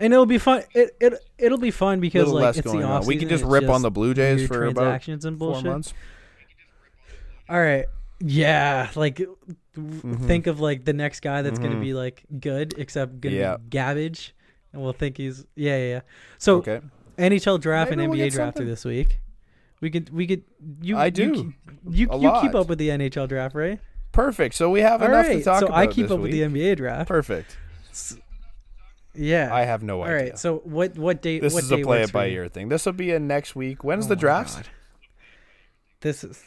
And 0.00 0.12
it'll 0.12 0.26
be 0.26 0.38
fun. 0.38 0.62
It 0.74 0.96
it 1.00 1.14
it'll 1.38 1.58
be 1.58 1.70
fun 1.72 2.00
because 2.00 2.28
like 2.30 2.56
it's 2.56 2.70
the 2.70 2.82
off 2.84 3.06
We 3.06 3.16
can 3.16 3.28
just 3.28 3.44
rip 3.44 3.68
on 3.68 3.82
the 3.82 3.90
Blue 3.90 4.14
Jays 4.14 4.46
for 4.46 4.64
about 4.64 5.06
and 5.08 5.38
four 5.38 5.60
months. 5.62 5.92
All 7.48 7.60
right. 7.60 7.86
Yeah, 8.20 8.90
like 8.94 9.20
Mhm. 9.76 10.26
think 10.26 10.46
of 10.46 10.60
like 10.60 10.84
the 10.84 10.92
next 10.92 11.20
guy 11.20 11.42
that's 11.42 11.58
Mhm. 11.58 11.62
gonna 11.62 11.80
be 11.80 11.94
like 11.94 12.24
good, 12.40 12.74
except 12.78 13.20
gonna 13.20 13.36
Yeah. 13.36 13.56
be 13.58 13.68
garbage, 13.70 14.34
and 14.72 14.82
we'll 14.82 14.92
think 14.92 15.16
he's 15.16 15.44
yeah 15.56 15.76
yeah. 15.78 15.86
yeah. 15.88 16.00
So 16.38 16.56
okay. 16.58 16.80
NHL 17.16 17.58
draft 17.58 17.90
Maybe 17.90 18.02
and 18.04 18.10
we'll 18.12 18.20
NBA 18.20 18.30
draft 18.32 18.60
are 18.60 18.64
this 18.64 18.84
week. 18.84 19.18
We 19.80 19.90
could 19.90 20.10
we 20.12 20.26
could 20.26 20.42
you 20.82 20.96
I 20.96 21.10
do. 21.10 21.34
keep- 21.34 21.46
you 21.90 22.08
you, 22.20 22.32
keep 22.40 22.54
up 22.54 22.68
with 22.68 22.78
the 22.78 22.88
NHL 22.88 23.28
draft 23.28 23.54
right? 23.54 23.78
Perfect. 24.12 24.54
So 24.56 24.68
we 24.70 24.80
have 24.80 25.00
All 25.02 25.08
enough 25.08 25.26
right, 25.26 25.38
to 25.38 25.44
talk 25.44 25.60
so 25.60 25.66
about. 25.66 25.78
I 25.78 25.86
keep 25.86 26.10
up 26.10 26.18
with 26.18 26.32
the. 26.32 26.42
NBA 26.42 26.76
draft. 26.76 27.08
Perfect. 27.08 27.56
Yeah. 29.14 29.54
I 29.54 29.62
have 29.64 29.82
no 29.82 30.02
idea. 30.02 30.14
All 30.16 30.22
right. 30.24 30.38
So 30.38 30.58
what 30.64 30.96
what 30.98 31.22
date? 31.22 31.40
this 31.42 31.54
what 31.54 31.62
is 31.64 31.70
a 31.72 31.76
day 31.76 31.82
play 31.84 31.98
works 32.00 32.10
it 32.10 32.12
by 32.12 32.26
you? 32.26 32.34
ear 32.36 32.48
thing. 32.48 32.68
This 32.68 32.84
will 32.86 32.92
be 32.92 33.12
in 33.12 33.26
next 33.26 33.54
week. 33.54 33.84
When's 33.84 34.06
Oh 34.06 34.08
the 34.10 34.16
draft? 34.16 34.68
This 36.00 36.24
is 36.24 36.42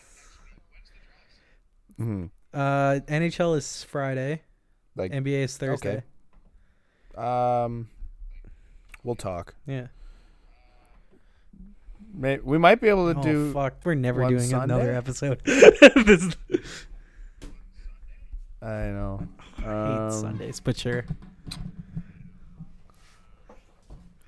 hmm 1.98 2.26
uh 2.54 3.00
NHL 3.08 3.58
is 3.58 3.84
Friday. 3.86 4.42
Like 4.96 5.12
NBA 5.12 5.44
is 5.44 5.58
Thursday. 5.58 6.04
um, 7.16 7.88
we'll 9.04 9.16
talk. 9.16 9.56
Yeah. 9.66 9.88
May, 12.14 12.38
we 12.40 12.58
might 12.58 12.82
be 12.82 12.90
able 12.90 13.14
to 13.14 13.20
oh 13.20 13.24
do. 13.24 13.54
fuck, 13.54 13.76
we're 13.84 13.96
never 13.96 14.28
doing 14.28 14.52
another 14.54 14.94
episode. 14.94 15.42
this 15.46 16.36
I 18.62 18.66
know. 18.92 19.28
I 19.58 19.62
hate 19.62 19.68
Um, 19.68 20.12
Sundays, 20.12 20.60
but 20.60 20.78
sure. 20.78 21.06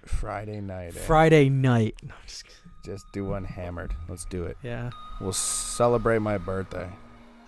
Friday 0.05 0.61
night. 0.61 0.95
eh? 0.95 0.99
Friday 0.99 1.49
night. 1.49 1.95
No, 2.03 2.14
just. 2.26 2.45
Just 2.85 3.05
do 3.14 3.23
one 3.23 3.45
hammered. 3.45 3.93
Let's 4.10 4.26
do 4.26 4.43
it. 4.43 4.57
yeah, 4.61 4.89
We'll 5.22 5.31
celebrate 5.31 6.19
my 6.19 6.38
birthday. 6.38 6.89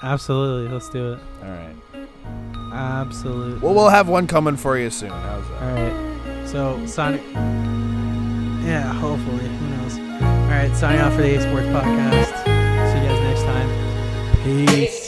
absolutely. 0.01 0.71
Let's 0.71 0.87
do 0.89 1.13
it. 1.13 1.19
All 1.43 1.49
right. 1.49 1.75
Absolutely. 2.73 3.59
Well, 3.59 3.73
we'll 3.73 3.89
have 3.89 4.07
one 4.07 4.27
coming 4.27 4.55
for 4.55 4.77
you 4.77 4.89
soon. 4.89 5.09
How's 5.09 5.45
that? 5.49 5.61
All 5.61 5.73
right. 5.73 6.47
So 6.47 6.85
Sonic. 6.85 7.21
Yeah, 8.63 8.93
hopefully. 8.93 9.49
All 10.45 10.51
right. 10.51 10.75
Signing 10.75 11.01
off 11.01 11.13
for 11.15 11.21
the 11.21 11.35
A 11.35 11.41
Sports 11.41 11.67
Podcast. 11.67 12.43
See 12.91 12.99
you 12.99 13.05
guys 13.07 13.21
next 13.21 13.43
time. 13.43 13.69
Peace. 14.43 15.04